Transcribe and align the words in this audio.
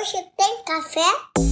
Hoje 0.00 0.24
tem 0.34 0.64
café? 0.64 1.49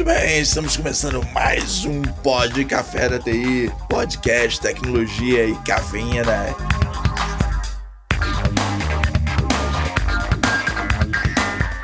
Muito 0.00 0.04
bem. 0.04 0.40
Estamos 0.40 0.76
começando 0.76 1.22
mais 1.34 1.84
um 1.84 2.00
Pod 2.00 2.64
Café 2.64 3.08
da 3.08 3.18
TI, 3.18 3.70
podcast, 3.86 4.58
tecnologia 4.58 5.44
e 5.44 5.54
cafeína. 5.56 6.56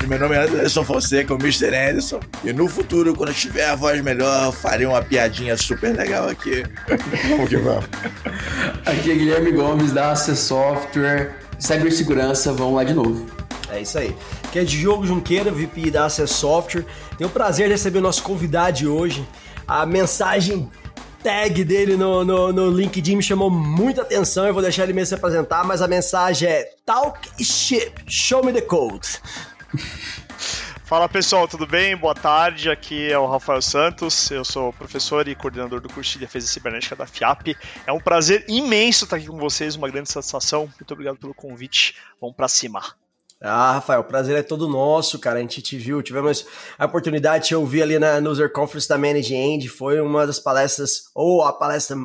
Meu 0.07 0.19
nome 0.19 0.35
é 0.35 0.39
Anderson 0.39 0.83
Fonseca, 0.83 1.33
o 1.35 1.37
Mr. 1.37 1.67
Anderson. 1.67 2.19
E 2.43 2.51
no 2.51 2.67
futuro, 2.67 3.13
quando 3.13 3.33
tiver 3.33 3.69
a 3.69 3.75
voz 3.75 4.01
melhor, 4.01 4.51
farei 4.51 4.87
uma 4.87 5.03
piadinha 5.03 5.55
super 5.55 5.95
legal 5.95 6.27
aqui. 6.27 6.63
Vamos 7.29 7.49
que 7.49 7.57
vamos. 7.57 7.85
Aqui 8.85 9.11
é 9.11 9.15
Guilherme 9.15 9.51
Gomes 9.51 9.91
da 9.91 10.11
Access 10.11 10.41
Software. 10.41 11.35
Cibersegurança, 11.59 12.51
vamos 12.53 12.75
lá 12.75 12.83
de 12.83 12.93
novo. 12.93 13.36
É 13.77 13.81
isso 13.81 13.97
aí. 13.97 14.15
Que 14.51 14.59
é 14.59 14.63
Diogo 14.63 15.05
Junqueira, 15.05 15.51
VP 15.51 15.91
da 15.91 16.05
Access 16.05 16.33
Software. 16.33 16.85
Tenho 17.17 17.29
o 17.29 17.33
prazer 17.33 17.67
de 17.67 17.73
receber 17.73 17.99
o 17.99 18.01
nosso 18.01 18.23
convidado 18.23 18.77
de 18.77 18.87
hoje. 18.87 19.27
A 19.67 19.85
mensagem 19.85 20.69
tag 21.23 21.63
dele 21.63 21.97
no, 21.97 22.23
no, 22.23 22.53
no 22.53 22.69
LinkedIn 22.69 23.17
me 23.17 23.23
chamou 23.23 23.49
muita 23.49 24.01
atenção. 24.01 24.47
Eu 24.47 24.53
vou 24.53 24.61
deixar 24.61 24.83
ele 24.83 24.93
mesmo 24.93 25.07
se 25.07 25.15
apresentar, 25.15 25.63
mas 25.63 25.81
a 25.81 25.87
mensagem 25.87 26.47
é 26.47 26.63
Talk 26.85 27.43
Ship, 27.43 27.91
Show 28.07 28.43
Me 28.45 28.53
the 28.53 28.61
Code. 28.61 29.21
Fala 30.87 31.09
pessoal, 31.09 31.49
tudo 31.49 31.67
bem? 31.67 31.97
Boa 31.97 32.15
tarde. 32.15 32.69
Aqui 32.69 33.11
é 33.11 33.19
o 33.19 33.27
Rafael 33.27 33.61
Santos. 33.61 34.31
Eu 34.31 34.45
sou 34.45 34.71
professor 34.71 35.27
e 35.27 35.35
coordenador 35.35 35.81
do 35.81 35.89
curso 35.89 36.13
de 36.13 36.19
defesa 36.19 36.47
cibernética 36.47 36.95
da 36.95 37.05
FIAP. 37.05 37.57
É 37.85 37.91
um 37.91 37.99
prazer 37.99 38.45
imenso 38.47 39.03
estar 39.03 39.17
aqui 39.17 39.27
com 39.27 39.37
vocês, 39.37 39.75
uma 39.75 39.89
grande 39.89 40.09
satisfação. 40.09 40.61
Muito 40.79 40.93
obrigado 40.93 41.17
pelo 41.17 41.33
convite. 41.33 41.93
Vamos 42.21 42.37
para 42.37 42.47
cima. 42.47 42.81
Ah, 43.39 43.73
Rafael, 43.73 44.01
o 44.01 44.03
prazer 44.03 44.35
é 44.35 44.41
todo 44.41 44.67
nosso, 44.67 45.19
cara. 45.19 45.37
A 45.37 45.41
gente 45.41 45.61
te 45.61 45.77
viu, 45.77 46.01
tivemos 46.01 46.45
a 46.77 46.85
oportunidade 46.85 47.49
de 47.49 47.55
ouvir 47.55 47.83
ali 47.83 47.99
na 47.99 48.17
User 48.17 48.51
Conference 48.51 48.89
da 48.89 48.97
Manage 48.97 49.35
End. 49.35 49.69
Foi 49.69 50.01
uma 50.01 50.25
das 50.25 50.39
palestras, 50.39 51.03
ou 51.13 51.43
a 51.43 51.53
palestra 51.53 51.95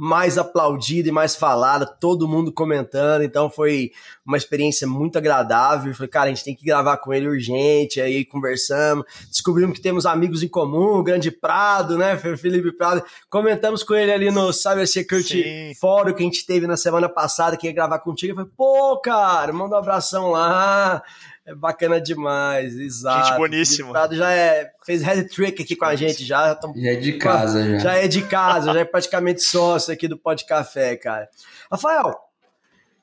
mais 0.00 0.38
aplaudida 0.38 1.10
e 1.10 1.12
mais 1.12 1.36
falada, 1.36 1.84
todo 1.84 2.26
mundo 2.26 2.50
comentando, 2.50 3.20
então 3.20 3.50
foi 3.50 3.90
uma 4.26 4.38
experiência 4.38 4.86
muito 4.86 5.18
agradável. 5.18 5.92
Falei, 5.92 6.08
cara, 6.08 6.24
a 6.24 6.28
gente 6.30 6.42
tem 6.42 6.56
que 6.56 6.64
gravar 6.64 6.96
com 6.96 7.12
ele 7.12 7.28
urgente, 7.28 8.00
aí 8.00 8.24
conversamos, 8.24 9.04
descobrimos 9.28 9.76
que 9.76 9.82
temos 9.82 10.06
amigos 10.06 10.42
em 10.42 10.48
comum, 10.48 10.96
o 10.96 11.02
Grande 11.02 11.30
Prado, 11.30 11.98
né, 11.98 12.16
Felipe 12.16 12.72
Prado, 12.72 13.04
comentamos 13.28 13.82
com 13.82 13.94
ele 13.94 14.10
ali 14.10 14.30
no 14.30 14.54
Cyber 14.54 14.88
Security 14.88 15.42
Sim. 15.42 15.74
Fórum 15.78 16.14
que 16.14 16.22
a 16.22 16.24
gente 16.24 16.46
teve 16.46 16.66
na 16.66 16.78
semana 16.78 17.06
passada, 17.06 17.54
que 17.54 17.66
ia 17.66 17.72
gravar 17.72 17.98
contigo, 17.98 18.32
eu 18.32 18.36
falei, 18.36 18.50
pô, 18.56 18.98
cara, 19.02 19.52
manda 19.52 19.76
um 19.76 19.78
abração 19.78 20.30
lá, 20.30 20.79
é 21.46 21.54
bacana 21.54 22.00
demais, 22.00 22.74
exato. 22.74 23.28
Gente 23.28 23.36
boníssimo. 23.36 23.92
O 23.92 24.14
já 24.14 24.32
é, 24.32 24.70
fez 24.84 25.02
head 25.02 25.28
trick 25.28 25.62
aqui 25.62 25.76
com 25.76 25.84
a 25.84 25.96
gente, 25.96 26.24
já. 26.24 26.58
já 26.76 26.90
é 26.90 26.96
de 26.96 27.12
casa, 27.14 27.70
já. 27.72 27.78
Já 27.78 27.94
é 27.94 28.08
de 28.08 28.22
casa, 28.22 28.72
já 28.72 28.80
é 28.80 28.84
praticamente 28.84 29.42
sócio 29.42 29.92
aqui 29.92 30.06
do 30.06 30.18
Pod 30.18 30.44
Café, 30.44 30.96
cara. 30.96 31.28
Rafael, 31.70 32.14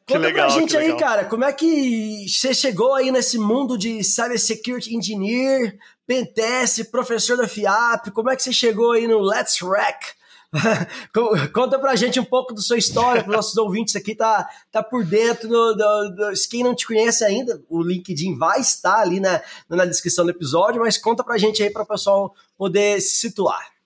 que 0.05 0.13
conta 0.13 0.27
legal, 0.27 0.47
pra 0.47 0.59
gente 0.59 0.77
aí, 0.77 0.91
legal. 0.91 0.99
cara, 0.99 1.25
como 1.25 1.43
é 1.43 1.51
que 1.51 2.25
você 2.29 2.53
chegou 2.53 2.95
aí 2.95 3.11
nesse 3.11 3.37
mundo 3.37 3.77
de 3.77 4.03
Cyber 4.03 4.39
Security 4.39 4.95
Engineer, 4.95 5.77
Pentest, 6.05 6.85
professor 6.85 7.35
da 7.35 7.47
FIAP, 7.47 8.11
como 8.11 8.29
é 8.29 8.35
que 8.35 8.43
você 8.43 8.53
chegou 8.53 8.93
aí 8.93 9.05
no 9.05 9.19
Let's 9.19 9.59
Rack? 9.61 10.16
Conta 11.53 11.77
pra 11.77 11.95
gente 11.95 12.19
um 12.19 12.25
pouco 12.25 12.53
da 12.53 12.61
sua 12.61 12.77
história, 12.77 13.21
para 13.21 13.31
os 13.31 13.35
nossos 13.35 13.57
ouvintes 13.57 13.95
aqui 13.95 14.15
tá, 14.15 14.49
tá 14.71 14.81
por 14.81 15.03
dentro. 15.05 15.47
Do, 15.47 15.73
do, 15.73 16.09
do, 16.15 16.33
quem 16.49 16.63
não 16.63 16.75
te 16.75 16.87
conhece 16.87 17.23
ainda, 17.23 17.61
o 17.69 17.81
LinkedIn 17.81 18.37
vai 18.37 18.59
estar 18.59 18.99
ali 18.99 19.19
na, 19.19 19.41
na 19.69 19.85
descrição 19.85 20.25
do 20.25 20.31
episódio, 20.31 20.81
mas 20.81 20.97
conta 20.97 21.23
pra 21.23 21.37
gente 21.37 21.61
aí 21.61 21.69
para 21.69 21.83
o 21.83 21.87
pessoal 21.87 22.33
poder 22.57 23.01
se 23.01 23.17
situar. 23.17 23.76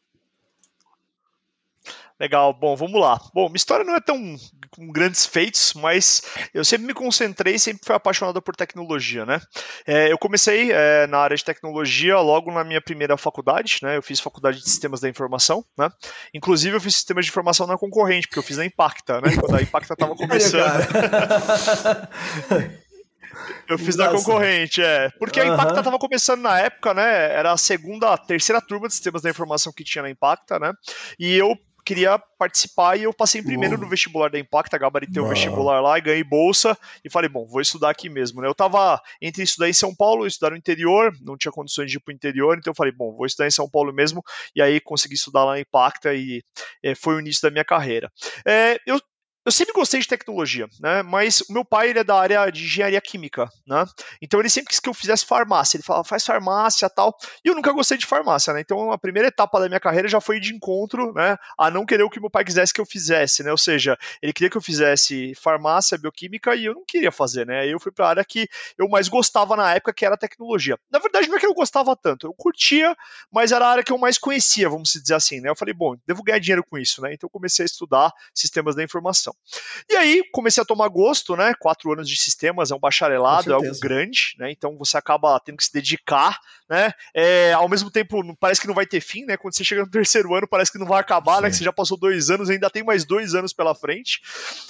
Legal, 2.22 2.54
bom, 2.54 2.76
vamos 2.76 3.02
lá. 3.02 3.20
Bom, 3.34 3.48
minha 3.48 3.56
história 3.56 3.84
não 3.84 3.96
é 3.96 4.00
tão 4.00 4.36
com 4.70 4.92
grandes 4.92 5.26
feitos, 5.26 5.74
mas 5.74 6.22
eu 6.54 6.64
sempre 6.64 6.86
me 6.86 6.94
concentrei, 6.94 7.58
sempre 7.58 7.84
fui 7.84 7.96
apaixonado 7.96 8.40
por 8.40 8.56
tecnologia, 8.56 9.26
né? 9.26 9.42
É, 9.88 10.12
eu 10.12 10.20
comecei 10.20 10.72
é, 10.72 11.08
na 11.08 11.18
área 11.18 11.36
de 11.36 11.44
tecnologia 11.44 12.20
logo 12.20 12.52
na 12.52 12.64
minha 12.64 12.80
primeira 12.80 13.18
faculdade, 13.18 13.80
né? 13.82 13.98
Eu 13.98 14.04
fiz 14.04 14.20
faculdade 14.20 14.60
de 14.60 14.70
sistemas 14.70 15.02
da 15.02 15.10
informação, 15.10 15.66
né? 15.76 15.90
Inclusive 16.32 16.76
eu 16.76 16.80
fiz 16.80 16.94
sistemas 16.94 17.26
de 17.26 17.32
informação 17.32 17.66
na 17.66 17.76
concorrente, 17.76 18.28
porque 18.28 18.38
eu 18.38 18.44
fiz 18.44 18.58
na 18.58 18.66
Impacta, 18.68 19.20
né? 19.20 19.36
Quando 19.40 19.56
a 19.56 19.62
Impacta 19.64 19.94
estava 19.96 20.16
começando. 20.16 20.88
Eu 23.68 23.78
fiz 23.78 23.96
Nossa. 23.96 24.12
na 24.12 24.18
concorrente, 24.18 24.82
é. 24.82 25.10
Porque 25.18 25.40
a 25.40 25.46
Impacta 25.48 25.80
estava 25.80 25.98
começando 25.98 26.42
na 26.42 26.60
época, 26.60 26.94
né? 26.94 27.34
Era 27.34 27.54
a 27.54 27.58
segunda, 27.58 28.14
a 28.14 28.18
terceira 28.18 28.62
turma 28.62 28.88
de 28.88 28.94
sistemas 28.94 29.22
da 29.22 29.30
informação 29.30 29.74
que 29.74 29.84
tinha 29.84 30.02
na 30.02 30.10
Impacta, 30.10 30.60
né? 30.60 30.74
E 31.18 31.36
eu 31.36 31.58
queria 31.92 32.18
participar 32.38 32.98
e 32.98 33.04
eu 33.04 33.14
passei 33.14 33.42
em 33.42 33.44
primeiro 33.44 33.78
no 33.78 33.90
vestibular 33.90 34.30
da 34.30 34.40
Impacta, 34.40 34.78
gabaritei 34.78 35.22
o 35.22 35.28
vestibular 35.28 35.82
lá 35.82 35.98
e 35.98 36.02
ganhei 36.02 36.24
bolsa 36.24 36.78
e 37.04 37.10
falei, 37.10 37.30
bom, 37.30 37.46
vou 37.46 37.60
estudar 37.60 37.90
aqui 37.90 38.10
mesmo, 38.10 38.42
né? 38.42 38.48
Eu 38.48 38.56
tava 38.56 39.02
entre 39.22 39.44
estudar 39.44 39.68
em 39.68 39.74
São 39.74 39.94
Paulo 39.94 40.24
e 40.24 40.30
estudar 40.30 40.52
no 40.52 40.58
interior, 40.58 41.14
não 41.22 41.38
tinha 41.38 41.52
condições 41.52 41.92
de 41.92 41.98
ir 41.98 42.00
pro 42.00 42.14
interior, 42.14 42.58
então 42.58 42.72
eu 42.72 42.76
falei, 42.76 42.94
bom, 42.94 43.14
vou 43.14 43.26
estudar 43.26 43.46
em 43.46 43.52
São 43.52 43.70
Paulo 43.70 43.92
mesmo 43.92 44.24
e 44.56 44.62
aí 44.62 44.80
consegui 44.80 45.16
estudar 45.16 45.44
lá 45.44 45.52
na 45.52 45.60
Impacta 45.60 46.14
e 46.14 46.42
é, 46.82 46.96
foi 46.96 47.16
o 47.16 47.20
início 47.20 47.42
da 47.42 47.52
minha 47.52 47.66
carreira. 47.66 48.10
É, 48.48 48.78
eu 48.88 48.98
eu 49.46 49.52
sempre 49.52 49.74
gostei 49.74 50.00
de 50.00 50.08
tecnologia, 50.08 50.68
né? 50.80 51.02
Mas 51.02 51.42
o 51.42 51.54
meu 51.54 51.66
pai 51.66 51.90
ele 51.90 52.00
é 52.00 52.04
da 52.04 52.16
área 52.16 52.50
de 52.52 52.64
engenharia 52.64 53.02
química, 53.02 53.50
né? 53.66 53.86
Então 54.22 54.40
ele 54.40 54.50
sempre 54.50 54.70
quis 54.70 54.80
que 54.80 54.88
eu 54.88 54.94
fizesse 54.94 55.26
farmácia. 55.26 55.78
Ele 55.78 55.84
falava, 55.84 56.04
faz 56.04 56.24
farmácia 56.24 56.90
tal. 56.90 57.18
E 57.44 57.48
eu 57.48 57.56
nunca 57.56 57.72
gostei 57.72 57.98
de 57.98 58.06
farmácia, 58.06 58.54
né? 58.54 58.62
Então 58.62 58.92
a 58.92 58.98
primeira 58.98 59.30
etapa 59.30 59.60
da 59.60 59.68
minha 59.68 59.80
carreira 59.80 60.08
já 60.08 60.22
foi 60.22 60.40
de 60.40 60.54
encontro, 60.54 61.12
né? 61.14 61.38
A 61.58 61.72
não 61.72 61.86
querer 61.86 62.04
o 62.04 62.10
que 62.10 62.20
meu 62.20 62.30
pai 62.30 62.46
quisesse 62.46 62.74
que 62.74 62.80
eu 62.80 62.86
fizesse, 62.86 63.44
né? 63.44 63.52
Ou 63.52 63.58
seja, 63.58 63.98
ele 64.22 64.32
queria 64.32 64.50
que 64.50 64.58
eu 64.58 64.62
fizesse 64.62 65.34
farmácia, 65.36 65.98
bioquímica 65.98 66.56
e 66.56 66.66
eu 66.66 66.76
não 66.76 66.86
queria 66.86 67.12
fazer, 67.12 67.46
né? 67.46 67.68
Eu 67.68 67.80
fui 67.80 67.92
para 67.92 68.06
a 68.06 68.10
área 68.10 68.26
que 68.26 68.48
eu 68.78 68.88
mais 68.88 69.08
gostava 69.08 69.56
na 69.56 69.74
época, 69.74 69.94
que 69.94 70.06
era 70.06 70.16
tecnologia. 70.18 70.78
Na 70.92 71.00
verdade, 71.00 71.28
não 71.28 71.38
é 71.38 71.40
que 71.40 71.48
eu 71.48 71.54
gostava 71.54 71.96
tanto, 71.96 72.28
eu 72.28 72.34
curtia, 72.34 72.96
mas 73.32 73.52
era 73.52 73.66
a 73.66 73.72
área 73.72 73.84
que 73.84 73.92
eu 73.92 73.98
mais 73.98 74.18
conhecia, 74.18 74.70
vamos 74.70 74.92
dizer 74.92 75.16
assim, 75.16 75.40
né? 75.42 75.50
Eu 75.50 75.56
falei, 75.56 75.74
bom, 75.74 75.96
devo 76.06 76.22
ganhar 76.24 76.40
dinheiro 76.40 76.64
com 76.64 76.78
isso, 76.78 77.02
né? 77.02 77.14
Então 77.14 77.28
eu 77.28 77.32
comecei 77.32 77.64
a 77.64 77.66
estudar 77.66 78.12
sistemas 78.34 78.76
da 78.76 78.84
informação. 78.84 79.31
E 79.90 79.96
aí 79.96 80.24
comecei 80.32 80.62
a 80.62 80.66
tomar 80.66 80.88
gosto, 80.88 81.36
né? 81.36 81.54
Quatro 81.60 81.92
anos 81.92 82.08
de 82.08 82.16
sistemas 82.16 82.72
é 82.72 82.76
um 82.76 82.80
bacharelado, 82.80 83.52
é 83.52 83.54
algo 83.54 83.80
grande, 83.80 84.36
né? 84.38 84.52
Então 84.52 84.78
você 84.78 84.98
acaba 84.98 85.40
tendo 85.40 85.58
que 85.58 85.66
se 85.66 85.74
dedicar, 85.74 86.40
né? 86.70 86.92
É, 87.14 87.54
ao 87.54 87.68
mesmo 87.68 87.92
tempo, 87.92 88.22
parece 88.40 88.62
que 88.62 88.68
não 88.68 88.74
vai 88.74 88.86
ter 88.86 89.02
fim, 89.02 89.26
né? 89.26 89.36
Quando 89.36 89.56
você 89.56 89.64
chega 89.64 89.82
no 89.82 89.90
terceiro 89.90 90.34
ano, 90.34 90.48
parece 90.48 90.72
que 90.72 90.78
não 90.78 90.86
vai 90.86 91.02
acabar, 91.02 91.38
Sim. 91.38 91.42
né? 91.42 91.50
Que 91.50 91.56
você 91.58 91.64
já 91.64 91.74
passou 91.74 91.98
dois 91.98 92.30
anos, 92.30 92.50
ainda 92.50 92.70
tem 92.70 92.84
mais 92.84 93.04
dois 93.04 93.36
anos 93.36 93.52
pela 93.52 93.76
frente. 93.76 94.22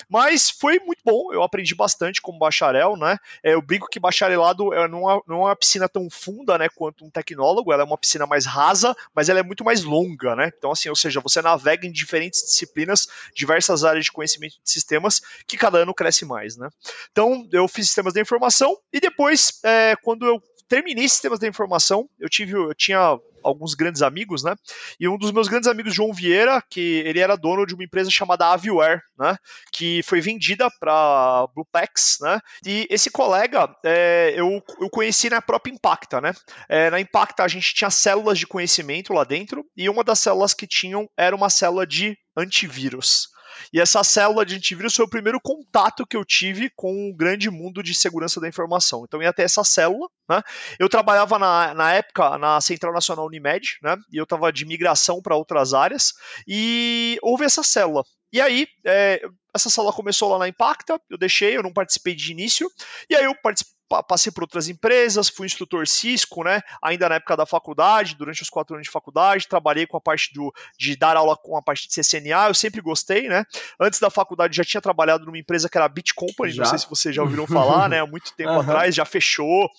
Mas 0.09 0.49
foi 0.49 0.79
muito 0.79 1.01
bom, 1.05 1.31
eu 1.31 1.43
aprendi 1.43 1.75
bastante 1.75 2.21
como 2.21 2.39
bacharel, 2.39 2.97
né? 2.97 3.17
É, 3.43 3.53
eu 3.53 3.61
brinco 3.61 3.87
que 3.87 3.99
bacharelado 3.99 4.73
é, 4.73 4.87
não, 4.87 5.09
é, 5.09 5.19
não 5.27 5.41
é 5.41 5.45
uma 5.49 5.55
piscina 5.55 5.87
tão 5.87 6.09
funda, 6.09 6.57
né? 6.57 6.67
Quanto 6.69 7.05
um 7.05 7.09
tecnólogo, 7.09 7.71
ela 7.71 7.83
é 7.83 7.85
uma 7.85 7.97
piscina 7.97 8.25
mais 8.25 8.45
rasa, 8.45 8.95
mas 9.13 9.29
ela 9.29 9.39
é 9.39 9.43
muito 9.43 9.63
mais 9.63 9.83
longa, 9.83 10.35
né? 10.35 10.51
Então, 10.57 10.71
assim, 10.71 10.89
ou 10.89 10.95
seja, 10.95 11.19
você 11.19 11.41
navega 11.41 11.85
em 11.85 11.91
diferentes 11.91 12.41
disciplinas, 12.41 13.07
diversas 13.35 13.83
áreas 13.83 14.05
de 14.05 14.11
conhecimento 14.11 14.50
de 14.63 14.71
sistema 14.71 14.91
sistemas 14.91 15.21
que 15.47 15.57
cada 15.57 15.79
ano 15.79 15.93
cresce 15.93 16.25
mais, 16.25 16.57
né? 16.57 16.69
Então 17.11 17.47
eu 17.51 17.67
fiz 17.67 17.87
sistemas 17.87 18.13
da 18.13 18.21
informação 18.21 18.77
e 18.91 18.99
depois, 18.99 19.59
é, 19.63 19.95
quando 20.03 20.25
eu 20.25 20.41
terminei 20.67 21.07
sistemas 21.07 21.39
da 21.39 21.47
informação, 21.47 22.09
eu 22.19 22.29
tive, 22.29 22.53
eu 22.53 22.73
tinha 22.73 23.19
alguns 23.43 23.73
grandes 23.73 24.01
amigos, 24.01 24.43
né? 24.43 24.55
E 24.99 25.07
um 25.07 25.17
dos 25.17 25.31
meus 25.31 25.47
grandes 25.47 25.67
amigos, 25.67 25.93
João 25.93 26.13
Vieira, 26.13 26.63
que 26.69 26.99
ele 27.05 27.19
era 27.19 27.35
dono 27.35 27.65
de 27.65 27.73
uma 27.73 27.83
empresa 27.83 28.09
chamada 28.09 28.47
Aviware, 28.47 29.01
né? 29.17 29.35
Que 29.73 30.01
foi 30.03 30.21
vendida 30.21 30.69
para 30.79 31.47
Bluepex, 31.53 32.19
né? 32.21 32.39
E 32.65 32.87
esse 32.89 33.09
colega 33.09 33.75
é, 33.83 34.33
eu, 34.35 34.61
eu 34.79 34.89
conheci 34.89 35.29
na 35.29 35.41
própria 35.41 35.73
Impacta, 35.73 36.21
né? 36.21 36.33
É, 36.69 36.89
na 36.89 37.01
Impacta 37.01 37.43
a 37.43 37.47
gente 37.47 37.73
tinha 37.73 37.89
células 37.89 38.37
de 38.37 38.47
conhecimento 38.47 39.11
lá 39.11 39.23
dentro 39.23 39.65
e 39.75 39.89
uma 39.89 40.03
das 40.03 40.19
células 40.19 40.53
que 40.53 40.67
tinham 40.67 41.09
era 41.17 41.35
uma 41.35 41.49
célula 41.49 41.85
de 41.85 42.15
antivírus. 42.37 43.27
E 43.73 43.79
essa 43.79 44.03
célula 44.03 44.45
de 44.45 44.55
antivírus 44.55 44.95
foi 44.95 45.05
o 45.05 45.09
primeiro 45.09 45.39
contato 45.39 46.05
que 46.05 46.17
eu 46.17 46.25
tive 46.25 46.69
com 46.75 47.09
o 47.09 47.15
grande 47.15 47.49
mundo 47.49 47.81
de 47.81 47.93
segurança 47.93 48.39
da 48.39 48.47
informação. 48.47 49.03
Então, 49.03 49.21
ia 49.21 49.29
até 49.29 49.43
essa 49.43 49.63
célula, 49.63 50.07
né? 50.29 50.41
Eu 50.79 50.89
trabalhava 50.89 51.37
na, 51.39 51.73
na 51.73 51.93
época 51.93 52.37
na 52.37 52.59
Central 52.61 52.93
Nacional 52.93 53.25
Unimed, 53.25 53.77
né? 53.81 53.97
E 54.11 54.17
eu 54.17 54.23
estava 54.23 54.51
de 54.51 54.65
migração 54.65 55.21
para 55.21 55.35
outras 55.35 55.73
áreas, 55.73 56.13
e 56.47 57.17
houve 57.21 57.45
essa 57.45 57.63
célula. 57.63 58.03
E 58.33 58.39
aí, 58.39 58.67
é, 58.85 59.21
essa 59.53 59.69
célula 59.69 59.93
começou 59.93 60.29
lá 60.29 60.39
na 60.39 60.47
Impacta, 60.47 60.99
eu 61.09 61.17
deixei, 61.17 61.57
eu 61.57 61.63
não 61.63 61.73
participei 61.73 62.15
de 62.15 62.31
início, 62.31 62.69
e 63.09 63.15
aí 63.15 63.25
eu 63.25 63.35
participei 63.35 63.80
passei 64.07 64.31
por 64.31 64.43
outras 64.43 64.67
empresas, 64.67 65.29
fui 65.29 65.45
instrutor 65.45 65.87
Cisco, 65.87 66.43
né? 66.43 66.61
Ainda 66.81 67.09
na 67.09 67.15
época 67.15 67.35
da 67.35 67.45
faculdade, 67.45 68.15
durante 68.15 68.41
os 68.41 68.49
quatro 68.49 68.75
anos 68.75 68.85
de 68.85 68.91
faculdade, 68.91 69.47
trabalhei 69.47 69.85
com 69.85 69.97
a 69.97 70.01
parte 70.01 70.33
do, 70.33 70.53
de 70.77 70.95
dar 70.95 71.17
aula 71.17 71.35
com 71.35 71.57
a 71.57 71.61
parte 71.61 71.87
de 71.87 71.93
CCNA, 71.93 72.47
eu 72.47 72.53
sempre 72.53 72.81
gostei, 72.81 73.27
né? 73.27 73.45
Antes 73.79 73.99
da 73.99 74.09
faculdade 74.09 74.55
já 74.55 74.63
tinha 74.63 74.81
trabalhado 74.81 75.25
numa 75.25 75.37
empresa 75.37 75.69
que 75.69 75.77
era 75.77 75.85
a 75.85 75.89
Bit 75.89 76.13
Company, 76.13 76.51
já? 76.51 76.63
não 76.63 76.69
sei 76.69 76.79
se 76.79 76.89
vocês 76.89 77.15
já 77.15 77.21
ouviram 77.21 77.47
falar, 77.47 77.89
né? 77.89 77.99
Há 77.99 78.07
muito 78.07 78.33
tempo 78.33 78.51
uhum. 78.51 78.61
atrás, 78.61 78.95
já 78.95 79.05
fechou. 79.05 79.69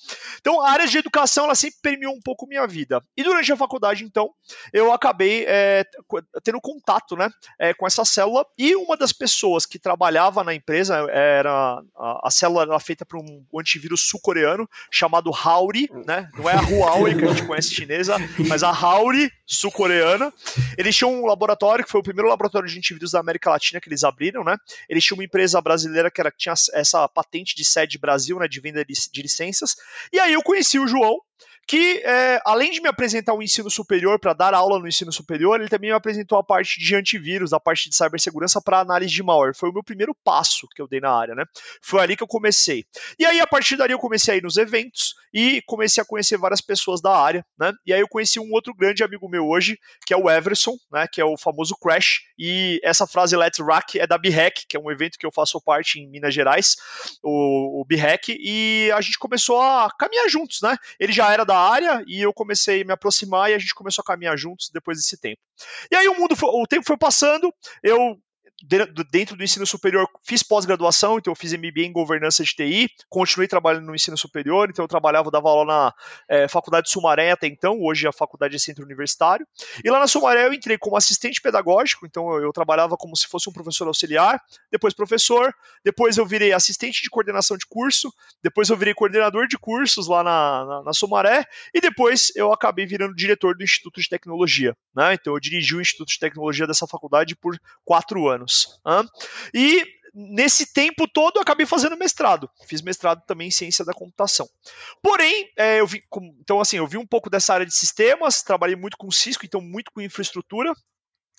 Então, 0.40 0.60
a 0.60 0.70
área 0.70 0.86
de 0.86 0.98
educação, 0.98 1.44
ela 1.44 1.54
sempre 1.54 1.78
permeou 1.82 2.14
um 2.14 2.20
pouco 2.20 2.46
minha 2.46 2.66
vida. 2.66 3.02
E 3.16 3.22
durante 3.22 3.52
a 3.52 3.56
faculdade, 3.56 4.04
então, 4.04 4.30
eu 4.72 4.92
acabei 4.92 5.44
é, 5.46 5.84
tendo 6.42 6.60
contato, 6.60 7.16
né? 7.16 7.30
É, 7.58 7.74
com 7.74 7.86
essa 7.86 8.04
célula 8.04 8.44
e 8.58 8.74
uma 8.76 8.96
das 8.96 9.12
pessoas 9.12 9.66
que 9.66 9.78
trabalhava 9.78 10.44
na 10.44 10.54
empresa 10.54 10.96
era 11.10 11.82
a, 11.96 12.28
a 12.28 12.30
célula 12.30 12.62
era 12.62 12.80
feita 12.80 13.04
por 13.04 13.18
um 13.18 13.44
antivírus 13.58 14.01
sul-coreano 14.02 14.68
chamado 14.90 15.30
Hauri, 15.30 15.88
né? 16.06 16.28
Não 16.36 16.48
é 16.48 16.54
a 16.54 16.60
Huawei 16.60 17.14
que 17.14 17.24
a 17.24 17.28
gente 17.28 17.46
conhece 17.46 17.74
chinesa, 17.74 18.16
mas 18.48 18.62
a 18.62 18.70
Hauri 18.70 19.30
sul-coreana. 19.46 20.32
Eles 20.76 20.96
tinham 20.96 21.12
um 21.12 21.26
laboratório 21.26 21.84
que 21.84 21.90
foi 21.90 22.00
o 22.00 22.04
primeiro 22.04 22.28
laboratório 22.28 22.68
de 22.68 22.78
antivírus 22.78 23.12
da 23.12 23.20
América 23.20 23.50
Latina 23.50 23.80
que 23.80 23.88
eles 23.88 24.04
abriram, 24.04 24.44
né? 24.44 24.56
Eles 24.88 25.04
tinham 25.04 25.18
uma 25.18 25.24
empresa 25.24 25.60
brasileira 25.60 26.10
que, 26.10 26.20
era, 26.20 26.30
que 26.30 26.38
tinha 26.38 26.54
essa 26.74 27.08
patente 27.08 27.54
de 27.54 27.64
sede 27.64 27.98
Brasil, 27.98 28.38
né? 28.38 28.48
De 28.48 28.60
venda 28.60 28.84
de, 28.84 28.94
de 29.10 29.22
licenças. 29.22 29.76
E 30.12 30.18
aí 30.18 30.32
eu 30.32 30.42
conheci 30.42 30.78
o 30.78 30.86
João 30.86 31.20
que 31.66 32.02
é, 32.04 32.40
além 32.44 32.70
de 32.70 32.80
me 32.80 32.88
apresentar 32.88 33.34
o 33.34 33.42
ensino 33.42 33.70
superior 33.70 34.18
para 34.18 34.32
dar 34.32 34.54
aula 34.54 34.78
no 34.78 34.88
ensino 34.88 35.12
superior, 35.12 35.60
ele 35.60 35.68
também 35.68 35.90
me 35.90 35.96
apresentou 35.96 36.38
a 36.38 36.44
parte 36.44 36.80
de 36.80 36.94
antivírus, 36.94 37.52
a 37.52 37.60
parte 37.60 37.88
de 37.88 37.96
cibersegurança 37.96 38.60
para 38.60 38.80
análise 38.80 39.12
de 39.12 39.22
malware. 39.22 39.54
Foi 39.54 39.70
o 39.70 39.72
meu 39.72 39.82
primeiro 39.82 40.14
passo 40.24 40.66
que 40.74 40.82
eu 40.82 40.88
dei 40.88 41.00
na 41.00 41.10
área, 41.10 41.34
né? 41.34 41.44
Foi 41.80 42.00
ali 42.00 42.16
que 42.16 42.22
eu 42.22 42.26
comecei. 42.26 42.84
E 43.18 43.24
aí 43.24 43.40
a 43.40 43.46
partir 43.46 43.76
dali 43.76 43.92
eu 43.92 43.98
comecei 43.98 44.34
a 44.34 44.36
ir 44.36 44.42
nos 44.42 44.56
eventos 44.56 45.14
e 45.32 45.62
comecei 45.66 46.02
a 46.02 46.06
conhecer 46.06 46.36
várias 46.36 46.60
pessoas 46.60 47.00
da 47.00 47.16
área, 47.16 47.44
né? 47.58 47.72
E 47.86 47.92
aí 47.92 48.00
eu 48.00 48.08
conheci 48.08 48.38
um 48.38 48.52
outro 48.52 48.74
grande 48.74 49.02
amigo 49.02 49.28
meu 49.28 49.46
hoje, 49.48 49.78
que 50.04 50.12
é 50.12 50.16
o 50.16 50.28
Everson, 50.28 50.76
né? 50.90 51.06
Que 51.10 51.20
é 51.20 51.24
o 51.24 51.36
famoso 51.36 51.76
Crash. 51.76 52.20
E 52.38 52.80
essa 52.82 53.06
frase 53.06 53.36
Let's 53.36 53.60
Rock 53.60 53.98
é 53.98 54.06
da 54.06 54.18
BHAC, 54.18 54.66
que 54.68 54.76
é 54.76 54.80
um 54.80 54.90
evento 54.90 55.18
que 55.18 55.24
eu 55.24 55.32
faço 55.32 55.60
parte 55.60 56.00
em 56.00 56.08
Minas 56.08 56.34
Gerais, 56.34 56.76
o, 57.22 57.80
o 57.80 57.84
BHAC, 57.84 58.36
e 58.38 58.90
a 58.94 59.00
gente 59.00 59.18
começou 59.18 59.60
a 59.60 59.88
caminhar 59.98 60.28
juntos, 60.28 60.60
né? 60.60 60.76
Ele 60.98 61.12
já 61.12 61.32
era 61.32 61.44
da 61.44 61.51
da 61.52 61.58
área 61.58 62.02
e 62.06 62.22
eu 62.22 62.32
comecei 62.32 62.80
a 62.80 62.84
me 62.84 62.92
aproximar 62.92 63.50
e 63.50 63.54
a 63.54 63.58
gente 63.58 63.74
começou 63.74 64.02
a 64.02 64.06
caminhar 64.06 64.36
juntos 64.38 64.70
depois 64.72 64.96
desse 64.96 65.18
tempo. 65.18 65.40
E 65.90 65.96
aí 65.96 66.08
o 66.08 66.18
mundo, 66.18 66.34
foi, 66.34 66.48
o 66.48 66.66
tempo 66.66 66.86
foi 66.86 66.96
passando, 66.96 67.52
eu 67.82 68.18
dentro 68.62 69.36
do 69.36 69.42
ensino 69.42 69.66
superior, 69.66 70.08
fiz 70.22 70.42
pós-graduação, 70.42 71.18
então 71.18 71.32
eu 71.32 71.36
fiz 71.36 71.52
MBA 71.52 71.82
em 71.82 71.92
governança 71.92 72.44
de 72.44 72.54
TI, 72.54 72.88
continuei 73.08 73.48
trabalhando 73.48 73.86
no 73.86 73.94
ensino 73.94 74.16
superior, 74.16 74.68
então 74.70 74.84
eu 74.84 74.88
trabalhava, 74.88 75.30
dava 75.30 75.48
aula 75.48 75.64
na 75.64 75.94
é, 76.28 76.46
Faculdade 76.46 76.86
de 76.86 76.92
Sumaré 76.92 77.32
até 77.32 77.48
então, 77.48 77.80
hoje 77.80 78.06
a 78.06 78.12
faculdade 78.12 78.54
é 78.54 78.58
centro 78.58 78.84
universitário, 78.84 79.46
e 79.84 79.90
lá 79.90 79.98
na 79.98 80.06
Sumaré 80.06 80.46
eu 80.46 80.52
entrei 80.52 80.78
como 80.78 80.96
assistente 80.96 81.40
pedagógico, 81.40 82.06
então 82.06 82.32
eu, 82.34 82.44
eu 82.44 82.52
trabalhava 82.52 82.96
como 82.96 83.16
se 83.16 83.26
fosse 83.26 83.50
um 83.50 83.52
professor 83.52 83.88
auxiliar, 83.88 84.40
depois 84.70 84.94
professor, 84.94 85.52
depois 85.84 86.16
eu 86.16 86.24
virei 86.24 86.52
assistente 86.52 87.02
de 87.02 87.10
coordenação 87.10 87.56
de 87.56 87.66
curso, 87.66 88.12
depois 88.42 88.68
eu 88.68 88.76
virei 88.76 88.94
coordenador 88.94 89.48
de 89.48 89.58
cursos 89.58 90.06
lá 90.06 90.22
na, 90.22 90.64
na, 90.64 90.82
na 90.84 90.92
Sumaré, 90.92 91.44
e 91.74 91.80
depois 91.80 92.30
eu 92.36 92.52
acabei 92.52 92.86
virando 92.86 93.14
diretor 93.14 93.56
do 93.56 93.64
Instituto 93.64 94.00
de 94.00 94.08
Tecnologia, 94.08 94.76
né? 94.94 95.14
então 95.14 95.34
eu 95.34 95.40
dirigi 95.40 95.74
o 95.74 95.80
Instituto 95.80 96.08
de 96.08 96.18
Tecnologia 96.18 96.66
dessa 96.66 96.86
faculdade 96.86 97.34
por 97.34 97.58
quatro 97.84 98.28
anos 98.28 98.51
anos. 98.84 99.10
E 99.54 99.84
nesse 100.14 100.72
tempo 100.72 101.08
todo 101.08 101.36
eu 101.36 101.42
acabei 101.42 101.66
fazendo 101.66 101.96
mestrado. 101.96 102.50
Fiz 102.66 102.82
mestrado 102.82 103.22
também 103.26 103.48
em 103.48 103.52
ciência 103.52 103.84
da 103.84 103.92
computação. 103.92 104.48
Porém, 105.02 105.50
é, 105.56 105.80
eu 105.80 105.86
vi, 105.86 106.02
então 106.40 106.60
assim, 106.60 106.76
eu 106.76 106.86
vi 106.86 106.96
um 106.96 107.06
pouco 107.06 107.30
dessa 107.30 107.54
área 107.54 107.66
de 107.66 107.74
sistemas, 107.74 108.42
trabalhei 108.42 108.76
muito 108.76 108.96
com 108.96 109.10
Cisco, 109.10 109.44
então 109.46 109.60
muito 109.60 109.90
com 109.92 110.00
infraestrutura. 110.00 110.72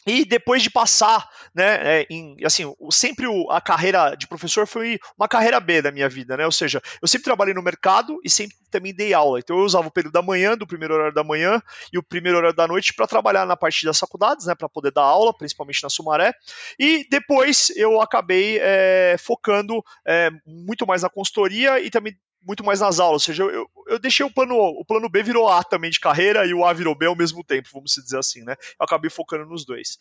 E 0.06 0.26
depois 0.26 0.62
de 0.62 0.70
passar, 0.70 1.30
né, 1.54 2.02
é, 2.02 2.08
em, 2.10 2.38
assim, 2.44 2.74
sempre 2.92 3.28
o, 3.28 3.50
a 3.50 3.62
carreira 3.62 4.16
de 4.16 4.28
professor 4.28 4.68
foi 4.68 5.00
uma 5.18 5.28
carreira 5.28 5.60
B 5.60 5.82
da 5.82 5.92
minha 5.92 6.10
vida, 6.10 6.36
né? 6.36 6.46
Ou 6.46 6.52
seja, 6.52 6.82
eu 7.02 7.08
sempre 7.08 7.26
trabalhei 7.26 7.54
no 7.54 7.62
mercado 7.62 8.20
e 8.24 8.30
sempre 8.30 8.56
também 8.70 8.94
dei 8.94 9.14
aula. 9.14 9.40
Então 9.40 9.58
eu 9.58 9.64
usava 9.64 9.88
o 9.88 9.92
período 9.92 10.14
da 10.14 10.22
manhã, 10.22 10.58
do 10.58 10.68
primeiro 10.68 10.94
horário 10.94 11.14
da 11.14 11.24
manhã 11.24 11.62
e 11.92 11.98
o 11.98 12.04
primeiro 12.04 12.38
horário 12.38 12.56
da 12.56 12.68
noite 12.68 12.94
para 12.94 13.08
trabalhar 13.08 13.46
na 13.46 13.56
parte 13.56 13.86
das 13.86 14.00
faculdades, 14.00 14.46
né, 14.46 14.56
para 14.56 14.70
poder 14.70 14.92
dar 14.92 15.04
aula, 15.04 15.36
principalmente 15.36 15.84
na 15.84 15.90
Sumaré. 15.90 16.34
E 16.80 17.08
depois 17.10 17.72
eu 17.76 18.02
acabei 18.02 18.60
é, 18.62 19.16
focando 19.20 19.84
é, 20.06 20.30
muito 20.46 20.86
mais 20.86 21.02
na 21.02 21.10
consultoria 21.10 21.80
e 21.80 21.90
também 21.90 22.16
muito 22.46 22.64
mais 22.64 22.80
nas 22.80 23.00
aulas, 23.00 23.22
ou 23.22 23.26
seja, 23.26 23.44
eu, 23.44 23.70
eu 23.88 24.00
deixei 24.00 24.26
o 24.26 24.34
plano, 24.34 24.56
o 24.56 24.86
plano 24.86 25.10
B 25.10 25.24
virou 25.24 25.48
A 25.48 25.64
também 25.64 25.90
de 25.90 26.00
carreira 26.00 26.46
e 26.46 26.54
o 26.54 26.66
A 26.66 26.74
virou 26.74 26.96
B 26.96 27.06
ao 27.06 27.16
mesmo 27.16 27.44
tempo, 27.44 27.70
vamos 27.72 27.94
dizer 27.94 28.18
assim, 28.18 28.44
né? 28.44 28.56
Eu 28.80 28.86
acabei 28.86 29.10
focando 29.10 29.46
nos 29.46 29.66
dois. 29.66 29.98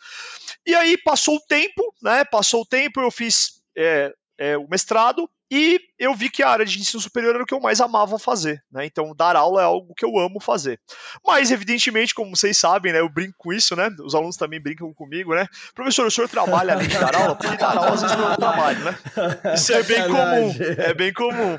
E 0.66 0.74
aí 0.74 0.96
passou 0.98 1.36
o 1.36 1.40
tempo, 1.40 1.94
né? 2.02 2.24
Passou 2.24 2.62
o 2.62 2.66
tempo, 2.66 3.00
eu 3.00 3.10
fiz 3.10 3.62
é, 3.76 4.12
é, 4.38 4.56
o 4.56 4.66
mestrado, 4.68 5.28
e 5.54 5.78
eu 5.98 6.14
vi 6.14 6.30
que 6.30 6.42
a 6.42 6.48
área 6.48 6.64
de 6.64 6.80
ensino 6.80 7.00
superior 7.00 7.34
era 7.34 7.44
o 7.44 7.46
que 7.46 7.52
eu 7.52 7.60
mais 7.60 7.78
amava 7.78 8.18
fazer, 8.18 8.64
né? 8.72 8.86
Então, 8.86 9.14
dar 9.14 9.36
aula 9.36 9.60
é 9.60 9.64
algo 9.64 9.94
que 9.94 10.04
eu 10.04 10.18
amo 10.18 10.40
fazer. 10.40 10.80
Mas, 11.22 11.50
evidentemente, 11.50 12.14
como 12.14 12.34
vocês 12.34 12.56
sabem, 12.56 12.90
né? 12.90 13.00
Eu 13.00 13.08
brinco 13.10 13.34
com 13.36 13.52
isso, 13.52 13.76
né? 13.76 13.90
Os 14.02 14.14
alunos 14.14 14.38
também 14.38 14.58
brincam 14.58 14.94
comigo, 14.94 15.34
né? 15.34 15.46
Professor, 15.74 16.06
o 16.06 16.10
senhor 16.10 16.26
trabalha 16.26 16.72
além 16.72 16.88
de 16.88 16.98
dar 16.98 17.14
aula? 17.14 17.36
Porque 17.36 17.56
dar 17.58 17.76
aula 17.76 17.92
às 17.92 18.00
vezes 18.00 18.16
não 18.16 18.30
é 18.30 18.32
um 18.32 18.36
trabalho, 18.36 18.84
né? 18.84 18.98
Isso 19.54 19.72
é 19.74 19.82
bem 19.82 20.02
comum. 20.06 20.54
É 20.78 20.94
bem 20.94 21.12
comum. 21.12 21.58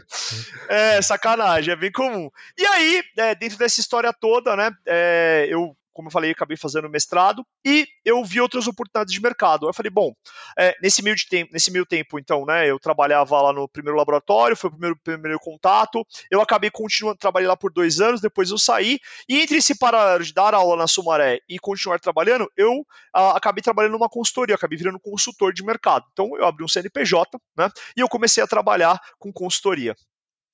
É, 0.69 1.01
sacanagem, 1.01 1.71
é 1.71 1.75
bem 1.75 1.91
comum. 1.91 2.31
E 2.57 2.65
aí, 2.65 3.03
é, 3.17 3.35
dentro 3.35 3.59
dessa 3.59 3.79
história 3.79 4.11
toda, 4.11 4.55
né? 4.55 4.71
É, 4.87 5.45
eu 5.49 5.77
como 5.93 6.07
eu 6.07 6.11
falei, 6.11 6.31
acabei 6.31 6.57
fazendo 6.57 6.89
mestrado 6.89 7.45
e 7.65 7.87
eu 8.03 8.23
vi 8.23 8.41
outras 8.41 8.67
oportunidades 8.67 9.13
de 9.13 9.21
mercado. 9.21 9.67
Eu 9.67 9.73
falei, 9.73 9.89
bom, 9.89 10.13
é, 10.57 10.75
nesse, 10.81 11.01
meio 11.03 11.15
de 11.15 11.27
tempo, 11.27 11.51
nesse 11.53 11.71
meio 11.71 11.85
tempo, 11.85 12.19
então, 12.19 12.45
né, 12.45 12.69
eu 12.69 12.79
trabalhava 12.79 13.41
lá 13.41 13.53
no 13.53 13.67
primeiro 13.67 13.97
laboratório, 13.97 14.57
foi 14.57 14.69
o 14.69 14.71
primeiro, 14.71 14.97
primeiro 15.03 15.39
contato, 15.39 16.05
eu 16.29 16.41
acabei 16.41 16.69
continuando, 16.69 17.17
trabalhei 17.17 17.47
lá 17.47 17.55
por 17.55 17.71
dois 17.71 18.01
anos, 18.01 18.19
depois 18.19 18.49
eu 18.49 18.57
saí, 18.57 18.99
e 19.29 19.41
entre 19.41 19.57
esse 19.57 19.77
paralelo 19.77 20.23
de 20.23 20.33
dar 20.33 20.53
aula 20.53 20.75
na 20.75 20.87
Sumaré 20.87 21.39
e 21.47 21.59
continuar 21.59 21.99
trabalhando, 21.99 22.51
eu 22.57 22.85
a, 23.13 23.37
acabei 23.37 23.61
trabalhando 23.61 23.93
numa 23.93 24.09
consultoria, 24.09 24.55
acabei 24.55 24.77
virando 24.77 24.99
consultor 24.99 25.53
de 25.53 25.63
mercado. 25.63 26.05
Então, 26.11 26.35
eu 26.37 26.45
abri 26.45 26.63
um 26.63 26.67
CNPJ, 26.67 27.39
né, 27.57 27.69
e 27.95 28.01
eu 28.01 28.09
comecei 28.09 28.43
a 28.43 28.47
trabalhar 28.47 28.99
com 29.19 29.31
consultoria. 29.31 29.95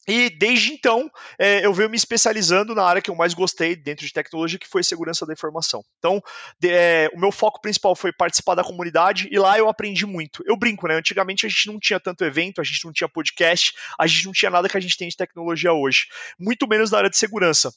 E 0.07 0.29
desde 0.29 0.71
então 0.71 1.09
é, 1.37 1.65
eu 1.65 1.73
venho 1.73 1.89
me 1.89 1.97
especializando 1.97 2.73
na 2.73 2.83
área 2.83 3.01
que 3.01 3.11
eu 3.11 3.15
mais 3.15 3.33
gostei 3.33 3.75
dentro 3.75 4.05
de 4.05 4.13
tecnologia, 4.13 4.57
que 4.57 4.67
foi 4.67 4.83
segurança 4.83 5.25
da 5.25 5.33
informação. 5.33 5.83
Então, 5.99 6.21
de, 6.59 6.69
é, 6.69 7.09
o 7.13 7.19
meu 7.19 7.31
foco 7.31 7.61
principal 7.61 7.95
foi 7.95 8.11
participar 8.11 8.55
da 8.55 8.63
comunidade 8.63 9.27
e 9.31 9.37
lá 9.37 9.57
eu 9.57 9.69
aprendi 9.69 10.05
muito. 10.05 10.43
Eu 10.47 10.57
brinco, 10.57 10.87
né? 10.87 10.95
Antigamente 10.95 11.45
a 11.45 11.49
gente 11.49 11.67
não 11.67 11.79
tinha 11.79 11.99
tanto 11.99 12.23
evento, 12.23 12.59
a 12.59 12.63
gente 12.63 12.83
não 12.85 12.91
tinha 12.91 13.07
podcast, 13.09 13.73
a 13.99 14.07
gente 14.07 14.25
não 14.25 14.31
tinha 14.31 14.49
nada 14.49 14.69
que 14.69 14.77
a 14.77 14.81
gente 14.81 14.97
tem 14.97 15.07
de 15.07 15.17
tecnologia 15.17 15.73
hoje, 15.73 16.07
muito 16.39 16.67
menos 16.67 16.91
na 16.91 16.97
área 16.99 17.09
de 17.09 17.17
segurança. 17.17 17.71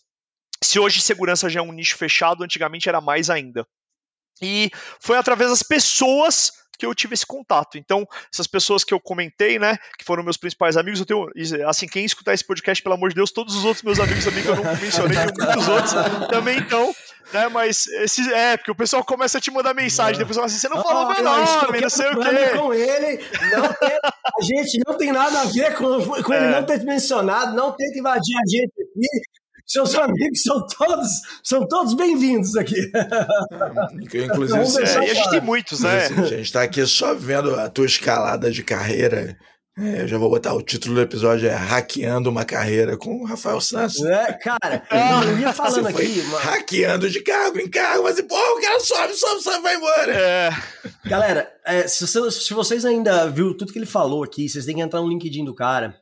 Se 0.63 0.79
hoje 0.79 1.01
segurança 1.01 1.51
já 1.51 1.61
é 1.61 1.63
um 1.63 1.73
nicho 1.73 1.97
fechado, 1.97 2.45
antigamente 2.45 2.89
era 2.89 3.01
mais 3.01 3.29
ainda. 3.29 3.67
E 4.43 4.71
foi 5.01 5.17
através 5.17 5.51
das 5.51 5.63
pessoas 5.63 6.53
que 6.83 6.87
eu 6.87 6.95
tive 6.97 7.15
esse 7.15 7.25
contato. 7.25 7.79
Então, 7.79 8.05
essas 8.33 8.49
pessoas 8.49 8.83
que 8.83 8.93
eu 8.93 8.99
comentei, 8.99 9.57
né, 9.57 9.79
que 9.97 10.05
foram 10.05 10.25
meus 10.25 10.37
principais 10.37 10.77
amigos, 10.77 10.99
eu 10.99 11.07
tenho, 11.07 11.29
assim, 11.69 11.87
quem 11.87 12.05
escutar 12.05 12.35
esse 12.35 12.45
podcast, 12.45 12.83
pelo 12.83 12.97
amor 12.97 13.11
de 13.11 13.15
Deus, 13.15 13.31
todos 13.31 13.55
os 13.55 13.65
outros 13.65 13.85
meus 13.85 14.01
amigos 14.01 14.25
também 14.25 14.43
que 14.43 14.49
eu 14.49 14.57
não 14.57 14.65
mencionei, 14.65 15.19
e 15.23 15.45
muitos 15.45 15.69
outros 15.69 15.93
também 16.29 16.59
então, 16.59 16.93
né, 17.33 17.49
mas 17.49 17.87
esse, 17.87 18.33
é, 18.33 18.57
porque 18.57 18.73
o 18.73 18.75
pessoal 18.75 19.05
começa 19.05 19.39
a 19.39 19.41
te 19.41 19.51
mandar 19.53 19.75
mensagem, 19.75 20.19
depois 20.19 20.35
fala 20.35 20.47
assim, 20.47 20.59
você 20.59 20.69
não 20.69 20.83
falou 20.83 21.07
meu 21.07 21.23
nome, 21.23 21.81
não 21.81 21.89
sei 21.89 22.11
o 22.11 22.19
quê. 22.19 22.59
com 22.59 22.75
ele, 22.75 23.19
tem, 23.19 23.99
a 24.03 24.43
gente 24.43 24.81
não 24.85 24.97
tem 24.97 25.13
nada 25.13 25.41
a 25.41 25.45
ver 25.45 25.77
com, 25.77 26.23
com 26.23 26.33
é. 26.35 26.37
ele 26.37 26.53
não 26.53 26.67
ter 26.67 26.83
mencionado, 26.83 27.55
não 27.55 27.71
tenta 27.77 27.97
invadir 27.97 28.37
a 28.37 28.51
gente 28.51 28.73
aqui, 28.73 29.23
seus 29.67 29.95
amigos 29.95 30.43
são 30.43 30.67
todos, 30.67 31.09
são 31.43 31.67
todos 31.67 31.95
bem-vindos 31.95 32.57
aqui. 32.57 32.91
Inclusive, 34.15 34.85
é, 34.85 35.07
e 35.07 35.11
a 35.11 35.15
gente 35.15 35.31
tem 35.31 35.41
muitos, 35.41 35.81
né? 35.81 36.07
A 36.07 36.27
gente 36.27 36.43
está 36.43 36.63
aqui 36.63 36.85
só 36.87 37.15
vendo 37.15 37.55
a 37.59 37.69
tua 37.69 37.87
escalada 37.87 38.51
de 38.51 38.63
carreira. 38.63 39.37
É, 39.79 40.03
eu 40.03 40.09
já 40.09 40.19
vou 40.19 40.29
botar 40.29 40.53
o 40.53 40.61
título 40.61 40.97
do 40.97 41.01
episódio 41.01 41.49
é 41.49 41.55
Hackeando 41.55 42.29
uma 42.29 42.45
Carreira 42.45 42.95
com 42.99 43.23
o 43.23 43.25
Rafael 43.25 43.59
Santos. 43.59 44.05
É, 44.05 44.35
cara, 44.35 44.87
eu 45.27 45.39
ia 45.39 45.51
falando 45.51 45.87
aqui. 45.87 46.23
Mano. 46.25 46.45
Hackeando 46.45 47.09
de 47.09 47.23
cargo 47.23 47.59
em 47.59 47.71
cargo, 47.71 48.03
mas 48.03 48.21
pô, 48.21 48.37
o 48.37 48.61
cara 48.61 48.79
sobe, 48.81 49.15
sobe, 49.15 49.43
sobe, 49.43 49.63
vai 49.63 49.77
embora. 49.77 50.13
É. 50.13 50.51
Galera, 51.07 51.51
é, 51.65 51.89
se, 51.89 52.07
se, 52.07 52.53
vocês 52.53 52.85
ainda 52.85 53.31
viu 53.31 53.57
tudo 53.57 53.73
que 53.73 53.79
ele 53.79 53.87
falou 53.87 54.23
aqui, 54.23 54.47
vocês 54.47 54.67
têm 54.67 54.75
que 54.75 54.83
entrar 54.83 55.01
no 55.01 55.09
LinkedIn 55.09 55.47
do 55.47 55.55
cara. 55.55 56.02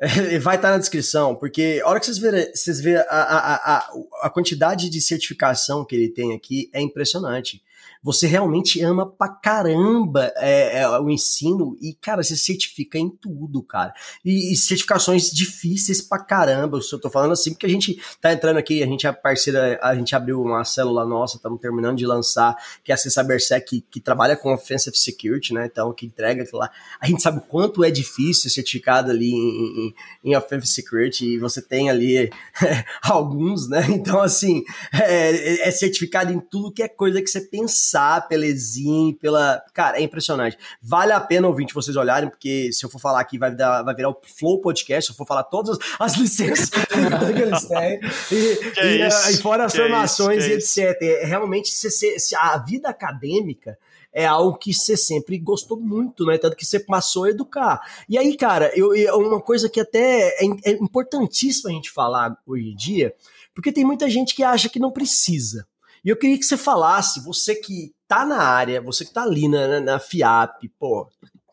Vai 0.40 0.56
estar 0.56 0.70
na 0.70 0.78
descrição, 0.78 1.34
porque 1.34 1.80
a 1.84 1.88
hora 1.88 1.98
que 1.98 2.06
vocês 2.06 2.18
verem, 2.18 2.50
vocês 2.54 2.80
verem 2.80 3.04
a, 3.08 3.20
a, 3.20 3.76
a, 3.76 3.92
a 4.22 4.30
quantidade 4.30 4.88
de 4.88 5.00
certificação 5.00 5.84
que 5.84 5.96
ele 5.96 6.08
tem 6.08 6.34
aqui 6.34 6.70
é 6.72 6.80
impressionante 6.80 7.60
você 8.02 8.26
realmente 8.26 8.80
ama 8.82 9.06
pra 9.06 9.28
caramba 9.28 10.32
é, 10.36 10.80
é, 10.80 10.88
o 10.98 11.10
ensino 11.10 11.76
e, 11.80 11.94
cara, 11.94 12.22
você 12.22 12.36
certifica 12.36 12.98
em 12.98 13.08
tudo, 13.08 13.62
cara. 13.62 13.92
E, 14.24 14.52
e, 14.52 14.56
certificações 14.56 15.30
difíceis 15.30 16.00
pra 16.00 16.18
caramba. 16.18 16.78
Eu 16.78 17.00
tô 17.00 17.10
falando 17.10 17.32
assim 17.32 17.50
porque 17.50 17.66
a 17.66 17.68
gente 17.68 18.00
tá 18.20 18.32
entrando 18.32 18.58
aqui, 18.58 18.82
a 18.82 18.86
gente 18.86 19.06
é 19.06 19.12
parceira, 19.12 19.78
a 19.82 19.94
gente 19.94 20.14
abriu 20.14 20.40
uma 20.40 20.64
célula 20.64 21.04
nossa, 21.04 21.36
estamos 21.36 21.60
terminando 21.60 21.96
de 21.96 22.06
lançar, 22.06 22.56
que 22.84 22.92
é 22.92 22.94
a 22.94 22.98
CyberSec, 22.98 23.66
que, 23.68 23.80
que 23.80 24.00
trabalha 24.00 24.36
com 24.36 24.52
Offensive 24.52 24.96
Security, 24.96 25.54
né? 25.54 25.66
Então, 25.66 25.92
que 25.92 26.06
entrega 26.06 26.42
aquilo 26.42 26.58
lá. 26.58 26.70
A 27.00 27.06
gente 27.06 27.22
sabe 27.22 27.38
o 27.38 27.42
quanto 27.42 27.82
é 27.84 27.90
difícil 27.90 28.50
certificado 28.50 29.10
ali 29.10 29.32
em, 29.32 29.88
em, 29.88 29.94
em 30.24 30.36
Offensive 30.36 30.66
Security 30.66 31.34
e 31.34 31.38
você 31.38 31.60
tem 31.60 31.90
ali 31.90 32.30
alguns, 33.02 33.68
né? 33.68 33.86
Então, 33.88 34.20
assim, 34.20 34.62
é, 34.92 35.68
é 35.68 35.70
certificado 35.70 36.32
em 36.32 36.38
tudo 36.38 36.72
que 36.72 36.82
é 36.82 36.88
coisa 36.88 37.20
que 37.20 37.28
você 37.28 37.40
pensa 37.40 37.87
passar 37.88 38.28
pela 38.28 38.46
Exim, 38.46 39.16
pela. 39.20 39.62
Cara, 39.72 39.98
é 39.98 40.02
impressionante. 40.02 40.58
Vale 40.82 41.12
a 41.12 41.20
pena, 41.20 41.48
ouvinte, 41.48 41.74
vocês 41.74 41.96
olharem, 41.96 42.28
porque 42.28 42.70
se 42.72 42.84
eu 42.84 42.90
for 42.90 42.98
falar 42.98 43.20
aqui, 43.20 43.38
vai, 43.38 43.54
dar, 43.54 43.82
vai 43.82 43.94
virar 43.94 44.10
o 44.10 44.20
Flow 44.22 44.60
Podcast, 44.60 45.06
se 45.06 45.12
eu 45.12 45.16
for 45.16 45.26
falar 45.26 45.44
todas 45.44 45.78
as 45.98 46.16
licenças 46.16 46.68
que 46.70 47.42
eles 47.42 47.64
têm. 47.64 48.00
E, 48.32 48.80
e, 48.82 49.06
isso, 49.06 49.30
e, 49.30 49.36
fora 49.38 49.64
as 49.64 49.74
formações 49.74 50.44
e 50.44 50.52
etc. 50.52 51.00
É, 51.00 51.24
realmente, 51.24 51.70
se, 51.70 51.90
se, 51.90 52.18
se 52.18 52.36
a 52.36 52.58
vida 52.58 52.88
acadêmica 52.88 53.78
é 54.12 54.26
algo 54.26 54.58
que 54.58 54.72
você 54.72 54.96
sempre 54.96 55.38
gostou 55.38 55.78
muito, 55.78 56.24
né? 56.24 56.38
Tanto 56.38 56.56
que 56.56 56.64
você 56.64 56.80
passou 56.80 57.24
a 57.24 57.30
educar. 57.30 57.80
E 58.08 58.18
aí, 58.18 58.36
cara, 58.36 58.72
eu, 58.74 58.94
eu 58.94 59.16
uma 59.18 59.40
coisa 59.40 59.68
que 59.68 59.80
até 59.80 60.28
é, 60.42 60.46
é 60.64 60.70
importantíssima 60.72 61.70
a 61.70 61.72
gente 61.72 61.90
falar 61.90 62.36
hoje 62.46 62.70
em 62.70 62.74
dia, 62.74 63.14
porque 63.54 63.72
tem 63.72 63.84
muita 63.84 64.08
gente 64.08 64.34
que 64.34 64.42
acha 64.42 64.68
que 64.68 64.78
não 64.78 64.90
precisa. 64.90 65.66
E 66.08 66.10
eu 66.10 66.16
queria 66.16 66.38
que 66.38 66.46
você 66.46 66.56
falasse, 66.56 67.22
você 67.22 67.54
que 67.54 67.92
tá 68.08 68.24
na 68.24 68.38
área, 68.38 68.80
você 68.80 69.04
que 69.04 69.12
tá 69.12 69.24
ali 69.24 69.46
na, 69.46 69.78
na 69.78 69.98
FIAP, 69.98 70.66
pô, 70.78 71.06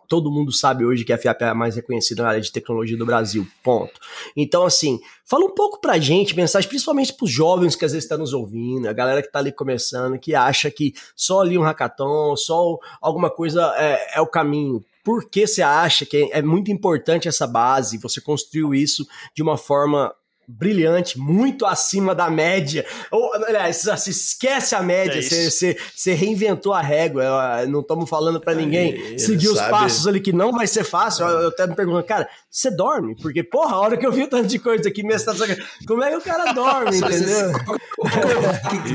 todo 0.07 0.31
mundo 0.31 0.49
sabe 0.49 0.85
hoje 0.85 1.03
que 1.03 1.11
a 1.11 1.17
FIAP 1.17 1.41
é 1.41 1.49
a 1.49 1.53
mais 1.53 1.75
reconhecida 1.75 2.23
na 2.23 2.29
área 2.29 2.39
de 2.39 2.53
tecnologia 2.53 2.95
do 2.95 3.05
Brasil, 3.05 3.45
ponto. 3.61 3.99
Então, 4.33 4.63
assim, 4.63 5.01
fala 5.25 5.43
um 5.43 5.53
pouco 5.53 5.81
pra 5.81 5.99
gente, 5.99 6.37
mensagem 6.37 6.69
principalmente 6.69 7.13
pros 7.13 7.29
jovens 7.29 7.75
que 7.75 7.83
às 7.83 7.91
vezes 7.91 8.05
estão 8.05 8.17
tá 8.17 8.21
nos 8.21 8.31
ouvindo, 8.31 8.87
a 8.87 8.93
galera 8.93 9.21
que 9.21 9.29
tá 9.29 9.39
ali 9.39 9.51
começando, 9.51 10.17
que 10.17 10.33
acha 10.33 10.71
que 10.71 10.93
só 11.17 11.41
ali 11.41 11.57
um 11.57 11.61
hackathon, 11.61 12.37
só 12.37 12.77
alguma 13.01 13.29
coisa 13.29 13.73
é, 13.75 14.19
é 14.19 14.21
o 14.21 14.27
caminho. 14.27 14.81
Por 15.03 15.29
que 15.29 15.45
você 15.45 15.63
acha 15.63 16.05
que 16.05 16.29
é 16.31 16.41
muito 16.41 16.71
importante 16.71 17.27
essa 17.27 17.45
base, 17.45 17.97
você 17.97 18.21
construiu 18.21 18.73
isso 18.73 19.05
de 19.35 19.43
uma 19.43 19.57
forma 19.57 20.15
brilhante, 20.47 21.19
muito 21.19 21.65
acima 21.65 22.13
da 22.13 22.29
média. 22.29 22.85
Ou, 23.11 23.33
aliás, 23.33 23.77
se 23.97 24.09
esquece 24.09 24.75
a 24.75 24.81
média, 24.81 25.21
você 25.21 25.75
é 26.07 26.13
reinventou 26.13 26.73
a 26.73 26.81
régua. 26.81 27.65
Não 27.67 27.81
estamos 27.81 28.09
falando 28.09 28.39
para 28.39 28.53
ninguém 28.53 28.93
ele 28.93 29.19
seguir 29.19 29.49
os 29.49 29.61
passos 29.61 30.07
ali 30.07 30.19
que 30.19 30.33
não 30.33 30.51
vai 30.51 30.67
ser 30.67 30.83
fácil. 30.83 31.25
Eu, 31.25 31.41
eu 31.41 31.47
até 31.49 31.67
me 31.67 31.75
pergunto, 31.75 32.03
cara, 32.03 32.27
você 32.49 32.69
dorme? 32.71 33.15
Porque, 33.21 33.43
porra, 33.43 33.75
a 33.75 33.79
hora 33.79 33.97
que 33.97 34.05
eu 34.05 34.11
vi 34.11 34.27
tanto 34.27 34.47
de 34.47 34.59
coisa 34.59 34.87
aqui, 34.87 35.03
minha 35.03 35.15
estação, 35.15 35.47
como 35.87 36.03
é 36.03 36.11
que 36.11 36.17
o 36.17 36.21
cara 36.21 36.51
dorme, 36.53 36.97
entendeu? 36.97 37.51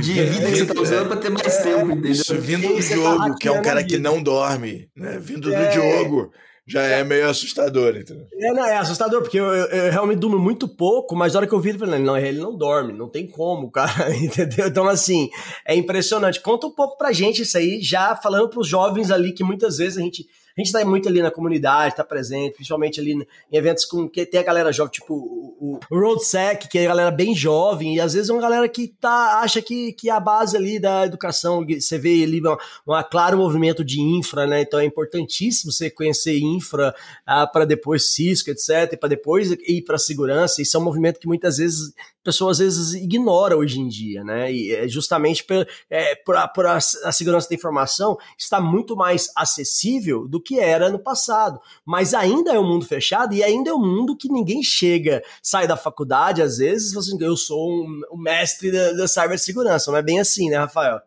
de 0.00 0.12
vida 0.25 0.47
que 0.47 0.57
você 0.57 0.66
tá 0.66 0.80
usando 0.80 1.09
pra 1.09 1.16
ter 1.16 1.30
mais 1.30 1.59
tempo, 1.59 1.92
entendeu? 1.92 2.40
Vindo 2.40 2.69
do 2.69 2.80
Diogo, 2.80 3.28
tá 3.30 3.35
que 3.38 3.49
é 3.49 3.52
um 3.52 3.62
cara 3.62 3.85
que 3.85 3.99
não 3.99 4.23
dorme, 4.23 4.88
né? 4.97 5.19
Vindo 5.21 5.49
do 5.49 5.54
é... 5.54 5.69
Diogo 5.69 6.30
já 6.71 6.83
é 6.83 7.03
meio 7.03 7.29
assustador, 7.29 7.97
entendeu? 7.97 8.29
É, 8.33 8.53
não, 8.53 8.65
é 8.65 8.77
assustador, 8.77 9.23
porque 9.23 9.41
eu, 9.41 9.45
eu, 9.45 9.67
eu, 9.67 9.91
realmente 9.91 10.21
durmo 10.21 10.39
muito 10.39 10.69
pouco, 10.69 11.17
mas 11.17 11.33
na 11.33 11.41
hora 11.41 11.47
que 11.49 11.53
eu 11.53 11.59
vi, 11.59 11.71
ele 11.71 11.79
falei, 11.79 11.99
não, 11.99 12.17
ele 12.17 12.39
não 12.39 12.57
dorme, 12.57 12.93
não 12.93 13.09
tem 13.09 13.27
como, 13.27 13.69
cara, 13.73 14.15
entendeu? 14.15 14.69
Então, 14.69 14.89
assim, 14.89 15.29
é 15.67 15.75
impressionante. 15.75 16.41
Conta 16.41 16.69
um 16.69 16.71
pouco 16.71 16.97
pra 16.97 17.11
gente 17.11 17.43
isso 17.43 17.59
aí, 17.59 17.83
já 17.83 18.15
falando 18.15 18.49
pros 18.49 18.69
jovens 18.69 19.11
ali, 19.11 19.33
que 19.33 19.43
muitas 19.43 19.79
vezes 19.79 19.99
a 19.99 20.00
gente 20.00 20.29
a 20.57 20.61
gente 20.61 20.66
está 20.66 20.85
muito 20.85 21.09
ali 21.09 21.23
na 21.23 21.30
comunidade, 21.30 21.95
está 21.95 22.04
presente, 22.04 22.54
principalmente 22.54 23.00
ali 23.00 23.12
em 23.12 23.26
eventos 23.57 23.85
com 23.85 24.09
que 24.09 24.26
tem 24.26 24.40
a 24.40 24.45
galera 24.45 24.73
jovem, 24.73 24.92
tipo 24.92 25.14
o, 25.14 25.78
RoadSec, 25.90 26.69
que 26.69 26.78
é 26.78 26.85
a 26.85 26.88
galera 26.88 27.11
bem 27.11 27.35
jovem, 27.35 27.97
e 27.97 28.00
às 28.00 28.14
vezes 28.14 28.30
é 28.30 28.33
uma 28.33 28.40
galera 28.40 28.69
que 28.69 28.88
tá, 28.88 29.40
acha 29.42 29.61
que, 29.61 29.92
que 29.92 30.09
a 30.09 30.19
base 30.19 30.57
ali 30.57 30.78
da 30.78 31.04
educação, 31.04 31.64
você 31.66 31.99
vê 31.99 32.23
ali 32.25 32.40
um 32.40 33.02
claro 33.11 33.37
movimento 33.37 33.85
de 33.85 34.00
infra, 34.00 34.47
né? 34.47 34.62
Então 34.62 34.80
é 34.80 34.85
importantíssimo 34.85 35.71
você 35.71 35.90
conhecer 35.90 36.38
infra 36.38 36.95
ah, 37.26 37.47
para 37.47 37.64
depois 37.64 38.12
Cisco, 38.12 38.50
etc., 38.50 38.99
para 38.99 39.09
depois 39.09 39.50
ir 39.50 39.83
para 39.83 39.99
segurança. 39.99 40.62
Isso 40.62 40.76
é 40.76 40.80
um 40.80 40.85
movimento 40.85 41.21
que 41.21 41.26
muitas 41.26 41.59
vezes 41.59 41.92
pessoas 42.23 42.61
às 42.61 42.64
vezes 42.64 42.95
ignora 42.95 43.57
hoje 43.57 43.80
em 43.80 43.88
dia, 43.88 44.23
né? 44.23 44.52
E 44.52 44.73
é 44.75 44.88
justamente 44.88 45.45
por, 45.45 45.66
é, 45.88 46.14
por, 46.14 46.37
a, 46.37 46.49
por 46.49 46.66
a, 46.66 46.76
a, 46.76 47.12
segurança 47.12 47.49
da 47.49 47.54
informação 47.54 48.19
está 48.38 48.61
muito 48.61 48.95
mais 48.95 49.30
acessível 49.37 50.28
do 50.28 50.39
que 50.40 50.59
era 50.59 50.90
no 50.90 50.99
passado. 50.99 51.61
Mas 51.85 52.14
ainda 52.14 52.52
é 52.52 52.59
um 52.59 52.66
mundo 52.66 52.87
fechado 52.87 53.35
e 53.35 53.42
ainda 53.42 53.70
é 53.70 53.75
um 53.75 53.80
mundo 53.80 54.16
que 54.16 54.30
ninguém 54.30 54.62
chega, 54.62 55.23
sai 55.42 55.66
da 55.66 55.76
faculdade, 55.76 56.42
às 56.42 56.59
vezes, 56.59 56.97
assim, 56.97 57.16
eu 57.20 57.37
sou 57.37 57.70
um, 57.70 58.00
um 58.12 58.18
mestre 58.18 58.70
da, 58.70 58.92
da 58.92 59.09
cibersegurança. 59.09 59.90
Não 59.90 59.99
é 59.99 60.02
bem 60.02 60.20
assim, 60.20 60.49
né, 60.49 60.59
Rafael? 60.59 61.00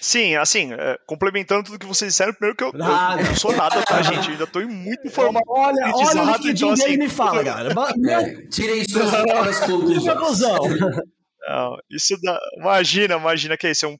Sim, 0.00 0.34
assim, 0.36 0.72
é, 0.72 0.96
complementando 1.06 1.64
tudo 1.64 1.78
que 1.78 1.86
vocês 1.86 2.12
disseram, 2.12 2.32
primeiro 2.32 2.56
que 2.56 2.64
eu, 2.64 2.72
ah, 2.82 3.16
eu 3.18 3.26
não 3.26 3.36
sou 3.36 3.54
nada, 3.54 3.82
tá, 3.82 4.00
gente? 4.00 4.28
Eu 4.28 4.32
ainda 4.32 4.46
tô 4.46 4.60
muito 4.60 5.06
informado. 5.06 5.44
Olha, 5.46 5.92
olha 5.94 6.22
o 6.22 6.26
LinkedIn 6.26 6.50
então, 6.52 6.70
assim, 6.70 6.96
me 6.96 7.08
fala, 7.08 7.44
cara. 7.44 7.74
É, 8.08 8.46
tirem 8.46 8.82
suas 8.88 9.10
próprias 9.10 9.60
conclusões. 9.60 10.80
Não, 11.48 11.76
isso 11.90 12.16
dá. 12.22 12.38
Imagina, 12.56 13.16
imagina 13.16 13.56
que 13.56 13.68
isso 13.68 13.86
é 13.86 13.88
um. 13.88 13.96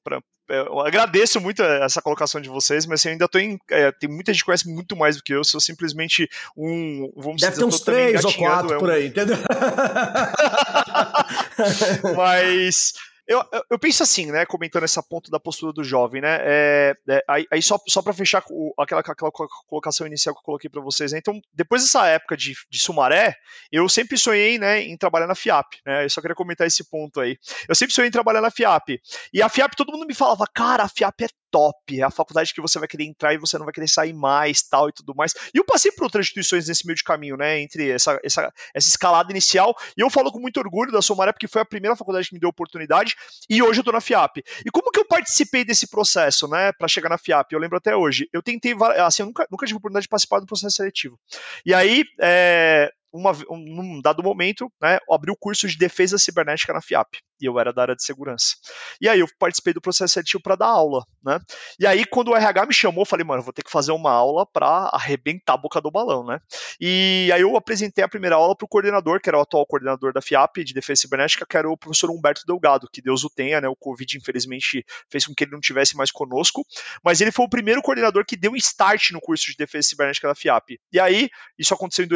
Eu 0.49 0.81
agradeço 0.81 1.41
muito 1.41 1.63
essa 1.63 2.03
colocação 2.03 2.41
de 2.41 2.49
vocês, 2.49 2.85
mas 2.85 3.05
eu 3.05 3.13
ainda 3.13 3.29
tô 3.29 3.39
em. 3.39 3.57
É, 3.71 3.93
tem 3.93 4.11
muita 4.11 4.33
gente 4.33 4.43
que 4.43 4.47
conhece 4.47 4.69
muito 4.69 4.97
mais 4.97 5.17
do 5.17 5.23
que 5.23 5.33
eu, 5.33 5.45
sou 5.45 5.61
simplesmente 5.61 6.29
um. 6.57 7.09
Vamos 7.17 7.41
Deve 7.41 7.53
dizer, 7.53 7.63
ter 7.63 7.69
uns 7.69 7.81
três 7.81 8.25
ou 8.25 8.35
quatro 8.35 8.73
é 8.73 8.77
um... 8.77 8.81
por 8.81 8.91
aí, 8.91 9.07
entendeu? 9.07 9.37
mas 12.17 12.95
eu, 13.31 13.65
eu, 13.71 13.79
penso 13.79 14.03
assim, 14.03 14.27
né, 14.27 14.45
comentando 14.45 14.83
essa 14.83 15.01
ponto 15.01 15.31
da 15.31 15.39
postura 15.39 15.73
do 15.73 15.85
jovem, 15.85 16.21
né, 16.21 16.39
é, 16.41 16.95
é, 17.09 17.25
aí, 17.29 17.47
aí, 17.53 17.63
só, 17.63 17.79
só 17.87 18.03
para 18.03 18.13
fechar 18.13 18.43
o, 18.51 18.75
aquela, 18.77 19.01
aquela 19.01 19.31
colocação 19.69 20.05
inicial 20.05 20.35
que 20.35 20.41
eu 20.41 20.45
coloquei 20.45 20.69
para 20.69 20.83
vocês, 20.83 21.13
né, 21.13 21.19
então, 21.19 21.41
depois 21.55 21.83
dessa 21.83 22.09
época 22.09 22.37
de, 22.37 22.55
de 22.69 22.81
Sumaré, 22.81 23.37
eu 23.71 23.89
sempre 23.89 24.19
sonhei, 24.19 24.59
né, 24.59 24.83
em 24.83 24.97
trabalhar 24.97 25.29
na 25.29 25.37
FIAP, 25.37 25.77
né, 25.87 26.05
eu 26.05 26.11
só 26.11 26.21
queria 26.21 26.35
comentar 26.35 26.67
esse 26.67 26.83
ponto 26.91 27.21
aí. 27.21 27.39
Eu 27.69 27.75
sempre 27.77 27.95
sonhei 27.95 28.09
em 28.09 28.13
trabalhar 28.13 28.41
na 28.41 28.51
FIAP, 28.51 29.01
e 29.33 29.41
a 29.41 29.49
FIAP, 29.49 29.77
todo 29.77 29.93
mundo 29.93 30.07
me 30.07 30.15
falava, 30.15 30.45
cara, 30.53 30.83
a 30.83 30.89
FIAP 30.89 31.23
é 31.23 31.29
top, 31.50 32.00
é 32.00 32.02
a 32.02 32.11
faculdade 32.11 32.54
que 32.54 32.61
você 32.61 32.78
vai 32.78 32.88
querer 32.88 33.04
entrar 33.04 33.35
e 33.35 33.38
você 33.38 33.59
não 33.59 33.64
vai 33.64 33.73
querer 33.73 33.88
sair 33.88 34.12
mais, 34.12 34.62
tal 34.62 34.88
e 34.88 34.92
tudo 34.92 35.14
mais. 35.14 35.33
E 35.54 35.59
eu 35.59 35.64
passei 35.64 35.90
por 35.92 36.04
outras 36.04 36.26
instituições 36.26 36.69
nesse 36.69 36.87
meio 36.87 36.97
de 36.97 37.04
caminho, 37.04 37.37
né, 37.37 37.61
entre 37.61 37.90
essa, 37.90 38.19
essa, 38.25 38.52
essa 38.75 38.88
escalada 38.88 39.30
inicial, 39.30 39.75
e 39.97 40.00
eu 40.00 40.11
falo 40.11 40.30
com 40.30 40.38
muito 40.38 40.59
orgulho 40.59 40.92
da 40.92 41.02
Somaré, 41.02 41.33
porque 41.33 41.49
foi 41.49 41.62
a 41.62 41.64
primeira 41.64 41.97
faculdade 41.97 42.28
que 42.28 42.35
me 42.35 42.40
deu 42.40 42.49
oportunidade, 42.49 43.16
e 43.49 43.62
hoje 43.62 43.80
eu 43.80 43.85
tô 43.85 43.92
na 43.92 44.00
FIAP. 44.00 44.38
E 44.64 44.71
como 44.71 44.90
que 44.90 45.00
eu 45.00 45.04
participei 45.04 45.64
desse 45.64 45.88
processo, 45.88 46.49
né, 46.49 46.73
para 46.73 46.88
chegar 46.88 47.09
na 47.09 47.19
FIAP? 47.19 47.52
Eu 47.52 47.59
lembro 47.59 47.76
até 47.76 47.95
hoje. 47.97 48.28
Eu 48.33 48.42
tentei, 48.42 48.75
assim, 49.04 49.23
eu 49.23 49.26
nunca, 49.26 49.47
nunca 49.50 49.66
tive 49.66 49.78
oportunidade 49.78 50.04
de 50.04 50.09
participar 50.09 50.40
do 50.40 50.47
processo 50.47 50.76
seletivo. 50.76 51.19
E 51.64 51.75
aí, 51.75 52.04
é, 52.21 52.90
uma, 53.12 53.33
um, 53.50 53.59
num 53.59 54.00
dado 54.00 54.23
momento, 54.23 54.71
né, 54.81 54.99
abri 55.11 55.31
o 55.31 55.37
curso 55.37 55.69
de 55.69 55.76
defesa 55.76 56.19
cibernética 56.19 56.73
na 56.73 56.81
FIAP 56.81 57.19
e 57.40 57.47
eu 57.47 57.59
era 57.59 57.73
da 57.73 57.83
área 57.83 57.97
de 57.97 58.05
segurança. 58.05 58.57
E 59.00 59.09
aí 59.09 59.21
eu 59.21 59.26
participei 59.38 59.73
do 59.73 59.81
processo 59.81 60.14
seletivo 60.14 60.43
para 60.43 60.57
dar 60.57 60.67
aula, 60.67 61.05
né? 61.25 61.40
E 61.79 61.87
aí 61.87 62.05
quando 62.05 62.29
o 62.29 62.37
RH 62.37 62.67
me 62.67 62.75
chamou, 62.75 63.02
eu 63.02 63.07
falei, 63.07 63.25
mano, 63.25 63.40
eu 63.40 63.45
vou 63.45 63.52
ter 63.52 63.62
que 63.62 63.71
fazer 63.71 63.93
uma 63.93 64.12
aula 64.12 64.47
para 64.47 64.90
arrebentar 64.93 65.55
a 65.55 65.57
boca 65.57 65.81
do 65.81 65.90
balão, 65.90 66.25
né? 66.25 66.38
E 66.79 67.31
aí 67.33 67.40
eu 67.40 67.57
apresentei 67.57 68.05
a 68.05 68.09
primeira 68.09 68.37
aula 68.37 68.55
para 68.55 68.64
o 68.64 68.69
coordenador, 68.69 69.21
que 69.21 69.29
era 69.31 69.38
o 69.38 69.40
atual 69.40 69.67
coordenador 69.67 70.12
da 70.12 70.21
FIAP 70.21 70.59
de 70.64 70.75
defesa 70.75 71.00
cibernética, 71.00 71.47
que 71.49 71.57
era 71.57 71.71
o 71.71 71.76
professor 71.76 72.11
Humberto 72.11 72.43
Delgado, 72.47 72.88
que 72.93 73.00
Deus 73.00 73.25
o 73.25 73.31
tenha, 73.31 73.61
né? 73.61 73.69
O 73.69 73.76
Covid 73.76 74.19
infelizmente 74.19 74.85
fez 75.09 75.26
com 75.26 75.35
que 75.35 75.45
ele 75.45 75.52
não 75.52 75.61
tivesse 75.61 75.97
mais 75.97 76.11
conosco, 76.11 76.64
mas 77.02 77.21
ele 77.21 77.33
foi 77.33 77.47
o 77.47 77.49
primeiro 77.49 77.81
coordenador 77.81 78.25
que 78.26 78.37
deu 78.37 78.52
um 78.52 78.57
start 78.57 79.12
no 79.12 79.21
curso 79.21 79.47
de 79.47 79.57
defesa 79.57 79.88
cibernética 79.88 80.29
da 80.29 80.35
FIAP. 80.35 80.79
E 80.93 81.00
aí 81.00 81.31
isso 81.59 81.73
aconteceu 81.73 82.05
em 82.05 82.09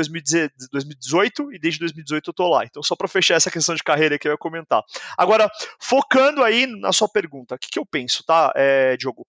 2018 0.85 1.53
e 1.55 1.59
desde 1.59 1.81
2018 1.81 2.31
eu 2.31 2.35
tô 2.35 2.49
lá. 2.49 2.65
Então 2.65 2.83
só 2.83 2.95
para 2.95 3.09
fechar 3.09 3.35
essa 3.35 3.51
questão 3.51 3.75
de 3.75 3.83
carreira 3.83 4.19
que 4.19 4.29
eu 4.29 4.33
ia 4.33 4.39
comentar. 4.39 4.83
Agora, 5.17 5.49
focando 5.81 6.43
aí 6.43 6.67
na 6.67 6.93
sua 6.93 7.09
pergunta, 7.09 7.55
o 7.55 7.59
que, 7.59 7.69
que 7.71 7.79
eu 7.79 7.87
penso, 7.87 8.25
tá, 8.25 8.53
é, 8.55 8.97
Diogo? 8.97 9.27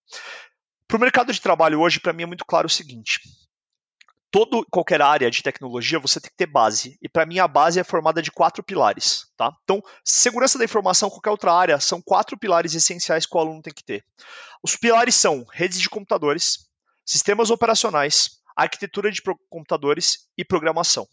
Para 0.88 0.98
o 0.98 1.00
mercado 1.00 1.34
de 1.34 1.42
trabalho 1.42 1.80
hoje, 1.82 2.00
para 2.00 2.14
mim 2.14 2.24
é 2.24 2.28
muito 2.28 2.46
claro 2.46 2.68
o 2.68 2.70
seguinte: 2.70 3.20
todo 4.36 4.66
qualquer 4.70 5.02
área 5.02 5.32
de 5.32 5.42
tecnologia 5.42 5.98
você 5.98 6.20
tem 6.20 6.30
que 6.30 6.36
ter 6.36 6.46
base. 6.46 6.98
E 7.02 7.08
para 7.08 7.26
mim 7.26 7.40
a 7.40 7.48
base 7.48 7.80
é 7.80 7.84
formada 7.86 8.22
de 8.22 8.30
quatro 8.30 8.62
pilares, 8.62 9.28
tá? 9.38 9.50
Então, 9.64 9.82
segurança 10.04 10.58
da 10.58 10.66
informação, 10.66 11.10
qualquer 11.10 11.30
outra 11.30 11.54
área, 11.54 11.80
são 11.80 12.02
quatro 12.02 12.38
pilares 12.38 12.76
essenciais 12.76 13.26
que 13.26 13.36
o 13.36 13.40
aluno 13.40 13.62
tem 13.62 13.74
que 13.74 13.84
ter. 13.84 14.04
Os 14.62 14.76
pilares 14.76 15.16
são 15.16 15.46
redes 15.52 15.80
de 15.80 15.90
computadores, 15.90 16.68
sistemas 17.06 17.50
operacionais, 17.50 18.42
arquitetura 18.56 19.10
de 19.10 19.22
computadores 19.50 20.28
e 20.38 20.44
programação. 20.44 21.08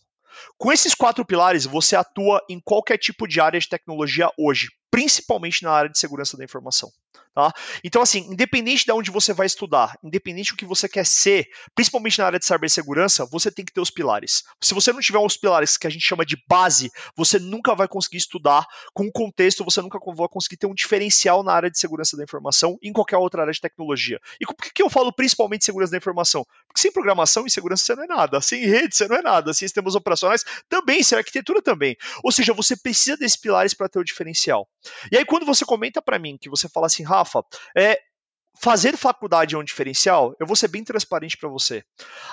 Com 0.57 0.73
esses 0.73 0.95
quatro 0.95 1.25
pilares, 1.25 1.67
você 1.67 1.97
atua 1.97 2.41
em 2.49 2.61
qualquer 2.61 2.99
tipo 2.99 3.27
de 3.27 3.41
área 3.41 3.61
de 3.61 3.69
tecnologia 3.69 4.31
hoje, 4.39 4.69
principalmente 4.93 5.63
na 5.63 5.73
área 5.73 5.91
de 5.91 5.99
segurança 5.99 6.37
da 6.37 6.45
informação. 6.45 6.93
Tá? 7.35 7.51
Então, 7.83 8.03
assim, 8.03 8.31
independente 8.31 8.85
de 8.85 8.93
onde 8.93 9.11
você 9.11 9.33
vai 9.33 9.47
estudar, 9.47 9.97
independente 10.05 10.53
do 10.53 10.57
que 10.57 10.67
você 10.67 10.87
quer 10.87 11.07
ser, 11.07 11.49
principalmente 11.75 12.19
na 12.19 12.27
área 12.27 12.39
de 12.39 12.45
cibersegurança, 12.45 13.25
você 13.25 13.51
tem 13.51 13.65
que 13.65 13.73
ter 13.73 13.81
os 13.81 13.91
pilares. 13.91 14.43
Se 14.61 14.75
você 14.75 14.93
não 14.93 15.01
tiver 15.01 15.19
os 15.19 15.35
pilares 15.35 15.79
que 15.79 15.87
a 15.87 15.91
gente 15.91 16.05
chama 16.05 16.27
de 16.27 16.37
base, 16.47 16.91
você 17.17 17.39
nunca 17.39 17.75
vai 17.75 17.89
conseguir 17.89 18.19
estudar 18.19 18.67
com 18.93 19.07
o 19.07 19.11
contexto, 19.13 19.65
você 19.65 19.81
nunca 19.81 19.99
vai 20.15 20.29
conseguir 20.29 20.59
ter 20.59 20.67
um 20.67 20.75
diferencial 20.75 21.43
na 21.43 21.55
área 21.55 21.71
de 21.71 21.79
segurança 21.79 22.19
da 22.19 22.23
informação 22.23 22.77
em 22.83 22.93
qualquer 22.93 23.17
outra 23.17 23.41
área 23.41 23.53
de 23.53 23.63
tecnologia. 23.63 24.21
E 24.39 24.45
por 24.45 24.57
que 24.57 24.83
eu 24.83 24.91
falo 24.91 25.11
principalmente 25.11 25.65
segurança 25.65 25.93
da 25.93 25.97
informação? 25.97 26.45
Porque 26.67 26.83
sem 26.83 26.93
programação 26.93 27.47
e 27.47 27.51
segurança 27.51 27.83
você 27.83 27.95
não 27.95 28.05
é 28.05 28.09
nada, 28.09 28.43
sem 28.43 28.67
rede 28.67 28.95
você 28.95 29.09
não 29.09 29.17
é 29.17 29.23
nada, 29.23 29.55
sem 29.55 29.67
sistemas 29.67 29.95
operacionais 29.95 30.45
também, 30.69 31.03
sem 31.03 31.17
arquitetura 31.17 31.63
também. 31.63 31.97
Ou 32.23 32.31
seja, 32.31 32.53
você 32.53 32.77
precisa 32.77 33.17
desses 33.17 33.39
pilares 33.39 33.73
para 33.73 33.89
ter 33.89 33.99
o 33.99 34.05
diferencial. 34.05 34.69
E 35.11 35.17
aí, 35.17 35.25
quando 35.25 35.47
você 35.47 35.65
comenta 35.65 36.01
para 36.03 36.19
mim 36.19 36.37
que 36.41 36.49
você 36.51 36.69
fala 36.69 36.87
assim, 36.87 37.03
Rafa, 37.03 37.45
é, 37.77 38.01
fazer 38.59 38.97
faculdade 38.97 39.55
é 39.55 39.59
um 39.59 39.65
diferencial, 39.65 40.35
eu 40.39 40.47
vou 40.47 40.55
ser 40.55 40.69
bem 40.69 40.85
transparente 40.85 41.37
para 41.37 41.49
você. 41.49 41.83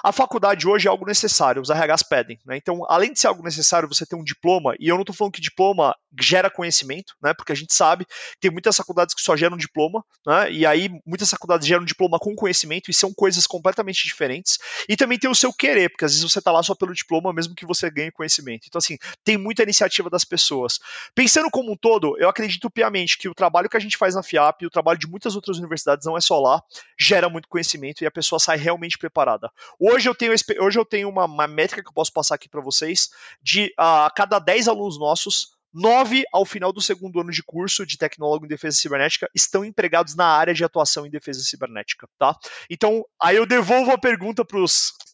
A 0.04 0.12
faculdade 0.12 0.68
hoje 0.68 0.88
é 0.88 0.92
algo 0.92 1.06
necessário, 1.06 1.62
os 1.62 1.70
RHs 1.70 2.04
pedem. 2.04 2.40
Né? 2.46 2.58
Então, 2.58 2.86
além 2.88 3.14
de 3.14 3.20
ser 3.20 3.28
algo 3.28 3.44
necessário, 3.44 3.88
você 3.88 4.06
ter 4.06 4.16
um 4.16 4.24
diploma, 4.24 4.76
e 4.80 4.88
eu 4.88 4.96
não 4.96 5.02
estou 5.02 5.16
falando 5.16 5.34
que 5.34 5.42
diploma 5.42 5.96
gera 6.20 6.50
conhecimento, 6.50 7.14
né? 7.22 7.34
porque 7.34 7.52
a 7.52 7.56
gente 7.56 7.74
sabe 7.74 8.06
que 8.06 8.40
tem 8.42 8.52
muitas 8.52 8.76
faculdades 8.76 9.16
que 9.16 9.22
só 9.22 9.36
geram 9.36 9.58
diploma, 9.58 10.04
né? 10.26 10.52
e 10.52 10.66
aí 10.66 10.90
muitas 11.06 11.30
faculdades 11.30 11.68
geram 11.68 11.86
diploma 11.86 12.20
com 12.20 12.36
conhecimento, 12.36 12.92
e 12.92 12.94
são 12.94 13.14
coisas 13.14 13.48
completamente 13.48 14.04
diferentes. 14.04 14.58
E 14.88 14.96
também 14.96 15.18
tem 15.18 15.30
o 15.30 15.36
seu 15.36 15.54
querer, 15.54 15.90
porque 15.90 16.06
às 16.06 16.12
vezes 16.12 16.30
você 16.30 16.40
está 16.40 16.52
lá 16.52 16.62
só 16.62 16.76
pelo 16.76 16.94
diploma, 16.94 17.34
mesmo 17.34 17.56
que 17.56 17.66
você 17.66 17.90
ganhe 17.90 18.12
conhecimento. 18.12 18.66
Então, 18.68 18.80
assim, 18.80 18.98
tem 19.24 19.38
muita 19.38 19.64
iniciativa 19.64 20.10
das 20.10 20.26
pessoas. 20.26 20.80
Pensando 21.16 21.50
como 21.50 21.72
um 21.72 21.78
todo, 21.78 22.16
eu 22.20 22.30
acredito 22.30 22.70
piamente 22.70 23.18
que 23.18 23.30
o 23.30 23.34
trabalho 23.34 23.70
que 23.70 23.78
a 23.78 23.80
gente 23.80 23.98
faz 23.98 24.16
na 24.16 24.24
FIAP, 24.24 24.66
o 24.66 24.70
trabalho 24.70 25.00
de 25.00 25.08
muitas 25.08 25.36
outras 25.36 25.58
universidades 25.58 26.06
não 26.10 26.18
é 26.18 26.22
só 26.22 26.40
lá, 26.40 26.62
gera 27.00 27.30
muito 27.30 27.48
conhecimento 27.48 28.04
e 28.04 28.08
a 28.08 28.12
pessoa 28.12 28.40
sai 28.40 28.58
realmente 28.58 28.98
preparada. 28.98 29.52
Hoje 29.80 30.10
eu 30.10 30.16
tenho, 30.16 30.34
hoje 30.60 30.80
eu 30.80 30.86
tenho 30.86 31.08
uma, 31.08 31.26
uma 31.26 31.48
métrica 31.48 31.84
que 31.84 31.90
eu 31.90 31.94
posso 31.94 32.12
passar 32.12 32.36
aqui 32.36 32.50
para 32.50 32.62
vocês 32.62 33.10
de 33.42 33.72
a 33.78 34.08
uh, 34.08 34.14
cada 34.16 34.40
10 34.40 34.68
alunos 34.68 35.00
nossos, 35.00 35.60
Nove, 35.72 36.24
ao 36.34 36.46
final 36.46 36.74
do 36.74 36.82
segundo 36.82 37.22
ano 37.22 37.30
de 37.30 37.44
curso 37.44 37.86
de 37.86 37.96
tecnólogo 37.96 38.44
em 38.44 38.50
defesa 38.50 38.76
cibernética, 38.76 39.30
estão 39.36 39.64
empregados 39.64 40.16
na 40.16 40.26
área 40.26 40.52
de 40.52 40.64
atuação 40.64 41.06
em 41.06 41.12
defesa 41.12 41.42
cibernética, 41.42 42.08
tá? 42.18 42.36
Então, 42.68 43.06
aí 43.22 43.36
eu 43.36 43.46
devolvo 43.46 43.92
a 43.92 43.98
pergunta 43.98 44.44
para 44.44 44.60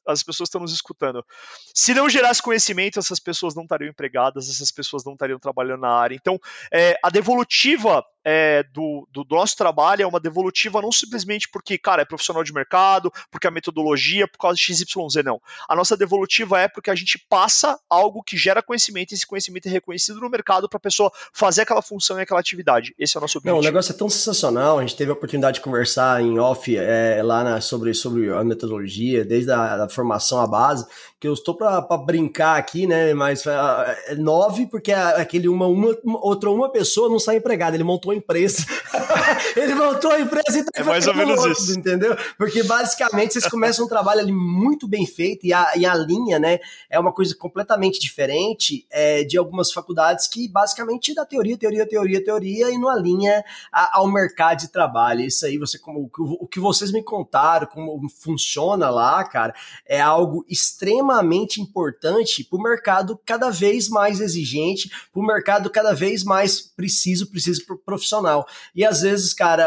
as 0.07 0.23
pessoas 0.23 0.47
estão 0.47 0.61
nos 0.61 0.73
escutando. 0.73 1.25
Se 1.73 1.93
não 1.93 2.09
gerasse 2.09 2.41
conhecimento, 2.41 2.99
essas 2.99 3.19
pessoas 3.19 3.55
não 3.55 3.63
estariam 3.63 3.89
empregadas, 3.89 4.49
essas 4.49 4.71
pessoas 4.71 5.03
não 5.03 5.13
estariam 5.13 5.39
trabalhando 5.39 5.81
na 5.81 5.91
área. 5.91 6.15
Então, 6.15 6.39
é, 6.71 6.97
a 7.03 7.09
devolutiva 7.09 8.03
é, 8.25 8.63
do, 8.73 9.07
do, 9.11 9.23
nosso 9.29 9.55
trabalho 9.55 10.01
é 10.01 10.07
uma 10.07 10.19
devolutiva 10.19 10.81
não 10.81 10.91
simplesmente 10.91 11.47
porque, 11.47 11.77
cara, 11.77 12.01
é 12.01 12.05
profissional 12.05 12.43
de 12.43 12.51
mercado, 12.51 13.13
porque 13.29 13.45
a 13.45 13.51
metodologia, 13.51 14.27
por 14.27 14.39
causa 14.39 14.57
de 14.57 14.63
XYZ, 14.63 15.23
não. 15.23 15.39
A 15.69 15.75
nossa 15.75 15.95
devolutiva 15.95 16.59
é 16.59 16.67
porque 16.67 16.89
a 16.89 16.95
gente 16.95 17.23
passa 17.29 17.79
algo 17.87 18.23
que 18.23 18.35
gera 18.35 18.63
conhecimento 18.63 19.11
e 19.11 19.15
esse 19.15 19.27
conhecimento 19.27 19.67
é 19.67 19.71
reconhecido 19.71 20.19
no 20.19 20.29
mercado 20.29 20.67
para 20.67 20.77
a 20.77 20.79
pessoa 20.79 21.11
fazer 21.31 21.61
aquela 21.61 21.83
função 21.83 22.17
e 22.17 22.23
aquela 22.23 22.39
atividade. 22.39 22.95
Esse 22.97 23.15
é 23.15 23.19
o 23.19 23.21
nosso 23.21 23.37
objetivo. 23.37 23.55
Não, 23.55 23.61
o 23.61 23.63
negócio 23.63 23.93
é 23.93 23.95
tão 23.95 24.09
sensacional, 24.09 24.79
a 24.79 24.81
gente 24.81 24.95
teve 24.95 25.11
a 25.11 25.13
oportunidade 25.13 25.55
de 25.55 25.61
conversar 25.61 26.19
em 26.21 26.39
off 26.39 26.75
é, 26.75 27.21
lá 27.21 27.43
na, 27.43 27.61
sobre, 27.61 27.93
sobre 27.93 28.31
a 28.31 28.43
metodologia, 28.43 29.23
desde 29.23 29.51
a 29.51 29.77
da 29.77 29.87
formação 29.95 30.39
à 30.39 30.45
base, 30.45 30.85
que 31.19 31.27
eu 31.27 31.33
estou 31.33 31.55
para 31.55 31.81
brincar 31.97 32.57
aqui, 32.57 32.85
né? 32.85 33.13
Mas 33.13 33.43
é 33.47 34.15
nove, 34.15 34.67
porque 34.67 34.91
aquele 34.91 35.47
uma, 35.47 35.65
uma, 35.65 35.97
outra 36.21 36.51
uma 36.51 36.69
pessoa 36.69 37.09
não 37.09 37.17
sai 37.17 37.37
empregada, 37.37 37.75
ele 37.75 37.83
montou 37.83 38.11
a 38.11 38.15
empresa. 38.15 38.65
ele 39.55 39.73
montou 39.73 40.11
a 40.11 40.19
empresa 40.19 40.59
e 40.59 40.63
tá 40.63 40.71
É 40.75 40.83
mais 40.83 41.07
ou 41.07 41.15
menos 41.15 41.39
outro, 41.39 41.51
isso. 41.51 41.79
Entendeu? 41.79 42.15
Porque 42.37 42.61
basicamente 42.63 43.33
vocês 43.33 43.47
começam 43.47 43.85
um 43.85 43.87
trabalho 43.87 44.19
ali 44.19 44.31
muito 44.31 44.87
bem 44.87 45.05
feito 45.05 45.47
e 45.47 45.53
a, 45.53 45.73
e 45.75 45.85
a 45.85 45.95
linha, 45.95 46.37
né? 46.37 46.59
É 46.89 46.99
uma 46.99 47.13
coisa 47.13 47.35
completamente 47.35 47.99
diferente 47.99 48.85
é, 48.91 49.23
de 49.23 49.37
algumas 49.37 49.71
faculdades 49.71 50.27
que 50.27 50.47
basicamente 50.47 51.15
dá 51.15 51.25
teoria, 51.25 51.57
teoria, 51.57 51.87
teoria, 51.87 52.23
teoria 52.23 52.69
e 52.69 52.77
não 52.77 52.89
alinha 52.89 53.43
a, 53.71 53.97
ao 53.97 54.07
mercado 54.07 54.59
de 54.59 54.67
trabalho. 54.67 55.21
Isso 55.21 55.45
aí, 55.45 55.57
você, 55.57 55.79
como, 55.79 56.09
o 56.17 56.47
que 56.47 56.59
vocês 56.59 56.91
me 56.91 57.01
contaram, 57.01 57.67
como 57.67 58.07
funciona 58.09 58.89
lá, 58.89 59.23
cara, 59.23 59.55
é 59.87 60.01
algo 60.01 60.45
extremamente 60.49 61.61
importante 61.61 62.43
para 62.43 62.57
o 62.57 62.61
mercado 62.61 63.19
cada 63.25 63.49
vez 63.49 63.87
mais 63.87 64.19
exigente, 64.19 64.89
para 65.13 65.21
o 65.21 65.25
mercado 65.25 65.69
cada 65.69 65.93
vez 65.93 66.23
mais 66.23 66.59
preciso, 66.59 67.27
preciso 67.27 67.61
profissional. 67.85 68.47
E 68.75 68.83
às 68.83 69.01
vezes, 69.01 69.33
cara, 69.33 69.65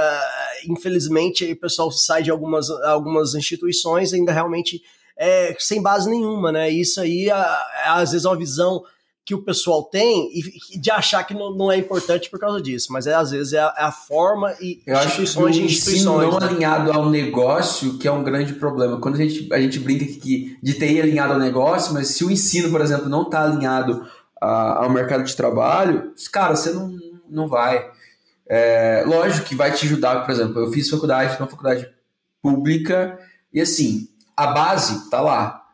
infelizmente, 0.67 1.51
o 1.51 1.57
pessoal 1.57 1.91
sai 1.93 2.23
de 2.23 2.31
algumas, 2.31 2.69
algumas 2.71 3.35
instituições 3.35 4.13
ainda 4.13 4.33
realmente 4.33 4.83
é, 5.17 5.55
sem 5.59 5.83
base 5.83 6.09
nenhuma, 6.09 6.53
né? 6.53 6.71
Isso 6.71 7.01
aí, 7.01 7.29
às 7.85 8.13
vezes, 8.13 8.25
é 8.25 8.29
uma 8.29 8.39
visão 8.39 8.85
que 9.29 9.35
o 9.35 9.43
pessoal 9.43 9.83
tem 9.85 10.31
e 10.33 10.79
de 10.79 10.91
achar 10.91 11.23
que 11.23 11.35
não, 11.35 11.55
não, 11.55 11.71
é 11.71 11.77
importante 11.77 12.31
por 12.31 12.41
causa 12.41 12.63
disso, 12.63 12.91
mas 12.91 13.07
é, 13.07 13.13
às 13.13 13.31
vezes 13.31 13.53
é 13.53 13.59
a, 13.59 13.75
é 13.77 13.83
a 13.83 13.93
forma 13.93 14.55
e 14.59 14.81
Eu 14.87 14.97
instituições 14.97 15.51
acho 15.51 15.59
que 15.59 15.65
o 15.65 15.67
instituições. 15.67 16.33
não 16.33 16.41
né? 16.41 16.47
alinhado 16.47 16.91
ao 16.91 17.11
negócio 17.11 17.99
que 17.99 18.09
é 18.09 18.11
um 18.11 18.25
grande 18.25 18.55
problema. 18.55 18.99
Quando 18.99 19.17
a 19.17 19.19
gente, 19.19 19.53
a 19.53 19.61
gente 19.61 19.81
brinca 19.81 20.07
que 20.07 20.57
de 20.63 20.73
TI 20.73 21.03
alinhado 21.03 21.35
ao 21.35 21.39
negócio, 21.39 21.93
mas 21.93 22.07
se 22.07 22.25
o 22.25 22.31
ensino, 22.31 22.71
por 22.71 22.81
exemplo, 22.81 23.07
não 23.07 23.21
está 23.21 23.45
alinhado 23.45 24.03
a, 24.41 24.85
ao 24.85 24.89
mercado 24.89 25.25
de 25.25 25.37
trabalho, 25.37 26.15
cara, 26.33 26.57
você 26.57 26.71
não, 26.71 26.97
não 27.29 27.49
vai. 27.49 27.87
É, 28.49 29.05
lógico 29.07 29.47
que 29.47 29.55
vai 29.55 29.73
te 29.73 29.85
ajudar, 29.85 30.25
por 30.25 30.33
exemplo, 30.33 30.59
eu 30.59 30.73
fiz 30.73 30.89
faculdade, 30.89 31.37
uma 31.37 31.49
faculdade 31.49 31.87
pública, 32.41 33.19
e 33.53 33.61
assim, 33.61 34.09
a 34.35 34.47
base 34.47 35.11
tá 35.11 35.21
lá 35.21 35.68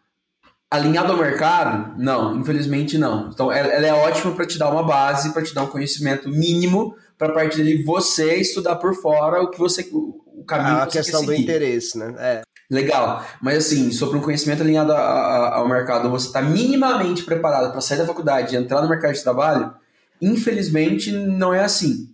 Alinhado 0.74 1.12
ao 1.12 1.18
mercado? 1.18 1.94
Não, 1.96 2.36
infelizmente 2.36 2.98
não. 2.98 3.30
Então 3.32 3.52
ela, 3.52 3.86
é 3.86 3.92
ótima 3.92 4.32
para 4.32 4.44
te 4.44 4.58
dar 4.58 4.70
uma 4.70 4.82
base, 4.82 5.32
para 5.32 5.44
te 5.44 5.54
dar 5.54 5.62
um 5.62 5.68
conhecimento 5.68 6.28
mínimo, 6.28 6.96
para 7.16 7.32
partir 7.32 7.58
dali 7.58 7.84
você 7.84 8.34
estudar 8.40 8.74
por 8.74 8.92
fora 8.92 9.40
o 9.40 9.50
que 9.50 9.58
você 9.58 9.88
o 9.92 10.44
caminho 10.44 10.78
ah, 10.78 10.86
que 10.86 10.94
você 10.94 10.98
a 10.98 11.02
questão 11.02 11.24
do 11.24 11.32
interesse, 11.32 11.96
né? 11.96 12.12
É. 12.18 12.42
Legal, 12.68 13.24
mas 13.40 13.58
assim, 13.58 13.92
sobre 13.92 14.18
um 14.18 14.20
conhecimento 14.20 14.64
alinhado 14.64 14.90
a, 14.90 14.96
a, 14.96 15.54
ao 15.58 15.68
mercado, 15.68 16.10
você 16.10 16.26
está 16.26 16.42
minimamente 16.42 17.22
preparado 17.22 17.70
para 17.70 17.80
sair 17.80 17.98
da 17.98 18.06
faculdade 18.06 18.52
e 18.52 18.58
entrar 18.58 18.82
no 18.82 18.88
mercado 18.88 19.14
de 19.14 19.22
trabalho? 19.22 19.72
Infelizmente, 20.20 21.12
não 21.12 21.54
é 21.54 21.62
assim. 21.62 22.12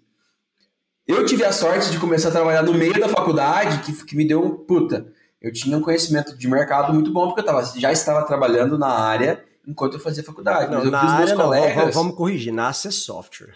Eu 1.08 1.24
tive 1.24 1.46
a 1.46 1.52
sorte 1.52 1.90
de 1.90 1.98
começar 1.98 2.28
a 2.28 2.32
trabalhar 2.32 2.62
no 2.62 2.74
meio 2.74 3.00
da 3.00 3.08
faculdade, 3.08 3.78
que, 3.78 4.04
que 4.04 4.14
me 4.14 4.28
deu, 4.28 4.50
puta, 4.68 5.06
eu 5.40 5.52
tinha 5.52 5.76
um 5.76 5.80
conhecimento 5.80 6.36
de 6.36 6.48
mercado 6.48 6.92
muito 6.92 7.12
bom, 7.12 7.26
porque 7.28 7.40
eu 7.40 7.44
tava, 7.44 7.62
já 7.76 7.90
estava 7.90 8.26
trabalhando 8.26 8.76
na 8.78 8.88
área 8.88 9.42
enquanto 9.66 9.94
eu 9.94 10.00
fazia 10.00 10.22
faculdade. 10.22 10.70
Não, 10.70 10.78
mas 10.78 10.84
eu 10.84 10.90
na 10.90 11.18
meus 11.18 11.30
não, 11.30 11.44
colegas. 11.44 11.74
Vamos, 11.76 11.94
vamos 11.94 12.14
corrigir, 12.14 12.52
nasce 12.52 12.88
é 12.88 12.90
software. 12.90 13.54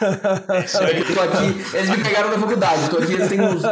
eu 0.00 1.14
tô 1.14 1.20
aqui, 1.20 1.76
eles 1.76 1.90
me 1.90 2.04
pegaram 2.04 2.30
na 2.30 2.38
faculdade, 2.38 2.82
eu 2.82 2.90
tô 2.90 2.98
aqui, 2.98 3.14
eles 3.14 3.28
têm 3.28 3.40
uns 3.40 3.62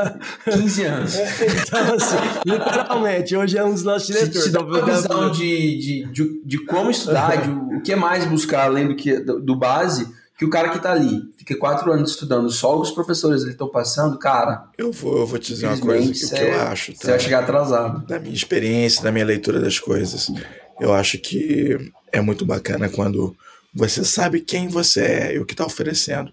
15 0.44 0.84
anos. 0.84 1.14
Então, 1.16 1.94
assim, 1.94 2.16
literalmente, 2.46 3.36
hoje 3.36 3.58
é 3.58 3.64
um 3.64 3.72
dos 3.72 3.84
nossos 3.84 4.06
diretores. 4.06 4.38
Se, 4.38 4.42
se 4.44 4.50
dá 4.50 4.60
uma 4.60 4.82
visão 4.82 5.30
de, 5.30 5.78
de, 5.78 6.04
de, 6.12 6.42
de 6.44 6.64
como 6.64 6.90
estudar, 6.90 7.36
de 7.42 7.50
o 7.50 7.82
que 7.82 7.94
mais 7.94 8.24
buscar 8.24 8.64
além 8.64 8.88
do 8.88 8.96
que 8.96 9.20
do, 9.20 9.40
do 9.40 9.54
base 9.54 10.20
que 10.42 10.46
o 10.46 10.50
cara 10.50 10.70
que 10.70 10.80
tá 10.80 10.90
ali 10.90 11.32
fica 11.36 11.56
quatro 11.56 11.92
anos 11.92 12.10
estudando 12.10 12.50
só 12.50 12.76
os 12.76 12.90
professores 12.90 13.44
estão 13.44 13.68
passando, 13.68 14.18
cara. 14.18 14.64
Eu 14.76 14.90
vou, 14.90 15.18
eu 15.18 15.26
vou 15.26 15.38
te 15.38 15.52
dizer 15.52 15.68
uma 15.68 15.78
coisa 15.78 16.12
que, 16.12 16.28
que 16.34 16.42
eu 16.42 16.60
acho. 16.62 16.92
Tá? 16.94 16.98
Você 16.98 17.10
vai 17.12 17.20
chegar 17.20 17.38
atrasado. 17.44 18.04
Da 18.06 18.18
minha 18.18 18.34
experiência, 18.34 19.04
da 19.04 19.12
minha 19.12 19.24
leitura 19.24 19.60
das 19.60 19.78
coisas, 19.78 20.32
eu 20.80 20.92
acho 20.92 21.16
que 21.18 21.78
é 22.10 22.20
muito 22.20 22.44
bacana 22.44 22.88
quando 22.88 23.36
você 23.72 24.04
sabe 24.04 24.40
quem 24.40 24.66
você 24.66 25.00
é 25.02 25.34
e 25.36 25.38
o 25.38 25.46
que 25.46 25.52
está 25.52 25.64
oferecendo. 25.64 26.32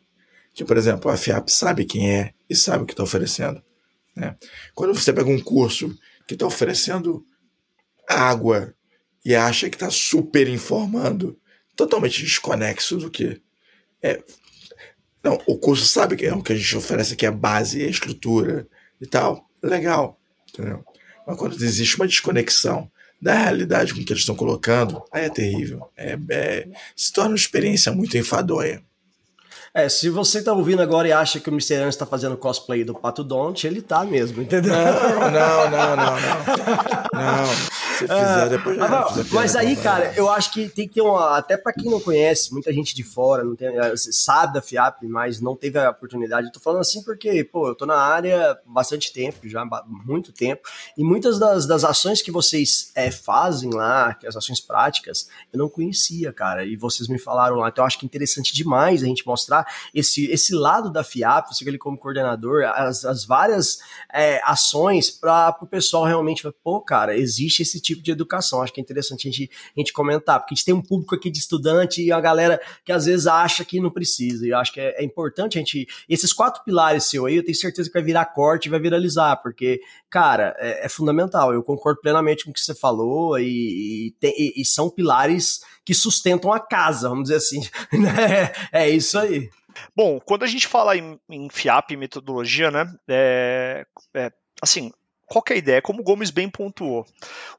Que, 0.55 0.65
por 0.65 0.75
exemplo, 0.75 1.11
a 1.11 1.15
FIAP 1.15 1.49
sabe 1.49 1.85
quem 1.85 2.11
é 2.11 2.31
e 2.49 2.55
sabe 2.55 2.83
o 2.83 2.87
que 2.87 2.93
está 2.93 3.03
oferecendo. 3.03 3.61
Né? 4.15 4.35
Quando 4.73 4.95
você 4.95 5.13
pega 5.13 5.29
um 5.29 5.39
curso 5.39 5.95
que 6.27 6.33
está 6.33 6.47
oferecendo 6.47 7.23
água 8.09 8.73
e 9.23 9.35
acha 9.35 9.69
que 9.69 9.75
está 9.75 9.91
super 9.91 10.47
informando, 10.47 11.37
totalmente 11.75 12.23
desconexo 12.23 12.97
do 12.97 13.11
que 13.11 13.39
é, 14.01 14.21
não, 15.23 15.39
o 15.45 15.57
curso 15.57 15.85
sabe 15.85 16.15
que 16.15 16.25
é 16.25 16.33
o 16.33 16.41
que 16.41 16.53
a 16.53 16.55
gente 16.55 16.77
oferece 16.77 17.13
aqui, 17.13 17.25
a 17.25 17.31
base, 17.31 17.83
a 17.83 17.89
estrutura 17.89 18.67
e 18.99 19.05
tal. 19.05 19.47
Legal, 19.61 20.19
entendeu? 20.49 20.83
Mas 21.27 21.37
quando 21.37 21.61
existe 21.61 21.95
uma 21.97 22.07
desconexão 22.07 22.89
da 23.21 23.33
realidade 23.33 23.93
com 23.93 24.03
que 24.03 24.13
eles 24.13 24.21
estão 24.21 24.35
colocando, 24.35 25.03
aí 25.11 25.25
é 25.25 25.29
terrível. 25.29 25.91
É, 25.95 26.17
é, 26.29 26.67
se 26.95 27.11
torna 27.11 27.31
uma 27.31 27.35
experiência 27.35 27.91
muito 27.91 28.17
enfadonha. 28.17 28.81
É, 29.73 29.87
se 29.87 30.09
você 30.09 30.41
tá 30.41 30.51
ouvindo 30.53 30.81
agora 30.81 31.07
e 31.07 31.11
acha 31.11 31.39
que 31.39 31.49
o 31.49 31.53
Mr. 31.53 31.75
Ernst 31.75 31.99
tá 31.99 32.05
fazendo 32.05 32.35
cosplay 32.35 32.83
do 32.83 32.93
Pato 32.93 33.23
Don't, 33.23 33.65
ele 33.67 33.81
tá 33.81 34.03
mesmo, 34.03 34.41
entendeu? 34.41 34.73
Não, 34.73 35.31
não, 35.31 35.69
não, 35.69 35.95
não, 35.95 36.15
não. 36.19 36.99
Não. 37.13 37.79
Se 37.99 38.07
fizer, 38.07 38.13
ah, 38.13 38.45
depois 38.47 38.77
já 38.77 38.87
mas, 38.87 39.31
mas 39.31 39.55
aí, 39.57 39.75
cara, 39.75 40.13
eu 40.15 40.29
acho 40.29 40.53
que 40.53 40.69
tem 40.69 40.87
que 40.87 40.95
ter 40.95 41.01
uma. 41.01 41.37
Até 41.37 41.57
para 41.57 41.73
quem 41.73 41.91
não 41.91 41.99
conhece, 41.99 42.53
muita 42.53 42.71
gente 42.71 42.95
de 42.95 43.03
fora, 43.03 43.43
não 43.43 43.57
tem, 43.57 43.67
eh, 43.67 43.93
sabe 43.97 44.53
da 44.53 44.61
FIAP, 44.61 45.03
mas 45.03 45.41
não 45.41 45.53
teve 45.53 45.77
a 45.77 45.89
oportunidade. 45.89 46.47
Eu 46.47 46.53
tô 46.53 46.61
falando 46.61 46.79
assim 46.79 47.03
porque, 47.03 47.43
pô, 47.43 47.67
eu 47.67 47.75
tô 47.75 47.85
na 47.85 47.97
área 47.97 48.57
bastante 48.65 49.11
tempo, 49.11 49.47
já 49.49 49.67
muito 49.85 50.31
tempo, 50.31 50.61
e 50.97 51.03
muitas 51.03 51.37
das, 51.37 51.65
das 51.67 51.83
ações 51.83 52.21
que 52.21 52.31
vocês 52.31 52.91
é, 52.95 53.11
fazem 53.11 53.71
lá, 53.71 54.13
que 54.13 54.25
as 54.25 54.35
ações 54.35 54.61
práticas, 54.61 55.27
eu 55.51 55.59
não 55.59 55.67
conhecia, 55.67 56.31
cara, 56.31 56.63
e 56.63 56.77
vocês 56.77 57.09
me 57.09 57.19
falaram 57.19 57.57
lá. 57.57 57.67
Então 57.67 57.83
eu 57.83 57.87
acho 57.87 57.99
que 57.99 58.05
é 58.05 58.07
interessante 58.07 58.53
demais 58.53 59.03
a 59.03 59.07
gente 59.07 59.27
mostrar 59.27 59.67
esse, 59.93 60.25
esse 60.31 60.53
lado 60.53 60.91
da 60.91 61.03
FIAP, 61.03 61.47
você 61.47 61.69
ele 61.69 61.77
como 61.77 61.97
coordenador, 61.97 62.63
as, 62.65 63.05
as 63.05 63.25
várias 63.25 63.79
é, 64.13 64.41
ações 64.43 65.09
para 65.09 65.57
o 65.61 65.67
pessoal 65.67 66.03
realmente, 66.03 66.49
pô, 66.63 66.81
cara, 66.81 67.17
existe 67.17 67.61
esse 67.61 67.79
tipo 67.79 68.01
de 68.01 68.11
educação. 68.11 68.61
Acho 68.61 68.73
que 68.73 68.81
é 68.81 68.83
interessante 68.83 69.27
a 69.27 69.31
gente, 69.31 69.49
a 69.75 69.79
gente 69.79 69.93
comentar, 69.93 70.39
porque 70.39 70.53
a 70.53 70.55
gente 70.55 70.65
tem 70.65 70.73
um 70.73 70.81
público 70.81 71.15
aqui 71.15 71.29
de 71.29 71.39
estudante 71.39 72.03
e 72.03 72.11
a 72.11 72.19
galera 72.19 72.59
que 72.83 72.91
às 72.91 73.05
vezes 73.05 73.27
acha 73.27 73.63
que 73.63 73.79
não 73.79 73.91
precisa. 73.91 74.45
E 74.45 74.49
eu 74.49 74.57
acho 74.57 74.73
que 74.73 74.79
é, 74.79 75.01
é 75.01 75.03
importante 75.03 75.57
a 75.57 75.61
gente. 75.61 75.87
Esses 76.07 76.33
quatro 76.33 76.63
pilares 76.63 77.05
seu 77.05 77.25
aí, 77.25 77.35
eu 77.35 77.43
tenho 77.43 77.57
certeza 77.57 77.89
que 77.89 77.93
vai 77.93 78.03
virar 78.03 78.25
corte 78.25 78.65
e 78.65 78.69
vai 78.69 78.79
viralizar, 78.79 79.37
porque, 79.37 79.79
cara, 80.09 80.55
é, 80.59 80.85
é 80.85 80.89
fundamental. 80.89 81.53
Eu 81.53 81.63
concordo 81.63 82.01
plenamente 82.01 82.45
com 82.45 82.51
o 82.51 82.53
que 82.53 82.59
você 82.59 82.75
falou 82.75 83.37
e, 83.39 84.07
e, 84.07 84.11
tem, 84.19 84.33
e, 84.37 84.61
e 84.61 84.65
são 84.65 84.89
pilares 84.89 85.61
que 85.85 85.93
sustentam 85.93 86.51
a 86.51 86.59
casa, 86.59 87.09
vamos 87.09 87.23
dizer 87.23 87.37
assim. 87.37 87.61
Né? 87.91 88.51
é 88.71 88.89
isso 88.89 89.17
aí. 89.17 89.49
Bom, 89.95 90.19
quando 90.19 90.43
a 90.43 90.47
gente 90.47 90.67
fala 90.67 90.95
em, 90.95 91.19
em 91.29 91.49
FIAP, 91.49 91.95
metodologia, 91.95 92.71
né, 92.71 92.91
é, 93.07 93.85
é, 94.13 94.31
assim, 94.61 94.91
qual 95.29 95.43
é 95.49 95.53
a 95.53 95.57
ideia? 95.57 95.81
Como 95.81 96.01
o 96.01 96.03
Gomes 96.03 96.31
bem 96.31 96.49
pontuou. 96.49 97.05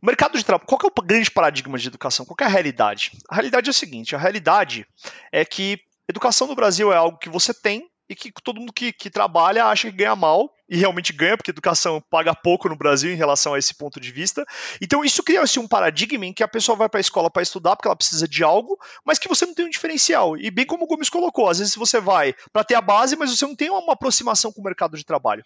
O 0.02 0.06
mercado 0.06 0.36
de 0.36 0.44
trabalho, 0.44 0.66
qual 0.66 0.80
é 0.82 0.86
o 0.86 1.04
grande 1.04 1.30
paradigma 1.30 1.78
de 1.78 1.88
educação? 1.88 2.26
Qual 2.26 2.36
é 2.40 2.44
a 2.44 2.48
realidade? 2.48 3.12
A 3.28 3.36
realidade 3.36 3.68
é 3.68 3.70
a 3.70 3.74
seguinte: 3.74 4.14
a 4.14 4.18
realidade 4.18 4.86
é 5.30 5.44
que 5.44 5.78
educação 6.08 6.48
no 6.48 6.56
Brasil 6.56 6.92
é 6.92 6.96
algo 6.96 7.18
que 7.18 7.28
você 7.28 7.54
tem 7.54 7.88
e 8.08 8.16
que 8.16 8.32
todo 8.42 8.58
mundo 8.58 8.72
que, 8.72 8.92
que 8.92 9.08
trabalha 9.08 9.66
acha 9.66 9.88
que 9.88 9.96
ganha 9.96 10.16
mal 10.16 10.52
e 10.70 10.76
realmente 10.76 11.12
ganha, 11.12 11.36
porque 11.36 11.50
educação 11.50 12.00
paga 12.08 12.32
pouco 12.32 12.68
no 12.68 12.76
Brasil 12.76 13.12
em 13.12 13.16
relação 13.16 13.54
a 13.54 13.58
esse 13.58 13.74
ponto 13.74 14.00
de 14.00 14.12
vista. 14.12 14.46
Então 14.80 15.04
isso 15.04 15.22
cria 15.24 15.42
assim, 15.42 15.58
um 15.58 15.66
paradigma 15.66 16.24
em 16.24 16.32
que 16.32 16.44
a 16.44 16.48
pessoa 16.48 16.76
vai 16.76 16.88
para 16.88 17.00
a 17.00 17.02
escola 17.02 17.28
para 17.28 17.42
estudar 17.42 17.74
porque 17.74 17.88
ela 17.88 17.96
precisa 17.96 18.28
de 18.28 18.44
algo, 18.44 18.78
mas 19.04 19.18
que 19.18 19.28
você 19.28 19.44
não 19.44 19.52
tem 19.52 19.66
um 19.66 19.70
diferencial. 19.70 20.36
E 20.38 20.48
bem 20.48 20.64
como 20.64 20.84
o 20.84 20.86
Gomes 20.86 21.10
colocou, 21.10 21.48
às 21.48 21.58
vezes 21.58 21.74
você 21.74 22.00
vai 22.00 22.34
para 22.52 22.62
ter 22.62 22.76
a 22.76 22.80
base, 22.80 23.16
mas 23.16 23.36
você 23.36 23.44
não 23.44 23.56
tem 23.56 23.68
uma 23.68 23.92
aproximação 23.92 24.52
com 24.52 24.60
o 24.60 24.64
mercado 24.64 24.96
de 24.96 25.04
trabalho. 25.04 25.42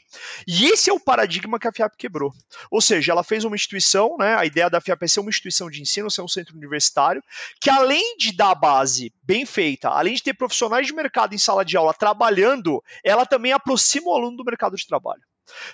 E 0.46 0.66
esse 0.66 0.90
é 0.90 0.92
o 0.92 1.00
paradigma 1.00 1.58
que 1.58 1.66
a 1.66 1.72
FIAP 1.72 1.96
quebrou. 1.96 2.30
Ou 2.70 2.82
seja, 2.82 3.12
ela 3.12 3.24
fez 3.24 3.44
uma 3.44 3.56
instituição, 3.56 4.16
né, 4.18 4.34
a 4.34 4.44
ideia 4.44 4.68
da 4.68 4.80
FIAP 4.80 5.02
é 5.02 5.08
ser 5.08 5.20
uma 5.20 5.30
instituição 5.30 5.70
de 5.70 5.80
ensino, 5.80 6.10
ser 6.10 6.20
um 6.20 6.28
centro 6.28 6.54
universitário, 6.54 7.22
que 7.60 7.70
além 7.70 8.16
de 8.18 8.36
dar 8.36 8.50
a 8.50 8.54
base 8.54 9.10
bem 9.22 9.46
feita, 9.46 9.88
além 9.88 10.14
de 10.14 10.22
ter 10.22 10.34
profissionais 10.34 10.86
de 10.86 10.92
mercado 10.92 11.34
em 11.34 11.38
sala 11.38 11.64
de 11.64 11.76
aula 11.76 11.94
trabalhando, 11.94 12.82
ela 13.02 13.24
também 13.24 13.52
aproxima 13.52 14.10
o 14.10 14.14
aluno 14.14 14.36
do 14.36 14.44
mercado 14.44 14.76
de 14.76 14.86
trabalho. 14.86 15.13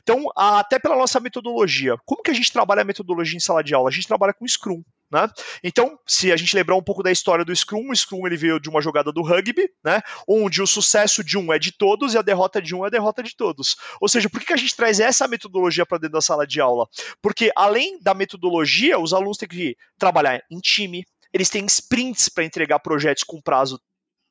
Então, 0.02 0.26
até 0.36 0.78
pela 0.78 0.96
nossa 0.96 1.20
metodologia, 1.20 1.96
como 2.04 2.22
que 2.22 2.30
a 2.30 2.34
gente 2.34 2.52
trabalha 2.52 2.82
a 2.82 2.84
metodologia 2.84 3.36
em 3.36 3.40
sala 3.40 3.62
de 3.62 3.74
aula? 3.74 3.88
A 3.88 3.92
gente 3.92 4.06
trabalha 4.06 4.32
com 4.32 4.46
Scrum. 4.46 4.82
Né? 5.10 5.28
Então, 5.64 5.98
se 6.06 6.30
a 6.30 6.36
gente 6.36 6.54
lembrar 6.54 6.76
um 6.76 6.82
pouco 6.82 7.02
da 7.02 7.10
história 7.10 7.44
do 7.44 7.54
Scrum, 7.54 7.90
o 7.90 7.96
Scrum 7.96 8.26
ele 8.26 8.36
veio 8.36 8.60
de 8.60 8.68
uma 8.68 8.80
jogada 8.80 9.10
do 9.10 9.22
rugby, 9.22 9.68
né? 9.84 10.00
onde 10.26 10.62
o 10.62 10.66
sucesso 10.66 11.24
de 11.24 11.36
um 11.36 11.52
é 11.52 11.58
de 11.58 11.72
todos 11.72 12.14
e 12.14 12.18
a 12.18 12.22
derrota 12.22 12.62
de 12.62 12.74
um 12.76 12.84
é 12.84 12.86
a 12.86 12.90
derrota 12.90 13.20
de 13.20 13.34
todos. 13.34 13.76
Ou 14.00 14.08
seja, 14.08 14.30
por 14.30 14.40
que 14.40 14.52
a 14.52 14.56
gente 14.56 14.76
traz 14.76 15.00
essa 15.00 15.26
metodologia 15.26 15.84
para 15.84 15.98
dentro 15.98 16.14
da 16.14 16.20
sala 16.20 16.46
de 16.46 16.60
aula? 16.60 16.86
Porque 17.20 17.50
além 17.56 18.00
da 18.00 18.14
metodologia, 18.14 19.00
os 19.00 19.12
alunos 19.12 19.36
têm 19.36 19.48
que 19.48 19.76
trabalhar 19.98 20.40
em 20.48 20.60
time, 20.60 21.04
eles 21.32 21.48
têm 21.48 21.66
sprints 21.66 22.28
para 22.28 22.44
entregar 22.44 22.78
projetos 22.78 23.24
com 23.24 23.40
prazo 23.40 23.80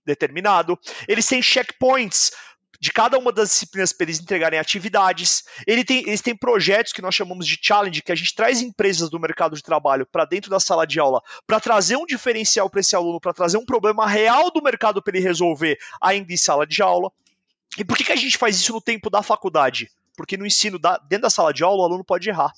determinado, 0.05 0.79
eles 1.07 1.27
têm 1.27 1.41
checkpoints 1.41 2.31
de 2.79 2.91
cada 2.91 3.17
uma 3.17 3.31
das 3.31 3.49
disciplinas 3.49 3.91
para 3.91 4.05
eles 4.05 4.19
entregarem 4.19 4.59
atividades. 4.59 5.43
Ele 5.67 5.83
tem, 5.83 5.99
eles 5.99 6.21
têm 6.21 6.35
projetos 6.35 6.93
que 6.93 7.01
nós 7.01 7.13
chamamos 7.13 7.45
de 7.45 7.59
challenge, 7.61 8.01
que 8.01 8.11
a 8.11 8.15
gente 8.15 8.33
traz 8.33 8.61
empresas 8.61 9.09
do 9.09 9.19
mercado 9.19 9.55
de 9.55 9.61
trabalho 9.61 10.05
para 10.05 10.25
dentro 10.25 10.49
da 10.49 10.59
sala 10.59 10.87
de 10.87 10.99
aula 10.99 11.21
para 11.45 11.59
trazer 11.59 11.97
um 11.97 12.05
diferencial 12.05 12.69
para 12.69 12.79
esse 12.79 12.95
aluno, 12.95 13.19
para 13.19 13.33
trazer 13.33 13.57
um 13.57 13.65
problema 13.65 14.07
real 14.07 14.49
do 14.51 14.61
mercado 14.61 15.01
para 15.01 15.17
ele 15.17 15.25
resolver 15.25 15.77
ainda 16.01 16.31
em 16.31 16.37
sala 16.37 16.65
de 16.65 16.81
aula. 16.81 17.11
E 17.77 17.83
por 17.83 17.97
que, 17.97 18.03
que 18.03 18.11
a 18.11 18.15
gente 18.15 18.37
faz 18.37 18.55
isso 18.55 18.73
no 18.73 18.81
tempo 18.81 19.09
da 19.09 19.21
faculdade? 19.21 19.91
Porque 20.15 20.37
no 20.37 20.45
ensino, 20.45 20.79
da, 20.79 20.97
dentro 20.97 21.23
da 21.23 21.29
sala 21.29 21.53
de 21.53 21.63
aula, 21.63 21.81
o 21.81 21.85
aluno 21.85 22.03
pode 22.03 22.29
errar. 22.29 22.53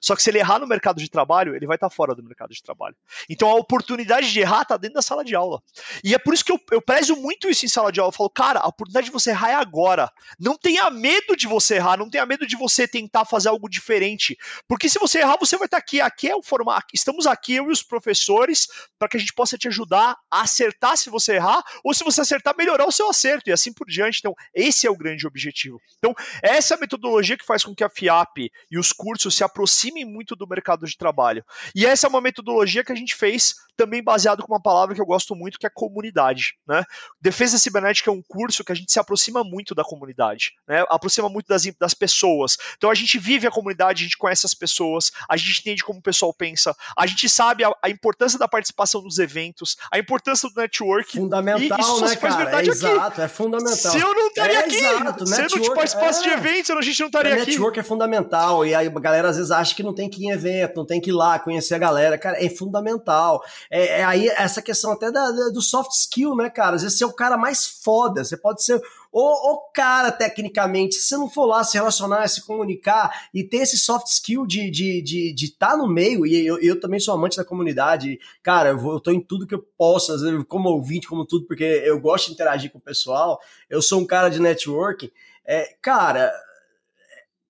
Só 0.00 0.14
que 0.14 0.22
se 0.22 0.30
ele 0.30 0.38
errar 0.38 0.58
no 0.58 0.66
mercado 0.66 0.98
de 0.98 1.08
trabalho, 1.08 1.54
ele 1.54 1.66
vai 1.66 1.76
estar 1.76 1.90
fora 1.90 2.14
do 2.14 2.22
mercado 2.22 2.52
de 2.52 2.62
trabalho. 2.62 2.96
Então 3.28 3.48
a 3.48 3.54
oportunidade 3.54 4.32
de 4.32 4.40
errar 4.40 4.62
está 4.62 4.76
dentro 4.76 4.94
da 4.94 5.02
sala 5.02 5.24
de 5.24 5.34
aula. 5.34 5.62
E 6.02 6.14
é 6.14 6.18
por 6.18 6.34
isso 6.34 6.44
que 6.44 6.52
eu, 6.52 6.60
eu 6.70 6.80
prezo 6.80 7.16
muito 7.16 7.48
isso 7.48 7.64
em 7.64 7.68
sala 7.68 7.90
de 7.90 8.00
aula. 8.00 8.10
Eu 8.10 8.16
falo, 8.16 8.30
cara, 8.30 8.60
a 8.60 8.68
oportunidade 8.68 9.06
de 9.06 9.12
você 9.12 9.30
errar 9.30 9.50
é 9.50 9.54
agora. 9.54 10.10
Não 10.38 10.56
tenha 10.56 10.90
medo 10.90 11.36
de 11.36 11.46
você 11.46 11.76
errar, 11.76 11.96
não 11.96 12.10
tenha 12.10 12.26
medo 12.26 12.46
de 12.46 12.56
você 12.56 12.86
tentar 12.86 13.24
fazer 13.24 13.48
algo 13.48 13.68
diferente. 13.68 14.36
Porque 14.68 14.88
se 14.88 14.98
você 14.98 15.20
errar, 15.20 15.36
você 15.38 15.56
vai 15.56 15.66
estar 15.66 15.78
aqui. 15.78 16.00
Aqui 16.00 16.28
é 16.28 16.36
o 16.36 16.42
formato. 16.42 16.86
Estamos 16.94 17.26
aqui, 17.26 17.54
eu 17.54 17.68
e 17.68 17.72
os 17.72 17.82
professores, 17.82 18.66
para 18.98 19.08
que 19.08 19.16
a 19.16 19.20
gente 19.20 19.34
possa 19.34 19.56
te 19.56 19.68
ajudar 19.68 20.16
a 20.30 20.42
acertar 20.42 20.96
se 20.96 21.10
você 21.10 21.34
errar, 21.34 21.62
ou 21.84 21.92
se 21.94 22.04
você 22.04 22.20
acertar, 22.20 22.54
melhorar 22.56 22.86
o 22.86 22.92
seu 22.92 23.08
acerto, 23.08 23.50
e 23.50 23.52
assim 23.52 23.72
por 23.72 23.86
diante. 23.86 24.18
Então, 24.18 24.34
esse 24.54 24.86
é 24.86 24.90
o 24.90 24.96
grande 24.96 25.26
objetivo. 25.26 25.80
Então, 25.98 26.14
essa 26.42 26.74
é 26.74 26.76
a 26.76 26.80
metodologia 26.80 27.36
que 27.36 27.44
faz 27.44 27.64
com 27.64 27.74
que 27.74 27.84
a 27.84 27.90
FIAP 27.90 28.50
e 28.70 28.78
os 28.78 28.92
cursos 28.92 29.34
se 29.34 29.44
aproximem 29.44 29.85
aproxime 29.86 30.04
muito 30.04 30.34
do 30.34 30.46
mercado 30.46 30.86
de 30.86 30.96
trabalho. 30.96 31.44
E 31.74 31.86
essa 31.86 32.06
é 32.06 32.10
uma 32.10 32.20
metodologia 32.20 32.84
que 32.84 32.92
a 32.92 32.96
gente 32.96 33.14
fez 33.14 33.54
também 33.76 34.02
baseado 34.02 34.42
com 34.42 34.52
uma 34.52 34.60
palavra 34.60 34.94
que 34.94 35.00
eu 35.00 35.06
gosto 35.06 35.34
muito, 35.36 35.58
que 35.58 35.66
é 35.66 35.70
comunidade. 35.70 36.54
Né? 36.66 36.82
Defesa 37.20 37.58
Cibernética 37.58 38.10
é 38.10 38.12
um 38.12 38.22
curso 38.26 38.64
que 38.64 38.72
a 38.72 38.74
gente 38.74 38.90
se 38.90 38.98
aproxima 38.98 39.44
muito 39.44 39.74
da 39.74 39.84
comunidade, 39.84 40.52
né? 40.66 40.84
aproxima 40.88 41.28
muito 41.28 41.46
das, 41.46 41.64
das 41.78 41.94
pessoas. 41.94 42.56
Então 42.76 42.90
a 42.90 42.94
gente 42.94 43.18
vive 43.18 43.46
a 43.46 43.50
comunidade, 43.50 44.02
a 44.02 44.04
gente 44.04 44.16
conhece 44.16 44.46
as 44.46 44.54
pessoas, 44.54 45.12
a 45.28 45.36
gente 45.36 45.60
entende 45.60 45.84
como 45.84 45.98
o 45.98 46.02
pessoal 46.02 46.32
pensa, 46.32 46.74
a 46.96 47.06
gente 47.06 47.28
sabe 47.28 47.64
a, 47.64 47.70
a 47.82 47.90
importância 47.90 48.38
da 48.38 48.48
participação 48.48 49.02
nos 49.02 49.18
eventos, 49.18 49.76
a 49.92 49.98
importância 49.98 50.48
do 50.48 50.58
network. 50.58 51.12
Fundamental, 51.12 51.78
e 51.78 51.82
isso 51.82 52.04
né, 52.04 52.16
cara? 52.16 52.62
É 52.62 52.66
exato, 52.66 53.20
é 53.20 53.28
fundamental. 53.28 53.92
Se 53.92 53.98
eu 53.98 54.14
não 54.14 54.28
estaria 54.28 54.56
é 54.56 54.64
aqui, 54.64 54.76
exato. 54.76 55.26
se 55.26 55.32
network, 55.32 55.62
eu 55.62 55.68
não 55.68 55.74
participasse 55.74 56.20
é... 56.20 56.22
de 56.22 56.30
eventos, 56.30 56.70
a 56.70 56.80
gente 56.80 57.00
não 57.00 57.06
estaria 57.08 57.34
aqui. 57.34 57.50
Network 57.50 57.78
é 57.78 57.82
fundamental, 57.82 58.64
e 58.64 58.74
aí 58.74 58.86
a 58.86 59.00
galera 59.00 59.28
às 59.28 59.36
vezes 59.36 59.50
acha 59.50 59.74
que 59.76 59.82
não 59.82 59.94
tem 59.94 60.08
que 60.08 60.22
ir 60.22 60.26
em 60.26 60.30
evento, 60.30 60.76
não 60.76 60.86
tem 60.86 61.00
que 61.00 61.10
ir 61.10 61.12
lá 61.12 61.38
conhecer 61.38 61.74
a 61.74 61.78
galera. 61.78 62.18
Cara, 62.18 62.42
é 62.42 62.48
fundamental. 62.48 63.42
É, 63.70 64.00
é 64.00 64.04
aí 64.04 64.28
essa 64.28 64.62
questão 64.62 64.92
até 64.92 65.10
da, 65.10 65.30
da, 65.30 65.50
do 65.50 65.60
soft 65.60 65.92
skill, 65.92 66.34
né, 66.34 66.50
cara? 66.50 66.76
Às 66.76 66.82
vezes 66.82 66.98
você 66.98 67.04
é 67.04 67.06
o 67.06 67.12
cara 67.12 67.36
mais 67.36 67.66
foda, 67.66 68.24
você 68.24 68.36
pode 68.36 68.64
ser 68.64 68.80
o, 69.12 69.52
o 69.52 69.70
cara 69.72 70.12
tecnicamente. 70.12 70.96
Se 70.96 71.04
você 71.04 71.16
não 71.16 71.30
for 71.30 71.46
lá 71.46 71.64
se 71.64 71.78
relacionar, 71.78 72.28
se 72.28 72.44
comunicar 72.44 73.28
e 73.32 73.42
ter 73.42 73.58
esse 73.58 73.78
soft 73.78 74.08
skill 74.08 74.46
de 74.46 74.66
estar 74.66 74.72
de, 74.72 75.02
de, 75.02 75.32
de 75.32 75.52
tá 75.52 75.76
no 75.76 75.88
meio, 75.88 76.26
e 76.26 76.46
eu, 76.46 76.58
eu 76.60 76.78
também 76.78 77.00
sou 77.00 77.14
amante 77.14 77.36
da 77.36 77.44
comunidade, 77.44 78.18
cara, 78.42 78.70
eu, 78.70 78.78
vou, 78.78 78.94
eu 78.94 79.00
tô 79.00 79.10
em 79.10 79.20
tudo 79.20 79.46
que 79.46 79.54
eu 79.54 79.66
posso, 79.78 80.12
como 80.46 80.68
ouvinte, 80.68 81.08
como 81.08 81.24
tudo, 81.24 81.46
porque 81.46 81.64
eu 81.64 81.98
gosto 81.98 82.26
de 82.26 82.32
interagir 82.34 82.70
com 82.70 82.78
o 82.78 82.80
pessoal, 82.80 83.40
eu 83.70 83.80
sou 83.80 84.00
um 84.00 84.06
cara 84.06 84.28
de 84.28 84.40
networking. 84.40 85.10
É, 85.46 85.74
cara, 85.80 86.30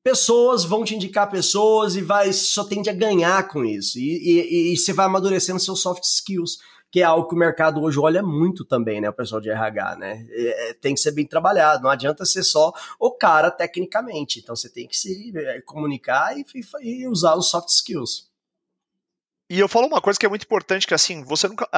pessoas 0.07 0.64
vão 0.64 0.85
te 0.85 0.95
indicar 0.95 1.29
pessoas 1.29 1.97
e 1.97 2.01
vai 2.01 2.33
só 2.33 2.62
tende 2.62 2.88
a 2.88 2.92
ganhar 2.92 3.49
com 3.49 3.64
isso. 3.64 3.99
E, 3.99 4.12
e, 4.23 4.73
e, 4.73 4.77
você 4.77 4.92
vai 4.92 5.05
amadurecendo 5.05 5.59
seus 5.59 5.83
soft 5.83 6.05
skills, 6.05 6.59
que 6.92 7.01
é 7.01 7.03
algo 7.03 7.27
que 7.27 7.35
o 7.35 7.38
mercado 7.38 7.83
hoje 7.83 7.99
olha 7.99 8.23
muito 8.23 8.64
também, 8.64 9.01
né? 9.01 9.11
O 9.11 9.12
pessoal 9.12 9.40
de 9.40 9.51
RH, 9.51 9.97
né? 9.97 10.25
É, 10.31 10.75
tem 10.75 10.95
que 10.95 11.01
ser 11.01 11.11
bem 11.11 11.27
trabalhado, 11.27 11.83
não 11.83 11.90
adianta 11.90 12.25
ser 12.25 12.45
só 12.45 12.73
o 13.01 13.11
cara 13.11 13.51
tecnicamente. 13.51 14.38
Então 14.38 14.55
você 14.55 14.69
tem 14.69 14.87
que 14.87 14.97
se 14.97 15.37
é, 15.37 15.61
comunicar 15.62 16.38
e, 16.38 16.47
e 16.83 17.09
usar 17.09 17.35
os 17.35 17.51
soft 17.51 17.71
skills. 17.71 18.31
E 19.51 19.59
eu 19.59 19.66
falo 19.66 19.88
uma 19.88 20.01
coisa 20.01 20.21
que 20.21 20.27
é 20.27 20.29
muito 20.29 20.45
importante, 20.45 20.87
que 20.87 20.95
assim, 20.95 21.25
você 21.25 21.49
nunca. 21.49 21.69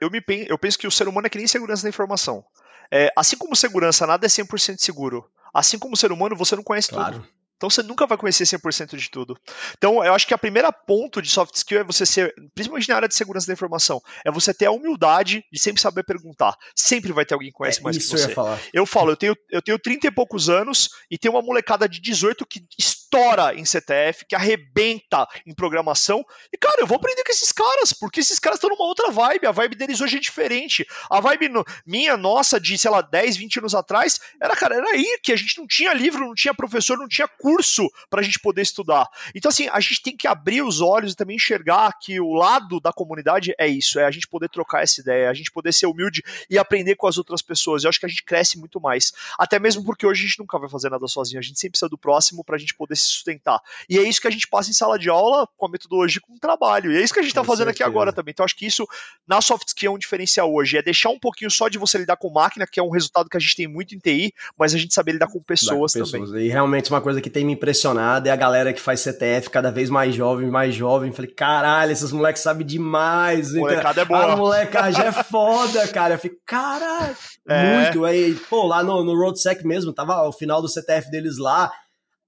Eu, 0.00 0.10
me, 0.10 0.20
eu 0.48 0.58
penso 0.58 0.76
que 0.76 0.88
o 0.88 0.90
ser 0.90 1.06
humano 1.06 1.28
é 1.28 1.30
que 1.30 1.38
nem 1.38 1.46
segurança 1.46 1.84
da 1.84 1.88
informação. 1.88 2.44
É, 2.90 3.12
assim 3.16 3.36
como 3.36 3.54
segurança, 3.54 4.04
nada 4.04 4.26
é 4.26 4.28
100% 4.28 4.78
seguro. 4.78 5.30
Assim 5.54 5.78
como 5.78 5.94
o 5.94 5.96
ser 5.96 6.10
humano, 6.10 6.34
você 6.34 6.56
não 6.56 6.64
conhece 6.64 6.88
claro. 6.88 7.20
tudo. 7.20 7.41
Então 7.62 7.70
você 7.70 7.80
nunca 7.84 8.08
vai 8.08 8.18
conhecer 8.18 8.42
100% 8.42 8.96
de 8.96 9.08
tudo. 9.08 9.38
Então 9.78 10.04
eu 10.04 10.12
acho 10.12 10.26
que 10.26 10.34
a 10.34 10.38
primeira 10.38 10.72
ponto 10.72 11.22
de 11.22 11.28
soft 11.28 11.54
skill 11.54 11.78
é 11.78 11.84
você 11.84 12.04
ser, 12.04 12.34
principalmente 12.56 12.88
na 12.88 12.96
área 12.96 13.06
de 13.06 13.14
segurança 13.14 13.46
da 13.46 13.52
informação, 13.52 14.02
é 14.24 14.32
você 14.32 14.52
ter 14.52 14.66
a 14.66 14.72
humildade 14.72 15.44
de 15.52 15.60
sempre 15.60 15.80
saber 15.80 16.02
perguntar. 16.02 16.56
Sempre 16.74 17.12
vai 17.12 17.24
ter 17.24 17.34
alguém 17.34 17.50
que 17.50 17.56
conhece 17.56 17.78
é, 17.78 17.82
mais 17.84 17.96
que 17.96 18.02
você. 18.02 18.32
Eu, 18.32 18.82
eu 18.82 18.84
falo, 18.84 19.12
eu 19.12 19.16
tenho, 19.16 19.36
eu 19.48 19.62
tenho 19.62 19.78
30 19.78 20.08
e 20.08 20.10
poucos 20.10 20.48
anos 20.48 20.90
e 21.08 21.16
tem 21.16 21.30
uma 21.30 21.40
molecada 21.40 21.88
de 21.88 22.00
18 22.00 22.44
que 22.46 22.64
estoura 23.12 23.54
em 23.54 23.64
CTF, 23.64 24.24
que 24.26 24.34
arrebenta 24.34 25.28
em 25.46 25.52
programação. 25.52 26.24
E, 26.50 26.56
cara, 26.56 26.80
eu 26.80 26.86
vou 26.86 26.96
aprender 26.96 27.22
com 27.22 27.30
esses 27.30 27.52
caras, 27.52 27.92
porque 27.92 28.20
esses 28.20 28.38
caras 28.38 28.56
estão 28.56 28.70
numa 28.70 28.86
outra 28.86 29.10
vibe. 29.10 29.46
A 29.46 29.52
vibe 29.52 29.76
deles 29.76 30.00
hoje 30.00 30.16
é 30.16 30.20
diferente. 30.20 30.86
A 31.10 31.20
vibe 31.20 31.50
no, 31.50 31.64
minha, 31.86 32.16
nossa, 32.16 32.58
de, 32.58 32.76
sei 32.78 32.90
lá, 32.90 33.02
10, 33.02 33.36
20 33.36 33.58
anos 33.58 33.74
atrás, 33.74 34.18
era, 34.40 34.56
cara, 34.56 34.76
era 34.76 34.90
aí 34.90 35.18
que 35.22 35.32
a 35.32 35.36
gente 35.36 35.58
não 35.58 35.66
tinha 35.66 35.92
livro, 35.92 36.26
não 36.26 36.34
tinha 36.34 36.54
professor, 36.54 36.96
não 36.96 37.06
tinha 37.06 37.28
curso 37.28 37.86
pra 38.08 38.22
gente 38.22 38.38
poder 38.38 38.62
estudar. 38.62 39.06
Então, 39.34 39.50
assim, 39.50 39.68
a 39.70 39.78
gente 39.78 40.02
tem 40.02 40.16
que 40.16 40.26
abrir 40.26 40.62
os 40.62 40.80
olhos 40.80 41.12
e 41.12 41.16
também 41.16 41.36
enxergar 41.36 41.92
que 42.00 42.18
o 42.18 42.32
lado 42.32 42.80
da 42.80 42.92
comunidade 42.92 43.54
é 43.58 43.68
isso, 43.68 44.00
é 44.00 44.04
a 44.04 44.10
gente 44.10 44.26
poder 44.26 44.48
trocar 44.48 44.82
essa 44.82 45.00
ideia, 45.00 45.28
a 45.28 45.34
gente 45.34 45.50
poder 45.50 45.72
ser 45.72 45.86
humilde 45.86 46.22
e 46.48 46.58
aprender 46.58 46.96
com 46.96 47.06
as 47.06 47.18
outras 47.18 47.42
pessoas. 47.42 47.84
Eu 47.84 47.90
acho 47.90 48.00
que 48.00 48.06
a 48.06 48.08
gente 48.08 48.24
cresce 48.24 48.58
muito 48.58 48.80
mais. 48.80 49.12
Até 49.38 49.58
mesmo 49.58 49.84
porque 49.84 50.06
hoje 50.06 50.24
a 50.24 50.26
gente 50.28 50.38
nunca 50.38 50.58
vai 50.58 50.68
fazer 50.68 50.88
nada 50.88 51.06
sozinho, 51.06 51.38
a 51.38 51.42
gente 51.42 51.58
sempre 51.58 51.72
precisa 51.72 51.88
do 51.88 51.98
próximo 51.98 52.42
pra 52.42 52.56
gente 52.56 52.74
poder 52.74 52.96
se 53.02 53.08
sustentar. 53.08 53.60
E 53.88 53.98
é 53.98 54.02
isso 54.02 54.20
que 54.20 54.28
a 54.28 54.30
gente 54.30 54.46
passa 54.48 54.70
em 54.70 54.72
sala 54.72 54.98
de 54.98 55.10
aula 55.10 55.46
com 55.56 55.66
a 55.66 55.68
metodologia 55.68 56.20
com 56.20 56.34
o 56.34 56.38
trabalho. 56.38 56.92
E 56.92 56.96
é 56.96 57.02
isso 57.02 57.12
que 57.12 57.20
a 57.20 57.22
gente 57.22 57.32
está 57.32 57.44
fazendo 57.44 57.66
certeza. 57.66 57.84
aqui 57.84 57.90
agora 57.90 58.12
também. 58.12 58.32
Então 58.32 58.44
acho 58.44 58.56
que 58.56 58.66
isso 58.66 58.86
na 59.26 59.40
soft 59.40 59.68
skill 59.68 59.92
é 59.92 59.94
um 59.94 59.98
diferencial 59.98 60.52
hoje, 60.52 60.76
é 60.76 60.82
deixar 60.82 61.10
um 61.10 61.18
pouquinho 61.18 61.50
só 61.50 61.68
de 61.68 61.78
você 61.78 61.98
lidar 61.98 62.16
com 62.16 62.30
máquina, 62.30 62.66
que 62.66 62.80
é 62.80 62.82
um 62.82 62.90
resultado 62.90 63.28
que 63.28 63.36
a 63.36 63.40
gente 63.40 63.56
tem 63.56 63.66
muito 63.66 63.94
em 63.94 63.98
TI, 63.98 64.32
mas 64.58 64.74
a 64.74 64.78
gente 64.78 64.94
saber 64.94 65.12
lidar 65.12 65.28
com 65.28 65.42
pessoas, 65.42 65.92
com 65.92 66.00
pessoas. 66.00 66.30
também. 66.30 66.46
E 66.46 66.48
realmente 66.48 66.90
uma 66.90 67.00
coisa 67.00 67.20
que 67.20 67.30
tem 67.30 67.44
me 67.44 67.52
impressionado 67.52 68.28
é 68.28 68.30
a 68.30 68.36
galera 68.36 68.72
que 68.72 68.80
faz 68.80 69.00
CTF 69.00 69.50
cada 69.50 69.70
vez 69.70 69.90
mais 69.90 70.14
jovem, 70.14 70.50
mais 70.50 70.74
jovem. 70.74 71.12
Falei, 71.12 71.30
caralho, 71.30 71.92
esses 71.92 72.12
moleques 72.12 72.42
sabem 72.42 72.66
demais. 72.66 73.52
Molecada 73.52 74.02
é 74.02 74.04
boa. 74.04 74.32
A 74.32 74.36
molecagem 74.36 75.04
é 75.04 75.12
foda, 75.12 75.86
cara. 75.88 76.14
Eu 76.14 76.18
fiquei, 76.18 76.38
caralho, 76.46 77.16
é. 77.48 77.82
muito. 77.82 78.04
Aí, 78.04 78.34
pô, 78.48 78.66
lá 78.66 78.82
no, 78.82 79.04
no 79.04 79.14
RoadSec 79.14 79.66
mesmo, 79.66 79.92
tava 79.92 80.22
o 80.28 80.32
final 80.32 80.60
do 80.60 80.68
CTF 80.68 81.10
deles 81.10 81.38
lá, 81.38 81.70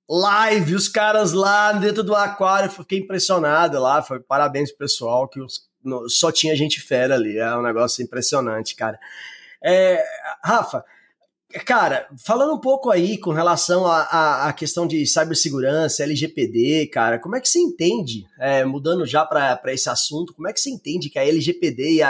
live, 0.08 0.74
os 0.74 0.88
caras 0.88 1.32
lá 1.32 1.72
dentro 1.72 2.02
do 2.02 2.14
aquário, 2.14 2.70
fiquei 2.70 2.98
impressionado 2.98 3.80
lá, 3.80 4.02
foi 4.02 4.20
parabéns 4.20 4.70
pessoal, 4.72 5.28
que 5.28 5.40
os, 5.40 5.68
no, 5.82 6.08
só 6.08 6.30
tinha 6.30 6.56
gente 6.56 6.80
fera 6.80 7.14
ali, 7.14 7.38
é 7.38 7.56
um 7.56 7.62
negócio 7.62 8.02
impressionante, 8.02 8.74
cara. 8.76 8.98
É, 9.62 10.04
Rafa, 10.42 10.84
Cara, 11.60 12.08
falando 12.18 12.52
um 12.52 12.58
pouco 12.58 12.90
aí 12.90 13.16
com 13.16 13.30
relação 13.30 13.86
à 13.86 14.52
questão 14.56 14.88
de 14.88 15.06
cibersegurança, 15.06 16.02
LGPD, 16.02 16.88
cara, 16.88 17.16
como 17.20 17.36
é 17.36 17.40
que 17.40 17.48
você 17.48 17.60
entende, 17.60 18.26
é, 18.40 18.64
mudando 18.64 19.06
já 19.06 19.24
para 19.24 19.60
esse 19.72 19.88
assunto, 19.88 20.34
como 20.34 20.48
é 20.48 20.52
que 20.52 20.60
você 20.60 20.70
entende 20.70 21.08
que 21.08 21.18
a 21.18 21.24
LGPD 21.24 22.00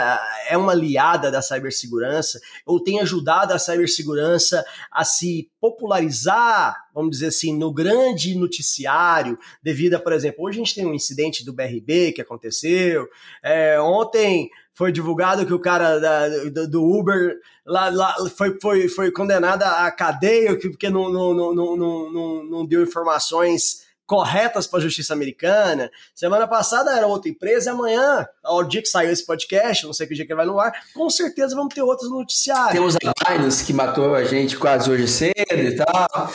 é 0.49 0.57
uma 0.57 0.71
aliada 0.71 1.29
da 1.29 1.43
cibersegurança 1.43 2.39
ou 2.65 2.83
tem 2.83 2.99
ajudado 2.99 3.53
a 3.53 3.59
cibersegurança 3.59 4.65
a 4.91 5.05
se 5.05 5.47
popularizar, 5.61 6.75
vamos 6.91 7.11
dizer 7.11 7.27
assim, 7.27 7.55
no 7.55 7.71
grande 7.71 8.35
noticiário, 8.35 9.37
devido 9.61 9.93
a, 9.93 9.99
por 9.99 10.13
exemplo, 10.13 10.43
hoje 10.43 10.57
a 10.59 10.63
gente 10.63 10.75
tem 10.75 10.87
um 10.87 10.93
incidente 10.93 11.45
do 11.45 11.53
BRB 11.53 12.13
que 12.13 12.21
aconteceu, 12.21 13.07
é, 13.43 13.79
ontem 13.79 14.49
foi 14.75 14.91
divulgado 14.91 15.45
que 15.45 15.53
o 15.53 15.59
cara 15.59 15.99
da, 15.99 16.27
do, 16.49 16.69
do, 16.69 16.83
Uber 16.83 17.37
lá, 17.65 17.89
lá, 17.89 18.15
foi, 18.35 18.59
foi, 18.61 18.89
foi 18.89 19.09
condenado 19.09 19.63
à 19.63 19.89
cadeia 19.89 20.59
porque 20.59 20.89
não, 20.89 21.09
não, 21.09 21.33
não, 21.33 21.55
não, 21.55 21.77
não, 21.77 22.43
não 22.43 22.65
deu 22.65 22.83
informações 22.83 23.85
corretas 24.05 24.67
para 24.67 24.79
a 24.79 24.81
justiça 24.81 25.13
americana. 25.13 25.89
Semana 26.13 26.45
passada 26.45 26.95
era 26.95 27.07
outra 27.07 27.29
empresa 27.29 27.69
e 27.69 27.73
amanhã, 27.73 28.27
ao 28.43 28.63
dia 28.63 28.81
que 28.81 28.87
saiu 28.87 29.11
esse 29.11 29.25
podcast, 29.25 29.85
não 29.85 29.93
sei 29.93 30.05
que 30.05 30.13
dia 30.13 30.27
que 30.27 30.35
vai 30.35 30.45
no 30.45 30.59
ar, 30.59 30.73
com 30.93 31.09
certeza 31.09 31.55
vamos 31.55 31.73
ter 31.73 31.81
outros 31.81 32.11
noticiários. 32.11 32.73
Temos 32.73 32.95
a 32.97 33.31
Binance 33.31 33.65
que 33.65 33.73
matou 33.73 34.13
a 34.13 34.25
gente 34.25 34.57
quase 34.57 34.91
hoje 34.91 35.07
cedo 35.07 35.33
e 35.49 35.75
tal. 35.75 36.31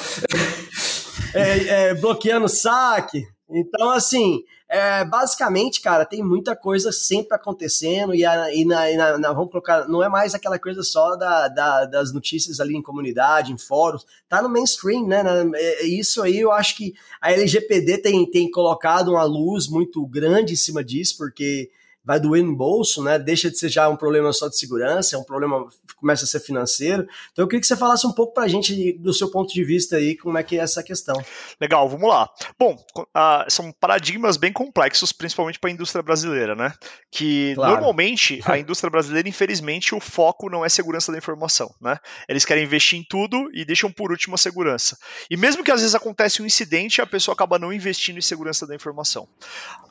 é, 1.34 1.68
é, 1.68 1.94
bloqueando 1.94 2.48
saque. 2.48 3.22
Então, 3.48 3.90
assim, 3.90 4.42
é, 4.72 5.04
basicamente, 5.04 5.80
cara, 5.80 6.04
tem 6.04 6.22
muita 6.22 6.54
coisa 6.54 6.92
sempre 6.92 7.34
acontecendo 7.34 8.14
e, 8.14 8.24
a, 8.24 8.54
e, 8.54 8.64
na, 8.64 8.88
e 8.88 8.96
na, 8.96 9.18
na, 9.18 9.32
vamos 9.32 9.50
colocar, 9.50 9.88
não 9.88 10.00
é 10.00 10.08
mais 10.08 10.32
aquela 10.32 10.60
coisa 10.60 10.84
só 10.84 11.16
da, 11.16 11.48
da, 11.48 11.86
das 11.86 12.12
notícias 12.12 12.60
ali 12.60 12.76
em 12.76 12.82
comunidade, 12.82 13.52
em 13.52 13.58
fóruns, 13.58 14.06
tá 14.28 14.40
no 14.40 14.48
mainstream, 14.48 15.08
né? 15.08 15.24
É, 15.56 15.86
isso 15.86 16.22
aí 16.22 16.38
eu 16.38 16.52
acho 16.52 16.76
que 16.76 16.94
a 17.20 17.32
LGPD 17.32 17.98
tem, 17.98 18.30
tem 18.30 18.48
colocado 18.48 19.08
uma 19.10 19.24
luz 19.24 19.66
muito 19.66 20.06
grande 20.06 20.52
em 20.52 20.56
cima 20.56 20.84
disso, 20.84 21.16
porque 21.18 21.68
vai 22.04 22.20
doer 22.20 22.44
no 22.44 22.54
bolso, 22.54 23.02
né? 23.02 23.18
Deixa 23.18 23.50
de 23.50 23.58
ser 23.58 23.70
já 23.70 23.88
um 23.88 23.96
problema 23.96 24.32
só 24.32 24.48
de 24.48 24.56
segurança, 24.56 25.16
é 25.16 25.18
um 25.18 25.24
problema 25.24 25.66
começa 26.00 26.24
a 26.24 26.26
ser 26.26 26.40
financeiro. 26.40 27.06
Então 27.32 27.44
eu 27.44 27.48
queria 27.48 27.60
que 27.60 27.66
você 27.66 27.76
falasse 27.76 28.06
um 28.06 28.12
pouco 28.12 28.34
para 28.34 28.44
a 28.44 28.48
gente 28.48 28.92
do 28.98 29.12
seu 29.12 29.30
ponto 29.30 29.52
de 29.52 29.62
vista 29.62 29.96
aí, 29.96 30.16
como 30.16 30.38
é 30.38 30.42
que 30.42 30.58
é 30.58 30.62
essa 30.62 30.82
questão. 30.82 31.22
Legal, 31.60 31.88
vamos 31.88 32.08
lá. 32.08 32.28
Bom, 32.58 32.76
uh, 32.96 33.48
são 33.48 33.72
paradigmas 33.72 34.36
bem 34.36 34.52
complexos, 34.52 35.12
principalmente 35.12 35.58
para 35.58 35.70
a 35.70 35.72
indústria 35.72 36.02
brasileira, 36.02 36.54
né? 36.54 36.72
Que 37.10 37.54
claro. 37.54 37.74
normalmente 37.74 38.40
a 38.44 38.56
indústria 38.58 38.90
brasileira, 38.90 39.28
infelizmente, 39.28 39.94
o 39.94 40.00
foco 40.00 40.48
não 40.48 40.64
é 40.64 40.68
segurança 40.68 41.12
da 41.12 41.18
informação, 41.18 41.72
né? 41.80 41.98
Eles 42.28 42.44
querem 42.44 42.64
investir 42.64 42.98
em 42.98 43.04
tudo 43.04 43.50
e 43.52 43.64
deixam 43.64 43.92
por 43.92 44.10
último 44.10 44.34
a 44.34 44.38
segurança. 44.38 44.96
E 45.30 45.36
mesmo 45.36 45.62
que 45.62 45.70
às 45.70 45.80
vezes 45.80 45.94
acontece 45.94 46.42
um 46.42 46.46
incidente, 46.46 47.00
a 47.00 47.06
pessoa 47.06 47.34
acaba 47.34 47.58
não 47.58 47.72
investindo 47.72 48.18
em 48.18 48.22
segurança 48.22 48.66
da 48.66 48.74
informação. 48.74 49.28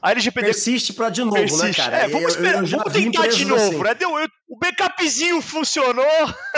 A 0.02 0.12
LGPD 0.12 0.48
persiste 0.48 0.94
para 0.94 1.10
de 1.10 1.22
novo, 1.22 1.36
né, 1.36 1.42
persiste. 1.42 1.66
né, 1.66 1.74
cara? 1.74 1.98
É, 1.98 2.08
vamos, 2.08 2.32
esperar, 2.32 2.56
eu, 2.56 2.62
eu 2.62 2.68
vamos 2.68 2.94
tentar 2.94 3.28
de 3.28 3.46
novo, 3.46 3.62
assim. 3.62 3.84
né? 3.84 3.96
Deu, 3.96 4.18
eu, 4.18 4.28
o 4.48 4.58
backupzinho 4.58 5.42
funcionou. 5.42 5.99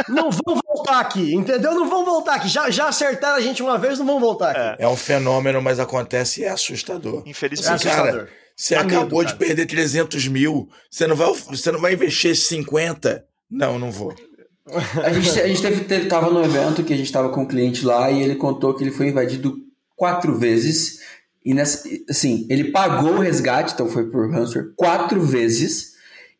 Não 0.08 0.32
vão 0.32 0.60
voltar 0.66 1.00
aqui, 1.00 1.34
entendeu? 1.34 1.74
Não 1.74 1.90
vão 1.90 2.06
voltar 2.06 2.36
aqui. 2.36 2.48
Já, 2.48 2.70
já 2.70 2.88
acertaram 2.88 3.36
a 3.36 3.42
gente 3.42 3.62
uma 3.62 3.78
vez, 3.78 4.00
não 4.00 4.06
vão 4.06 4.20
voltar 4.20 4.52
aqui. 4.52 4.82
É, 4.82 4.86
é 4.86 4.88
um 4.88 4.96
fenômeno, 4.96 5.62
mas 5.62 5.80
acontece 5.80 6.42
e 6.42 6.44
é 6.44 6.50
assustador. 6.50 7.24
Infelizmente. 7.26 7.88
É 7.88 7.92
assustador. 7.92 8.12
Cara, 8.12 8.30
você 8.56 8.76
tá 8.76 8.82
acabou 8.82 9.24
de 9.24 9.36
perder 9.36 9.66
300 9.66 10.28
mil, 10.28 10.70
você 10.90 11.08
não 11.08 11.16
vai, 11.16 11.34
você 11.34 11.72
não 11.72 11.80
vai 11.80 11.94
investir 11.94 12.36
50? 12.36 13.26
Não, 13.50 13.80
não 13.80 13.92
vou. 13.92 14.14
A 15.04 15.12
gente, 15.12 15.40
a 15.40 15.48
gente 15.48 15.62
teve, 15.62 15.84
teve, 15.84 16.08
tava 16.08 16.30
no 16.30 16.44
evento 16.44 16.84
que 16.84 16.94
a 16.94 16.96
gente 16.98 17.08
estava 17.08 17.30
com 17.30 17.42
um 17.42 17.48
cliente 17.48 17.84
lá 17.84 18.10
e 18.12 18.22
ele 18.22 18.36
contou 18.36 18.74
que 18.74 18.84
ele 18.84 18.92
foi 18.92 19.08
invadido 19.08 19.58
quatro 19.96 20.38
vezes 20.38 21.02
e 21.44 21.54
nessa, 21.54 21.88
assim, 22.10 22.46
ele 22.50 22.72
pagou 22.72 23.14
o 23.14 23.20
resgate, 23.20 23.74
então 23.74 23.90
foi 23.90 24.10
por 24.10 24.30
ransomware, 24.30 24.74
quatro 24.76 25.22
vezes. 25.22 25.94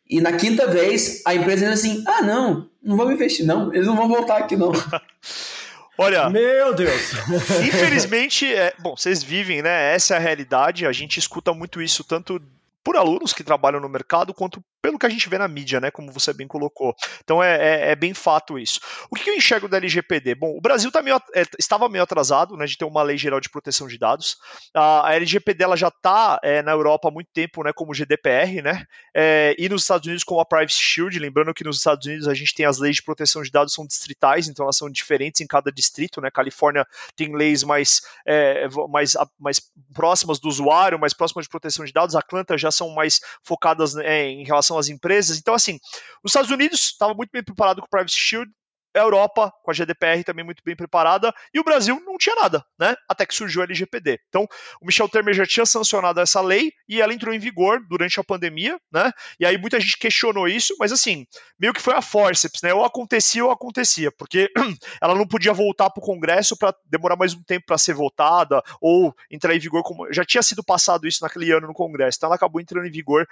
E 0.08 0.20
na 0.20 0.32
quinta 0.32 0.66
vez, 0.68 1.22
a 1.26 1.34
empresa 1.34 1.66
diz 1.66 1.80
assim: 1.80 2.04
ah, 2.06 2.22
não, 2.22 2.68
não 2.82 2.96
vamos 2.96 3.14
investir, 3.14 3.46
não. 3.46 3.72
Eles 3.72 3.86
não 3.86 3.96
vão 3.96 4.08
voltar 4.08 4.38
aqui, 4.38 4.56
não. 4.56 4.72
Olha. 5.96 6.28
Meu 6.30 6.74
Deus! 6.74 7.12
Infelizmente, 7.62 8.52
é, 8.52 8.74
bom, 8.78 8.96
vocês 8.96 9.22
vivem, 9.22 9.62
né? 9.62 9.94
Essa 9.94 10.14
é 10.14 10.16
a 10.16 10.20
realidade. 10.20 10.86
A 10.86 10.92
gente 10.92 11.18
escuta 11.18 11.52
muito 11.52 11.80
isso 11.80 12.02
tanto 12.02 12.40
por 12.82 12.96
alunos 12.96 13.32
que 13.32 13.44
trabalham 13.44 13.80
no 13.80 13.88
mercado, 13.88 14.34
quanto 14.34 14.62
pelo 14.82 14.98
que 14.98 15.06
a 15.06 15.08
gente 15.08 15.28
vê 15.28 15.38
na 15.38 15.46
mídia, 15.46 15.80
né, 15.80 15.90
como 15.90 16.10
você 16.10 16.32
bem 16.32 16.48
colocou. 16.48 16.94
Então 17.22 17.42
é, 17.42 17.56
é, 17.56 17.90
é 17.92 17.96
bem 17.96 18.12
fato 18.12 18.58
isso. 18.58 18.80
O 19.08 19.14
que 19.14 19.30
eu 19.30 19.34
enxergo 19.34 19.68
da 19.68 19.76
LGPD? 19.76 20.34
Bom, 20.34 20.56
o 20.58 20.60
Brasil 20.60 20.90
tá 20.90 21.00
meio, 21.00 21.16
é, 21.34 21.44
estava 21.58 21.88
meio 21.88 22.02
atrasado 22.02 22.56
né, 22.56 22.66
de 22.66 22.76
ter 22.76 22.84
uma 22.84 23.02
lei 23.02 23.16
geral 23.16 23.40
de 23.40 23.48
proteção 23.48 23.86
de 23.86 23.96
dados. 23.96 24.36
A, 24.74 25.08
a 25.08 25.14
LGPD 25.14 25.62
ela 25.62 25.76
já 25.76 25.88
está 25.88 26.40
é, 26.42 26.62
na 26.62 26.72
Europa 26.72 27.08
há 27.08 27.10
muito 27.12 27.30
tempo 27.32 27.62
né, 27.62 27.72
como 27.72 27.94
GDPR, 27.94 28.60
né, 28.60 28.84
é, 29.14 29.54
e 29.56 29.68
nos 29.68 29.82
Estados 29.82 30.06
Unidos 30.06 30.24
como 30.24 30.40
a 30.40 30.44
Privacy 30.44 30.82
Shield. 30.82 31.16
Lembrando 31.18 31.54
que 31.54 31.62
nos 31.62 31.78
Estados 31.78 32.04
Unidos 32.04 32.26
a 32.26 32.34
gente 32.34 32.52
tem 32.52 32.66
as 32.66 32.78
leis 32.78 32.96
de 32.96 33.02
proteção 33.02 33.42
de 33.42 33.50
dados 33.52 33.72
são 33.72 33.86
distritais, 33.86 34.48
então 34.48 34.64
elas 34.64 34.76
são 34.76 34.90
diferentes 34.90 35.40
em 35.40 35.46
cada 35.46 35.70
distrito. 35.70 36.20
Né, 36.20 36.28
Califórnia 36.28 36.84
tem 37.14 37.34
leis 37.36 37.62
mais, 37.62 38.02
é, 38.26 38.68
mais, 38.88 39.12
mais 39.38 39.60
próximas 39.94 40.40
do 40.40 40.48
usuário, 40.48 40.98
mais 40.98 41.14
próximas 41.14 41.44
de 41.44 41.50
proteção 41.50 41.84
de 41.84 41.92
dados. 41.92 42.16
Atlanta 42.16 42.58
já 42.58 42.72
são 42.72 42.90
mais 42.90 43.20
focadas 43.44 43.94
né, 43.94 44.26
em 44.26 44.44
relação 44.44 44.71
às 44.78 44.88
empresas. 44.88 45.38
Então, 45.38 45.54
assim, 45.54 45.78
os 46.22 46.30
Estados 46.30 46.50
Unidos 46.50 46.80
estava 46.80 47.14
muito 47.14 47.30
bem 47.30 47.42
preparado 47.42 47.80
com 47.80 47.86
o 47.86 47.90
Privacy 47.90 48.16
Shield, 48.16 48.50
a 48.94 49.00
Europa, 49.00 49.52
com 49.62 49.70
a 49.70 49.74
GDPR 49.74 50.22
também 50.24 50.44
muito 50.44 50.62
bem 50.64 50.76
preparada, 50.76 51.32
e 51.52 51.60
o 51.60 51.64
Brasil 51.64 52.00
não 52.04 52.16
tinha 52.18 52.34
nada, 52.34 52.64
né? 52.78 52.94
Até 53.08 53.26
que 53.26 53.34
surgiu 53.34 53.62
a 53.62 53.64
LGPD. 53.64 54.20
Então, 54.28 54.46
o 54.80 54.86
Michel 54.86 55.08
Temer 55.08 55.34
já 55.34 55.46
tinha 55.46 55.66
sancionado 55.66 56.20
essa 56.20 56.40
lei 56.40 56.72
e 56.88 57.00
ela 57.00 57.14
entrou 57.14 57.34
em 57.34 57.38
vigor 57.38 57.80
durante 57.88 58.18
a 58.20 58.24
pandemia, 58.24 58.78
né? 58.92 59.10
E 59.38 59.46
aí 59.46 59.56
muita 59.56 59.80
gente 59.80 59.96
questionou 59.98 60.48
isso, 60.48 60.74
mas 60.78 60.92
assim, 60.92 61.26
meio 61.58 61.72
que 61.72 61.80
foi 61.80 61.94
a 61.94 62.02
forceps, 62.02 62.62
né? 62.62 62.72
Ou 62.74 62.84
acontecia 62.84 63.44
ou 63.44 63.50
acontecia, 63.50 64.10
porque 64.12 64.50
ela 65.00 65.14
não 65.14 65.26
podia 65.26 65.52
voltar 65.52 65.90
para 65.90 66.02
o 66.02 66.04
Congresso 66.04 66.56
para 66.56 66.74
demorar 66.86 67.16
mais 67.16 67.34
um 67.34 67.42
tempo 67.42 67.66
para 67.66 67.78
ser 67.78 67.94
votada 67.94 68.62
ou 68.80 69.14
entrar 69.30 69.54
em 69.54 69.58
vigor 69.58 69.82
como 69.82 70.12
já 70.12 70.24
tinha 70.24 70.42
sido 70.42 70.62
passado 70.62 71.06
isso 71.06 71.22
naquele 71.22 71.50
ano 71.52 71.66
no 71.66 71.74
Congresso. 71.74 72.18
Então, 72.18 72.28
ela 72.28 72.36
acabou 72.36 72.60
entrando 72.60 72.86
em 72.86 72.90
vigor 72.90 73.26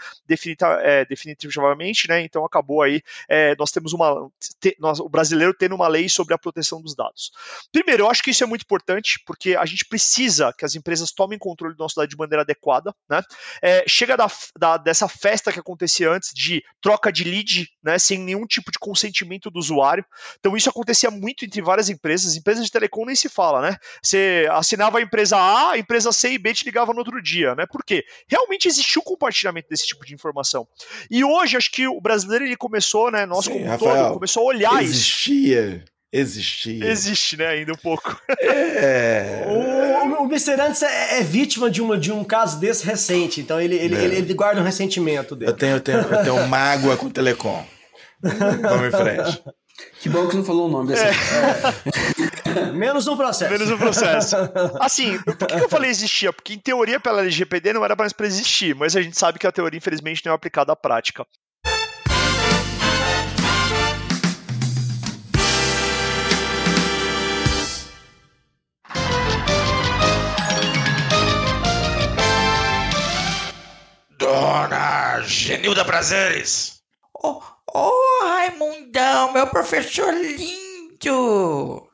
é, 0.83 1.05
definitivamente, 1.05 2.09
né? 2.09 2.23
Então, 2.23 2.44
acabou 2.44 2.83
aí. 2.83 3.03
É, 3.29 3.55
nós 3.57 3.70
temos 3.70 3.92
uma. 3.92 4.31
Te, 4.61 4.77
nós, 4.79 5.01
o 5.01 5.09
brasileiro 5.09 5.49
brasileiro 5.50 5.54
tendo 5.54 5.74
uma 5.74 5.88
lei 5.88 6.08
sobre 6.08 6.34
a 6.34 6.38
proteção 6.38 6.80
dos 6.80 6.94
dados. 6.94 7.30
Primeiro, 7.72 8.04
eu 8.04 8.10
acho 8.10 8.22
que 8.22 8.30
isso 8.30 8.42
é 8.44 8.46
muito 8.46 8.62
importante, 8.62 9.20
porque 9.26 9.56
a 9.56 9.66
gente 9.66 9.84
precisa 9.84 10.52
que 10.56 10.64
as 10.64 10.74
empresas 10.74 11.12
tomem 11.12 11.38
controle 11.38 11.74
do 11.74 11.78
nosso 11.78 11.96
dado 11.96 12.08
de 12.08 12.16
maneira 12.16 12.42
adequada. 12.42 12.94
Né? 13.08 13.22
É, 13.62 13.84
chega 13.86 14.16
da, 14.16 14.30
da, 14.58 14.76
dessa 14.76 15.08
festa 15.08 15.52
que 15.52 15.58
acontecia 15.58 16.10
antes 16.10 16.32
de 16.34 16.62
troca 16.80 17.12
de 17.12 17.24
lead, 17.24 17.68
né, 17.82 17.98
sem 17.98 18.18
nenhum 18.18 18.46
tipo 18.46 18.70
de 18.70 18.78
consentimento 18.78 19.50
do 19.50 19.58
usuário. 19.58 20.04
Então, 20.38 20.56
isso 20.56 20.68
acontecia 20.68 21.10
muito 21.10 21.44
entre 21.44 21.60
várias 21.60 21.88
empresas. 21.88 22.36
Empresas 22.36 22.64
de 22.64 22.70
telecom 22.70 23.04
nem 23.04 23.14
se 23.14 23.28
fala, 23.28 23.60
né? 23.60 23.76
Você 24.02 24.46
assinava 24.50 24.98
a 24.98 25.02
empresa 25.02 25.36
A, 25.36 25.72
a 25.72 25.78
empresa 25.78 26.12
C 26.12 26.32
e 26.32 26.38
B 26.38 26.54
te 26.54 26.64
ligava 26.64 26.92
no 26.92 26.98
outro 26.98 27.20
dia, 27.22 27.54
né? 27.54 27.66
Por 27.66 27.84
quê? 27.84 28.04
Realmente 28.28 28.68
existiu 28.68 29.02
compartilhamento 29.02 29.68
desse 29.68 29.86
tipo 29.86 30.04
de 30.04 30.14
informação. 30.14 30.66
E 31.10 31.24
hoje, 31.24 31.56
acho 31.56 31.70
que 31.70 31.86
o 31.86 32.00
brasileiro 32.00 32.44
ele 32.44 32.56
começou, 32.56 33.10
né? 33.10 33.26
Nós, 33.26 33.44
Sim, 33.44 33.52
como 33.52 33.66
Rafael, 33.66 34.04
todo, 34.04 34.14
começou 34.14 34.42
a 34.42 34.46
olhar 34.46 34.82
existia. 34.82 35.34
isso 35.34 35.39
existia. 36.12 36.85
Existe, 36.87 37.37
né? 37.37 37.46
Ainda 37.46 37.72
um 37.72 37.76
pouco. 37.76 38.20
É. 38.29 39.44
o, 39.46 40.22
o, 40.22 40.24
o 40.24 40.26
Mr. 40.26 40.61
Antes 40.61 40.83
é, 40.83 41.20
é, 41.20 41.22
vítima 41.22 41.70
de, 41.70 41.81
uma, 41.81 41.98
de 41.98 42.12
um 42.12 42.24
caso 42.24 42.59
desse 42.59 42.85
recente, 42.85 43.40
então 43.40 43.61
ele, 43.61 43.76
ele, 43.76 43.94
é. 43.94 44.05
ele, 44.05 44.16
ele, 44.16 44.35
guarda 44.35 44.61
um 44.61 44.64
ressentimento 44.64 45.37
dele. 45.37 45.50
Eu 45.50 45.57
tenho, 45.57 45.76
eu 45.76 45.81
tenho, 45.81 45.98
eu 45.98 46.22
tenho 46.22 46.48
mágoa 46.48 46.96
com 46.96 47.07
o 47.07 47.11
Telecom. 47.11 47.64
Vamos 48.22 48.88
em 48.88 48.90
frente. 48.90 49.42
Que 50.00 50.09
bom 50.09 50.26
que 50.26 50.33
você 50.33 50.38
não 50.38 50.44
falou 50.44 50.68
o 50.68 50.70
nome 50.70 50.88
dessa. 50.88 51.07
É. 51.07 52.72
Menos 52.72 53.07
um 53.07 53.16
processo. 53.16 53.50
Menos 53.50 53.70
um 53.70 53.79
processo. 53.79 54.37
Assim, 54.81 55.18
por 55.22 55.46
que 55.46 55.55
eu 55.55 55.68
falei 55.68 55.90
existia? 55.90 56.33
Porque 56.33 56.55
em 56.55 56.59
teoria 56.59 57.00
pela 57.00 57.20
LGPD 57.20 57.72
não 57.72 57.85
era 57.85 57.96
mais 57.96 58.12
para 58.12 58.26
existir, 58.26 58.74
mas 58.74 58.96
a 58.96 59.03
gente 59.03 59.18
sabe 59.18 59.38
que 59.38 59.46
a 59.46 59.53
teoria 59.53 59.79
infelizmente 59.79 60.24
não 60.24 60.33
é 60.33 60.35
aplicada 60.35 60.72
à 60.72 60.76
prática. 60.76 61.26
Dona 74.40 75.20
Genilda 75.20 75.85
Prazeres. 75.85 76.81
Oh, 77.22 77.42
oh, 77.74 78.24
Raimundão, 78.24 79.35
meu 79.35 79.46
professor 79.46 80.14
lindo. 80.14 81.87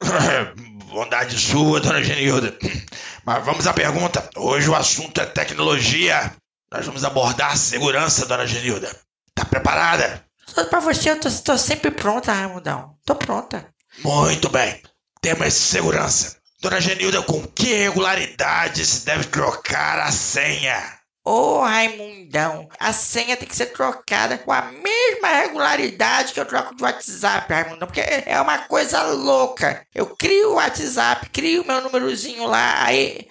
Bondade 0.92 1.36
sua, 1.36 1.80
dona 1.80 2.00
Genilda. 2.00 2.56
Mas 3.26 3.44
vamos 3.44 3.66
à 3.66 3.72
pergunta. 3.72 4.30
Hoje 4.36 4.70
o 4.70 4.76
assunto 4.76 5.20
é 5.20 5.26
tecnologia. 5.26 6.32
Nós 6.70 6.86
vamos 6.86 7.04
abordar 7.04 7.56
segurança, 7.56 8.26
dona 8.26 8.46
Genilda. 8.46 8.94
Tá 9.34 9.44
preparada? 9.44 10.24
Só 10.46 10.64
pra 10.66 10.78
você, 10.78 11.10
eu 11.10 11.18
tô, 11.18 11.28
tô 11.28 11.58
sempre 11.58 11.90
pronta, 11.90 12.32
Raimundão. 12.32 12.94
Tô 13.04 13.16
pronta. 13.16 13.66
Muito 14.04 14.48
bem. 14.50 14.80
Tema 15.20 15.50
segurança. 15.50 16.36
Dona 16.60 16.80
Genilda, 16.80 17.22
com 17.22 17.44
que 17.44 17.74
regularidade 17.74 18.86
se 18.86 19.04
deve 19.04 19.24
trocar 19.24 19.98
a 19.98 20.12
senha? 20.12 20.97
Ô 21.30 21.60
Raimundão, 21.60 22.70
a 22.80 22.90
senha 22.90 23.36
tem 23.36 23.46
que 23.46 23.54
ser 23.54 23.66
trocada 23.66 24.38
com 24.38 24.50
a 24.50 24.62
mesma 24.62 25.28
regularidade 25.28 26.32
que 26.32 26.40
eu 26.40 26.46
troco 26.46 26.74
de 26.74 26.82
WhatsApp, 26.82 27.52
Raimundão, 27.52 27.86
porque 27.86 28.00
é 28.00 28.40
uma 28.40 28.56
coisa 28.60 29.02
louca. 29.02 29.86
Eu 29.94 30.16
crio 30.16 30.52
o 30.52 30.54
WhatsApp, 30.54 31.28
crio 31.28 31.66
meu 31.66 31.82
númerozinho 31.82 32.46
lá, 32.46 32.82
aí. 32.82 33.28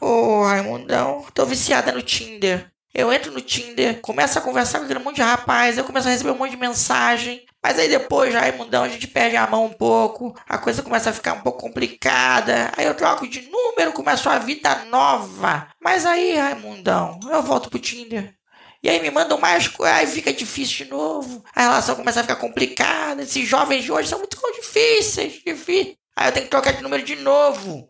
Ô 0.00 0.44
Raimundão, 0.44 1.26
tô 1.34 1.44
viciada 1.44 1.90
no 1.90 2.02
Tinder. 2.02 2.70
Eu 2.94 3.12
entro 3.12 3.32
no 3.32 3.40
Tinder, 3.40 4.00
começo 4.00 4.38
a 4.38 4.42
conversar 4.42 4.78
com 4.78 4.84
aquele 4.84 5.00
monte 5.00 5.16
de 5.16 5.22
rapaz, 5.22 5.76
eu 5.76 5.82
começo 5.82 6.06
a 6.06 6.12
receber 6.12 6.30
um 6.30 6.38
monte 6.38 6.52
de 6.52 6.56
mensagem. 6.56 7.44
Mas 7.62 7.78
aí 7.78 7.88
depois, 7.88 8.32
já, 8.32 8.40
Raimundão, 8.40 8.84
a 8.84 8.88
gente 8.88 9.06
perde 9.06 9.36
a 9.36 9.46
mão 9.46 9.66
um 9.66 9.72
pouco, 9.72 10.34
a 10.48 10.56
coisa 10.56 10.82
começa 10.82 11.10
a 11.10 11.12
ficar 11.12 11.34
um 11.34 11.40
pouco 11.40 11.60
complicada. 11.60 12.72
Aí 12.76 12.86
eu 12.86 12.94
troco 12.94 13.28
de 13.28 13.42
número, 13.50 13.92
começo 13.92 14.28
a 14.30 14.38
vida 14.38 14.84
nova. 14.86 15.68
Mas 15.80 16.06
aí, 16.06 16.36
Raimundão, 16.36 17.20
eu 17.30 17.42
volto 17.42 17.68
pro 17.68 17.78
Tinder. 17.78 18.34
E 18.82 18.88
aí 18.88 19.00
me 19.00 19.10
mandam 19.10 19.38
mais 19.38 19.68
coisas, 19.68 19.98
aí 19.98 20.06
fica 20.06 20.32
difícil 20.32 20.86
de 20.86 20.90
novo. 20.90 21.44
A 21.54 21.62
relação 21.62 21.96
começa 21.96 22.20
a 22.20 22.22
ficar 22.22 22.36
complicada. 22.36 23.22
Esses 23.22 23.46
jovens 23.46 23.84
de 23.84 23.92
hoje 23.92 24.08
são 24.08 24.18
muito 24.18 24.40
difíceis, 24.54 25.34
difíceis. 25.44 25.96
Aí 26.16 26.28
eu 26.28 26.32
tenho 26.32 26.46
que 26.46 26.50
trocar 26.50 26.72
de 26.72 26.82
número 26.82 27.02
de 27.02 27.16
novo. 27.16 27.80
O 27.80 27.88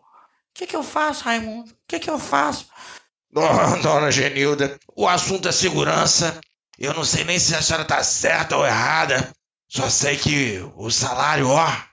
que, 0.53 0.67
que 0.67 0.75
eu 0.75 0.83
faço, 0.83 1.23
Raimundo? 1.23 1.71
O 1.71 1.75
que, 1.87 1.99
que 1.99 2.09
eu 2.09 2.19
faço? 2.19 2.67
Dona, 3.31 3.77
dona 3.77 4.11
Genilda, 4.11 4.77
o 4.93 5.07
assunto 5.07 5.47
é 5.47 5.53
segurança. 5.53 6.37
Eu 6.77 6.93
não 6.93 7.05
sei 7.05 7.23
nem 7.23 7.39
se 7.39 7.55
a 7.55 7.61
senhora 7.61 7.85
tá 7.85 8.03
certa 8.03 8.57
ou 8.57 8.65
errada. 8.65 9.31
Só 9.73 9.89
sei 9.89 10.17
que 10.17 10.59
o 10.75 10.91
salário, 10.91 11.47
ó. 11.47 11.90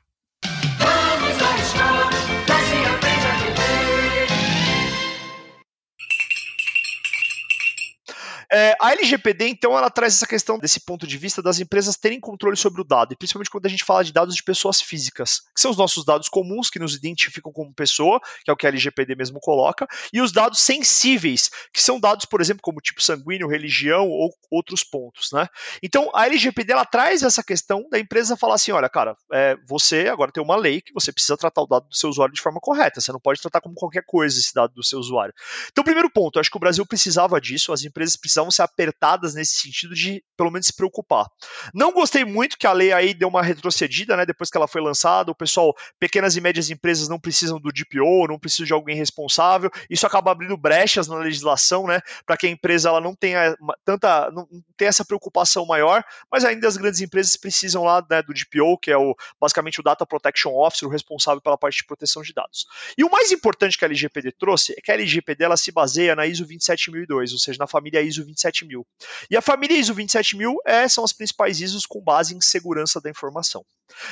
É, 8.50 8.74
a 8.80 8.92
LGPD, 8.92 9.46
então, 9.48 9.76
ela 9.76 9.90
traz 9.90 10.14
essa 10.14 10.26
questão 10.26 10.58
desse 10.58 10.80
ponto 10.80 11.06
de 11.06 11.18
vista 11.18 11.42
das 11.42 11.60
empresas 11.60 11.96
terem 11.96 12.18
controle 12.18 12.56
sobre 12.56 12.80
o 12.80 12.84
dado, 12.84 13.12
e 13.12 13.16
principalmente 13.16 13.50
quando 13.50 13.66
a 13.66 13.68
gente 13.68 13.84
fala 13.84 14.02
de 14.02 14.12
dados 14.12 14.34
de 14.34 14.42
pessoas 14.42 14.80
físicas, 14.80 15.42
que 15.54 15.60
são 15.60 15.70
os 15.70 15.76
nossos 15.76 16.04
dados 16.04 16.28
comuns, 16.30 16.70
que 16.70 16.78
nos 16.78 16.94
identificam 16.94 17.52
como 17.52 17.74
pessoa, 17.74 18.18
que 18.42 18.50
é 18.50 18.52
o 18.52 18.56
que 18.56 18.66
a 18.66 18.70
LGPD 18.70 19.14
mesmo 19.14 19.38
coloca, 19.38 19.86
e 20.12 20.22
os 20.22 20.32
dados 20.32 20.60
sensíveis, 20.60 21.50
que 21.72 21.82
são 21.82 22.00
dados, 22.00 22.24
por 22.24 22.40
exemplo, 22.40 22.62
como 22.62 22.80
tipo 22.80 23.02
sanguíneo, 23.02 23.48
religião 23.48 24.08
ou 24.08 24.32
outros 24.50 24.82
pontos, 24.82 25.30
né? 25.30 25.46
Então, 25.82 26.10
a 26.14 26.24
LGPD, 26.24 26.72
ela 26.72 26.86
traz 26.86 27.22
essa 27.22 27.42
questão 27.42 27.86
da 27.90 27.98
empresa 27.98 28.36
falar 28.36 28.54
assim, 28.54 28.72
olha, 28.72 28.88
cara, 28.88 29.14
é, 29.30 29.56
você 29.66 30.08
agora 30.08 30.32
tem 30.32 30.42
uma 30.42 30.56
lei 30.56 30.80
que 30.80 30.94
você 30.94 31.12
precisa 31.12 31.36
tratar 31.36 31.60
o 31.60 31.66
dado 31.66 31.86
do 31.86 31.94
seu 31.94 32.08
usuário 32.08 32.34
de 32.34 32.40
forma 32.40 32.60
correta, 32.60 33.00
você 33.00 33.12
não 33.12 33.20
pode 33.20 33.42
tratar 33.42 33.60
como 33.60 33.74
qualquer 33.74 34.04
coisa 34.06 34.40
esse 34.40 34.54
dado 34.54 34.72
do 34.72 34.82
seu 34.82 34.98
usuário. 34.98 35.34
Então, 35.70 35.84
primeiro 35.84 36.10
ponto, 36.10 36.40
acho 36.40 36.50
que 36.50 36.56
o 36.56 36.60
Brasil 36.60 36.86
precisava 36.86 37.38
disso, 37.38 37.74
as 37.74 37.84
empresas 37.84 38.16
precisavam 38.16 38.37
precisavam 38.38 38.50
ser 38.50 38.62
apertadas 38.62 39.34
nesse 39.34 39.54
sentido 39.54 39.94
de, 39.94 40.22
pelo 40.36 40.50
menos, 40.50 40.66
se 40.66 40.74
preocupar. 40.74 41.26
Não 41.74 41.92
gostei 41.92 42.24
muito 42.24 42.56
que 42.56 42.66
a 42.66 42.72
lei 42.72 42.92
aí 42.92 43.12
deu 43.12 43.28
uma 43.28 43.42
retrocedida, 43.42 44.16
né? 44.16 44.24
Depois 44.24 44.50
que 44.50 44.56
ela 44.56 44.68
foi 44.68 44.80
lançada, 44.80 45.30
o 45.30 45.34
pessoal, 45.34 45.74
pequenas 45.98 46.36
e 46.36 46.40
médias 46.40 46.70
empresas 46.70 47.08
não 47.08 47.18
precisam 47.18 47.60
do 47.60 47.72
DPO, 47.72 48.28
não 48.28 48.38
precisam 48.38 48.66
de 48.66 48.72
alguém 48.72 48.96
responsável. 48.96 49.70
Isso 49.90 50.06
acaba 50.06 50.30
abrindo 50.30 50.56
brechas 50.56 51.08
na 51.08 51.16
legislação, 51.16 51.86
né? 51.86 52.00
Para 52.24 52.36
que 52.36 52.46
a 52.46 52.50
empresa 52.50 52.88
ela 52.88 53.00
não 53.00 53.14
tenha 53.14 53.56
tanta, 53.84 54.30
não 54.30 54.46
tenha 54.76 54.88
essa 54.88 55.04
preocupação 55.04 55.66
maior, 55.66 56.04
mas 56.30 56.44
ainda 56.44 56.68
as 56.68 56.76
grandes 56.76 57.00
empresas 57.00 57.36
precisam 57.36 57.82
lá 57.82 58.04
né, 58.08 58.22
do 58.22 58.32
DPO, 58.32 58.78
que 58.78 58.90
é 58.90 58.96
o 58.96 59.14
basicamente 59.40 59.80
o 59.80 59.82
Data 59.82 60.06
Protection 60.06 60.52
Officer, 60.54 60.88
o 60.88 60.90
responsável 60.90 61.40
pela 61.40 61.58
parte 61.58 61.78
de 61.78 61.84
proteção 61.84 62.22
de 62.22 62.32
dados. 62.32 62.66
E 62.96 63.04
o 63.04 63.10
mais 63.10 63.32
importante 63.32 63.76
que 63.76 63.84
a 63.84 63.88
LGPD 63.88 64.32
trouxe 64.32 64.74
é 64.76 64.80
que 64.82 64.90
a 64.90 64.94
LGPD 64.94 65.44
ela 65.44 65.56
se 65.56 65.72
baseia 65.72 66.14
na 66.14 66.26
ISO 66.26 66.44
27002, 66.44 67.32
ou 67.32 67.38
seja, 67.38 67.58
na 67.58 67.66
família 67.66 68.02
ISO 68.02 68.27
27000. 68.34 68.86
E 69.30 69.36
a 69.36 69.42
família 69.42 69.76
ISO 69.76 69.94
27000 69.94 70.56
é, 70.66 70.88
são 70.88 71.04
as 71.04 71.12
principais 71.12 71.60
ISOs 71.60 71.86
com 71.86 72.00
base 72.00 72.34
em 72.34 72.40
segurança 72.40 73.00
da 73.00 73.10
informação. 73.10 73.64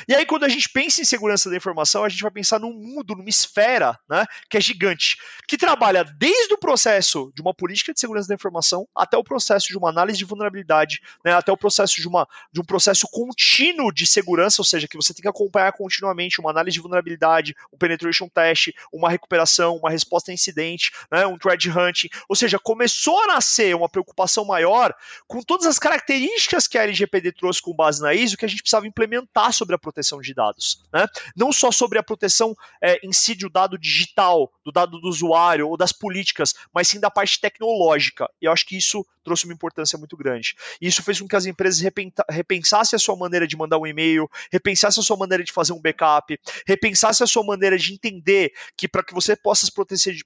E 0.07 0.15
aí, 0.15 0.25
quando 0.25 0.43
a 0.43 0.49
gente 0.49 0.69
pensa 0.69 1.01
em 1.01 1.05
segurança 1.05 1.49
da 1.49 1.55
informação, 1.55 2.03
a 2.03 2.09
gente 2.09 2.21
vai 2.21 2.31
pensar 2.31 2.59
num 2.59 2.73
mundo, 2.73 3.15
numa 3.15 3.29
esfera, 3.29 3.97
né, 4.09 4.25
que 4.49 4.57
é 4.57 4.61
gigante, 4.61 5.17
que 5.47 5.57
trabalha 5.57 6.03
desde 6.03 6.53
o 6.53 6.57
processo 6.57 7.31
de 7.35 7.41
uma 7.41 7.53
política 7.53 7.93
de 7.93 7.99
segurança 7.99 8.27
da 8.27 8.35
informação 8.35 8.87
até 8.95 9.17
o 9.17 9.23
processo 9.23 9.67
de 9.67 9.77
uma 9.77 9.89
análise 9.89 10.17
de 10.17 10.25
vulnerabilidade, 10.25 10.99
né, 11.23 11.33
até 11.33 11.51
o 11.51 11.57
processo 11.57 12.01
de, 12.01 12.07
uma, 12.07 12.27
de 12.51 12.59
um 12.59 12.63
processo 12.63 13.07
contínuo 13.11 13.91
de 13.91 14.05
segurança, 14.07 14.61
ou 14.61 14.65
seja, 14.65 14.87
que 14.87 14.97
você 14.97 15.13
tem 15.13 15.21
que 15.21 15.27
acompanhar 15.27 15.71
continuamente 15.73 16.39
uma 16.39 16.49
análise 16.49 16.75
de 16.75 16.81
vulnerabilidade, 16.81 17.55
um 17.71 17.77
penetration 17.77 18.27
test, 18.27 18.71
uma 18.91 19.09
recuperação, 19.09 19.77
uma 19.77 19.89
resposta 19.89 20.31
a 20.31 20.33
incidente, 20.33 20.91
né, 21.11 21.25
um 21.25 21.37
threat 21.37 21.69
hunting, 21.69 22.09
ou 22.27 22.35
seja, 22.35 22.59
começou 22.59 23.21
a 23.23 23.27
nascer 23.27 23.75
uma 23.75 23.89
preocupação 23.89 24.06
maior 24.45 24.93
com 25.27 25.41
todas 25.41 25.65
as 25.65 25.79
características 25.79 26.67
que 26.67 26.77
a 26.77 26.83
LGPD 26.83 27.31
trouxe 27.31 27.61
com 27.61 27.73
base 27.73 28.01
na 28.01 28.13
ISO 28.13 28.37
que 28.37 28.45
a 28.45 28.47
gente 28.47 28.61
precisava 28.61 28.87
implementar 28.87 29.53
sobre 29.53 29.75
a 29.75 29.77
proteção 29.77 30.21
de 30.21 30.33
dados. 30.33 30.83
Né? 30.93 31.05
Não 31.35 31.51
só 31.51 31.71
sobre 31.71 31.99
a 31.99 32.03
proteção 32.03 32.55
é, 32.81 32.99
em 33.03 33.13
si 33.13 33.35
do 33.35 33.49
dado 33.49 33.77
digital, 33.77 34.51
do 34.63 34.71
dado 34.71 34.99
do 34.99 35.07
usuário 35.07 35.67
ou 35.67 35.77
das 35.77 35.91
políticas, 35.91 36.53
mas 36.73 36.87
sim 36.87 36.99
da 36.99 37.09
parte 37.09 37.39
tecnológica. 37.39 38.29
E 38.41 38.45
eu 38.45 38.51
acho 38.51 38.65
que 38.65 38.77
isso 38.77 39.05
trouxe 39.27 39.43
uma 39.43 39.53
importância 39.53 39.97
muito 39.97 40.15
grande. 40.15 40.55
E 40.79 40.87
isso 40.87 41.03
fez 41.03 41.19
com 41.19 41.27
que 41.27 41.35
as 41.35 41.45
empresas 41.45 41.85
repensassem 42.29 42.95
a 42.95 42.99
sua 42.99 43.15
maneira 43.17 43.45
de 43.45 43.57
mandar 43.57 43.77
um 43.77 43.85
e-mail, 43.85 44.29
repensassem 44.49 45.01
a 45.01 45.03
sua 45.03 45.17
maneira 45.17 45.43
de 45.43 45.51
fazer 45.51 45.73
um 45.73 45.81
backup, 45.81 46.39
repensassem 46.65 47.25
a 47.25 47.27
sua 47.27 47.43
maneira 47.43 47.77
de 47.77 47.93
entender 47.93 48.53
que 48.77 48.87
para 48.87 49.03
que 49.03 49.13
você 49.13 49.35
possa 49.35 49.65
se 49.65 49.71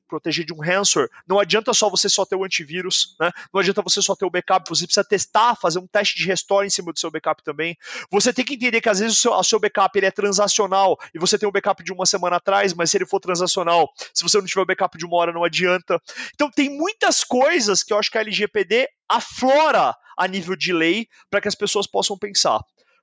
proteger 0.07 0.45
de 0.45 0.53
um 0.53 0.61
ransomware, 0.61 1.09
não 1.27 1.39
adianta 1.39 1.73
só 1.73 1.89
você 1.89 2.07
só 2.07 2.25
ter 2.25 2.35
o 2.35 2.43
antivírus, 2.43 3.15
né? 3.19 3.31
não 3.51 3.59
adianta 3.59 3.70
você 3.83 4.01
só 4.01 4.15
ter 4.15 4.25
o 4.25 4.29
backup, 4.29 4.67
você 4.67 4.85
precisa 4.85 5.03
testar, 5.03 5.55
fazer 5.55 5.79
um 5.79 5.87
teste 5.87 6.17
de 6.17 6.25
restore 6.25 6.67
em 6.67 6.69
cima 6.69 6.91
do 6.91 6.99
seu 6.99 7.11
backup 7.11 7.43
também. 7.43 7.77
Você 8.11 8.33
tem 8.33 8.43
que 8.43 8.55
entender 8.55 8.81
que 8.81 8.89
às 8.89 8.99
vezes 8.99 9.17
o 9.17 9.21
seu, 9.21 9.31
o 9.31 9.43
seu 9.43 9.59
backup 9.59 9.97
ele 9.97 10.07
é 10.07 10.11
transacional 10.11 10.97
e 11.13 11.19
você 11.19 11.37
tem 11.37 11.47
um 11.47 11.51
backup 11.51 11.83
de 11.83 11.93
uma 11.93 12.05
semana 12.05 12.37
atrás, 12.37 12.73
mas 12.73 12.91
se 12.91 12.97
ele 12.97 13.05
for 13.05 13.19
transacional, 13.19 13.89
se 14.13 14.23
você 14.23 14.37
não 14.37 14.45
tiver 14.45 14.61
o 14.61 14.65
backup 14.65 14.97
de 14.97 15.05
uma 15.05 15.17
hora, 15.17 15.31
não 15.31 15.43
adianta. 15.43 16.01
Então 16.33 16.49
tem 16.49 16.69
muitas 16.69 17.23
coisas 17.23 17.83
que 17.83 17.93
eu 17.93 17.99
acho 17.99 18.11
que 18.11 18.17
a 18.17 18.21
LGPD 18.21 18.89
aflora 19.07 19.95
a 20.17 20.27
nível 20.27 20.55
de 20.55 20.73
lei 20.73 21.07
para 21.29 21.41
que 21.41 21.47
as 21.47 21.55
pessoas 21.55 21.87
possam 21.87 22.17
pensar. 22.17 22.59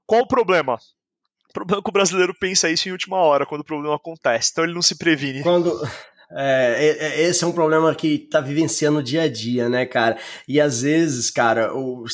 Qual 0.07 0.23
o 0.23 0.29
problema? 0.29 0.79
O 1.51 1.53
problema 1.53 1.81
é 1.81 1.83
que 1.83 1.91
o 1.91 1.93
brasileiro 1.93 2.35
pensa 2.39 2.69
isso 2.69 2.89
em 2.89 2.93
última 2.93 3.17
hora, 3.17 3.47
quando 3.47 3.63
o 3.63 3.65
problema 3.65 3.97
acontece, 3.97 4.51
então 4.53 4.65
ele 4.65 4.75
não 4.75 4.83
se 4.83 4.97
previne. 4.97 5.43
Quando. 5.43 5.81
É, 6.31 7.23
esse 7.23 7.43
é 7.43 7.47
um 7.47 7.53
problema 7.53 7.95
que 7.95 8.19
tá 8.19 8.41
vivenciando 8.41 9.03
dia 9.03 9.23
a 9.23 9.29
dia, 9.29 9.69
né, 9.69 9.87
cara? 9.87 10.19
E 10.47 10.61
às 10.61 10.83
vezes, 10.83 11.31
cara, 11.31 11.75
o, 11.75 12.05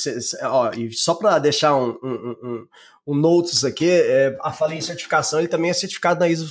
ó, 0.43 0.71
e 0.73 0.93
só 0.93 1.15
para 1.15 1.39
deixar 1.41 1.75
um, 1.75 1.99
um, 2.01 2.37
um, 2.43 2.67
um 3.09 3.15
notes 3.15 3.65
aqui, 3.65 3.91
é, 3.91 4.37
a 4.41 4.53
falei 4.53 4.79
em 4.79 4.83
certificação, 4.83 5.41
ele 5.41 5.49
também 5.49 5.69
é 5.71 5.75
certificado 5.75 6.21
na 6.21 6.29
ISO 6.29 6.47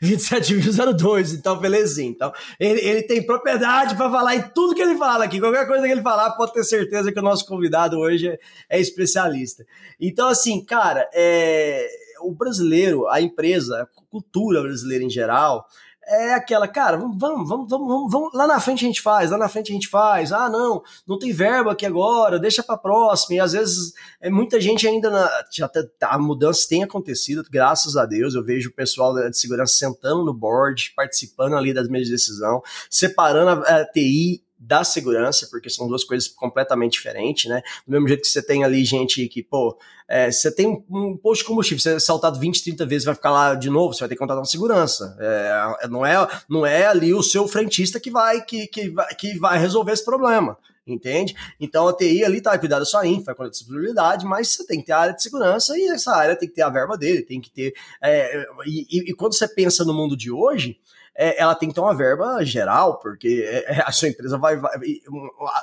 27002, 0.00 1.32
então 1.34 1.58
belezinha. 1.58 2.08
Então, 2.08 2.32
ele, 2.58 2.80
ele 2.80 3.02
tem 3.02 3.26
propriedade 3.26 3.96
para 3.96 4.08
falar 4.08 4.36
em 4.36 4.42
tudo 4.54 4.76
que 4.76 4.82
ele 4.82 4.96
fala 4.96 5.24
aqui. 5.24 5.40
Qualquer 5.40 5.66
coisa 5.66 5.84
que 5.84 5.92
ele 5.92 6.02
falar, 6.02 6.30
pode 6.32 6.52
ter 6.52 6.62
certeza 6.62 7.12
que 7.12 7.18
o 7.18 7.22
nosso 7.22 7.44
convidado 7.46 7.98
hoje 7.98 8.28
é, 8.28 8.38
é 8.70 8.80
especialista. 8.80 9.66
Então, 10.00 10.28
assim, 10.28 10.64
cara, 10.64 11.10
é, 11.12 11.88
o 12.22 12.32
brasileiro, 12.32 13.08
a 13.08 13.20
empresa, 13.20 13.82
a 13.82 13.86
cultura 14.08 14.62
brasileira 14.62 15.02
em 15.02 15.10
geral, 15.10 15.66
é 16.06 16.34
aquela, 16.34 16.68
cara, 16.68 16.96
vamos, 16.96 17.18
vamos, 17.18 17.48
vamos, 17.48 17.68
vamos, 17.68 18.12
vamos, 18.12 18.30
lá 18.34 18.46
na 18.46 18.60
frente 18.60 18.84
a 18.84 18.88
gente 18.88 19.00
faz, 19.00 19.30
lá 19.30 19.38
na 19.38 19.48
frente 19.48 19.72
a 19.72 19.74
gente 19.74 19.88
faz, 19.88 20.32
ah, 20.32 20.48
não, 20.48 20.82
não 21.06 21.18
tem 21.18 21.32
verba 21.32 21.72
aqui 21.72 21.86
agora, 21.86 22.38
deixa 22.38 22.62
para 22.62 22.76
próxima, 22.76 23.36
e 23.36 23.40
às 23.40 23.52
vezes 23.52 23.92
é 24.20 24.30
muita 24.30 24.60
gente 24.60 24.86
ainda, 24.86 25.10
na, 25.10 25.30
já 25.50 25.68
tá, 25.68 25.82
a 26.02 26.18
mudança 26.18 26.66
tem 26.68 26.82
acontecido, 26.82 27.44
graças 27.50 27.96
a 27.96 28.04
Deus, 28.04 28.34
eu 28.34 28.44
vejo 28.44 28.68
o 28.70 28.74
pessoal 28.74 29.14
de 29.14 29.38
segurança 29.38 29.74
sentando 29.74 30.24
no 30.24 30.34
board, 30.34 30.92
participando 30.94 31.56
ali 31.56 31.72
das 31.72 31.88
meias 31.88 32.06
de 32.06 32.12
decisão, 32.12 32.62
separando 32.90 33.62
a, 33.64 33.80
a 33.80 33.84
TI 33.84 34.43
da 34.58 34.84
segurança, 34.84 35.46
porque 35.50 35.68
são 35.68 35.86
duas 35.88 36.04
coisas 36.04 36.28
completamente 36.28 36.92
diferentes, 36.92 37.50
né? 37.50 37.62
Do 37.86 37.92
mesmo 37.92 38.08
jeito 38.08 38.22
que 38.22 38.28
você 38.28 38.42
tem 38.42 38.64
ali 38.64 38.84
gente 38.84 39.26
que, 39.28 39.42
pô, 39.42 39.78
é, 40.08 40.30
você 40.30 40.50
tem 40.50 40.84
um 40.90 41.16
posto 41.16 41.42
de 41.42 41.48
combustível, 41.48 41.80
você 41.80 41.94
é 41.94 41.98
saltado 41.98 42.38
20, 42.38 42.62
30 42.62 42.86
vezes, 42.86 43.04
vai 43.04 43.14
ficar 43.14 43.30
lá 43.30 43.54
de 43.54 43.70
novo, 43.70 43.92
você 43.92 44.00
vai 44.00 44.08
ter 44.08 44.14
que 44.14 44.18
contratar 44.18 44.40
uma 44.40 44.46
segurança. 44.46 45.16
É, 45.20 45.88
não, 45.88 46.04
é, 46.04 46.28
não 46.48 46.66
é 46.66 46.86
ali 46.86 47.12
o 47.12 47.22
seu 47.22 47.46
frentista 47.48 47.98
que 47.98 48.10
vai, 48.10 48.42
que, 48.42 48.66
que, 48.66 48.90
vai, 48.90 49.14
que 49.14 49.38
vai 49.38 49.58
resolver 49.58 49.92
esse 49.92 50.04
problema 50.04 50.56
entende? 50.86 51.34
Então 51.58 51.88
a 51.88 51.96
TI 51.96 52.24
ali 52.24 52.40
tá, 52.40 52.50
vai 52.50 52.58
cuidar 52.58 52.78
da 52.78 52.84
sua 52.84 53.06
infra, 53.06 53.34
cuidar 53.34 53.48
da 53.48 53.52
disponibilidade, 53.52 54.26
mas 54.26 54.48
você 54.48 54.66
tem 54.66 54.80
que 54.80 54.86
ter 54.86 54.92
a 54.92 54.98
área 54.98 55.14
de 55.14 55.22
segurança 55.22 55.76
e 55.78 55.86
essa 55.88 56.14
área 56.14 56.36
tem 56.36 56.48
que 56.48 56.54
ter 56.54 56.62
a 56.62 56.68
verba 56.68 56.96
dele, 56.96 57.22
tem 57.22 57.40
que 57.40 57.50
ter. 57.50 57.74
É, 58.02 58.46
e, 58.66 59.10
e, 59.10 59.14
quando 59.14 59.34
você 59.34 59.48
pensa 59.48 59.84
no 59.84 59.94
mundo 59.94 60.16
de 60.16 60.30
hoje, 60.30 60.78
é, 61.16 61.40
ela 61.40 61.54
tem 61.54 61.68
que 61.68 61.74
ter 61.74 61.80
uma 61.80 61.94
verba 61.94 62.44
geral, 62.44 62.98
porque 62.98 63.44
é, 63.46 63.76
é, 63.76 63.82
a 63.86 63.92
sua 63.92 64.08
empresa 64.08 64.36
vai, 64.36 64.56
vai, 64.56 64.72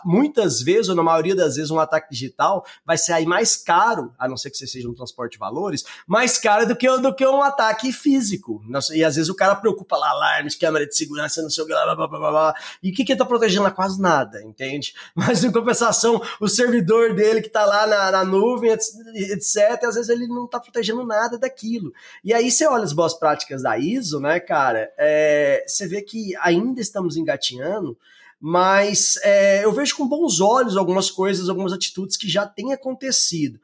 Muitas 0.05 0.61
vezes, 0.61 0.87
ou 0.87 0.95
na 0.95 1.03
maioria 1.03 1.35
das 1.35 1.55
vezes, 1.55 1.71
um 1.71 1.79
ataque 1.79 2.09
digital 2.11 2.65
vai 2.85 2.97
sair 2.97 3.25
mais 3.25 3.57
caro, 3.57 4.13
a 4.17 4.27
não 4.27 4.37
ser 4.37 4.49
que 4.49 4.57
você 4.57 4.65
seja 4.65 4.89
um 4.89 4.93
transporte 4.93 5.33
de 5.33 5.39
valores, 5.39 5.83
mais 6.07 6.37
caro 6.37 6.65
do 6.65 6.75
que, 6.75 6.87
do 6.97 7.13
que 7.13 7.25
um 7.27 7.41
ataque 7.41 7.91
físico. 7.91 8.61
E 8.93 9.03
às 9.03 9.15
vezes 9.15 9.29
o 9.29 9.35
cara 9.35 9.55
preocupa 9.55 9.97
lá, 9.97 10.09
alarmes, 10.11 10.55
câmera 10.55 10.87
de 10.87 10.95
segurança, 10.95 11.41
não 11.41 11.49
sei 11.49 11.63
o 11.63 11.67
que, 11.67 11.73
blá, 11.73 11.95
blá, 11.95 12.07
blá, 12.07 12.19
blá, 12.19 12.31
blá. 12.31 12.55
E 12.81 12.91
o 12.91 12.93
que, 12.93 13.03
que 13.03 13.11
ele 13.11 13.19
tá 13.19 13.25
protegendo 13.25 13.63
lá? 13.63 13.71
Quase 13.71 14.01
nada, 14.01 14.41
entende? 14.43 14.93
Mas 15.13 15.43
em 15.43 15.51
compensação, 15.51 16.21
o 16.39 16.47
servidor 16.47 17.13
dele 17.13 17.41
que 17.41 17.49
tá 17.49 17.65
lá 17.65 17.85
na, 17.85 18.11
na 18.11 18.23
nuvem, 18.23 18.71
etc., 18.71 19.83
às 19.83 19.95
vezes 19.95 20.09
ele 20.09 20.27
não 20.27 20.47
tá 20.47 20.59
protegendo 20.59 21.05
nada 21.05 21.37
daquilo. 21.37 21.91
E 22.23 22.33
aí 22.33 22.49
você 22.49 22.65
olha 22.65 22.83
as 22.83 22.93
boas 22.93 23.13
práticas 23.13 23.63
da 23.63 23.77
ISO, 23.77 24.19
né, 24.19 24.39
cara? 24.39 24.91
É 24.97 25.40
é, 25.41 25.63
você 25.67 25.87
vê 25.87 26.01
que 26.01 26.35
ainda 26.37 26.79
estamos 26.79 27.17
engatinhando, 27.17 27.97
mas 28.39 29.17
é, 29.23 29.63
eu 29.63 29.71
vejo 29.71 29.95
com 29.95 30.07
bons 30.07 30.39
olhos 30.39 30.77
algumas 30.77 31.09
coisas, 31.09 31.49
algumas 31.49 31.73
atitudes 31.73 32.17
que 32.17 32.29
já 32.29 32.45
têm 32.45 32.73
acontecido. 32.73 33.59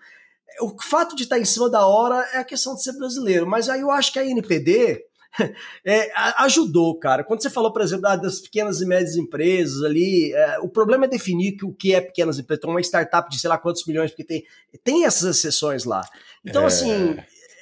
O 0.60 0.76
fato 0.82 1.16
de 1.16 1.24
estar 1.24 1.38
em 1.38 1.46
cima 1.46 1.70
da 1.70 1.86
hora 1.86 2.28
é 2.34 2.38
a 2.38 2.44
questão 2.44 2.76
de 2.76 2.84
ser 2.84 2.94
brasileiro, 2.94 3.46
mas 3.46 3.70
aí 3.70 3.82
eu 3.82 3.92
acho 3.92 4.12
que 4.12 4.20
a 4.20 4.26
NPD 4.26 5.04
é, 5.86 6.12
ajudou, 6.44 6.98
cara. 6.98 7.24
Quando 7.24 7.42
você 7.42 7.50
falou, 7.50 7.72
por 7.72 7.82
exemplo, 7.82 8.04
das 8.18 8.40
pequenas 8.40 8.82
e 8.82 8.86
médias 8.86 9.16
empresas 9.16 9.84
ali, 9.84 10.34
é, 10.34 10.60
o 10.60 10.68
problema 10.68 11.06
é 11.06 11.08
definir 11.08 11.58
o 11.64 11.74
que 11.74 11.94
é 11.94 12.02
pequenas 12.02 12.40
empresas. 12.40 12.60
Então, 12.60 12.72
uma 12.72 12.82
startup 12.82 13.30
de 13.30 13.40
sei 13.40 13.50
lá 13.50 13.58
quantos 13.58 13.86
milhões, 13.86 14.12
porque 14.12 14.24
tem, 14.24 14.44
tem 14.84 15.06
essas 15.06 15.38
exceções 15.38 15.86
lá. 15.86 16.02
Então, 16.44 16.64
é... 16.64 16.66
assim, 16.66 17.18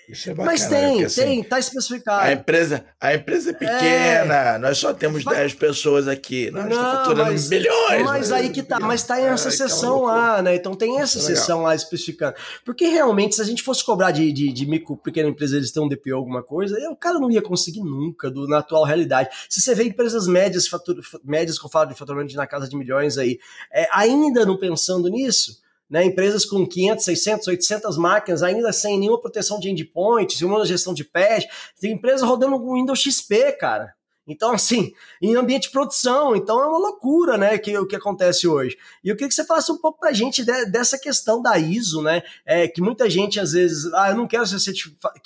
isso 0.07 0.29
é 0.29 0.33
bacana, 0.33 0.51
Mas 0.51 0.67
tem, 0.67 1.03
assim, 1.03 1.21
tem, 1.21 1.43
tá 1.43 1.59
especificado. 1.59 2.21
A 2.23 2.31
empresa, 2.31 2.85
a 2.99 3.13
empresa 3.13 3.49
é 3.49 3.53
pequena, 3.53 4.35
é, 4.35 4.57
nós 4.57 4.77
só 4.77 4.93
temos 4.93 5.23
vai, 5.23 5.35
10 5.35 5.55
pessoas 5.55 6.07
aqui, 6.07 6.51
nós 6.51 6.65
estamos 6.65 6.93
faturando 6.93 7.31
mas, 7.31 7.47
bilhões. 7.47 8.03
Mas, 8.03 8.31
aí 8.31 8.49
que 8.49 8.61
tá, 8.61 8.79
mas 8.79 9.03
tá 9.03 9.19
em 9.19 9.25
essa 9.25 9.49
sessão 9.49 10.03
lá, 10.03 10.41
né? 10.41 10.55
Então 10.55 10.75
tem 10.75 10.99
essa 10.99 11.19
sessão 11.19 11.63
lá 11.63 11.73
especificando. 11.73 12.35
Porque 12.63 12.87
realmente, 12.87 13.35
se 13.35 13.41
a 13.41 13.45
gente 13.45 13.63
fosse 13.63 13.83
cobrar 13.83 14.11
de, 14.11 14.31
de, 14.31 14.51
de 14.51 14.65
micro, 14.65 14.95
pequena 14.97 15.29
empresa, 15.29 15.57
eles 15.57 15.71
têm 15.71 15.83
um 15.83 15.89
DPO, 15.89 16.15
alguma 16.15 16.43
coisa, 16.43 16.77
o 16.89 16.95
cara 16.95 17.19
não 17.19 17.31
ia 17.31 17.41
conseguir 17.41 17.81
nunca 17.81 18.29
do, 18.29 18.47
na 18.47 18.59
atual 18.59 18.83
realidade. 18.83 19.29
Se 19.49 19.61
você 19.61 19.73
vê 19.73 19.85
empresas 19.85 20.27
médias, 20.27 20.67
fatura, 20.67 21.01
médias 21.23 21.57
com 21.57 21.67
falo 21.67 21.89
de 21.89 21.95
faturamento 21.95 22.35
na 22.35 22.47
casa 22.47 22.67
de 22.69 22.75
milhões 22.75 23.17
aí, 23.17 23.39
é, 23.73 23.87
ainda 23.91 24.45
não 24.45 24.57
pensando 24.57 25.09
nisso, 25.09 25.64
né, 25.89 26.03
empresas 26.05 26.45
com 26.45 26.65
500, 26.65 27.05
600, 27.05 27.47
800 27.47 27.97
máquinas, 27.97 28.43
ainda 28.43 28.71
sem 28.73 28.99
nenhuma 28.99 29.21
proteção 29.21 29.59
de 29.59 29.69
endpoint, 29.69 30.37
sem 30.37 30.47
uma 30.47 30.65
gestão 30.65 30.93
de 30.93 31.03
patch, 31.03 31.45
tem 31.79 31.93
empresa 31.93 32.25
rodando 32.25 32.59
com 32.59 32.73
Windows 32.73 32.99
XP, 32.99 33.53
cara. 33.53 33.93
Então, 34.27 34.53
assim, 34.53 34.91
em 35.21 35.35
ambiente 35.35 35.63
de 35.63 35.71
produção, 35.71 36.35
então 36.35 36.59
é 36.59 36.65
uma 36.65 36.79
loucura, 36.79 37.37
né, 37.37 37.57
que, 37.59 37.77
o 37.77 37.85
que 37.85 37.95
acontece 37.95 38.47
hoje. 38.47 38.75
E 39.03 39.09
eu 39.09 39.15
queria 39.15 39.27
que 39.27 39.35
você 39.35 39.45
falasse 39.45 39.71
um 39.71 39.77
pouco 39.77 39.99
pra 39.99 40.11
gente 40.11 40.43
de, 40.43 40.65
dessa 40.65 40.97
questão 40.97 41.41
da 41.41 41.59
ISO, 41.59 42.01
né, 42.01 42.23
é, 42.43 42.67
que 42.67 42.81
muita 42.81 43.07
gente, 43.07 43.39
às 43.39 43.51
vezes, 43.51 43.85
ah, 43.93 44.09
eu 44.09 44.15
não 44.15 44.27
quero 44.27 44.43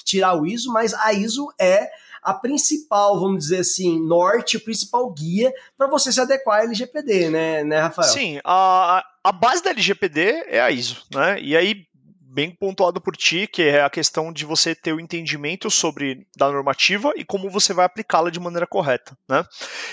tirar 0.04 0.36
o 0.36 0.46
ISO, 0.46 0.72
mas 0.74 0.94
a 0.94 1.14
ISO 1.14 1.48
é 1.58 1.90
a 2.22 2.34
principal, 2.34 3.20
vamos 3.20 3.46
dizer 3.46 3.60
assim, 3.60 4.00
norte, 4.00 4.58
o 4.58 4.64
principal 4.64 5.12
guia 5.12 5.54
para 5.78 5.88
você 5.88 6.12
se 6.12 6.20
adequar 6.20 6.62
à 6.62 6.64
LGPD, 6.64 7.30
né, 7.30 7.64
né 7.64 7.80
Rafael? 7.80 8.10
Sim, 8.10 8.40
a, 8.44 9.04
a 9.24 9.32
base 9.32 9.64
da 9.64 9.72
LGPD 9.72 10.46
é 10.48 10.62
a 10.62 10.72
ISO, 10.72 11.04
né? 11.14 11.40
E 11.42 11.56
aí 11.56 11.88
bem 12.32 12.52
pontuado 12.52 13.02
por 13.02 13.18
ti, 13.18 13.48
que 13.48 13.64
é 13.64 13.82
a 13.82 13.90
questão 13.90 14.32
de 14.32 14.46
você 14.46 14.76
ter 14.76 14.94
o 14.94 15.00
entendimento 15.00 15.70
sobre 15.70 16.28
da 16.38 16.52
normativa 16.52 17.12
e 17.16 17.26
como 17.26 17.50
você 17.50 17.74
vai 17.74 17.86
aplicá-la 17.86 18.30
de 18.30 18.40
maneira 18.40 18.68
correta, 18.68 19.18
né? 19.28 19.44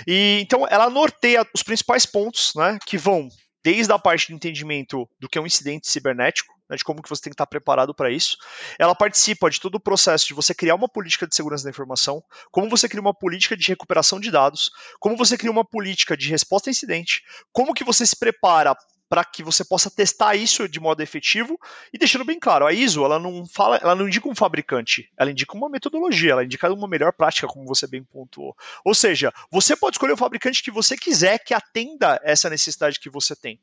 E 0.07 0.41
então 0.43 0.67
ela 0.69 0.91
norteia 0.91 1.47
os 1.55 1.63
principais 1.63 2.05
pontos, 2.05 2.53
né, 2.55 2.79
que 2.87 2.99
vão 2.99 3.29
desde 3.65 3.93
a 3.93 3.99
parte 3.99 4.29
de 4.29 4.35
entendimento 4.35 5.09
do 5.19 5.29
que 5.29 5.39
é 5.39 5.41
um 5.41 5.47
incidente 5.47 5.91
cibernético, 5.91 6.55
né, 6.69 6.77
de 6.77 6.85
como 6.85 7.03
que 7.03 7.09
você 7.09 7.23
tem 7.23 7.31
que 7.31 7.35
estar 7.35 7.47
preparado 7.47 7.95
para 7.95 8.11
isso. 8.11 8.37
Ela 8.79 8.95
participa 8.95 9.51
de 9.51 9.61
todo 9.61 9.77
o 9.77 9.81
processo 9.81 10.27
de 10.27 10.35
você 10.35 10.55
criar 10.55 10.75
uma 10.75 10.89
política 10.89 11.27
de 11.27 11.35
segurança 11.35 11.65
da 11.65 11.71
informação, 11.71 12.23
como 12.51 12.69
você 12.69 12.89
cria 12.89 13.01
uma 13.01 13.15
política 13.15 13.57
de 13.57 13.69
recuperação 13.69 14.21
de 14.21 14.31
dados, 14.31 14.71
como 14.99 15.17
você 15.17 15.37
cria 15.37 15.51
uma 15.51 15.65
política 15.65 16.17
de 16.17 16.29
resposta 16.29 16.71
a 16.71 16.73
incidente, 16.73 17.23
como 17.53 17.75
que 17.75 17.85
você 17.85 18.07
se 18.07 18.17
prepara 18.17 18.77
para 19.09 19.25
que 19.25 19.43
você 19.43 19.65
possa 19.65 19.91
testar 19.91 20.35
isso 20.35 20.69
de 20.69 20.81
modo 20.81 21.03
efetivo 21.03 21.59
e 21.93 21.99
deixando 21.99 22.25
bem 22.25 22.39
claro, 22.39 22.67
a 22.67 22.73
ISO 22.73 23.05
ela 23.05 23.19
não 23.19 23.47
fala, 23.47 23.77
ela 23.77 23.95
não 23.95 24.07
indica 24.07 24.29
um 24.29 24.35
fabricante, 24.35 25.11
ela 25.17 25.31
indica 25.31 25.57
uma 25.57 25.69
metodologia, 25.69 26.33
ela 26.33 26.45
indica 26.45 26.73
uma 26.73 26.89
melhor 26.89 27.13
prática, 27.13 27.47
como 27.47 27.67
você 27.67 27.87
bem 27.87 28.03
pontuou. 28.03 28.57
Ou 28.85 28.95
seja, 28.95 29.33
você 29.51 29.77
pode 29.77 29.97
escolher 29.97 30.13
o 30.13 30.17
fabricante 30.17 30.63
que 30.63 30.71
você 30.71 30.97
quiser 30.97 31.39
que 31.39 31.55
atenda 31.55 32.21
essa 32.25 32.51
necessidade 32.51 32.99
que 32.99 33.09
você 33.09 33.37
tem. 33.37 33.61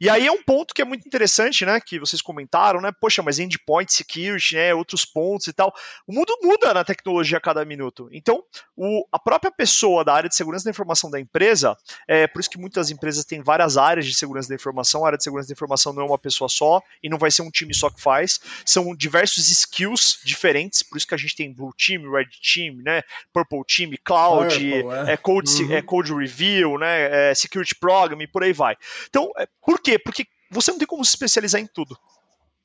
E 0.00 0.08
aí 0.08 0.26
é 0.26 0.32
um 0.32 0.42
ponto 0.42 0.74
que 0.74 0.82
é 0.82 0.84
muito 0.84 1.06
interessante, 1.06 1.64
né, 1.64 1.80
que 1.80 1.98
vocês 1.98 2.20
comentaram, 2.20 2.80
né, 2.80 2.90
poxa, 3.00 3.22
mas 3.22 3.38
endpoint 3.38 3.92
security, 3.92 4.56
né, 4.56 4.74
outros 4.74 5.04
pontos 5.04 5.46
e 5.46 5.52
tal. 5.52 5.72
O 6.06 6.12
mundo 6.12 6.36
muda 6.42 6.74
na 6.74 6.84
tecnologia 6.84 7.38
a 7.38 7.40
cada 7.40 7.64
minuto. 7.64 8.08
Então, 8.12 8.42
o, 8.76 9.06
a 9.12 9.18
própria 9.18 9.52
pessoa 9.52 10.04
da 10.04 10.14
área 10.14 10.28
de 10.28 10.34
segurança 10.34 10.64
da 10.64 10.70
informação 10.70 11.10
da 11.10 11.20
empresa, 11.20 11.76
é 12.08 12.26
por 12.26 12.40
isso 12.40 12.50
que 12.50 12.58
muitas 12.58 12.90
empresas 12.90 13.24
têm 13.24 13.42
várias 13.42 13.76
áreas 13.76 14.06
de 14.06 14.14
segurança 14.14 14.48
da 14.48 14.54
informação 14.54 14.79
informação, 14.80 15.04
a 15.04 15.08
área 15.08 15.18
de 15.18 15.24
segurança 15.24 15.48
da 15.48 15.52
informação 15.52 15.92
não 15.92 16.02
é 16.02 16.06
uma 16.06 16.18
pessoa 16.18 16.48
só 16.48 16.82
e 17.02 17.08
não 17.08 17.18
vai 17.18 17.30
ser 17.30 17.42
um 17.42 17.50
time 17.50 17.74
só 17.74 17.90
que 17.90 18.00
faz. 18.00 18.40
São 18.64 18.94
diversos 18.94 19.48
skills 19.48 20.18
diferentes, 20.24 20.82
por 20.82 20.96
isso 20.96 21.06
que 21.06 21.14
a 21.14 21.18
gente 21.18 21.36
tem 21.36 21.52
Blue 21.52 21.72
Team, 21.74 22.10
Red 22.10 22.28
Team, 22.42 22.76
né, 22.82 23.02
Purple 23.32 23.62
Team, 23.64 23.92
Cloud, 24.04 24.54
Purple, 24.54 25.08
é. 25.08 25.12
É, 25.12 25.16
code, 25.16 25.62
uhum. 25.62 25.72
é, 25.72 25.82
code 25.82 26.14
Review, 26.14 26.78
né, 26.78 27.30
é, 27.30 27.34
Security 27.34 27.74
Program 27.74 28.20
e 28.20 28.26
por 28.26 28.42
aí 28.42 28.52
vai. 28.52 28.76
Então, 29.08 29.30
é, 29.36 29.46
por 29.64 29.80
quê? 29.80 29.98
Porque 29.98 30.26
você 30.50 30.70
não 30.70 30.78
tem 30.78 30.86
como 30.86 31.04
se 31.04 31.10
especializar 31.10 31.60
em 31.60 31.66
tudo. 31.66 31.96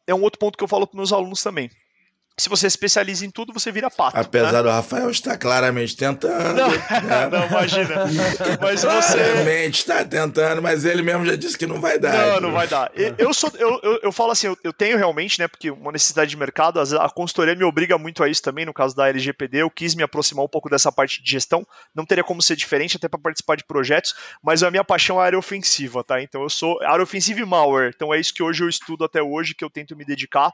É 0.07 0.13
um 0.13 0.22
outro 0.22 0.39
ponto 0.39 0.57
que 0.57 0.63
eu 0.63 0.68
falo 0.68 0.88
para 0.88 0.97
meus 0.97 1.11
alunos 1.11 1.41
também 1.41 1.70
se 2.38 2.49
você 2.49 2.67
especializa 2.67 3.25
em 3.25 3.31
tudo, 3.31 3.53
você 3.53 3.71
vira 3.71 3.89
pato. 3.89 4.17
Apesar 4.17 4.51
né? 4.51 4.63
do 4.63 4.69
Rafael 4.69 5.09
estar 5.09 5.38
claramente 5.38 5.95
tentando. 5.95 6.53
Não, 6.53 6.69
né? 6.69 7.29
não 7.31 7.47
imagina. 7.47 7.95
Mas 8.61 8.83
você. 8.83 9.17
Claramente 9.17 9.79
está 9.79 10.03
tentando, 10.03 10.61
mas 10.61 10.83
ele 10.83 11.01
mesmo 11.01 11.25
já 11.25 11.38
disse 11.38 11.57
que 11.57 11.65
não 11.65 11.79
vai 11.79 11.97
dar. 11.97 12.13
Não, 12.13 12.41
não 12.41 12.51
vai 12.51 12.67
dar. 12.67 12.91
Eu, 13.17 13.33
sou, 13.33 13.49
eu, 13.57 13.79
eu, 13.81 13.99
eu 14.03 14.11
falo 14.11 14.31
assim, 14.31 14.47
eu, 14.47 14.57
eu, 14.65 14.73
tenho 14.73 14.97
realmente, 14.97 15.39
né? 15.39 15.47
Porque 15.47 15.71
uma 15.71 15.93
necessidade 15.93 16.29
de 16.29 16.36
mercado, 16.36 16.81
a 16.81 17.09
consultoria 17.09 17.55
me 17.55 17.63
obriga 17.63 17.97
muito 17.97 18.21
a 18.21 18.27
isso 18.27 18.41
também, 18.41 18.65
no 18.65 18.73
caso 18.73 18.93
da 18.93 19.07
LGPD. 19.07 19.59
Eu 19.59 19.69
quis 19.69 19.95
me 19.95 20.03
aproximar 20.03 20.43
um 20.43 20.49
pouco 20.49 20.69
dessa 20.69 20.91
parte 20.91 21.23
de 21.23 21.31
gestão. 21.31 21.65
Não 21.95 22.05
teria 22.05 22.23
como 22.23 22.41
ser 22.41 22.57
diferente, 22.57 22.97
até 22.97 23.07
para 23.07 23.19
participar 23.19 23.55
de 23.55 23.63
projetos, 23.63 24.13
mas 24.43 24.61
a 24.61 24.69
minha 24.69 24.83
paixão 24.83 25.19
é 25.19 25.23
a 25.23 25.25
área 25.25 25.39
ofensiva, 25.39 26.03
tá? 26.03 26.21
Então 26.21 26.43
eu 26.43 26.49
sou 26.49 26.83
área 26.83 27.03
ofensiva 27.03 27.39
e 27.39 27.45
malware. 27.45 27.93
Então 27.95 28.13
é 28.13 28.19
isso 28.19 28.33
que 28.33 28.43
hoje 28.43 28.61
eu 28.61 28.67
estudo 28.67 29.05
até 29.05 29.21
hoje, 29.21 29.55
que 29.55 29.63
eu 29.63 29.69
tento 29.69 29.95
me 29.95 30.03
dedicar. 30.03 30.51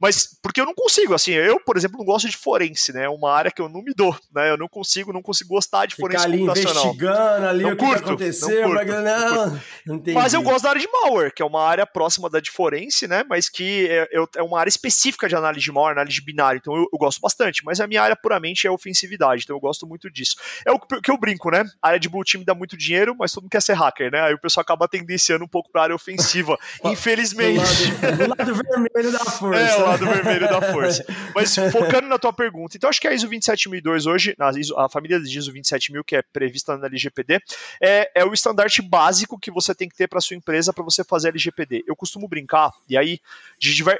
Mas 0.00 0.38
porque 0.42 0.58
eu 0.58 0.64
não 0.64 0.74
consigo 0.74 1.17
assim, 1.18 1.32
eu, 1.32 1.60
por 1.60 1.76
exemplo, 1.76 1.98
não 1.98 2.04
gosto 2.04 2.28
de 2.28 2.36
forense, 2.36 2.92
né? 2.92 3.04
É 3.04 3.08
uma 3.08 3.32
área 3.32 3.50
que 3.50 3.60
eu 3.60 3.68
não 3.68 3.82
me 3.82 3.92
dou, 3.94 4.16
né? 4.34 4.50
Eu 4.50 4.56
não 4.56 4.68
consigo, 4.68 5.12
não 5.12 5.22
consigo 5.22 5.50
gostar 5.50 5.86
de 5.86 5.94
forense 5.94 6.24
ali 6.24 6.42
investigando 6.42 7.46
ali 7.46 7.64
Não 7.64 7.72
o 7.72 7.76
que, 7.76 7.84
curto, 7.84 8.02
que 8.02 8.08
aconteceu, 8.08 8.68
não 8.68 8.74
mas 8.74 8.86
curto, 8.86 9.02
não, 9.02 9.60
não. 9.86 10.14
Mas 10.14 10.34
eu 10.34 10.42
gosto 10.42 10.62
da 10.64 10.70
área 10.70 10.80
de 10.80 10.88
malware, 10.90 11.32
que 11.32 11.42
é 11.42 11.44
uma 11.44 11.62
área 11.62 11.86
próxima 11.86 12.30
da 12.30 12.40
de 12.40 12.50
forense, 12.50 13.06
né? 13.06 13.24
Mas 13.28 13.48
que 13.48 13.86
é, 13.88 14.08
é 14.36 14.42
uma 14.42 14.58
área 14.58 14.68
específica 14.68 15.28
de 15.28 15.36
análise 15.36 15.64
de 15.64 15.72
malware, 15.72 15.92
análise 15.92 16.16
de 16.16 16.24
binário. 16.24 16.58
Então 16.58 16.74
eu, 16.74 16.86
eu 16.92 16.98
gosto 16.98 17.20
bastante. 17.20 17.64
Mas 17.64 17.80
a 17.80 17.86
minha 17.86 18.02
área 18.02 18.16
puramente 18.16 18.66
é 18.66 18.70
ofensividade. 18.70 19.42
Então 19.44 19.56
eu 19.56 19.60
gosto 19.60 19.86
muito 19.86 20.10
disso. 20.10 20.36
É 20.66 20.72
o 20.72 20.78
que 20.78 21.10
eu 21.10 21.18
brinco, 21.18 21.50
né? 21.50 21.64
A 21.82 21.88
área 21.88 22.00
de 22.00 22.08
blue 22.08 22.24
team 22.24 22.44
dá 22.44 22.54
muito 22.54 22.76
dinheiro, 22.76 23.14
mas 23.18 23.32
todo 23.32 23.42
mundo 23.42 23.50
quer 23.50 23.62
ser 23.62 23.74
hacker, 23.74 24.10
né? 24.10 24.20
Aí 24.20 24.34
o 24.34 24.40
pessoal 24.40 24.62
acaba 24.62 24.88
tendenciando 24.88 25.44
um 25.44 25.48
pouco 25.48 25.70
pra 25.70 25.82
área 25.82 25.94
ofensiva. 25.94 26.58
Infelizmente. 26.84 27.58
lado, 27.58 28.16
do 28.16 28.28
lado 28.28 28.54
vermelho 28.54 29.12
da 29.12 29.18
força. 29.18 29.58
É, 29.68 29.76
o 29.76 29.86
lado 29.86 30.06
vermelho 30.06 30.48
da 30.48 30.62
força. 30.62 31.04
Mas 31.34 31.54
focando 31.72 32.08
na 32.08 32.18
tua 32.18 32.32
pergunta, 32.32 32.76
então 32.76 32.88
acho 32.88 33.00
que 33.00 33.08
a 33.08 33.12
ISO 33.12 33.28
27002 33.28 34.06
hoje, 34.06 34.36
a, 34.76 34.88
família 34.88 35.20
de 35.20 35.38
ISO 35.38 35.50
27000 35.50 36.04
que 36.04 36.16
é 36.16 36.22
prevista 36.22 36.76
na 36.76 36.86
LGPD, 36.86 37.40
é, 37.82 38.10
é 38.14 38.24
o 38.24 38.32
estandarte 38.32 38.82
básico 38.82 39.38
que 39.38 39.50
você 39.50 39.74
tem 39.74 39.88
que 39.88 39.96
ter 39.96 40.08
para 40.08 40.20
sua 40.20 40.36
empresa 40.36 40.72
para 40.72 40.84
você 40.84 41.04
fazer 41.04 41.28
LGPD. 41.28 41.84
Eu 41.86 41.96
costumo 41.96 42.28
brincar, 42.28 42.70
e 42.88 42.96
aí 42.96 43.20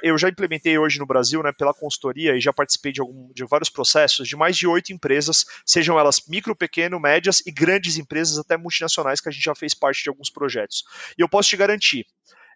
eu 0.02 0.18
já 0.18 0.28
implementei 0.28 0.78
hoje 0.78 0.98
no 0.98 1.06
Brasil, 1.06 1.42
né, 1.42 1.52
pela 1.52 1.74
consultoria 1.74 2.36
e 2.36 2.40
já 2.40 2.52
participei 2.52 2.92
de, 2.92 3.00
algum, 3.00 3.32
de 3.32 3.44
vários 3.44 3.70
processos 3.70 4.28
de 4.28 4.36
mais 4.36 4.56
de 4.56 4.66
oito 4.66 4.92
empresas, 4.92 5.44
sejam 5.64 5.98
elas 5.98 6.22
micro, 6.28 6.54
pequeno, 6.54 7.00
médias 7.00 7.42
e 7.46 7.50
grandes 7.50 7.96
empresas, 7.96 8.38
até 8.38 8.56
multinacionais, 8.56 9.20
que 9.20 9.28
a 9.28 9.32
gente 9.32 9.44
já 9.44 9.54
fez 9.54 9.74
parte 9.74 10.02
de 10.02 10.08
alguns 10.08 10.30
projetos. 10.30 10.84
E 11.16 11.22
eu 11.22 11.28
posso 11.28 11.48
te 11.48 11.56
garantir, 11.56 12.06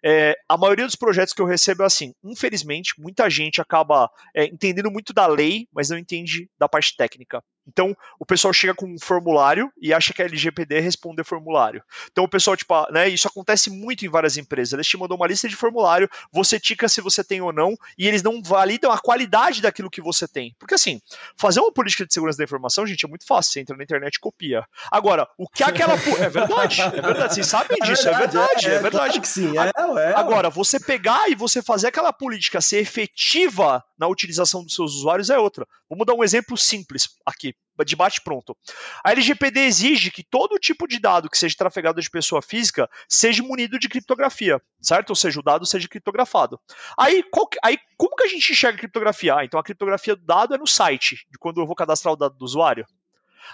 é, 0.03 0.35
a 0.49 0.57
maioria 0.57 0.85
dos 0.85 0.95
projetos 0.95 1.33
que 1.33 1.41
eu 1.41 1.45
recebo 1.45 1.83
é 1.83 1.85
assim. 1.85 2.13
Infelizmente, 2.23 2.93
muita 2.97 3.29
gente 3.29 3.61
acaba 3.61 4.09
é, 4.35 4.45
entendendo 4.45 4.91
muito 4.91 5.13
da 5.13 5.25
lei, 5.25 5.67
mas 5.73 5.89
não 5.89 5.97
entende 5.97 6.49
da 6.59 6.67
parte 6.67 6.95
técnica. 6.95 7.41
Então, 7.67 7.95
o 8.19 8.25
pessoal 8.25 8.53
chega 8.53 8.73
com 8.73 8.85
um 8.85 8.99
formulário 8.99 9.71
e 9.81 9.93
acha 9.93 10.13
que 10.13 10.21
a 10.21 10.25
LGPD 10.25 10.75
é 10.75 10.79
responder 10.79 11.23
formulário. 11.23 11.83
Então, 12.11 12.23
o 12.23 12.27
pessoal, 12.27 12.57
tipo, 12.57 12.73
ah, 12.73 12.87
né, 12.91 13.07
isso 13.07 13.27
acontece 13.27 13.69
muito 13.69 14.05
em 14.05 14.09
várias 14.09 14.37
empresas. 14.37 14.73
Eles 14.73 14.87
te 14.87 14.97
mandam 14.97 15.15
uma 15.15 15.27
lista 15.27 15.47
de 15.47 15.55
formulário, 15.55 16.09
você 16.31 16.59
tica 16.59 16.89
se 16.89 17.01
você 17.01 17.23
tem 17.23 17.41
ou 17.41 17.53
não, 17.53 17.75
e 17.97 18.07
eles 18.07 18.21
não 18.21 18.41
validam 18.41 18.91
a 18.91 18.99
qualidade 18.99 19.61
daquilo 19.61 19.89
que 19.89 20.01
você 20.01 20.27
tem. 20.27 20.55
Porque, 20.59 20.75
assim, 20.75 21.01
fazer 21.37 21.59
uma 21.59 21.71
política 21.71 22.05
de 22.05 22.13
segurança 22.13 22.37
da 22.37 22.43
informação, 22.43 22.85
gente, 22.85 23.05
é 23.05 23.09
muito 23.09 23.25
fácil. 23.25 23.53
Você 23.53 23.59
entra 23.61 23.75
na 23.75 23.83
internet 23.83 24.15
e 24.15 24.19
copia. 24.19 24.65
Agora, 24.91 25.27
o 25.37 25.47
que 25.47 25.63
aquela. 25.63 25.93
É 25.93 26.29
verdade, 26.29 26.81
é 26.81 26.89
verdade. 26.89 27.33
Vocês 27.33 27.47
sabem 27.47 27.77
disso, 27.83 28.07
é 28.07 28.17
verdade, 28.17 28.65
é, 28.67 28.79
verdade. 28.79 28.91
Claro 28.91 29.21
que 29.21 29.27
sim, 29.27 29.53
é. 29.57 30.13
Agora, 30.15 30.49
você 30.49 30.79
pegar 30.79 31.29
e 31.29 31.35
você 31.35 31.61
fazer 31.61 31.87
aquela 31.87 32.11
política 32.11 32.61
ser 32.61 32.79
efetiva 32.79 33.83
na 33.97 34.07
utilização 34.07 34.63
dos 34.63 34.75
seus 34.75 34.93
usuários 34.95 35.29
é 35.29 35.37
outra. 35.37 35.67
Vamos 35.89 36.05
dar 36.05 36.13
um 36.13 36.23
exemplo 36.23 36.57
simples 36.57 37.09
aqui, 37.25 37.52
de 37.85 37.95
bate 37.95 38.21
pronto. 38.21 38.55
A 39.03 39.11
LGPD 39.11 39.61
exige 39.61 40.11
que 40.11 40.23
todo 40.23 40.59
tipo 40.59 40.87
de 40.87 40.99
dado 40.99 41.29
que 41.29 41.37
seja 41.37 41.55
trafegado 41.57 41.99
de 41.99 42.09
pessoa 42.09 42.41
física 42.41 42.87
seja 43.09 43.41
munido 43.41 43.79
de 43.79 43.89
criptografia, 43.89 44.61
certo? 44.79 45.09
Ou 45.09 45.15
seja, 45.15 45.39
o 45.39 45.43
dado 45.43 45.65
seja 45.65 45.87
criptografado. 45.87 46.59
Aí, 46.97 47.23
que- 47.23 47.59
aí 47.63 47.77
como 47.97 48.15
que 48.15 48.25
a 48.25 48.27
gente 48.27 48.51
enxerga 48.51 48.75
a 48.75 48.79
criptografia? 48.79 49.35
Ah, 49.37 49.45
então 49.45 49.59
a 49.59 49.63
criptografia 49.63 50.15
do 50.15 50.23
dado 50.23 50.53
é 50.53 50.57
no 50.57 50.67
site, 50.67 51.25
de 51.31 51.37
quando 51.39 51.59
eu 51.61 51.65
vou 51.65 51.75
cadastrar 51.75 52.13
o 52.13 52.17
dado 52.17 52.35
do 52.37 52.45
usuário. 52.45 52.85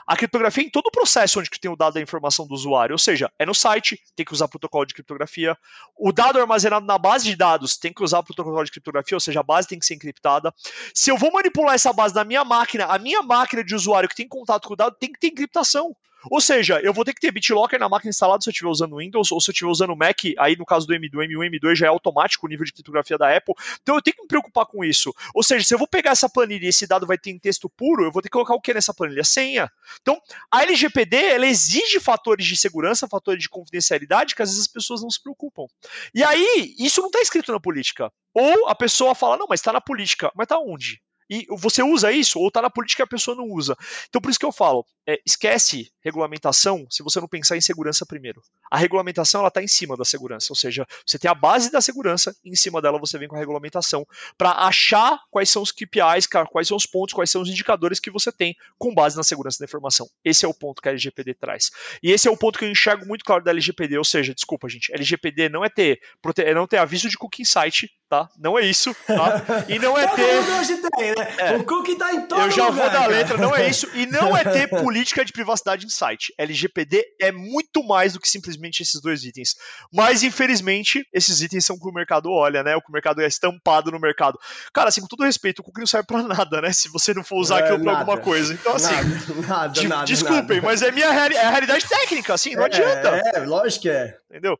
A 0.05 0.15
criptografia 0.15 0.63
é 0.63 0.67
em 0.67 0.69
todo 0.69 0.87
o 0.87 0.91
processo 0.91 1.39
onde 1.39 1.49
tem 1.49 1.71
o 1.71 1.75
dado 1.75 1.93
da 1.93 2.01
informação 2.01 2.47
do 2.47 2.53
usuário, 2.53 2.93
ou 2.93 2.99
seja, 2.99 3.31
é 3.37 3.45
no 3.45 3.53
site, 3.53 3.99
tem 4.15 4.25
que 4.25 4.33
usar 4.33 4.47
protocolo 4.47 4.85
de 4.85 4.93
criptografia. 4.93 5.57
O 5.97 6.11
dado 6.11 6.39
armazenado 6.39 6.85
na 6.85 6.97
base 6.97 7.25
de 7.25 7.35
dados, 7.35 7.77
tem 7.77 7.93
que 7.93 8.03
usar 8.03 8.23
protocolo 8.23 8.63
de 8.63 8.71
criptografia, 8.71 9.15
ou 9.15 9.21
seja, 9.21 9.39
a 9.39 9.43
base 9.43 9.67
tem 9.67 9.79
que 9.79 9.85
ser 9.85 9.95
encriptada. 9.95 10.53
Se 10.93 11.11
eu 11.11 11.17
vou 11.17 11.31
manipular 11.31 11.75
essa 11.75 11.93
base 11.93 12.15
na 12.15 12.23
minha 12.23 12.43
máquina, 12.43 12.85
a 12.85 12.97
minha 12.97 13.21
máquina 13.21 13.63
de 13.63 13.75
usuário 13.75 14.09
que 14.09 14.15
tem 14.15 14.27
contato 14.27 14.67
com 14.67 14.73
o 14.73 14.77
dado 14.77 14.95
tem 14.99 15.11
que 15.11 15.19
ter 15.19 15.27
encriptação. 15.27 15.95
Ou 16.30 16.41
seja, 16.41 16.80
eu 16.82 16.93
vou 16.93 17.05
ter 17.05 17.13
que 17.13 17.22
ter 17.22 17.32
BitLocker 17.32 17.80
na 17.80 17.89
máquina 17.89 18.09
instalada 18.09 18.41
se 18.41 18.49
eu 18.49 18.51
estiver 18.51 18.70
usando 18.70 18.97
Windows, 18.97 19.32
ou 19.32 19.39
se 19.39 19.49
eu 19.49 19.53
estiver 19.53 19.72
usando 19.72 19.95
Mac, 19.95 20.20
aí 20.38 20.55
no 20.55 20.65
caso 20.65 20.86
do 20.86 20.93
M2, 20.93 21.11
M1, 21.11 21.59
M2 21.59 21.76
já 21.76 21.86
é 21.86 21.89
automático 21.89 22.45
o 22.45 22.49
nível 22.49 22.65
de 22.65 22.74
criptografia 22.74 23.17
da 23.17 23.36
Apple. 23.36 23.55
Então 23.82 23.95
eu 23.95 24.01
tenho 24.01 24.15
que 24.15 24.22
me 24.24 24.28
preocupar 24.28 24.65
com 24.65 24.84
isso. 24.84 25.13
Ou 25.34 25.43
seja, 25.43 25.65
se 25.65 25.74
eu 25.74 25.78
vou 25.78 25.88
pegar 25.88 26.11
essa 26.11 26.30
planilha 26.30 26.65
e 26.65 26.70
esse 26.70 26.88
dado 26.88 27.07
vai 27.07 27.17
ter 27.17 27.32
em 27.32 27.39
texto 27.39 27.70
puro, 27.70 28.03
eu 28.03 28.11
vou 28.11 28.22
ter 28.22 28.30
que 28.30 28.34
colocar 28.34 28.53
o 28.53 28.61
que 28.61 28.74
nessa 28.74 28.93
planilha? 28.93 29.24
Senha. 29.24 29.72
Então, 30.01 30.20
a 30.51 30.63
LGPD, 30.63 31.15
ela 31.17 31.45
exige 31.45 31.99
fatores 31.99 32.45
de 32.45 32.55
segurança, 32.55 33.07
fatores 33.07 33.41
de 33.41 33.49
confidencialidade 33.49 34.36
que 34.36 34.41
às 34.41 34.49
vezes 34.49 34.63
as 34.63 34.72
pessoas 34.72 35.01
não 35.01 35.09
se 35.09 35.22
preocupam. 35.22 35.65
E 36.13 36.24
aí, 36.24 36.76
isso 36.78 37.01
não 37.01 37.07
está 37.07 37.22
escrito 37.22 37.51
na 37.51 37.59
política. 37.59 38.11
Ou 38.34 38.67
a 38.67 38.76
pessoa 38.76 39.15
fala, 39.15 39.38
não, 39.38 39.47
mas 39.49 39.59
está 39.59 39.74
na 39.74 39.82
política. 39.82 40.32
Mas 40.36 40.45
está 40.45 40.59
onde? 40.59 41.01
E 41.30 41.45
você 41.49 41.84
usa 41.84 42.11
isso, 42.11 42.39
ou 42.39 42.47
está 42.47 42.61
na 42.61 42.69
política 42.69 43.03
e 43.03 43.05
a 43.05 43.07
pessoa 43.07 43.36
não 43.38 43.45
usa. 43.45 43.75
Então, 44.07 44.21
por 44.21 44.30
isso 44.30 44.39
que 44.39 44.45
eu 44.45 44.51
falo, 44.51 44.86
é, 45.07 45.19
esquece 45.25 45.91
regulamentação 46.01 46.86
se 46.89 47.03
você 47.03 47.19
não 47.19 47.27
pensar 47.27 47.57
em 47.57 47.61
segurança 47.61 48.05
primeiro. 48.05 48.41
A 48.71 48.77
regulamentação 48.77 49.39
ela 49.41 49.47
está 49.47 49.61
em 49.61 49.67
cima 49.67 49.95
da 49.97 50.05
segurança, 50.05 50.47
ou 50.51 50.55
seja, 50.55 50.86
você 51.05 51.17
tem 51.17 51.30
a 51.30 51.34
base 51.34 51.71
da 51.71 51.82
segurança 51.82 52.36
e 52.43 52.51
em 52.51 52.55
cima 52.55 52.82
dela 52.82 52.99
você 52.99 53.17
vem 53.17 53.27
com 53.27 53.36
a 53.36 53.39
regulamentação 53.39 54.05
para 54.38 54.51
achar 54.51 55.19
quais 55.30 55.49
são 55.49 55.61
os 55.61 55.71
KPIs, 55.71 56.27
quais 56.51 56.67
são 56.67 56.77
os 56.77 56.86
pontos, 56.86 57.13
quais 57.13 57.30
são 57.30 57.41
os 57.41 57.49
indicadores 57.49 57.99
que 57.99 58.11
você 58.11 58.32
tem 58.32 58.55
com 58.77 58.93
base 58.93 59.17
na 59.17 59.23
segurança 59.23 59.59
da 59.59 59.65
informação. 59.65 60.07
Esse 60.23 60.45
é 60.45 60.47
o 60.47 60.53
ponto 60.53 60.82
que 60.82 60.89
a 60.89 60.91
LGPD 60.91 61.34
traz. 61.36 61.71
E 62.03 62.11
esse 62.11 62.27
é 62.27 62.32
o 62.32 62.38
ponto 62.38 62.57
que 62.57 62.65
eu 62.65 62.71
enxergo 62.71 63.05
muito 63.05 63.25
claro 63.25 63.43
da 63.43 63.51
LGPD, 63.51 63.97
ou 63.97 64.03
seja, 64.03 64.34
desculpa, 64.34 64.69
gente, 64.69 64.93
LGPD 64.93 65.49
não 65.49 65.63
é 65.63 65.69
ter, 65.69 65.99
é 66.38 66.53
não 66.53 66.67
ter 66.67 66.77
aviso 66.77 67.09
de 67.09 67.17
cookie 67.17 67.41
insight, 67.41 67.89
tá? 68.07 68.30
Não 68.38 68.57
é 68.57 68.65
isso, 68.65 68.95
tá? 69.05 69.65
E 69.67 69.77
não 69.80 69.97
é 69.97 70.07
ter 70.15 71.18
né? 71.20 71.36
É. 71.38 71.55
O 71.57 71.63
cookie 71.63 71.95
tá 71.95 72.13
em 72.13 72.26
todo 72.26 72.41
eu 72.41 72.51
já 72.51 72.67
lugar, 72.67 72.82
vou 72.82 72.86
da 72.91 72.99
cara. 72.99 73.07
letra, 73.11 73.38
não 73.38 73.55
é 73.55 73.67
isso. 73.70 73.88
E 73.93 74.05
não 74.05 74.36
é 74.36 74.43
ter 74.43 74.67
política 74.82 75.24
de 75.24 75.32
privacidade 75.32 75.86
em 75.86 75.89
site. 75.89 76.34
LGPD 76.38 77.03
é 77.22 77.32
muito 77.32 77.84
mais 77.84 78.13
do 78.13 78.20
que 78.20 78.30
simplesmente 78.30 78.82
esses 78.82 79.01
dois 79.01 79.24
itens. 79.24 79.55
Mas, 79.93 80.24
infelizmente, 80.24 81.05
esses 81.13 81.41
itens 81.41 81.65
são 81.65 81.76
o 81.76 81.80
que 81.80 81.88
o 81.89 81.93
mercado 81.93 82.32
olha, 82.32 82.63
né? 82.63 82.76
O 82.76 82.82
que 82.82 82.89
o 82.89 82.93
mercado 82.93 83.22
é 83.22 83.28
estampado 83.28 83.91
no 83.91 83.99
mercado. 83.99 84.39
Cara, 84.74 84.89
assim, 84.89 85.01
com 85.01 85.07
todo 85.07 85.24
respeito, 85.24 85.59
o 85.59 85.63
cookie 85.63 85.80
não 85.80 85.88
serve 85.88 86.07
pra 86.07 86.24
nada, 86.24 86.61
né? 86.61 86.72
Se 86.74 86.89
você 86.89 87.13
não 87.13 87.24
for 87.24 87.38
usar 87.38 87.59
É, 87.59 87.63
aquilo 87.63 87.84
pra 87.84 87.91
nada. 87.93 87.99
alguma 87.99 88.17
coisa. 88.17 88.53
Então, 88.53 88.74
assim. 88.76 88.93
Nada, 88.93 89.47
nada, 89.47 89.67
de- 89.74 89.88
nada, 89.88 90.05
desculpem, 90.05 90.57
nada. 90.57 90.61
mas 90.67 90.82
é, 90.82 90.91
minha 90.91 91.11
reali- 91.11 91.36
é 91.36 91.45
a 91.45 91.49
realidade 91.49 91.88
técnica, 91.88 92.34
assim, 92.34 92.55
não 92.55 92.63
adianta. 92.65 93.22
É, 93.34 93.38
é, 93.38 93.39
lógico 93.45 93.84
que 93.84 93.89
é. 93.89 94.15
Entendeu? 94.30 94.57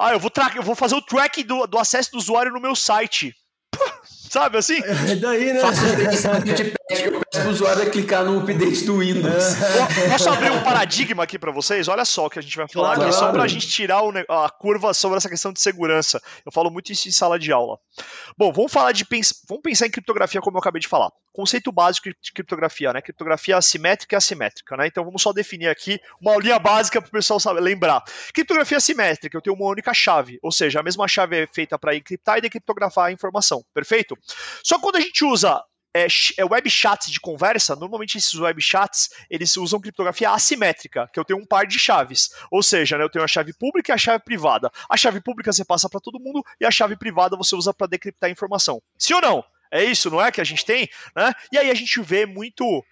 Ah, 0.00 0.12
eu 0.12 0.18
vou, 0.18 0.30
eu 0.56 0.62
vou 0.62 0.74
fazer 0.74 0.94
o 0.94 1.02
track 1.02 1.42
do, 1.44 1.66
do 1.66 1.78
acesso 1.78 2.10
do 2.12 2.18
usuário 2.18 2.50
no 2.52 2.60
meu 2.60 2.74
site. 2.74 3.34
Sabe 4.32 4.56
assim? 4.56 4.78
E 5.10 5.14
daí, 5.16 5.52
né? 5.52 5.60
Faço 5.60 5.84
isso, 6.10 6.30
a 6.30 6.40
gente 6.40 6.64
pede, 6.88 7.04
eu 7.04 7.20
peço 7.20 7.42
pro 7.42 7.50
usuário 7.50 7.90
clicar 7.90 8.24
no 8.24 8.40
update 8.40 8.82
do 8.86 8.96
Windows. 9.00 9.56
Po- 9.56 10.10
Posso 10.10 10.30
abrir 10.30 10.50
um 10.50 10.62
paradigma 10.62 11.22
aqui 11.22 11.38
pra 11.38 11.52
vocês? 11.52 11.86
Olha 11.86 12.02
só 12.06 12.24
o 12.24 12.30
que 12.30 12.38
a 12.38 12.42
gente 12.42 12.56
vai 12.56 12.66
falar 12.66 12.94
Claro, 12.94 13.10
aqui, 13.10 13.12
só 13.18 13.30
pra 13.30 13.46
gente 13.46 13.68
tirar 13.68 14.02
o 14.02 14.10
a 14.30 14.48
curva 14.48 14.94
sobre 14.94 15.18
essa 15.18 15.28
questão 15.28 15.52
de 15.52 15.60
segurança. 15.60 16.18
Eu 16.46 16.50
falo 16.50 16.70
muito 16.70 16.90
isso 16.90 17.08
em 17.08 17.12
sala 17.12 17.38
de 17.38 17.52
aula. 17.52 17.76
Bom, 18.38 18.50
vamos 18.54 18.72
falar 18.72 18.92
de 18.92 19.04
vamos 19.46 19.62
pensar 19.62 19.86
em 19.86 19.90
criptografia 19.90 20.40
como 20.40 20.56
eu 20.56 20.60
acabei 20.60 20.80
de 20.80 20.88
falar. 20.88 21.10
Conceito 21.34 21.70
básico 21.70 22.08
de 22.08 22.32
criptografia, 22.34 22.90
né? 22.92 23.02
Criptografia 23.02 23.56
assimétrica 23.58 24.16
e 24.16 24.18
assimétrica, 24.18 24.76
né? 24.78 24.86
Então 24.86 25.04
vamos 25.04 25.20
só 25.20 25.32
definir 25.32 25.68
aqui 25.68 25.98
uma 26.20 26.32
aulinha 26.32 26.58
básica 26.58 27.00
para 27.02 27.08
o 27.08 27.12
pessoal 27.12 27.38
saber, 27.38 27.60
lembrar. 27.60 28.02
Criptografia 28.32 28.78
assimétrica, 28.78 29.36
eu 29.36 29.42
tenho 29.42 29.56
uma 29.56 29.66
única 29.68 29.92
chave, 29.92 30.38
ou 30.42 30.50
seja, 30.52 30.80
a 30.80 30.82
mesma 30.82 31.06
chave 31.06 31.36
é 31.42 31.46
feita 31.46 31.78
para 31.78 31.94
encriptar 31.94 32.38
e 32.38 32.40
decriptografar 32.42 33.06
a 33.06 33.12
informação, 33.12 33.62
perfeito? 33.74 34.14
Só 34.62 34.76
que 34.76 34.82
quando 34.82 34.96
a 34.96 35.00
gente 35.00 35.24
usa 35.24 35.62
é, 35.94 36.06
é 36.38 36.44
web 36.44 36.70
chats 36.70 37.10
de 37.10 37.20
conversa, 37.20 37.76
normalmente 37.76 38.16
esses 38.16 38.34
web 38.34 38.60
chats, 38.62 39.10
eles 39.28 39.56
usam 39.56 39.80
criptografia 39.80 40.30
assimétrica, 40.30 41.08
que 41.12 41.20
eu 41.20 41.24
tenho 41.24 41.38
um 41.40 41.46
par 41.46 41.66
de 41.66 41.78
chaves. 41.78 42.30
Ou 42.50 42.62
seja, 42.62 42.96
né, 42.96 43.04
eu 43.04 43.10
tenho 43.10 43.24
a 43.24 43.28
chave 43.28 43.52
pública 43.52 43.92
e 43.92 43.94
a 43.94 43.98
chave 43.98 44.24
privada. 44.24 44.70
A 44.88 44.96
chave 44.96 45.20
pública 45.20 45.52
você 45.52 45.64
passa 45.64 45.88
para 45.88 46.00
todo 46.00 46.20
mundo 46.20 46.42
e 46.60 46.64
a 46.64 46.70
chave 46.70 46.96
privada 46.96 47.36
você 47.36 47.54
usa 47.54 47.74
para 47.74 47.86
decriptar 47.86 48.28
a 48.28 48.32
informação. 48.32 48.80
Sim 48.98 49.14
ou 49.14 49.20
não? 49.20 49.44
É 49.70 49.84
isso, 49.84 50.10
não 50.10 50.20
é 50.20 50.30
que 50.30 50.40
a 50.40 50.44
gente 50.44 50.64
tem, 50.64 50.88
né? 51.16 51.32
E 51.50 51.58
aí 51.58 51.70
a 51.70 51.74
gente 51.74 52.00
vê 52.02 52.26
muito 52.26 52.84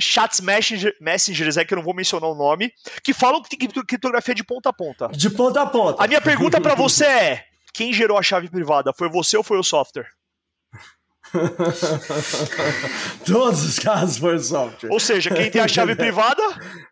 chats 0.00 0.40
messenger, 0.40 0.94
messengers 1.00 1.58
aí 1.58 1.64
que 1.64 1.74
eu 1.74 1.76
não 1.76 1.84
vou 1.84 1.94
mencionar 1.94 2.30
o 2.30 2.34
nome, 2.34 2.72
que 3.02 3.12
falam 3.12 3.42
que 3.42 3.50
tem 3.50 3.58
cripto- 3.58 3.84
criptografia 3.84 4.34
de 4.34 4.42
ponta 4.42 4.70
a 4.70 4.72
ponta. 4.72 5.08
De 5.08 5.28
ponta 5.28 5.62
a 5.62 5.66
ponta. 5.66 6.02
A 6.02 6.06
minha 6.06 6.20
pergunta 6.20 6.58
para 6.60 6.74
você 6.74 7.04
é: 7.04 7.44
quem 7.74 7.92
gerou 7.92 8.16
a 8.16 8.22
chave 8.22 8.48
privada? 8.48 8.92
Foi 8.96 9.10
você 9.10 9.36
ou 9.36 9.42
foi 9.42 9.58
o 9.58 9.62
software? 9.62 10.08
Todos 13.24 13.64
os 13.64 13.78
casos 13.78 14.18
foram 14.18 14.38
software. 14.38 14.90
Ou 14.90 15.00
seja, 15.00 15.30
quem 15.30 15.50
tem 15.50 15.60
a 15.60 15.68
chave 15.68 15.94
privada, 15.96 16.42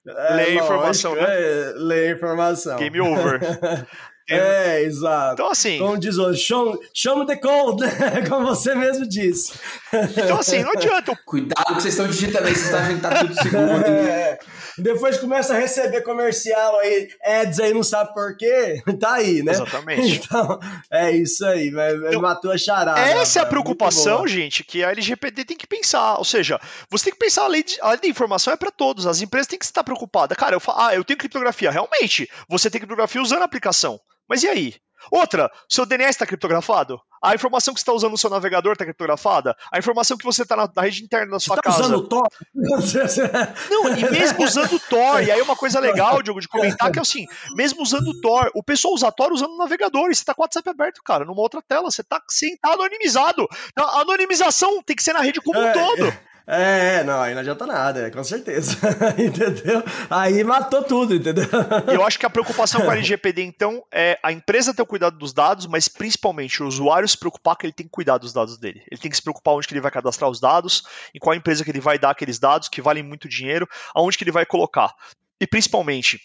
É, 0.06 0.34
lê 0.34 0.42
a 0.42 0.46
lógico, 0.46 0.64
informação, 0.64 1.14
né? 1.14 1.22
é, 1.26 1.72
lê 1.76 2.08
a 2.08 2.12
informação. 2.12 2.76
game 2.78 3.00
over. 3.00 3.40
É, 4.26 4.80
exato. 4.84 5.34
Então, 5.34 5.50
assim, 5.50 5.78
Como 5.78 5.98
diz 5.98 6.16
o 6.16 6.32
show, 6.32 6.80
show 6.94 7.18
me 7.18 7.26
the 7.26 7.36
code, 7.36 7.82
né? 7.82 8.24
Como 8.26 8.46
você 8.46 8.74
mesmo 8.74 9.06
disse. 9.06 9.52
então, 9.92 10.38
assim, 10.38 10.62
não 10.62 10.70
adianta. 10.72 11.14
Cuidado 11.26 11.62
que 11.66 11.82
vocês 11.82 11.92
estão 11.92 12.06
digitando 12.06 12.46
aí, 12.48 12.54
vocês 12.54 12.64
estão 12.64 12.80
achando 12.80 12.94
que 12.94 13.00
tá 13.02 13.18
tudo 13.18 13.34
seguro. 13.42 13.84
É, 13.86 14.38
depois 14.78 15.18
começa 15.18 15.54
a 15.54 15.58
receber 15.58 16.02
comercial 16.02 16.78
aí, 16.78 17.08
ads 17.22 17.60
aí, 17.60 17.72
não 17.72 17.82
sabe 17.82 18.12
por 18.12 18.36
quê, 18.36 18.82
tá 19.00 19.14
aí, 19.14 19.42
né? 19.42 19.52
Exatamente. 19.52 20.24
Então, 20.34 20.58
é 20.90 21.10
isso 21.10 21.44
aí, 21.44 21.68
então, 21.68 22.20
matou 22.20 22.50
a 22.50 22.58
charada. 22.58 23.00
Essa 23.00 23.40
é 23.40 23.42
a 23.42 23.46
preocupação, 23.46 24.26
gente, 24.26 24.64
que 24.64 24.82
a 24.82 24.90
LGPD 24.90 25.44
tem 25.44 25.56
que 25.56 25.66
pensar. 25.66 26.16
Ou 26.16 26.24
seja, 26.24 26.58
você 26.90 27.04
tem 27.04 27.12
que 27.12 27.18
pensar, 27.18 27.44
a 27.44 27.48
lei, 27.48 27.62
de, 27.62 27.78
a 27.80 27.90
lei 27.90 28.00
da 28.00 28.08
informação 28.08 28.52
é 28.52 28.56
para 28.56 28.70
todos. 28.70 29.06
As 29.06 29.20
empresas 29.20 29.46
têm 29.46 29.58
que 29.58 29.64
estar 29.64 29.84
preocupadas. 29.84 30.36
Cara, 30.36 30.54
eu 30.54 30.60
falo, 30.60 30.80
ah, 30.80 30.94
eu 30.94 31.04
tenho 31.04 31.18
criptografia. 31.18 31.70
Realmente, 31.70 32.28
você 32.48 32.70
tem 32.70 32.80
criptografia 32.80 33.20
usando 33.20 33.42
a 33.42 33.44
aplicação. 33.44 34.00
Mas 34.28 34.42
e 34.42 34.48
aí? 34.48 34.74
Outra, 35.10 35.50
seu 35.68 35.84
DNS 35.84 36.10
está 36.10 36.26
criptografado? 36.26 37.00
A 37.24 37.34
informação 37.34 37.72
que 37.72 37.80
você 37.80 37.84
está 37.84 37.92
usando 37.94 38.10
no 38.12 38.18
seu 38.18 38.28
navegador 38.28 38.72
está 38.72 38.84
criptografada? 38.84 39.56
A 39.72 39.78
informação 39.78 40.14
que 40.14 40.24
você 40.24 40.42
está 40.42 40.54
na, 40.54 40.70
na, 40.76 40.82
rede 40.82 41.02
interna 41.02 41.32
da 41.32 41.40
sua 41.40 41.56
você 41.56 41.62
tá 41.62 41.70
casa. 41.70 41.82
usando 41.84 42.06
Tor? 42.06 42.28
Não, 43.70 43.96
e 43.96 44.10
mesmo 44.10 44.44
usando 44.44 44.78
Tor, 44.78 45.22
e 45.22 45.30
aí 45.30 45.40
uma 45.40 45.56
coisa 45.56 45.80
legal, 45.80 46.22
Diogo, 46.22 46.40
de 46.40 46.48
comentar 46.48 46.92
que 46.92 46.98
é 46.98 47.02
assim, 47.02 47.24
mesmo 47.56 47.82
usando 47.82 48.20
Tor, 48.20 48.50
o 48.54 48.62
pessoal 48.62 48.92
usa 48.92 49.10
Tor 49.10 49.32
usando 49.32 49.52
o 49.52 49.56
navegador, 49.56 50.10
e 50.10 50.14
você 50.14 50.20
está 50.20 50.34
com 50.34 50.42
o 50.42 50.44
WhatsApp 50.44 50.68
aberto, 50.68 51.02
cara, 51.02 51.24
numa 51.24 51.40
outra 51.40 51.62
tela, 51.62 51.90
você 51.90 52.02
está 52.02 52.20
tá 52.60 52.72
anonimizado. 52.72 53.48
A 53.74 54.00
anonimização 54.00 54.82
tem 54.82 54.94
que 54.94 55.02
ser 55.02 55.14
na 55.14 55.20
rede 55.20 55.40
como 55.40 55.58
um 55.58 55.66
é, 55.66 55.72
todo. 55.72 56.06
É. 56.06 56.33
É, 56.46 57.02
não, 57.04 57.22
aí 57.22 57.32
não 57.32 57.40
adianta 57.40 57.66
nada, 57.66 58.10
com 58.10 58.22
certeza. 58.22 58.76
entendeu? 59.16 59.82
Aí 60.10 60.44
matou 60.44 60.82
tudo, 60.82 61.14
entendeu? 61.14 61.46
Eu 61.90 62.04
acho 62.04 62.18
que 62.18 62.26
a 62.26 62.30
preocupação 62.30 62.82
com 62.82 62.90
a 62.90 62.94
LGPD, 62.96 63.42
então, 63.42 63.82
é 63.90 64.18
a 64.22 64.30
empresa 64.30 64.74
ter 64.74 64.82
o 64.82 64.86
cuidado 64.86 65.16
dos 65.16 65.32
dados, 65.32 65.66
mas 65.66 65.88
principalmente 65.88 66.62
o 66.62 66.66
usuário 66.66 67.08
se 67.08 67.16
preocupar 67.16 67.56
que 67.56 67.64
ele 67.64 67.72
tem 67.72 67.86
que 67.86 67.92
cuidar 67.92 68.18
dos 68.18 68.32
dados 68.32 68.58
dele. 68.58 68.82
Ele 68.90 69.00
tem 69.00 69.10
que 69.10 69.16
se 69.16 69.22
preocupar 69.22 69.54
onde 69.54 69.66
que 69.66 69.72
ele 69.72 69.80
vai 69.80 69.90
cadastrar 69.90 70.28
os 70.28 70.38
dados, 70.38 70.82
em 71.14 71.18
qual 71.18 71.34
empresa 71.34 71.64
que 71.64 71.70
ele 71.70 71.80
vai 71.80 71.98
dar 71.98 72.10
aqueles 72.10 72.38
dados 72.38 72.68
que 72.68 72.82
valem 72.82 73.02
muito 73.02 73.26
dinheiro, 73.26 73.66
aonde 73.94 74.18
que 74.18 74.24
ele 74.24 74.30
vai 74.30 74.44
colocar. 74.44 74.92
E 75.40 75.46
principalmente, 75.46 76.20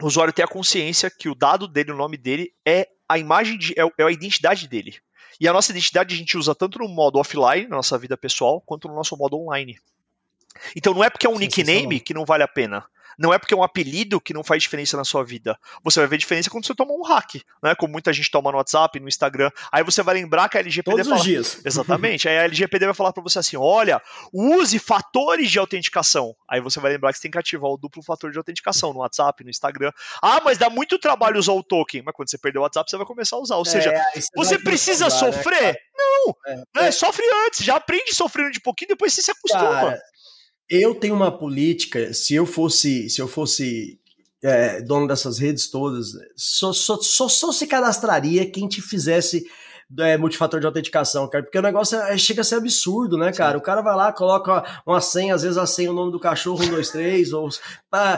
o 0.00 0.06
usuário 0.06 0.32
ter 0.32 0.42
a 0.42 0.48
consciência 0.48 1.08
que 1.08 1.28
o 1.28 1.34
dado 1.34 1.68
dele, 1.68 1.92
o 1.92 1.96
nome 1.96 2.16
dele, 2.16 2.52
é 2.66 2.88
a 3.08 3.16
imagem 3.18 3.56
de, 3.56 3.74
é, 3.78 3.82
é 3.98 4.04
a 4.04 4.10
identidade 4.10 4.66
dele. 4.66 4.96
E 5.40 5.48
a 5.48 5.52
nossa 5.52 5.72
identidade 5.72 6.14
a 6.14 6.18
gente 6.18 6.36
usa 6.36 6.54
tanto 6.54 6.78
no 6.78 6.88
modo 6.88 7.18
offline, 7.18 7.66
na 7.68 7.76
nossa 7.76 7.98
vida 7.98 8.16
pessoal, 8.16 8.60
quanto 8.60 8.88
no 8.88 8.94
nosso 8.94 9.16
modo 9.16 9.38
online. 9.38 9.78
Então 10.76 10.94
não 10.94 11.02
é 11.02 11.10
porque 11.10 11.26
é 11.26 11.30
um 11.30 11.38
nickname 11.38 12.00
que 12.00 12.14
não 12.14 12.24
vale 12.24 12.42
a 12.42 12.48
pena. 12.48 12.84
Não 13.18 13.32
é 13.32 13.38
porque 13.38 13.54
é 13.54 13.56
um 13.56 13.62
apelido 13.62 14.20
que 14.20 14.34
não 14.34 14.42
faz 14.42 14.62
diferença 14.62 14.96
na 14.96 15.04
sua 15.04 15.24
vida. 15.24 15.58
Você 15.84 16.00
vai 16.00 16.08
ver 16.08 16.18
diferença 16.18 16.50
quando 16.50 16.66
você 16.66 16.74
toma 16.74 16.92
um 16.92 17.02
hack, 17.02 17.36
né? 17.62 17.74
Como 17.74 17.92
muita 17.92 18.12
gente 18.12 18.30
toma 18.30 18.50
no 18.50 18.58
WhatsApp, 18.58 18.98
no 19.00 19.08
Instagram. 19.08 19.50
Aí 19.70 19.82
você 19.82 20.02
vai 20.02 20.14
lembrar 20.14 20.48
que 20.48 20.56
a 20.56 20.60
LGPD 20.60 20.96
Todos 20.96 21.08
fala... 21.08 21.20
os 21.20 21.24
dias. 21.24 21.60
Exatamente. 21.64 22.28
Aí 22.28 22.38
a 22.38 22.44
LGPD 22.44 22.86
vai 22.86 22.94
falar 22.94 23.12
para 23.12 23.22
você 23.22 23.38
assim: 23.38 23.56
olha, 23.56 24.00
use 24.32 24.78
fatores 24.78 25.50
de 25.50 25.58
autenticação. 25.58 26.34
Aí 26.48 26.60
você 26.60 26.80
vai 26.80 26.92
lembrar 26.92 27.12
que 27.12 27.18
você 27.18 27.22
tem 27.22 27.30
que 27.30 27.38
ativar 27.38 27.70
o 27.70 27.76
duplo 27.76 28.02
fator 28.02 28.30
de 28.30 28.38
autenticação 28.38 28.92
no 28.92 29.00
WhatsApp, 29.00 29.42
no 29.44 29.50
Instagram. 29.50 29.92
Ah, 30.20 30.40
mas 30.44 30.58
dá 30.58 30.70
muito 30.70 30.98
trabalho 30.98 31.38
usar 31.38 31.52
o 31.52 31.62
token. 31.62 32.02
Mas 32.04 32.14
quando 32.14 32.30
você 32.30 32.38
perder 32.38 32.58
o 32.58 32.62
WhatsApp, 32.62 32.90
você 32.90 32.96
vai 32.96 33.06
começar 33.06 33.36
a 33.36 33.40
usar. 33.40 33.56
Ou 33.56 33.64
seja, 33.64 33.90
é, 33.90 34.02
você 34.34 34.58
precisa 34.58 35.06
usar, 35.06 35.26
né, 35.26 35.32
sofrer? 35.32 35.72
Né, 35.72 35.78
não! 35.96 36.36
É, 36.46 36.56
né? 36.56 36.64
é. 36.74 36.90
Sofre 36.90 37.24
antes, 37.46 37.64
já 37.64 37.76
aprende 37.76 38.14
sofrendo 38.14 38.50
de 38.50 38.60
pouquinho, 38.60 38.88
depois 38.88 39.12
você 39.12 39.22
se 39.22 39.30
acostuma. 39.30 39.62
Cara, 39.64 40.02
eu 40.72 40.94
tenho 40.94 41.14
uma 41.14 41.30
política, 41.30 42.14
se 42.14 42.34
eu 42.34 42.46
fosse, 42.46 43.10
se 43.10 43.20
eu 43.20 43.28
fosse 43.28 44.00
é, 44.42 44.80
dono 44.80 45.06
dessas 45.06 45.38
redes 45.38 45.68
todas, 45.68 46.12
só, 46.34 46.72
só, 46.72 46.98
só, 47.02 47.28
só 47.28 47.52
se 47.52 47.66
cadastraria 47.66 48.50
quem 48.50 48.66
te 48.66 48.80
fizesse 48.80 49.44
é, 49.98 50.16
multifator 50.16 50.60
de 50.60 50.66
autenticação, 50.66 51.28
cara, 51.28 51.44
porque 51.44 51.58
o 51.58 51.62
negócio 51.62 51.98
é, 51.98 52.16
chega 52.16 52.40
a 52.40 52.44
ser 52.44 52.56
absurdo, 52.56 53.16
né, 53.16 53.32
cara? 53.32 53.52
Sim. 53.52 53.58
O 53.58 53.60
cara 53.60 53.82
vai 53.82 53.94
lá, 53.94 54.12
coloca 54.12 54.64
uma 54.86 55.00
senha, 55.00 55.34
às 55.34 55.42
vezes 55.42 55.58
a 55.58 55.66
senha, 55.66 55.90
o 55.90 55.94
nome 55.94 56.12
do 56.12 56.20
cachorro, 56.20 56.64
1, 56.64 56.70
2, 56.70 56.90
3, 56.90 57.32
ou. 57.32 57.48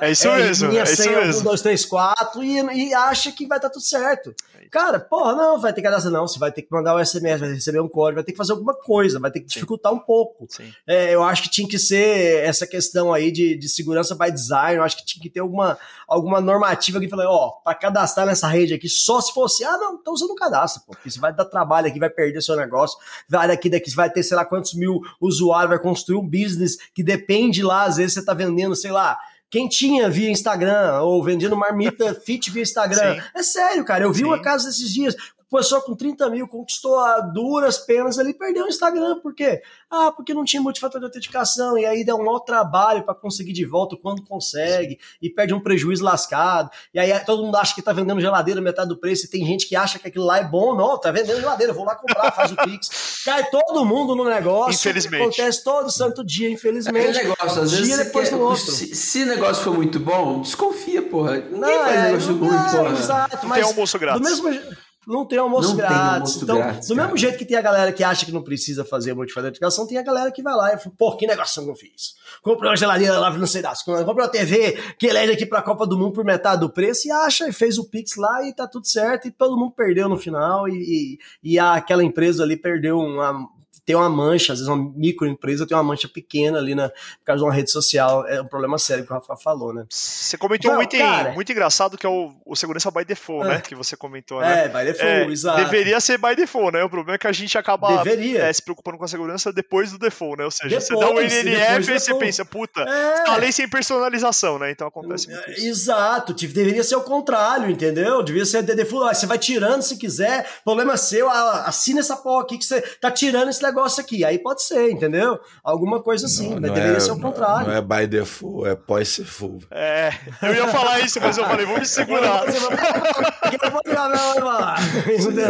É 0.00 0.10
isso 0.10 0.28
é, 0.28 0.36
mesmo. 0.36 0.68
Minha 0.68 0.82
é 0.82 0.86
senha, 0.86 1.22
isso 1.22 1.40
1, 1.40 1.44
2, 1.44 1.62
3, 1.62 1.84
4, 1.84 2.44
e, 2.44 2.88
e 2.88 2.94
acha 2.94 3.32
que 3.32 3.46
vai 3.46 3.58
estar 3.58 3.70
tudo 3.70 3.82
certo. 3.82 4.34
É 4.60 4.68
cara, 4.68 5.00
porra, 5.00 5.34
não, 5.34 5.60
vai 5.60 5.72
ter 5.72 5.80
que 5.80 5.86
cadastrar, 5.86 6.12
não. 6.12 6.26
Você 6.26 6.38
vai 6.38 6.52
ter 6.52 6.62
que 6.62 6.72
mandar 6.72 6.94
o 6.94 6.98
um 6.98 7.04
SMS, 7.04 7.40
vai 7.40 7.52
receber 7.52 7.80
um 7.80 7.88
código, 7.88 8.16
vai 8.16 8.24
ter 8.24 8.32
que 8.32 8.38
fazer 8.38 8.52
alguma 8.52 8.74
coisa, 8.74 9.18
vai 9.18 9.30
ter 9.30 9.40
que 9.40 9.48
Sim. 9.48 9.54
dificultar 9.54 9.92
um 9.92 9.98
pouco. 9.98 10.46
É, 10.86 11.14
eu 11.14 11.22
acho 11.22 11.42
que 11.42 11.50
tinha 11.50 11.68
que 11.68 11.78
ser 11.78 12.44
essa 12.44 12.66
questão 12.66 13.12
aí 13.12 13.32
de, 13.32 13.56
de 13.56 13.68
segurança 13.68 14.14
by 14.14 14.30
design, 14.30 14.76
eu 14.76 14.82
acho 14.82 14.96
que 14.96 15.04
tinha 15.04 15.22
que 15.22 15.30
ter 15.30 15.40
alguma, 15.40 15.78
alguma 16.06 16.40
normativa 16.40 17.00
que 17.00 17.08
falei, 17.08 17.26
ó, 17.26 17.50
para 17.64 17.74
cadastrar 17.74 18.26
nessa 18.26 18.48
rede 18.48 18.74
aqui, 18.74 18.88
só 18.88 19.20
se 19.20 19.32
fosse, 19.32 19.64
ah, 19.64 19.76
não, 19.76 19.94
então 19.94 20.16
você 20.16 20.26
não 20.26 20.34
cadastra, 20.34 20.82
pô, 20.86 20.92
porque 20.92 21.10
você 21.10 21.18
vai 21.18 21.32
dar 21.32 21.44
trabalho 21.44 21.63
aqui, 21.72 21.98
vai 21.98 22.10
perder 22.10 22.42
seu 22.42 22.56
negócio, 22.56 22.98
vai 23.28 23.48
daqui, 23.48 23.68
daqui, 23.68 23.94
vai 23.94 24.10
ter, 24.10 24.22
sei 24.22 24.36
lá, 24.36 24.44
quantos 24.44 24.74
mil 24.74 25.00
usuários, 25.20 25.70
vai 25.70 25.78
construir 25.78 26.18
um 26.18 26.26
business 26.26 26.76
que 26.94 27.02
depende 27.02 27.62
lá, 27.62 27.84
às 27.84 27.96
vezes 27.96 28.14
você 28.14 28.24
tá 28.24 28.34
vendendo, 28.34 28.74
sei 28.74 28.90
lá, 28.90 29.18
quem 29.54 29.68
tinha 29.68 30.10
via 30.10 30.28
Instagram 30.30 31.00
ou 31.02 31.22
vendendo 31.22 31.56
marmita 31.56 32.12
fit 32.12 32.50
via 32.50 32.62
Instagram. 32.62 33.14
Sim. 33.14 33.22
É 33.36 33.42
sério, 33.44 33.84
cara. 33.84 34.02
Eu 34.02 34.12
vi 34.12 34.18
Sim. 34.18 34.24
uma 34.24 34.42
casa 34.42 34.68
esses 34.68 34.92
dias 34.92 35.14
pessoa 35.50 35.80
com 35.80 35.94
30 35.94 36.28
mil 36.30 36.48
conquistou 36.48 36.98
a 36.98 37.20
duras 37.20 37.78
penas 37.78 38.18
ali, 38.18 38.34
perdeu 38.34 38.64
o 38.64 38.68
Instagram. 38.68 39.20
Por 39.20 39.34
quê? 39.34 39.62
Ah, 39.90 40.10
porque 40.10 40.34
não 40.34 40.44
tinha 40.44 40.60
multifator 40.60 41.00
de 41.00 41.06
autenticação. 41.06 41.78
E 41.78 41.86
aí 41.86 42.04
dá 42.04 42.14
um 42.14 42.24
mau 42.24 42.40
trabalho 42.40 43.04
para 43.04 43.14
conseguir 43.14 43.52
de 43.52 43.64
volta 43.64 43.96
quando 43.96 44.22
consegue. 44.22 44.98
E 45.20 45.30
perde 45.30 45.54
um 45.54 45.60
prejuízo 45.60 46.04
lascado. 46.04 46.70
E 46.92 46.98
aí 46.98 47.18
todo 47.20 47.42
mundo 47.42 47.56
acha 47.56 47.74
que 47.74 47.82
tá 47.82 47.92
vendendo 47.92 48.20
geladeira 48.20 48.60
metade 48.60 48.88
do 48.88 48.96
preço. 48.96 49.26
E 49.26 49.28
tem 49.28 49.44
gente 49.44 49.68
que 49.68 49.76
acha 49.76 49.98
que 49.98 50.08
aquilo 50.08 50.24
lá 50.24 50.38
é 50.38 50.44
bom. 50.44 50.74
Não, 50.74 50.98
tá 50.98 51.10
vendendo 51.10 51.40
geladeira. 51.40 51.72
Vou 51.72 51.84
lá 51.84 51.94
comprar, 51.94 52.32
faz 52.32 52.52
o 52.52 52.56
Pix. 52.56 53.22
Cai 53.24 53.48
todo 53.50 53.84
mundo 53.84 54.14
no 54.14 54.24
negócio. 54.24 54.74
Infelizmente. 54.74 55.22
Acontece 55.22 55.64
todo 55.64 55.90
santo 55.90 56.24
dia, 56.24 56.50
infelizmente. 56.50 57.18
É 57.18 57.24
negócio, 57.24 57.62
às 57.62 57.72
vezes 57.72 57.86
dia 57.86 57.96
depois 57.96 58.28
quer, 58.28 58.36
outro. 58.36 58.64
Se, 58.64 58.94
se 58.94 59.22
o 59.22 59.26
negócio 59.26 59.62
for 59.62 59.74
muito 59.74 59.98
bom, 59.98 60.40
desconfia, 60.40 61.02
porra. 61.02 61.36
Ninguém 61.36 61.60
não, 61.60 61.84
faz 61.84 61.96
é, 61.96 62.02
negócio 62.02 62.36
ruim, 62.36 62.48
porra. 62.50 62.98
Exato, 62.98 63.46
mas. 63.46 63.58
Tem 63.60 63.68
almoço 63.68 63.98
grátis. 63.98 64.20
Do 64.20 64.28
mesmo 64.28 64.52
jeito. 64.52 64.93
Não 65.06 65.24
tem 65.26 65.38
almoço 65.38 65.70
não 65.70 65.76
grátis. 65.76 65.98
Tem 65.98 66.12
almoço 66.12 66.44
então, 66.44 66.56
grátis, 66.56 66.88
do 66.88 66.94
cara. 66.94 67.06
mesmo 67.06 67.18
jeito 67.18 67.38
que 67.38 67.44
tem 67.44 67.56
a 67.56 67.62
galera 67.62 67.92
que 67.92 68.02
acha 68.02 68.24
que 68.24 68.32
não 68.32 68.42
precisa 68.42 68.84
fazer 68.84 69.14
multifator 69.14 69.50
de 69.50 69.56
educação, 69.58 69.86
tem 69.86 69.98
a 69.98 70.02
galera 70.02 70.30
que 70.30 70.42
vai 70.42 70.54
lá 70.54 70.74
e 70.74 70.78
fala, 70.78 70.94
pô, 70.96 71.16
que 71.16 71.26
negócio 71.26 71.62
que 71.62 71.70
eu 71.70 71.76
fiz. 71.76 72.14
Comprei 72.42 72.70
uma 72.70 72.76
geladeira 72.76 73.18
lá, 73.18 73.30
não 73.30 73.46
sei 73.46 73.62
das 73.62 73.82
coisas. 73.82 74.04
Comprei 74.04 74.26
uma 74.26 74.30
TV 74.30 74.72
que 74.98 75.06
elege 75.06 75.32
aqui 75.32 75.46
pra 75.46 75.62
Copa 75.62 75.86
do 75.86 75.98
Mundo 75.98 76.12
por 76.12 76.24
metade 76.24 76.60
do 76.60 76.70
preço 76.70 77.08
e 77.08 77.10
acha, 77.10 77.48
e 77.48 77.52
fez 77.52 77.78
o 77.78 77.84
Pix 77.84 78.16
lá 78.16 78.46
e 78.46 78.52
tá 78.52 78.66
tudo 78.66 78.86
certo. 78.86 79.28
E 79.28 79.30
todo 79.30 79.56
mundo 79.56 79.72
perdeu 79.72 80.08
no 80.08 80.16
final. 80.16 80.68
E, 80.68 81.18
e, 81.42 81.52
e 81.52 81.58
aquela 81.58 82.02
empresa 82.02 82.42
ali 82.42 82.56
perdeu 82.56 82.98
uma, 82.98 83.48
tem 83.84 83.94
uma 83.94 84.08
mancha, 84.08 84.52
às 84.52 84.60
vezes 84.60 84.72
uma 84.72 84.92
microempresa 84.96 85.66
tem 85.66 85.76
uma 85.76 85.82
mancha 85.82 86.08
pequena 86.08 86.58
ali 86.58 86.74
na, 86.74 86.88
por 86.88 87.24
causa 87.24 87.38
de 87.38 87.44
uma 87.44 87.54
rede 87.54 87.70
social. 87.70 88.26
É 88.26 88.40
um 88.40 88.46
problema 88.46 88.78
sério 88.78 89.04
que 89.04 89.12
o 89.12 89.14
Rafa 89.14 89.36
falou, 89.36 89.74
né? 89.74 89.84
Você 89.90 90.38
comentou 90.38 90.70
então, 90.70 90.80
um 90.80 90.82
item 90.82 91.00
cara, 91.00 91.32
muito 91.32 91.52
engraçado 91.52 91.98
que 91.98 92.06
é 92.06 92.08
o, 92.08 92.32
o 92.46 92.56
segurança 92.56 92.90
by 92.90 93.04
default, 93.04 93.46
é, 93.46 93.48
né? 93.50 93.60
Que 93.60 93.74
você 93.74 93.96
comentou, 93.96 94.40
né? 94.40 94.64
É, 94.64 94.68
by 94.68 94.84
default, 94.84 95.04
é, 95.04 95.26
exato. 95.26 95.64
Deveria 95.64 96.00
ser 96.00 96.18
by 96.18 96.34
default, 96.34 96.72
né? 96.72 96.82
O 96.82 96.88
problema 96.88 97.16
é 97.16 97.18
que 97.18 97.26
a 97.26 97.32
gente 97.32 97.56
acaba 97.58 98.02
é, 98.06 98.52
se 98.52 98.62
preocupando 98.62 98.96
com 98.96 99.04
a 99.04 99.08
segurança 99.08 99.52
depois 99.52 99.92
do 99.92 99.98
default, 99.98 100.38
né? 100.38 100.44
Ou 100.44 100.50
seja, 100.50 100.68
depois, 100.68 100.86
você 100.86 100.94
dá 100.94 101.10
o 101.10 101.20
NNF 101.20 101.90
e 101.90 102.00
você 102.00 102.14
pensa, 102.14 102.44
puta, 102.44 102.80
é. 102.80 103.24
tá 103.24 103.36
lei 103.36 103.52
sem 103.52 103.68
personalização, 103.68 104.58
né? 104.58 104.70
Então 104.70 104.88
acontece 104.88 105.28
muito 105.30 105.50
isso. 105.50 105.66
Exato, 105.66 106.32
deveria 106.32 106.82
ser 106.82 106.96
o 106.96 107.02
contrário, 107.02 107.68
entendeu? 107.68 108.22
Devia 108.22 108.46
ser 108.46 108.62
default, 108.62 109.14
você 109.14 109.26
vai 109.26 109.38
tirando 109.38 109.82
se 109.82 109.98
quiser, 109.98 110.48
problema 110.64 110.96
seu, 110.96 111.28
assina 111.28 112.00
essa 112.00 112.16
porra 112.16 112.44
aqui 112.44 112.56
que 112.56 112.64
você 112.64 112.80
tá 112.80 113.10
tirando 113.10 113.50
esse 113.50 113.62
negócio 113.62 113.73
negócio 113.74 114.00
aqui. 114.00 114.24
Aí 114.24 114.38
pode 114.38 114.62
ser, 114.62 114.90
entendeu? 114.90 115.38
Alguma 115.62 116.00
coisa 116.00 116.26
assim, 116.26 116.50
não, 116.50 116.60
mas 116.60 116.68
não 116.68 116.74
deveria 116.74 116.96
é, 116.96 117.00
ser 117.00 117.10
o 117.10 117.20
contrário. 117.20 117.68
Não 117.68 117.74
é 117.76 117.82
by 117.82 118.06
default, 118.06 118.68
é 118.68 118.76
pós-default. 118.76 119.66
É, 119.70 120.10
eu 120.42 120.54
ia 120.54 120.68
falar 120.68 121.00
isso, 121.00 121.20
mas 121.20 121.36
eu 121.36 121.44
falei, 121.44 121.66
vamos 121.66 121.80
me 121.80 121.86
segurar. 121.86 122.44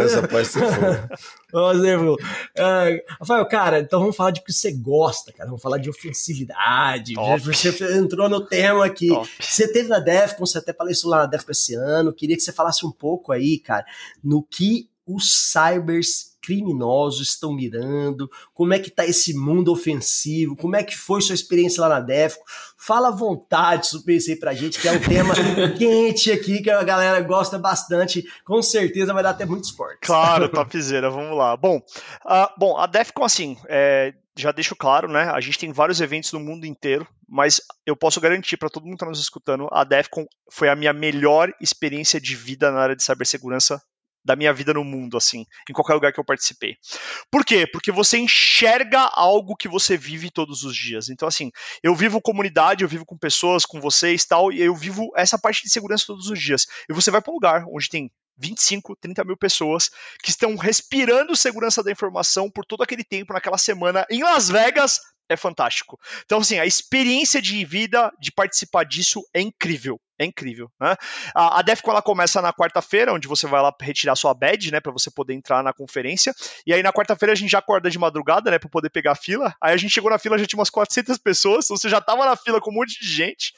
Essa 0.05 0.27
pós-default. 0.27 1.15
Uh, 1.55 2.99
Rafael, 3.19 3.45
cara, 3.47 3.79
então 3.79 3.99
vamos 3.99 4.15
falar 4.15 4.31
de 4.31 4.43
que 4.43 4.51
você 4.51 4.71
gosta, 4.71 5.31
cara. 5.31 5.47
Vamos 5.47 5.61
falar 5.61 5.77
de 5.77 5.89
ofensividade. 5.89 7.13
Top. 7.13 7.39
Você 7.41 7.97
entrou 7.97 8.27
no 8.27 8.41
tema 8.41 8.85
aqui. 8.85 9.07
Top. 9.09 9.29
Você 9.39 9.71
teve 9.71 9.87
na 9.87 9.99
Defcon, 9.99 10.45
você 10.45 10.57
até 10.57 10.73
palestrou 10.73 11.11
lá 11.11 11.19
na 11.19 11.25
Defcon 11.27 11.51
esse 11.51 11.75
ano. 11.75 12.13
Queria 12.13 12.35
que 12.35 12.41
você 12.41 12.51
falasse 12.51 12.85
um 12.85 12.91
pouco 12.91 13.31
aí, 13.31 13.59
cara, 13.59 13.85
no 14.23 14.43
que 14.43 14.89
os 15.07 15.51
cybers 15.51 16.34
criminosos 16.45 17.29
estão 17.29 17.53
mirando, 17.53 18.29
como 18.53 18.73
é 18.73 18.79
que 18.79 18.91
tá 18.91 19.05
esse 19.05 19.33
mundo 19.33 19.71
ofensivo, 19.71 20.55
como 20.55 20.75
é 20.75 20.83
que 20.83 20.95
foi 20.95 21.21
sua 21.21 21.33
experiência 21.33 21.81
lá 21.81 21.89
na 21.89 21.99
Defco. 21.99 22.43
Fala 22.77 23.07
à 23.07 23.11
vontade 23.11 23.89
aí 24.07 24.35
pra 24.35 24.53
gente, 24.53 24.79
que 24.79 24.87
é 24.87 24.91
um 24.91 24.99
tema 24.99 25.33
quente 25.75 26.31
aqui, 26.31 26.61
que 26.61 26.69
a 26.69 26.83
galera 26.83 27.19
gosta 27.21 27.57
bastante. 27.57 28.23
Com 28.45 28.61
certeza 28.61 29.13
vai 29.13 29.23
dar 29.23 29.31
até 29.31 29.45
muito 29.45 29.63
esporte. 29.63 29.99
Claro, 30.01 30.47
topzera, 30.53 31.09
vamos 31.09 31.35
lá. 31.35 31.57
Bom, 31.57 31.77
uh, 31.77 32.59
bom 32.59 32.77
a 32.77 32.85
Defcon, 32.85 33.23
assim, 33.23 33.57
é, 33.67 34.13
já 34.37 34.51
deixo 34.51 34.75
claro, 34.75 35.07
né? 35.07 35.31
A 35.33 35.39
gente 35.39 35.57
tem 35.57 35.71
vários 35.71 35.99
eventos 35.99 36.31
no 36.31 36.39
mundo 36.39 36.65
inteiro, 36.65 37.07
mas 37.27 37.59
eu 37.85 37.95
posso 37.95 38.21
garantir 38.21 38.57
para 38.57 38.69
todo 38.69 38.83
mundo 38.83 38.93
que 38.93 39.03
está 39.03 39.09
nos 39.09 39.19
escutando, 39.19 39.67
a 39.71 39.83
DEFCON 39.83 40.25
foi 40.51 40.69
a 40.69 40.75
minha 40.75 40.93
melhor 40.93 41.51
experiência 41.59 42.21
de 42.21 42.35
vida 42.35 42.69
na 42.71 42.79
área 42.79 42.95
de 42.95 43.03
cibersegurança 43.03 43.81
da 44.25 44.35
minha 44.35 44.51
vida 44.51 44.73
no 44.73 44.83
mundo, 44.83 45.15
assim, 45.15 45.45
em 45.69 45.73
qualquer 45.73 45.93
lugar 45.93 46.11
que 46.11 46.19
eu 46.19 46.25
participei. 46.25 46.75
Por 47.31 47.45
quê? 47.45 47.67
Porque 47.71 47.91
você 47.91 48.17
enxerga 48.17 49.01
algo 49.13 49.55
que 49.55 49.67
você 49.67 49.95
vive 49.95 50.31
todos 50.31 50.63
os 50.63 50.75
dias. 50.75 51.09
Então, 51.09 51.27
assim, 51.27 51.51
eu 51.83 51.95
vivo 51.95 52.19
comunidade, 52.19 52.83
eu 52.83 52.89
vivo 52.89 53.05
com 53.05 53.15
pessoas, 53.15 53.65
com 53.65 53.79
vocês 53.79 54.25
tal, 54.25 54.51
e 54.51 54.59
eu 54.59 54.75
vivo 54.75 55.11
essa 55.15 55.37
parte 55.37 55.61
de 55.63 55.69
segurança 55.69 56.07
todos 56.07 56.27
os 56.29 56.39
dias. 56.39 56.65
E 56.89 56.93
você 56.93 57.11
vai 57.11 57.21
para 57.21 57.31
um 57.31 57.35
lugar 57.35 57.63
onde 57.71 57.87
tem 57.87 58.09
25, 58.37 58.95
30 58.95 59.23
mil 59.23 59.37
pessoas 59.37 59.89
que 60.21 60.29
estão 60.29 60.55
respirando 60.57 61.35
segurança 61.35 61.83
da 61.83 61.91
informação 61.91 62.49
por 62.49 62.65
todo 62.65 62.81
aquele 62.81 63.03
tempo, 63.03 63.31
naquela 63.31 63.57
semana, 63.57 64.05
em 64.09 64.23
Las 64.23 64.49
Vegas, 64.49 64.99
é 65.29 65.37
fantástico. 65.37 65.99
Então, 66.25 66.39
assim, 66.39 66.59
a 66.59 66.65
experiência 66.65 67.41
de 67.41 67.63
vida, 67.63 68.11
de 68.19 68.31
participar 68.31 68.83
disso 68.83 69.23
é 69.33 69.41
incrível. 69.41 69.99
É 70.17 70.23
incrível, 70.23 70.71
né? 70.79 70.95
A, 71.35 71.59
a 71.59 71.61
DEFCON 71.61 71.91
ela 71.91 72.01
começa 72.01 72.41
na 72.41 72.53
quarta-feira, 72.53 73.13
onde 73.13 73.27
você 73.27 73.47
vai 73.47 73.61
lá 73.61 73.73
retirar 73.81 74.15
sua 74.15 74.33
badge, 74.33 74.71
né, 74.71 74.79
para 74.79 74.91
você 74.91 75.11
poder 75.11 75.33
entrar 75.33 75.61
na 75.61 75.73
conferência. 75.73 76.33
E 76.65 76.73
aí 76.73 76.81
na 76.81 76.93
quarta-feira 76.93 77.33
a 77.33 77.35
gente 77.35 77.49
já 77.51 77.59
acorda 77.59 77.89
de 77.89 77.99
madrugada, 77.99 78.49
né, 78.49 78.57
para 78.57 78.69
poder 78.69 78.89
pegar 78.89 79.11
a 79.11 79.15
fila. 79.15 79.53
Aí 79.61 79.73
a 79.73 79.77
gente 79.77 79.93
chegou 79.93 80.09
na 80.09 80.17
fila 80.17 80.37
já 80.37 80.45
tinha 80.45 80.57
umas 80.57 80.69
400 80.69 81.17
pessoas, 81.17 81.65
então 81.65 81.75
você 81.75 81.89
já 81.89 81.99
tava 81.99 82.25
na 82.25 82.37
fila 82.37 82.61
com 82.61 82.71
um 82.71 82.75
monte 82.75 82.97
de 82.99 83.07
gente. 83.07 83.53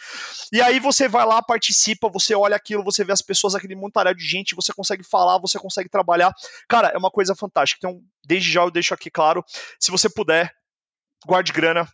E 0.52 0.60
aí 0.60 0.80
você 0.80 1.08
vai 1.08 1.26
lá, 1.28 1.44
participa, 1.44 2.10
você 2.10 2.34
olha 2.34 2.56
aquilo, 2.56 2.84
você 2.84 3.04
vê 3.04 3.12
as 3.12 3.22
pessoas, 3.22 3.54
aquele 3.54 3.76
montaréu 3.76 4.16
de 4.16 4.26
gente, 4.26 4.56
você 4.56 4.74
consegue 4.74 5.04
falar, 5.04 5.38
você 5.38 5.60
consegue 5.60 5.90
trabalhar. 5.90 6.34
Cara, 6.68 6.88
é 6.88 6.98
uma 6.98 7.12
coisa 7.12 7.36
fantástica. 7.36 7.80
Então, 7.80 8.02
desde 8.26 8.52
já 8.52 8.64
eu 8.64 8.72
deixo 8.72 8.96
aqui 8.96 9.12
claro, 9.12 9.46
se 9.80 9.92
você 9.92 10.10
puder, 10.10 10.52
guarde 11.26 11.54
grana, 11.54 11.88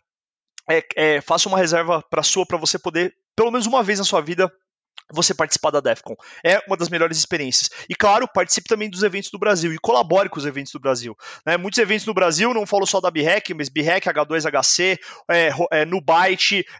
é, 0.70 0.82
é, 0.96 1.20
faça 1.20 1.48
uma 1.48 1.58
reserva 1.58 2.02
para 2.08 2.22
sua 2.22 2.46
para 2.46 2.56
você 2.56 2.78
poder 2.78 3.14
pelo 3.36 3.50
menos 3.50 3.66
uma 3.66 3.82
vez 3.82 3.98
na 3.98 4.04
sua 4.04 4.20
vida 4.20 4.52
você 5.12 5.34
participar 5.34 5.70
da 5.70 5.80
DEFCON. 5.80 6.16
É 6.44 6.60
uma 6.66 6.76
das 6.76 6.88
melhores 6.88 7.18
experiências. 7.18 7.70
E 7.88 7.94
claro, 7.94 8.26
participe 8.26 8.68
também 8.68 8.88
dos 8.88 9.02
eventos 9.02 9.30
do 9.30 9.38
Brasil 9.38 9.72
e 9.72 9.78
colabore 9.78 10.28
com 10.28 10.38
os 10.38 10.46
eventos 10.46 10.72
do 10.72 10.80
Brasil. 10.80 11.16
Né? 11.44 11.56
Muitos 11.56 11.78
eventos 11.78 12.06
no 12.06 12.14
Brasil, 12.14 12.54
não 12.54 12.66
falo 12.66 12.86
só 12.86 13.00
da 13.00 13.10
BREC, 13.10 13.54
mas 13.54 13.68
BREC, 13.68 14.06
H2HC, 14.06 14.98
é, 15.30 15.48
é, 15.72 15.84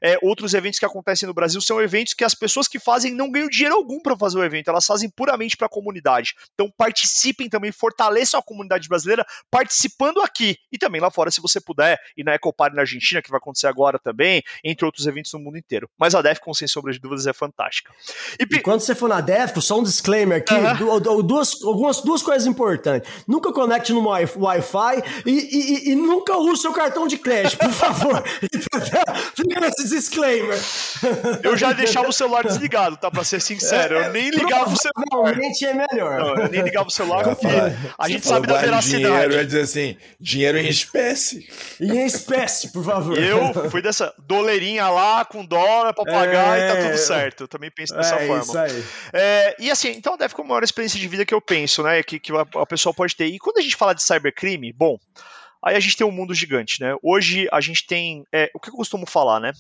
é, 0.03 0.19
outros 0.23 0.55
eventos 0.55 0.79
que 0.79 0.87
acontecem 0.87 1.27
no 1.27 1.35
Brasil 1.35 1.61
são 1.61 1.81
eventos 1.81 2.15
que 2.15 2.25
as 2.25 2.35
pessoas 2.35 2.69
que 2.69 2.79
fazem 2.79 3.13
não 3.13 3.31
ganham 3.31 3.49
dinheiro 3.49 3.75
algum 3.75 4.01
para 4.01 4.17
fazer 4.17 4.39
o 4.39 4.45
evento, 4.45 4.69
elas 4.69 4.87
fazem 4.87 5.09
puramente 5.11 5.57
para 5.57 5.67
a 5.67 5.71
comunidade. 5.71 6.35
Então 6.55 6.71
participem 6.77 7.49
também, 7.49 7.73
fortaleçam 7.73 8.41
a 8.41 8.43
comunidade 8.43 8.89
brasileira 8.89 9.25
participando 9.51 10.21
aqui 10.21 10.57
e 10.73 10.79
também 10.79 11.01
lá 11.01 11.11
fora, 11.11 11.31
se 11.31 11.41
você 11.41 11.61
puder, 11.61 11.99
e 12.17 12.25
na 12.25 12.35
Ecopar 12.35 12.73
na 12.75 12.83
Argentina, 12.83 13.23
que 13.23 13.31
vai 13.31 13.39
acontecer 13.39 13.67
agora 13.67 13.99
também, 13.99 14.43
entre 14.63 14.85
outros 14.85 15.07
eventos 15.07 15.33
no 15.33 15.41
mundo 15.41 15.59
inteiro. 15.59 15.89
Mas 15.99 16.15
a 16.15 16.23
DEFCON, 16.23 16.55
sem 16.55 16.69
sombra 16.69 16.93
de 16.93 16.99
dúvidas, 16.99 17.27
é 17.27 17.33
fantástica. 17.33 17.93
E, 18.39 18.43
e 18.43 18.61
quando 18.61 18.81
você 18.81 18.95
for 18.95 19.09
na 19.09 19.21
DEFCON, 19.21 19.61
só 19.61 19.79
um 19.79 19.83
disclaimer 19.83 20.39
aqui, 20.39 20.55
uh 20.55 20.59
-huh. 20.59 21.23
duas, 21.23 21.63
algumas 21.63 22.01
duas 22.01 22.23
coisas 22.23 22.47
importantes. 22.47 23.11
Nunca 23.27 23.53
conecte 23.53 23.93
no 23.93 24.07
Wi-Fi 24.07 25.03
e, 25.27 25.31
e, 25.31 25.93
e, 25.93 25.95
nunca 25.95 26.37
use 26.37 26.63
seu 26.63 26.73
cartão 26.73 27.07
de 27.07 27.17
crédito, 27.19 27.59
por 27.59 27.73
favor. 27.73 28.23
Fica 29.35 29.61
nesse 29.61 29.89
disclaimer. 29.89 30.59
Eu 31.43 31.57
já 31.57 31.73
deixava 31.73 32.09
o 32.09 32.13
celular 32.13 32.45
desligado, 32.45 32.97
tá? 32.97 33.11
Pra 33.11 33.25
ser 33.25 33.41
sincero. 33.41 33.97
Eu 33.97 34.13
nem 34.13 34.31
ligava 34.31 34.71
o 34.71 34.77
celular. 34.77 35.05
Provavelmente 35.11 35.65
é 35.65 35.75
melhor. 35.75 36.19
Não, 36.19 36.37
eu 36.37 36.49
nem 36.49 36.63
ligava 36.63 36.89
o 36.89 36.91
celular 36.91 37.25
porque 37.25 37.47
a 37.99 38.09
gente 38.09 38.27
sabe 38.27 38.47
da 38.47 38.59
veracidade. 38.59 39.05
Dinheiro, 39.05 39.35
é 39.35 39.45
dizer 39.45 39.61
assim, 39.63 39.97
dinheiro 40.21 40.59
em 40.59 40.69
espécie. 40.69 41.47
Em 41.81 42.05
espécie, 42.05 42.73
por 42.73 42.85
favor. 42.85 43.17
Eu 43.19 43.71
fui 43.71 43.83
dessa 43.83 44.13
doleirinha 44.19 44.89
lá 44.89 45.25
com 45.25 45.45
dólar 45.45 45.93
pra 45.95 46.05
pagar 46.05 46.59
é... 46.59 46.65
e 46.65 46.73
tá 46.73 46.83
tudo 46.83 46.99
certo. 46.99 47.45
Eu 47.45 47.49
também 47.49 47.71
penso 47.71 47.95
dessa 48.05 48.23
é, 48.23 48.27
forma. 48.27 48.43
Isso 48.43 48.59
aí. 48.59 48.85
É, 49.13 49.57
e 49.59 49.71
assim, 49.71 49.91
então 49.91 50.17
deve 50.17 50.35
como 50.35 50.47
a 50.47 50.51
maior 50.51 50.63
experiência 50.63 50.99
de 50.99 51.09
vida 51.09 51.25
que 51.25 51.35
eu 51.35 51.41
penso, 51.41 51.83
né? 51.83 52.03
Que, 52.03 52.19
que 52.19 52.33
a, 52.33 52.47
a 52.61 52.67
pessoa 52.67 52.95
pode 52.95 53.17
ter. 53.17 53.27
E 53.27 53.39
quando 53.39 53.59
a 53.59 53.63
gente 53.63 53.77
fala 53.77 53.95
de 53.95 54.03
cybercrime, 54.03 54.73
bom, 54.73 54.99
aí 55.63 55.77
a 55.77 55.81
gente 55.81 55.97
tem 55.97 56.07
um 56.07 56.13
mundo 56.13 56.35
gigante, 56.35 56.81
né? 56.81 56.95
Hoje 57.03 57.49
a 57.51 57.61
gente 57.61 57.87
tem. 57.87 58.25
É, 58.33 58.51
o 58.55 58.61
que 58.61 58.71
eu 58.71 58.75
costumo 58.75 59.07
falar, 59.07 59.41
né? 59.41 59.53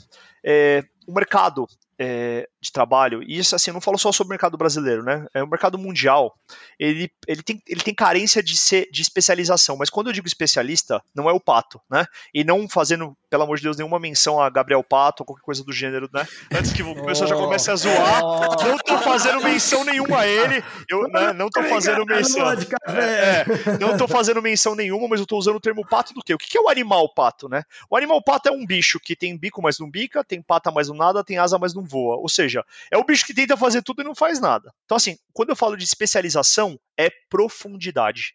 É, 0.44 0.84
o 1.06 1.12
mercado 1.12 1.66
é, 1.98 2.48
de 2.60 2.72
trabalho, 2.72 3.22
e 3.22 3.38
isso 3.38 3.54
assim, 3.54 3.70
eu 3.70 3.74
não 3.74 3.80
falo 3.80 3.98
só 3.98 4.10
sobre 4.10 4.30
o 4.30 4.34
mercado 4.34 4.56
brasileiro, 4.56 5.02
né? 5.02 5.26
É 5.32 5.42
o 5.42 5.48
mercado 5.48 5.78
mundial, 5.78 6.34
ele, 6.78 7.10
ele, 7.26 7.42
tem, 7.42 7.62
ele 7.68 7.80
tem 7.80 7.94
carência 7.94 8.42
de, 8.42 8.56
ser, 8.56 8.88
de 8.90 9.00
especialização, 9.00 9.76
mas 9.76 9.90
quando 9.90 10.08
eu 10.08 10.12
digo 10.12 10.26
especialista, 10.26 11.02
não 11.14 11.28
é 11.30 11.32
o 11.32 11.40
Pato, 11.40 11.80
né? 11.90 12.04
E 12.32 12.42
não 12.42 12.68
fazendo, 12.68 13.16
pelo 13.30 13.44
amor 13.44 13.58
de 13.58 13.62
Deus, 13.62 13.76
nenhuma 13.76 14.00
menção 14.00 14.40
a 14.40 14.50
Gabriel 14.50 14.82
Pato 14.82 15.22
ou 15.22 15.26
qualquer 15.26 15.42
coisa 15.42 15.62
do 15.62 15.72
gênero, 15.72 16.08
né? 16.12 16.26
Antes 16.52 16.72
que 16.72 16.82
o 16.82 16.94
pessoal 17.04 17.28
já 17.28 17.36
comece 17.36 17.70
a 17.70 17.76
zoar, 17.76 18.20
não 18.66 18.78
tô 18.78 18.98
fazendo 18.98 19.42
menção 19.42 19.84
nenhuma 19.84 20.20
a 20.20 20.26
ele, 20.26 20.64
eu 20.88 21.06
né, 21.08 21.32
não 21.32 21.48
tô 21.48 21.62
fazendo 21.64 22.04
menção. 22.04 22.44
É, 22.88 22.94
é, 22.94 23.78
não 23.78 23.96
tô 23.96 24.08
fazendo 24.08 24.42
menção 24.42 24.74
nenhuma, 24.74 25.06
mas 25.08 25.20
eu 25.20 25.26
tô 25.26 25.36
usando 25.36 25.56
o 25.56 25.60
termo 25.60 25.86
pato 25.86 26.12
do 26.12 26.22
quê? 26.22 26.34
O 26.34 26.38
que 26.38 26.58
é 26.58 26.60
o 26.60 26.68
animal 26.68 27.08
pato, 27.14 27.48
né? 27.48 27.62
O 27.88 27.96
animal 27.96 28.22
pato 28.22 28.48
é 28.48 28.52
um 28.52 28.66
bicho 28.66 28.98
que 28.98 29.14
tem 29.14 29.36
bico, 29.36 29.62
mas 29.62 29.78
não 29.78 29.88
bica, 29.88 30.24
tem 30.24 30.42
pata, 30.42 30.72
mas 30.72 30.88
não 30.88 30.93
nada, 30.94 31.24
tem 31.24 31.38
asa, 31.38 31.58
mas 31.58 31.74
não 31.74 31.84
voa. 31.84 32.16
Ou 32.16 32.28
seja, 32.28 32.64
é 32.90 32.96
o 32.96 33.04
bicho 33.04 33.26
que 33.26 33.34
tenta 33.34 33.56
fazer 33.56 33.82
tudo 33.82 34.02
e 34.02 34.04
não 34.04 34.14
faz 34.14 34.40
nada. 34.40 34.72
Então, 34.84 34.96
assim, 34.96 35.16
quando 35.32 35.50
eu 35.50 35.56
falo 35.56 35.76
de 35.76 35.84
especialização, 35.84 36.78
é 36.96 37.10
profundidade. 37.28 38.34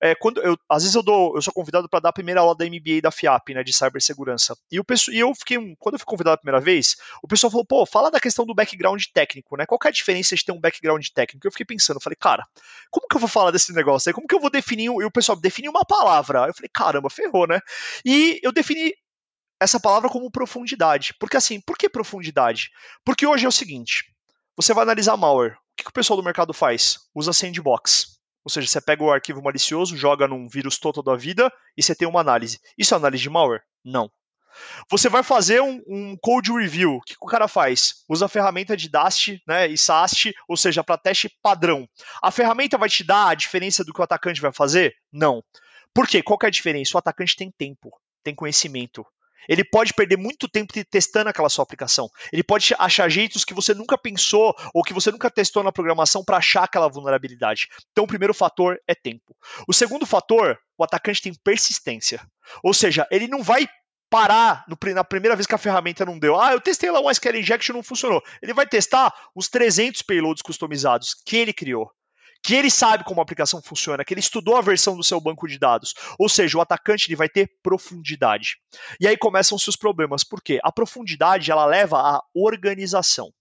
É, 0.00 0.14
quando 0.14 0.40
eu, 0.40 0.56
às 0.68 0.82
vezes 0.82 0.94
eu 0.94 1.02
dou, 1.02 1.34
eu 1.34 1.42
sou 1.42 1.52
convidado 1.52 1.88
para 1.88 2.00
dar 2.00 2.08
a 2.10 2.12
primeira 2.12 2.40
aula 2.40 2.54
da 2.54 2.64
MBA 2.64 3.00
da 3.02 3.10
FIAP, 3.10 3.54
né, 3.54 3.62
de 3.62 3.72
cibersegurança. 3.72 4.56
E, 4.70 4.78
o 4.78 4.84
e 5.10 5.18
eu 5.18 5.34
fiquei, 5.34 5.58
quando 5.78 5.94
eu 5.94 5.98
fui 5.98 6.06
convidado 6.06 6.34
a 6.34 6.38
primeira 6.38 6.60
vez, 6.60 6.96
o 7.22 7.28
pessoal 7.28 7.50
falou, 7.50 7.64
pô, 7.64 7.84
fala 7.84 8.10
da 8.10 8.20
questão 8.20 8.46
do 8.46 8.54
background 8.54 9.02
técnico, 9.12 9.56
né? 9.56 9.66
Qual 9.66 9.78
é 9.84 9.88
a 9.88 9.90
diferença 9.90 10.36
de 10.36 10.44
ter 10.44 10.52
um 10.52 10.60
background 10.60 11.06
técnico? 11.14 11.46
Eu 11.46 11.50
fiquei 11.50 11.66
pensando, 11.66 12.00
falei, 12.00 12.16
cara, 12.16 12.46
como 12.90 13.06
que 13.08 13.16
eu 13.16 13.20
vou 13.20 13.28
falar 13.28 13.50
desse 13.50 13.72
negócio 13.72 14.08
aí? 14.08 14.14
Como 14.14 14.26
que 14.26 14.34
eu 14.34 14.40
vou 14.40 14.50
definir? 14.50 14.86
E 14.86 15.04
o 15.04 15.10
pessoal 15.10 15.38
definiu 15.38 15.70
uma 15.70 15.84
palavra. 15.84 16.46
Eu 16.46 16.54
falei, 16.54 16.70
caramba, 16.72 17.10
ferrou, 17.10 17.46
né? 17.46 17.60
E 18.04 18.40
eu 18.42 18.52
defini 18.52 18.94
essa 19.60 19.80
palavra 19.80 20.08
como 20.08 20.30
profundidade. 20.30 21.14
Porque 21.18 21.36
assim, 21.36 21.60
por 21.60 21.76
que 21.76 21.88
profundidade? 21.88 22.70
Porque 23.04 23.26
hoje 23.26 23.44
é 23.44 23.48
o 23.48 23.52
seguinte: 23.52 24.04
você 24.56 24.72
vai 24.72 24.82
analisar 24.82 25.16
malware. 25.16 25.54
O 25.54 25.76
que, 25.76 25.84
que 25.84 25.90
o 25.90 25.92
pessoal 25.92 26.16
do 26.16 26.24
mercado 26.24 26.52
faz? 26.54 26.98
Usa 27.14 27.32
sandbox. 27.32 28.16
Ou 28.44 28.50
seja, 28.50 28.68
você 28.68 28.80
pega 28.80 29.02
o 29.02 29.10
arquivo 29.10 29.42
malicioso, 29.42 29.96
joga 29.96 30.28
num 30.28 30.48
vírus 30.48 30.78
total 30.78 31.02
da 31.02 31.16
vida 31.16 31.52
e 31.76 31.82
você 31.82 31.94
tem 31.94 32.06
uma 32.06 32.20
análise. 32.20 32.60
Isso 32.78 32.94
é 32.94 32.96
análise 32.96 33.22
de 33.22 33.28
malware? 33.28 33.62
Não. 33.84 34.10
Você 34.90 35.08
vai 35.08 35.22
fazer 35.22 35.60
um, 35.60 35.82
um, 35.86 36.16
code 36.16 36.52
review. 36.52 36.94
O 36.94 37.00
que, 37.02 37.14
que, 37.14 37.18
o 37.20 37.26
cara 37.26 37.48
faz? 37.48 38.04
Usa 38.08 38.26
a 38.26 38.28
ferramenta 38.28 38.76
de 38.76 38.88
DAST 38.88 39.42
né, 39.46 39.66
e 39.66 39.76
SAST, 39.76 40.32
ou 40.48 40.56
seja, 40.56 40.82
para 40.82 40.96
teste 40.96 41.28
padrão. 41.42 41.88
A 42.22 42.30
ferramenta 42.30 42.78
vai 42.78 42.88
te 42.88 43.04
dar 43.04 43.28
a 43.28 43.34
diferença 43.34 43.84
do 43.84 43.92
que 43.92 44.00
o 44.00 44.04
atacante 44.04 44.40
vai 44.40 44.52
fazer? 44.52 44.94
Não. 45.12 45.42
Por 45.92 46.06
quê? 46.06 46.22
Qual 46.22 46.38
é 46.42 46.46
a 46.46 46.50
diferença? 46.50 46.96
O 46.96 46.98
atacante 46.98 47.36
tem 47.36 47.50
tempo, 47.50 47.90
tem 48.22 48.34
conhecimento. 48.34 49.04
Ele 49.48 49.64
pode 49.64 49.94
perder 49.94 50.16
muito 50.16 50.48
tempo 50.48 50.72
testando 50.90 51.30
aquela 51.30 51.48
sua 51.48 51.62
aplicação. 51.62 52.08
Ele 52.32 52.42
pode 52.42 52.74
achar 52.78 53.08
jeitos 53.08 53.44
que 53.44 53.54
você 53.54 53.74
nunca 53.74 53.96
pensou 53.98 54.54
ou 54.74 54.82
que 54.82 54.94
você 54.94 55.10
nunca 55.10 55.30
testou 55.30 55.62
na 55.62 55.72
programação 55.72 56.24
para 56.24 56.38
achar 56.38 56.64
aquela 56.64 56.88
vulnerabilidade. 56.88 57.68
Então, 57.92 58.04
o 58.04 58.08
primeiro 58.08 58.34
fator 58.34 58.78
é 58.86 58.94
tempo. 58.94 59.36
O 59.66 59.72
segundo 59.72 60.06
fator, 60.06 60.58
o 60.76 60.84
atacante 60.84 61.22
tem 61.22 61.34
persistência. 61.44 62.20
Ou 62.62 62.74
seja, 62.74 63.06
ele 63.10 63.28
não 63.28 63.42
vai 63.42 63.68
parar 64.08 64.64
no, 64.68 64.78
na 64.94 65.04
primeira 65.04 65.36
vez 65.36 65.46
que 65.46 65.54
a 65.54 65.58
ferramenta 65.58 66.04
não 66.04 66.18
deu. 66.18 66.40
Ah, 66.40 66.52
eu 66.52 66.60
testei 66.60 66.90
lá 66.90 67.00
um 67.00 67.10
SQL 67.10 67.36
Injection 67.38 67.74
não 67.74 67.82
funcionou. 67.82 68.22
Ele 68.40 68.54
vai 68.54 68.66
testar 68.66 69.12
os 69.34 69.48
300 69.48 70.02
payloads 70.02 70.42
customizados 70.42 71.14
que 71.24 71.36
ele 71.36 71.52
criou 71.52 71.90
que 72.46 72.54
ele 72.54 72.70
sabe 72.70 73.02
como 73.02 73.20
a 73.20 73.24
aplicação 73.24 73.60
funciona, 73.60 74.04
que 74.04 74.14
ele 74.14 74.20
estudou 74.20 74.56
a 74.56 74.60
versão 74.60 74.96
do 74.96 75.02
seu 75.02 75.20
banco 75.20 75.48
de 75.48 75.58
dados. 75.58 75.94
Ou 76.16 76.28
seja, 76.28 76.56
o 76.56 76.60
atacante 76.60 77.08
ele 77.08 77.16
vai 77.16 77.28
ter 77.28 77.50
profundidade. 77.60 78.58
E 79.00 79.08
aí 79.08 79.16
começam-se 79.16 79.68
os 79.68 79.74
problemas. 79.74 80.22
Por 80.22 80.40
quê? 80.40 80.60
A 80.62 80.70
profundidade 80.70 81.50
ela 81.50 81.66
leva 81.66 81.98
à 81.98 82.22
organização. 82.32 83.32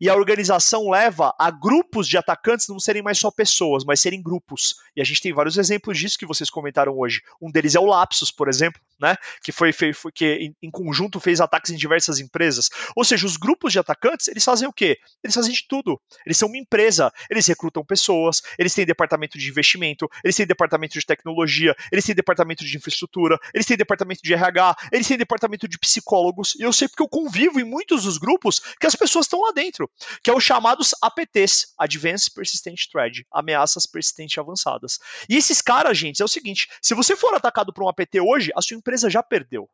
E 0.00 0.08
a 0.08 0.14
organização 0.14 0.90
leva 0.90 1.34
a 1.38 1.50
grupos 1.50 2.08
de 2.08 2.16
atacantes 2.16 2.68
não 2.68 2.78
serem 2.78 3.02
mais 3.02 3.18
só 3.18 3.30
pessoas, 3.30 3.84
mas 3.84 4.00
serem 4.00 4.22
grupos. 4.22 4.76
E 4.94 5.00
a 5.00 5.04
gente 5.04 5.22
tem 5.22 5.32
vários 5.32 5.56
exemplos 5.56 5.98
disso 5.98 6.18
que 6.18 6.26
vocês 6.26 6.50
comentaram 6.50 6.98
hoje. 6.98 7.22
Um 7.40 7.50
deles 7.50 7.74
é 7.74 7.80
o 7.80 7.86
Lapsus, 7.86 8.30
por 8.30 8.48
exemplo, 8.48 8.80
né? 9.00 9.16
Que 9.42 9.52
foi, 9.52 9.72
foi, 9.72 9.92
foi 9.92 10.12
que 10.12 10.52
em, 10.62 10.70
conjunto 10.70 11.20
fez 11.20 11.40
ataques 11.40 11.70
em 11.70 11.76
diversas 11.76 12.18
empresas. 12.18 12.68
Ou 12.94 13.04
seja, 13.04 13.26
os 13.26 13.36
grupos 13.36 13.72
de 13.72 13.78
atacantes, 13.78 14.28
eles 14.28 14.44
fazem 14.44 14.68
o 14.68 14.72
quê? 14.72 14.98
Eles 15.22 15.34
fazem 15.34 15.52
de 15.52 15.66
tudo. 15.66 16.00
Eles 16.24 16.36
são 16.36 16.48
uma 16.48 16.58
empresa, 16.58 17.12
eles 17.30 17.46
recrutam 17.46 17.84
pessoas, 17.84 18.42
eles 18.58 18.74
têm 18.74 18.84
departamento 18.84 19.38
de 19.38 19.48
investimento, 19.48 20.08
eles 20.24 20.36
têm 20.36 20.46
departamento 20.46 20.98
de 20.98 21.06
tecnologia, 21.06 21.74
eles 21.90 22.04
têm 22.04 22.14
departamento 22.14 22.64
de 22.64 22.76
infraestrutura, 22.76 23.38
eles 23.54 23.66
têm 23.66 23.76
departamento 23.76 24.22
de 24.22 24.34
RH, 24.34 24.76
eles 24.92 25.06
têm 25.06 25.16
departamento 25.16 25.68
de 25.68 25.78
psicólogos. 25.78 26.54
E 26.58 26.62
eu 26.62 26.72
sei 26.72 26.88
porque 26.88 27.02
eu 27.02 27.08
convivo 27.08 27.60
em 27.60 27.64
muitos 27.64 28.04
dos 28.04 28.18
grupos 28.18 28.60
que 28.78 28.86
as 28.86 28.94
pessoas 28.94 29.26
estão 29.26 29.40
lá 29.40 29.52
dentro 29.52 29.69
dentro, 29.70 29.90
que 30.22 30.30
é 30.30 30.34
os 30.34 30.42
chamados 30.42 30.94
APTs, 31.00 31.72
Advanced 31.78 32.34
Persistent 32.34 32.88
Threat, 32.90 33.24
ameaças 33.32 33.86
persistentes 33.86 34.36
avançadas. 34.36 34.98
E 35.28 35.36
esses 35.36 35.62
caras, 35.62 35.96
gente, 35.96 36.20
é 36.20 36.24
o 36.24 36.28
seguinte: 36.28 36.68
se 36.82 36.94
você 36.94 37.16
for 37.16 37.34
atacado 37.34 37.72
por 37.72 37.84
um 37.84 37.88
APT 37.88 38.20
hoje, 38.20 38.50
a 38.56 38.60
sua 38.60 38.76
empresa 38.76 39.08
já 39.08 39.22
perdeu. 39.22 39.68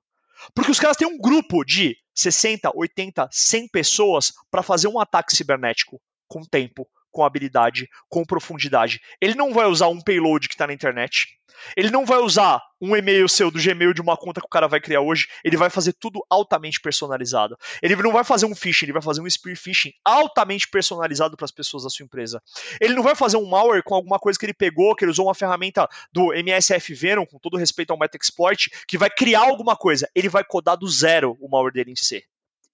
Porque 0.54 0.70
os 0.70 0.78
caras 0.78 0.98
têm 0.98 1.08
um 1.08 1.18
grupo 1.18 1.64
de 1.64 1.96
60, 2.14 2.70
80, 2.74 3.28
100 3.32 3.68
pessoas 3.68 4.34
para 4.50 4.62
fazer 4.62 4.86
um 4.86 5.00
ataque 5.00 5.34
cibernético 5.34 6.00
com 6.28 6.44
tempo, 6.44 6.86
com 7.16 7.24
habilidade, 7.24 7.88
com 8.10 8.26
profundidade. 8.26 9.00
Ele 9.22 9.34
não 9.34 9.54
vai 9.54 9.64
usar 9.64 9.88
um 9.88 10.02
payload 10.02 10.48
que 10.48 10.54
está 10.54 10.66
na 10.66 10.74
internet. 10.74 11.28
Ele 11.74 11.90
não 11.90 12.04
vai 12.04 12.18
usar 12.18 12.60
um 12.78 12.94
e-mail 12.94 13.26
seu 13.26 13.50
do 13.50 13.58
Gmail 13.58 13.94
de 13.94 14.02
uma 14.02 14.18
conta 14.18 14.38
que 14.38 14.46
o 14.46 14.50
cara 14.50 14.68
vai 14.68 14.82
criar 14.82 15.00
hoje. 15.00 15.26
Ele 15.42 15.56
vai 15.56 15.70
fazer 15.70 15.94
tudo 15.94 16.20
altamente 16.28 16.78
personalizado. 16.78 17.56
Ele 17.82 17.96
não 17.96 18.12
vai 18.12 18.22
fazer 18.22 18.44
um 18.44 18.54
phishing, 18.54 18.84
ele 18.84 18.92
vai 18.92 19.00
fazer 19.00 19.22
um 19.22 19.30
spear 19.30 19.56
phishing 19.56 19.92
altamente 20.04 20.68
personalizado 20.68 21.38
para 21.38 21.46
as 21.46 21.50
pessoas 21.50 21.84
da 21.84 21.88
sua 21.88 22.04
empresa. 22.04 22.38
Ele 22.78 22.92
não 22.92 23.02
vai 23.02 23.14
fazer 23.14 23.38
um 23.38 23.48
malware 23.48 23.82
com 23.82 23.94
alguma 23.94 24.18
coisa 24.18 24.38
que 24.38 24.44
ele 24.44 24.52
pegou, 24.52 24.94
que 24.94 25.02
ele 25.02 25.10
usou 25.10 25.28
uma 25.28 25.34
ferramenta 25.34 25.88
do 26.12 26.34
MSF 26.34 26.92
Venom, 26.92 27.24
com 27.24 27.38
todo 27.38 27.56
respeito 27.56 27.92
ao 27.92 27.98
Metaexploit, 27.98 28.68
que 28.86 28.98
vai 28.98 29.08
criar 29.08 29.40
alguma 29.40 29.74
coisa. 29.74 30.06
Ele 30.14 30.28
vai 30.28 30.44
codar 30.44 30.76
do 30.76 30.86
zero 30.86 31.34
o 31.40 31.48
malware 31.48 31.72
dele 31.72 31.92
em 31.92 31.96
C. 31.96 32.22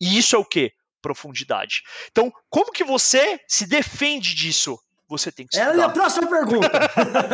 E 0.01 0.19
isso 0.19 0.35
é 0.35 0.39
o 0.41 0.45
que? 0.45 0.73
Profundidade. 1.03 1.83
Então, 2.11 2.33
como 2.49 2.73
que 2.73 2.85
você 2.85 3.41
se 3.47 3.67
defende 3.67 4.35
disso? 4.35 4.79
Você 5.09 5.31
tem 5.31 5.47
que 5.47 5.55
estudar. 5.55 5.79
É 5.79 5.85
a 5.85 5.91
próxima 5.91 6.27
pergunta. 6.27 6.71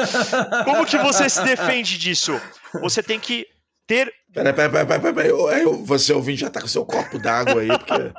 como 0.64 0.84
que 0.84 0.98
você 0.98 1.28
se 1.28 1.40
defende 1.44 1.96
disso? 1.96 2.40
Você 2.80 3.02
tem 3.04 3.20
que 3.20 3.46
ter. 3.86 4.12
Peraí, 4.32 4.52
peraí, 4.52 4.70
peraí, 4.70 5.00
peraí, 5.00 5.32
peraí. 5.32 5.64
Você 5.84 6.12
ouvinte 6.12 6.42
já 6.42 6.50
tá 6.50 6.60
com 6.60 6.68
seu 6.68 6.84
copo 6.84 7.18
d'água 7.18 7.62
aí, 7.62 7.68
porque. 7.68 8.12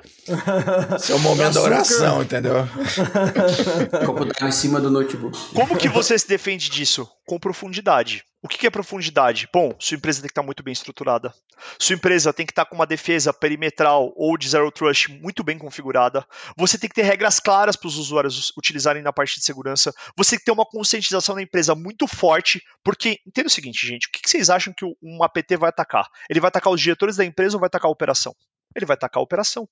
Esse 0.95 1.11
é 1.11 1.15
o 1.15 1.19
momento 1.19 1.53
da 1.53 1.61
oração, 1.61 2.23
entendeu? 2.23 2.67
copo 4.05 4.25
d'água 4.25 4.49
em 4.49 4.51
cima 4.51 4.81
do 4.81 4.89
notebook. 4.89 5.37
Como 5.53 5.77
que 5.77 5.87
você 5.87 6.17
se 6.17 6.27
defende 6.27 6.69
disso? 6.69 7.07
Com 7.25 7.39
profundidade. 7.39 8.23
O 8.41 8.47
que 8.47 8.65
é 8.65 8.69
profundidade? 8.69 9.49
Bom, 9.53 9.75
sua 9.77 9.97
empresa 9.97 10.21
tem 10.21 10.29
que 10.29 10.31
estar 10.31 10.43
muito 10.43 10.63
bem 10.63 10.71
estruturada. 10.71 11.33
Sua 11.77 11.95
empresa 11.95 12.31
tem 12.31 12.45
que 12.45 12.53
estar 12.53 12.63
com 12.65 12.73
uma 12.75 12.87
defesa 12.87 13.33
perimetral 13.33 14.13
ou 14.15 14.37
de 14.37 14.47
zero 14.47 14.71
trust 14.71 15.11
muito 15.11 15.43
bem 15.43 15.57
configurada. 15.57 16.25
Você 16.55 16.77
tem 16.77 16.89
que 16.89 16.95
ter 16.95 17.01
regras 17.01 17.37
claras 17.41 17.75
para 17.75 17.89
os 17.89 17.97
usuários 17.97 18.53
utilizarem 18.57 19.03
na 19.03 19.11
parte 19.11 19.39
de 19.39 19.45
segurança. 19.45 19.93
Você 20.15 20.31
tem 20.31 20.39
que 20.39 20.45
ter 20.45 20.51
uma 20.51 20.65
conscientização 20.65 21.35
da 21.35 21.41
empresa 21.41 21.75
muito 21.75 22.07
forte, 22.07 22.63
porque 22.81 23.19
entenda 23.27 23.47
o 23.47 23.51
seguinte, 23.51 23.85
gente, 23.85 24.07
o 24.07 24.11
que 24.11 24.29
vocês 24.29 24.49
acham 24.49 24.73
que 24.73 24.85
um 25.03 25.21
APT 25.21 25.57
vai 25.57 25.69
atacar? 25.69 25.98
Ele 26.29 26.39
vai 26.39 26.49
atacar 26.49 26.71
os 26.71 26.81
diretores 26.81 27.15
da 27.15 27.25
empresa 27.25 27.55
ou 27.55 27.59
vai 27.59 27.67
atacar 27.67 27.87
a 27.87 27.91
operação? 27.91 28.35
Ele 28.75 28.85
vai 28.85 28.93
atacar 28.95 29.19
a 29.19 29.23
operação 29.23 29.67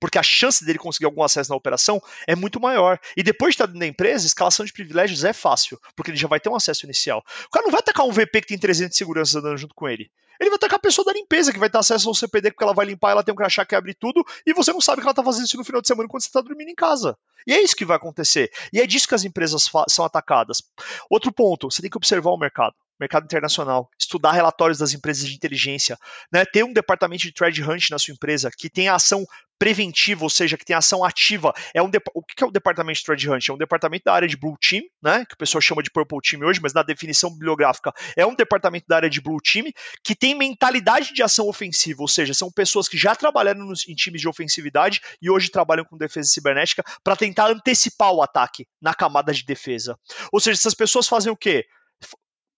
porque 0.00 0.18
a 0.18 0.22
chance 0.22 0.64
dele 0.64 0.78
conseguir 0.78 1.06
algum 1.06 1.22
acesso 1.22 1.50
na 1.50 1.56
operação 1.56 2.00
é 2.26 2.34
muito 2.34 2.60
maior. 2.60 2.98
E 3.16 3.22
depois 3.22 3.54
de 3.54 3.62
estar 3.62 3.66
da 3.66 3.86
empresa, 3.86 4.26
escalação 4.26 4.64
de 4.64 4.72
privilégios 4.72 5.24
é 5.24 5.32
fácil, 5.32 5.78
porque 5.96 6.10
ele 6.10 6.18
já 6.18 6.28
vai 6.28 6.40
ter 6.40 6.48
um 6.48 6.54
acesso 6.54 6.86
inicial. 6.86 7.24
O 7.46 7.50
cara 7.50 7.64
não 7.64 7.72
vai 7.72 7.80
atacar 7.80 8.06
um 8.06 8.12
VP 8.12 8.42
que 8.42 8.48
tem 8.48 8.58
300 8.58 8.90
de 8.90 8.96
segurança 8.96 9.38
andando 9.38 9.56
junto 9.56 9.74
com 9.74 9.88
ele. 9.88 10.10
Ele 10.40 10.50
vai 10.50 10.56
atacar 10.56 10.78
a 10.78 10.82
pessoa 10.82 11.04
da 11.04 11.12
limpeza, 11.12 11.52
que 11.52 11.58
vai 11.58 11.70
ter 11.70 11.78
acesso 11.78 12.08
ao 12.08 12.14
CPD, 12.14 12.50
porque 12.50 12.64
ela 12.64 12.74
vai 12.74 12.86
limpar, 12.86 13.10
ela 13.10 13.22
tem 13.22 13.32
um 13.32 13.36
crachá 13.36 13.64
que 13.64 13.74
abre 13.74 13.94
tudo, 13.94 14.24
e 14.46 14.52
você 14.52 14.72
não 14.72 14.80
sabe 14.80 15.00
que 15.00 15.06
ela 15.06 15.12
está 15.12 15.24
fazendo 15.24 15.46
isso 15.46 15.56
no 15.56 15.64
final 15.64 15.80
de 15.80 15.88
semana 15.88 16.08
quando 16.08 16.22
você 16.22 16.28
está 16.28 16.40
dormindo 16.40 16.68
em 16.68 16.74
casa. 16.74 17.16
E 17.46 17.52
é 17.52 17.62
isso 17.62 17.76
que 17.76 17.84
vai 17.84 17.96
acontecer. 17.96 18.50
E 18.72 18.80
é 18.80 18.86
disso 18.86 19.08
que 19.08 19.14
as 19.14 19.24
empresas 19.24 19.68
são 19.88 20.04
atacadas. 20.04 20.62
Outro 21.10 21.32
ponto, 21.32 21.70
você 21.70 21.80
tem 21.80 21.90
que 21.90 21.96
observar 21.96 22.30
o 22.30 22.38
mercado 22.38 22.74
mercado 22.98 23.24
internacional, 23.24 23.88
estudar 23.98 24.32
relatórios 24.32 24.78
das 24.78 24.92
empresas 24.92 25.26
de 25.26 25.34
inteligência, 25.34 25.96
né, 26.32 26.44
ter 26.44 26.64
um 26.64 26.72
departamento 26.72 27.22
de 27.22 27.32
thread 27.32 27.62
hunt 27.62 27.90
na 27.90 27.98
sua 27.98 28.12
empresa 28.12 28.50
que 28.56 28.68
tenha 28.68 28.94
ação 28.94 29.24
preventiva, 29.58 30.22
ou 30.22 30.30
seja, 30.30 30.56
que 30.56 30.64
tem 30.64 30.76
ação 30.76 31.04
ativa. 31.04 31.52
É 31.74 31.82
um 31.82 31.90
o 32.14 32.22
que 32.22 32.44
é 32.44 32.46
o 32.46 32.50
departamento 32.50 33.00
de 33.00 33.04
thread 33.04 33.30
hunt? 33.30 33.48
É 33.48 33.52
um 33.52 33.58
departamento 33.58 34.04
da 34.04 34.12
área 34.12 34.28
de 34.28 34.36
blue 34.36 34.56
team, 34.58 34.82
né, 35.02 35.24
que 35.26 35.34
o 35.34 35.38
pessoal 35.38 35.60
chama 35.60 35.82
de 35.82 35.90
purple 35.90 36.18
team 36.20 36.42
hoje, 36.46 36.60
mas 36.62 36.72
na 36.72 36.82
definição 36.82 37.30
bibliográfica 37.30 37.92
é 38.16 38.26
um 38.26 38.34
departamento 38.34 38.86
da 38.88 38.96
área 38.96 39.10
de 39.10 39.20
blue 39.20 39.40
team 39.40 39.66
que 40.02 40.14
tem 40.14 40.27
mentalidade 40.34 41.12
de 41.12 41.22
ação 41.22 41.48
ofensiva, 41.48 42.02
ou 42.02 42.08
seja, 42.08 42.34
são 42.34 42.50
pessoas 42.50 42.88
que 42.88 42.96
já 42.96 43.14
trabalharam 43.14 43.64
nos, 43.64 43.88
em 43.88 43.94
times 43.94 44.20
de 44.20 44.28
ofensividade 44.28 45.00
e 45.20 45.30
hoje 45.30 45.50
trabalham 45.50 45.84
com 45.84 45.96
defesa 45.96 46.28
cibernética 46.28 46.84
para 47.02 47.16
tentar 47.16 47.50
antecipar 47.50 48.12
o 48.12 48.22
ataque 48.22 48.66
na 48.80 48.94
camada 48.94 49.32
de 49.32 49.44
defesa. 49.44 49.98
Ou 50.32 50.40
seja, 50.40 50.58
essas 50.58 50.74
pessoas 50.74 51.08
fazem 51.08 51.32
o 51.32 51.36
quê? 51.36 51.66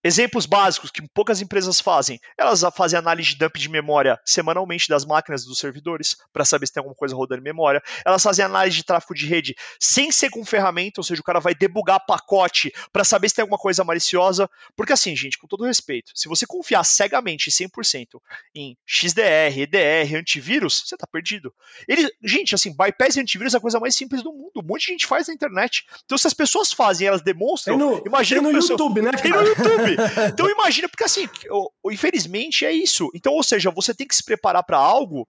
Exemplos 0.02 0.46
básicos 0.46 0.90
que 0.90 1.06
poucas 1.12 1.40
empresas 1.40 1.80
fazem. 1.80 2.18
Elas 2.38 2.62
fazem 2.74 2.98
análise 2.98 3.30
de 3.30 3.36
dump 3.36 3.56
de 3.58 3.68
memória 3.68 4.18
semanalmente 4.24 4.88
das 4.88 5.04
máquinas 5.04 5.44
dos 5.44 5.58
servidores 5.58 6.16
para 6.32 6.44
saber 6.44 6.66
se 6.66 6.72
tem 6.72 6.80
alguma 6.80 6.94
coisa 6.94 7.14
rodando 7.14 7.42
em 7.42 7.44
memória. 7.44 7.82
Elas 8.04 8.22
fazem 8.22 8.44
análise 8.44 8.76
de 8.76 8.84
tráfego 8.84 9.14
de 9.14 9.26
rede 9.26 9.54
sem 9.78 10.10
ser 10.10 10.30
com 10.30 10.44
ferramenta, 10.44 11.00
ou 11.00 11.04
seja, 11.04 11.20
o 11.20 11.24
cara 11.24 11.38
vai 11.38 11.54
debugar 11.54 12.04
pacote 12.06 12.72
para 12.92 13.04
saber 13.04 13.28
se 13.28 13.34
tem 13.34 13.42
alguma 13.42 13.58
coisa 13.58 13.84
maliciosa. 13.84 14.48
Porque 14.74 14.92
assim, 14.92 15.14
gente, 15.14 15.38
com 15.38 15.46
todo 15.46 15.64
respeito, 15.64 16.12
se 16.14 16.28
você 16.28 16.46
confiar 16.46 16.84
cegamente 16.84 17.50
100% 17.50 18.20
em 18.54 18.76
XDR, 18.86 19.60
EDR, 19.60 20.16
antivírus, 20.16 20.82
você 20.86 20.96
tá 20.96 21.06
perdido. 21.06 21.52
Ele, 21.86 22.10
gente, 22.24 22.54
assim, 22.54 22.74
bypass 22.74 23.16
e 23.16 23.20
antivírus 23.20 23.54
é 23.54 23.58
a 23.58 23.60
coisa 23.60 23.78
mais 23.78 23.94
simples 23.94 24.22
do 24.22 24.32
mundo. 24.32 24.52
Um 24.56 24.66
monte 24.66 24.86
de 24.86 24.92
gente 24.92 25.06
faz 25.06 25.28
na 25.28 25.34
internet. 25.34 25.84
Então 26.04 26.16
se 26.16 26.26
as 26.26 26.34
pessoas 26.34 26.72
fazem, 26.72 27.06
elas 27.06 27.22
demonstram, 27.22 27.76
tem 27.76 27.86
no, 27.86 28.02
imagina 28.06 28.40
tem 28.40 28.52
no 28.52 28.58
pessoa, 28.58 28.78
YouTube, 28.78 29.02
né? 29.02 29.10
Tem 29.12 29.30
no 29.30 29.42
YouTube. 29.42 29.89
Então 30.32 30.48
imagina, 30.50 30.88
porque 30.88 31.04
assim, 31.04 31.28
infelizmente 31.90 32.64
é 32.64 32.72
isso. 32.72 33.10
Então, 33.14 33.32
ou 33.32 33.42
seja, 33.42 33.70
você 33.70 33.94
tem 33.94 34.06
que 34.06 34.14
se 34.14 34.24
preparar 34.24 34.62
para 34.62 34.78
algo 34.78 35.28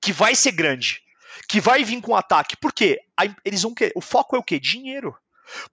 que 0.00 0.12
vai 0.12 0.34
ser 0.34 0.52
grande, 0.52 1.00
que 1.48 1.60
vai 1.60 1.84
vir 1.84 2.00
com 2.00 2.16
ataque. 2.16 2.56
Por 2.56 2.72
quê? 2.72 3.00
Eles 3.44 3.62
vão 3.62 3.74
querer. 3.74 3.92
O 3.94 4.00
foco 4.00 4.36
é 4.36 4.38
o 4.38 4.42
quê? 4.42 4.58
Dinheiro. 4.58 5.14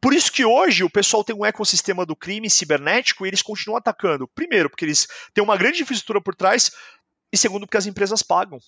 Por 0.01 0.13
isso 0.13 0.31
que 0.31 0.43
hoje 0.43 0.83
o 0.83 0.89
pessoal 0.89 1.23
tem 1.23 1.35
um 1.35 1.45
ecossistema 1.45 2.05
do 2.05 2.15
crime 2.15 2.49
cibernético 2.49 3.25
e 3.25 3.29
eles 3.29 3.41
continuam 3.41 3.77
atacando. 3.77 4.27
Primeiro, 4.27 4.69
porque 4.69 4.83
eles 4.83 5.07
têm 5.33 5.43
uma 5.43 5.55
grande 5.55 5.83
infraestrutura 5.83 6.19
por 6.19 6.35
trás, 6.35 6.71
e 7.31 7.37
segundo, 7.37 7.67
porque 7.67 7.77
as 7.77 7.85
empresas 7.85 8.23
pagam. 8.23 8.59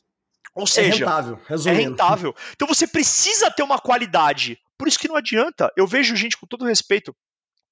Ou 0.54 0.68
seja, 0.68 0.88
é 0.88 1.00
rentável, 1.00 1.40
é 1.50 1.72
rentável. 1.72 2.36
Então 2.54 2.68
você 2.68 2.88
precisa 2.88 3.50
ter 3.52 3.64
uma 3.64 3.80
qualidade. 3.80 4.60
Por 4.78 4.88
isso 4.88 5.00
que 5.00 5.08
não 5.08 5.16
adianta. 5.16 5.72
Eu 5.76 5.88
vejo 5.88 6.16
gente, 6.16 6.38
com 6.38 6.48
todo 6.48 6.66
respeito, 6.66 7.16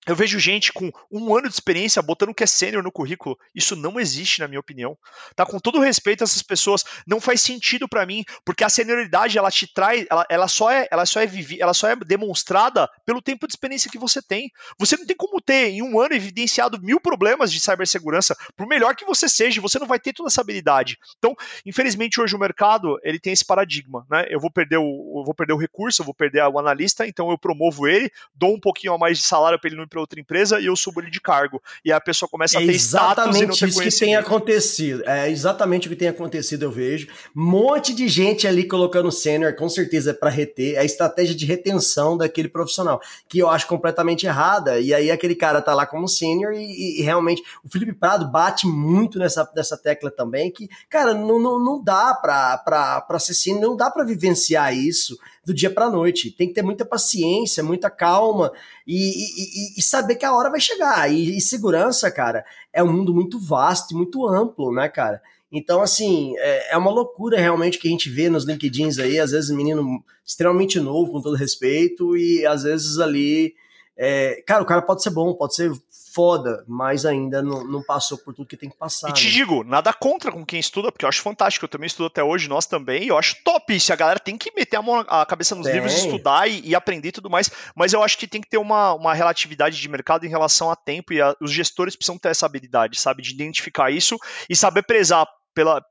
eu 0.08 0.16
vejo 0.16 0.40
gente 0.40 0.72
com 0.72 0.90
um 1.12 1.36
ano 1.36 1.50
de 1.50 1.54
experiência 1.54 2.02
botando 2.02 2.34
que 2.34 2.44
é 2.44 2.48
sênior 2.48 2.82
no 2.82 2.92
currículo. 2.92 3.38
Isso 3.54 3.76
não 3.76 4.00
existe, 4.00 4.40
na 4.40 4.48
minha 4.48 4.60
opinião. 4.60 4.98
Tá? 5.36 5.46
Com 5.46 5.60
todo 5.60 5.80
respeito 5.80 6.22
a 6.22 6.26
essas 6.26 6.42
pessoas, 6.42 6.86
não 7.06 7.20
faz 7.20 7.42
sentido 7.42 7.90
para 7.90 8.06
mim, 8.06 8.24
porque 8.46 8.64
a 8.64 8.70
senioridade 8.70 9.38
ela 9.38 9.52
te 9.52 9.68
traz, 9.68 10.06
ela, 10.10 10.26
ela 10.30 10.48
só 10.48 10.72
é, 10.72 10.88
ela 10.90 11.06
só 11.06 11.20
é 11.20 11.26
vivi, 11.26 11.62
ela 11.62 11.74
só 11.74 11.90
é 11.90 11.96
demonstrada 11.98 12.90
pelo 13.06 13.22
tempo 13.22 13.46
de 13.46 13.52
experiência 13.52 13.92
que 13.92 14.00
você 14.00 14.22
tem. 14.22 14.50
Você 14.80 14.96
não 14.96 15.06
tem 15.06 15.16
como 15.16 15.42
ter 15.42 15.72
em 15.72 15.82
um 15.82 16.00
ano 16.00 16.14
evidenciado 16.14 16.82
mil 16.82 17.02
problemas 17.02 17.52
de 17.52 17.60
cibersegurança. 17.60 18.36
Por 18.56 18.66
melhor 18.66 18.96
que 18.96 19.06
você 19.06 19.28
seja, 19.28 19.60
você 19.60 19.78
não 19.78 19.88
vai 19.88 20.00
ter 20.00 20.14
toda 20.14 20.30
essa 20.30 20.40
habilidade. 20.40 20.98
Então, 21.18 21.36
infelizmente 21.66 22.22
hoje 22.22 22.34
o 22.34 22.40
mercado 22.40 22.98
ele 23.04 23.20
tem 23.20 23.34
esse 23.34 23.46
paradigma, 23.46 24.06
né? 24.10 24.26
Eu 24.30 24.40
vou 24.40 24.50
perder 24.50 24.78
o, 24.78 25.24
vou 25.26 25.36
perder 25.36 25.54
o 25.54 25.58
recurso, 25.58 26.02
eu 26.02 26.06
vou 26.06 26.14
perder 26.14 26.44
o 26.44 26.58
analista, 26.58 27.06
então 27.06 27.30
eu 27.30 27.38
promovo 27.38 27.88
ele, 27.88 28.10
dou 28.34 28.56
um 28.56 28.60
pouquinho 28.60 28.94
a 28.94 28.98
mais 28.98 29.18
de 29.18 29.26
salário 29.26 29.60
para 29.60 29.68
ele 29.68 29.76
não 29.76 29.84
ir 29.84 29.97
para 29.98 30.02
outra 30.02 30.20
empresa 30.20 30.60
e 30.60 30.68
eu 30.68 30.76
subo 30.76 31.02
ele 31.02 31.10
de 31.10 31.20
cargo. 31.20 31.62
E 31.84 31.92
a 31.92 32.00
pessoa 32.00 32.30
começa 32.30 32.58
a 32.58 32.62
ter 32.62 32.70
é 32.70 32.74
exatamente 32.74 33.54
status 33.54 33.62
e 33.62 33.66
isso 33.66 33.82
que 33.82 34.06
tem 34.06 34.16
acontecido. 34.16 35.04
É 35.06 35.30
exatamente 35.30 35.88
o 35.88 35.90
que 35.90 35.96
tem 35.96 36.08
acontecido, 36.08 36.64
eu 36.64 36.72
vejo. 36.72 37.08
Um 37.36 37.44
monte 37.44 37.94
de 37.94 38.08
gente 38.08 38.48
ali 38.48 38.66
colocando 38.66 39.12
sênior, 39.12 39.56
com 39.56 39.68
certeza 39.68 40.12
é 40.12 40.14
para 40.14 40.30
reter, 40.30 40.76
é 40.76 40.80
a 40.80 40.86
estratégia 40.86 41.36
de 41.36 41.46
retenção 41.46 42.18
daquele 42.18 42.48
profissional, 42.48 43.02
que 43.28 43.40
eu 43.40 43.50
acho 43.50 43.68
completamente 43.68 44.26
errada. 44.26 44.80
E 44.80 44.94
aí 44.94 45.10
aquele 45.10 45.36
cara 45.36 45.62
tá 45.62 45.74
lá 45.74 45.86
como 45.86 46.08
sênior 46.08 46.54
e, 46.54 47.00
e, 47.00 47.02
realmente 47.02 47.42
o 47.64 47.70
Felipe 47.70 47.94
Prado 47.94 48.30
bate 48.30 48.68
muito 48.68 49.18
nessa, 49.18 49.50
nessa 49.56 49.78
tecla 49.78 50.12
também, 50.12 50.52
que, 50.52 50.70
cara, 50.90 51.14
não, 51.14 51.40
não, 51.40 51.60
não 51.64 51.84
dá 51.84 52.14
para 52.14 53.20
ser 53.20 53.34
sênior, 53.34 53.62
não 53.62 53.76
dá 53.76 53.90
para 53.90 54.04
vivenciar 54.04 54.76
isso 54.76 55.18
do 55.48 55.54
dia 55.54 55.70
para 55.70 55.90
noite. 55.90 56.30
Tem 56.30 56.50
que 56.50 56.54
ter 56.54 56.62
muita 56.62 56.86
paciência, 56.86 57.64
muita 57.64 57.90
calma 57.90 58.52
e, 58.86 58.96
e, 58.98 59.80
e 59.80 59.82
saber 59.82 60.16
que 60.16 60.26
a 60.26 60.36
hora 60.36 60.50
vai 60.50 60.60
chegar. 60.60 61.10
E, 61.10 61.38
e, 61.38 61.40
segurança, 61.40 62.12
cara, 62.12 62.44
é 62.74 62.84
um 62.84 62.92
mundo 62.92 63.14
muito 63.14 63.40
vasto 63.40 63.94
e 63.94 63.96
muito 63.96 64.28
amplo, 64.28 64.74
né, 64.74 64.90
cara? 64.90 65.22
Então, 65.50 65.82
assim, 65.82 66.36
é, 66.38 66.74
é 66.74 66.78
uma 66.78 66.92
loucura 66.92 67.40
realmente 67.40 67.80
que 67.80 67.88
a 67.88 67.92
gente 67.92 68.10
vê 68.10 68.30
nos 68.30 68.44
LinkedIns 68.44 69.00
aí, 69.00 69.18
às 69.22 69.32
vezes 69.32 69.50
menino 69.50 70.04
extremamente 70.26 70.82
novo, 70.82 71.14
com 71.14 71.22
todo 71.22 71.38
respeito, 71.38 72.18
e 72.18 72.46
às 72.46 72.64
vezes 72.64 73.00
ali. 73.00 73.56
É, 73.96 74.44
cara, 74.46 74.62
o 74.62 74.66
cara 74.66 74.82
pode 74.82 75.02
ser 75.02 75.12
bom, 75.12 75.34
pode 75.34 75.56
ser 75.56 75.72
foda, 76.18 76.64
mas 76.68 77.06
ainda 77.06 77.44
não, 77.44 77.64
não, 77.64 77.84
passou 77.84 78.18
por 78.18 78.34
tudo 78.34 78.48
que 78.48 78.58
tem 78.58 78.72
que 78.72 78.76
passar. 78.76 79.12
E 79.12 79.14
te 79.14 79.26
né? 79.26 79.32
digo, 79.32 79.64
nada 79.64 79.94
contra 79.94 80.32
com 80.32 80.44
quem 80.44 80.60
estuda, 80.60 80.92
porque 80.92 81.06
eu 81.06 81.10
acho 81.10 81.22
fantástico. 81.22 81.66
Eu 81.66 81.70
também 81.70 81.86
estudo 81.86 82.08
até 82.08 82.24
hoje, 82.24 82.50
nós 82.50 82.66
também, 82.66 83.04
e 83.04 83.10
eu 83.10 83.18
acho 83.20 83.36
top 83.44 83.76
isso. 83.76 83.94
A 83.94 83.96
galera 83.96 84.20
tem 84.20 84.36
que 84.36 84.52
meter 84.56 84.78
a, 84.78 84.82
mão, 84.82 85.06
a 85.08 85.24
cabeça 85.28 85.54
nos 85.54 85.68
tem. 85.68 85.76
livros, 85.76 85.94
estudar 85.94 86.50
e, 86.50 86.62
e, 86.68 86.74
aprender 86.74 87.10
e 87.10 87.12
tudo 87.12 87.30
mais. 87.30 87.52
Mas 87.76 87.94
eu 87.94 88.02
acho 88.02 88.18
que 88.18 88.26
tem 88.26 88.42
que 88.42 88.50
ter 88.50 88.58
uma, 88.58 88.96
uma 88.96 89.14
relatividade 89.14 89.80
de 89.80 89.88
mercado 89.88 90.26
em 90.26 90.30
relação 90.30 90.72
a 90.72 90.76
tempo, 90.76 91.14
e 91.14 91.22
a, 91.22 91.36
os 91.40 91.52
gestores 91.52 91.96
precisam 91.96 92.18
ter 92.18 92.30
essa 92.30 92.48
habilidade, 92.48 93.00
sabe, 93.00 93.22
de 93.22 93.32
identificar 93.32 93.92
isso 93.92 94.18
e 94.50 94.56
saber 94.56 94.82
prezar 94.82 95.28
pela, 95.58 95.82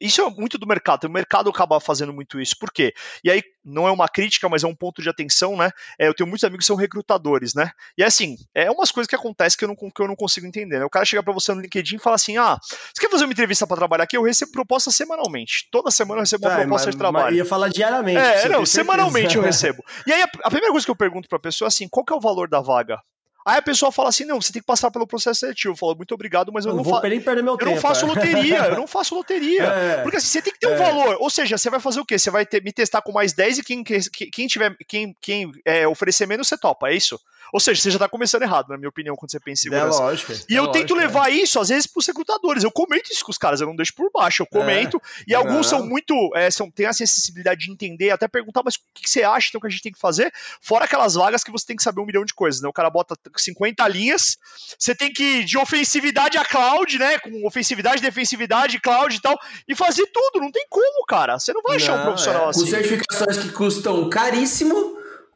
isso 0.00 0.20
é 0.22 0.30
muito 0.30 0.58
do 0.58 0.66
mercado, 0.66 1.04
o 1.04 1.10
mercado 1.10 1.48
acaba 1.48 1.78
fazendo 1.78 2.12
muito 2.12 2.40
isso. 2.40 2.58
Por 2.58 2.72
quê? 2.72 2.92
E 3.22 3.30
aí, 3.30 3.40
não 3.64 3.86
é 3.86 3.92
uma 3.92 4.08
crítica, 4.08 4.48
mas 4.48 4.64
é 4.64 4.66
um 4.66 4.74
ponto 4.74 5.00
de 5.00 5.08
atenção, 5.08 5.56
né? 5.56 5.70
É, 5.96 6.08
eu 6.08 6.14
tenho 6.14 6.28
muitos 6.28 6.42
amigos 6.42 6.64
que 6.64 6.66
são 6.66 6.74
recrutadores, 6.74 7.54
né? 7.54 7.70
E 7.96 8.02
é 8.02 8.06
assim, 8.06 8.36
é 8.52 8.68
umas 8.72 8.90
coisas 8.90 9.08
que 9.08 9.14
acontecem 9.14 9.56
que 9.56 9.64
eu 9.64 9.68
não, 9.68 9.76
que 9.76 10.02
eu 10.02 10.08
não 10.08 10.16
consigo 10.16 10.48
entender. 10.48 10.80
Né? 10.80 10.84
O 10.84 10.90
cara 10.90 11.04
chega 11.04 11.22
para 11.22 11.32
você 11.32 11.54
no 11.54 11.60
LinkedIn 11.60 11.96
e 11.96 11.98
fala 12.00 12.16
assim: 12.16 12.36
ah, 12.36 12.58
você 12.60 13.00
quer 13.00 13.08
fazer 13.08 13.24
uma 13.24 13.32
entrevista 13.32 13.68
para 13.68 13.76
trabalhar 13.76 14.02
aqui? 14.02 14.16
Eu 14.16 14.24
recebo 14.24 14.50
proposta 14.50 14.90
semanalmente. 14.90 15.68
Toda 15.70 15.92
semana 15.92 16.18
eu 16.18 16.24
recebo 16.24 16.44
uma 16.44 16.50
tá, 16.50 16.60
proposta 16.62 16.88
mas, 16.88 16.94
de 16.94 16.98
trabalho. 16.98 17.26
Mas 17.26 17.36
ia 17.36 17.44
falar 17.44 17.68
diariamente. 17.68 18.18
É, 18.18 18.48
não, 18.48 18.66
semanalmente 18.66 19.36
eu 19.36 19.42
recebo. 19.44 19.84
E 20.08 20.12
aí, 20.12 20.22
a, 20.22 20.28
a, 20.42 20.50
primeira 20.50 20.72
coisa 20.72 20.84
que 20.84 20.90
eu 20.90 20.96
pergunto 20.96 21.28
pra 21.28 21.38
pessoa 21.38 21.66
é 21.66 21.68
assim: 21.68 21.86
qual 21.88 22.04
que 22.04 22.12
é 22.12 22.16
o 22.16 22.20
valor 22.20 22.48
da 22.48 22.60
vaga? 22.60 22.98
Aí 23.44 23.58
a 23.58 23.62
pessoa 23.62 23.92
fala 23.92 24.08
assim: 24.08 24.24
não, 24.24 24.40
você 24.40 24.52
tem 24.52 24.62
que 24.62 24.66
passar 24.66 24.90
pelo 24.90 25.06
processo 25.06 25.40
seletivo. 25.40 25.74
Eu 25.74 25.76
falo, 25.76 25.94
muito 25.94 26.14
obrigado, 26.14 26.50
mas 26.50 26.64
eu, 26.64 26.74
não, 26.74 26.82
vou 26.82 26.94
fa 26.94 27.00
perder 27.00 27.42
meu 27.42 27.54
eu 27.54 27.58
tempo, 27.58 27.72
não 27.72 27.80
faço 27.80 28.04
é. 28.04 28.08
loteria, 28.08 28.58
eu 28.66 28.76
não 28.76 28.86
faço 28.86 29.14
loteria. 29.14 29.64
É, 29.74 30.02
Porque 30.02 30.16
assim, 30.16 30.28
você 30.28 30.42
tem 30.42 30.52
que 30.52 30.58
ter 30.58 30.68
um 30.68 30.74
é. 30.74 30.76
valor. 30.76 31.16
Ou 31.20 31.28
seja, 31.28 31.58
você 31.58 31.68
vai 31.68 31.80
fazer 31.80 32.00
o 32.00 32.04
quê? 32.04 32.18
Você 32.18 32.30
vai 32.30 32.46
ter, 32.46 32.62
me 32.62 32.72
testar 32.72 33.02
com 33.02 33.12
mais 33.12 33.32
10 33.32 33.58
e 33.58 33.62
quem, 33.62 33.82
quem 33.82 34.46
tiver, 34.46 34.74
quem, 34.86 35.14
quem 35.20 35.50
é, 35.64 35.86
oferecer 35.86 36.26
menos, 36.26 36.48
você 36.48 36.56
topa, 36.56 36.88
é 36.88 36.94
isso? 36.94 37.20
Ou 37.54 37.60
seja, 37.60 37.80
você 37.80 37.90
já 37.92 38.00
tá 38.00 38.08
começando 38.08 38.42
errado, 38.42 38.68
na 38.70 38.76
minha 38.76 38.88
opinião, 38.88 39.14
quando 39.14 39.30
você 39.30 39.38
pensa 39.38 39.68
em 39.68 39.70
é 39.70 39.70
segurança. 39.70 40.00
É 40.00 40.02
lógico. 40.02 40.32
E 40.32 40.56
é 40.56 40.58
eu 40.58 40.64
lógico, 40.64 40.72
tento 40.72 40.94
levar 40.96 41.30
isso, 41.30 41.60
às 41.60 41.68
vezes, 41.68 41.86
pros 41.86 42.04
recrutadores. 42.04 42.64
Eu 42.64 42.72
comento 42.72 43.12
isso 43.12 43.24
com 43.24 43.30
os 43.30 43.38
caras, 43.38 43.60
eu 43.60 43.68
não 43.68 43.76
deixo 43.76 43.94
por 43.94 44.10
baixo, 44.12 44.42
eu 44.42 44.46
comento. 44.46 45.00
E 45.24 45.32
alguns 45.32 45.68
são 45.68 45.86
muito. 45.86 46.32
são, 46.50 46.68
têm 46.68 46.86
a 46.86 46.92
sensibilidade 46.92 47.64
de 47.64 47.70
entender, 47.70 48.10
até 48.10 48.26
perguntar, 48.26 48.62
mas 48.64 48.74
o 48.74 48.80
que 48.92 49.08
você 49.08 49.22
acha 49.22 49.50
então, 49.50 49.60
que 49.60 49.68
a 49.68 49.70
gente 49.70 49.84
tem 49.84 49.92
que 49.92 50.00
fazer? 50.00 50.32
Fora 50.60 50.86
aquelas 50.86 51.14
vagas 51.14 51.44
que 51.44 51.52
você 51.52 51.64
tem 51.64 51.76
que 51.76 51.84
saber 51.84 52.00
um 52.00 52.06
milhão 52.06 52.24
de 52.24 52.34
coisas, 52.34 52.60
né? 52.60 52.68
O 52.68 52.72
cara 52.72 52.90
bota 52.90 53.16
50 53.36 53.86
linhas, 53.86 54.36
você 54.76 54.92
tem 54.92 55.12
que 55.12 55.22
ir 55.22 55.44
de 55.44 55.56
ofensividade 55.56 56.36
a 56.36 56.44
cloud, 56.44 56.98
né? 56.98 57.20
Com 57.20 57.46
ofensividade, 57.46 58.02
defensividade, 58.02 58.80
cloud 58.80 59.14
e 59.14 59.20
tal, 59.20 59.38
e 59.68 59.76
fazer 59.76 60.06
tudo. 60.06 60.40
Não 60.40 60.50
tem 60.50 60.66
como, 60.68 61.06
cara. 61.06 61.38
Você 61.38 61.52
não 61.52 61.62
vai 61.62 61.76
achar 61.76 61.98
não, 61.98 62.02
um 62.02 62.06
profissional 62.06 62.46
é. 62.46 62.50
assim. 62.50 62.62
Com 62.62 62.66
certificações 62.66 63.38
que 63.38 63.50
custam 63.50 64.10
caríssimo 64.10 64.93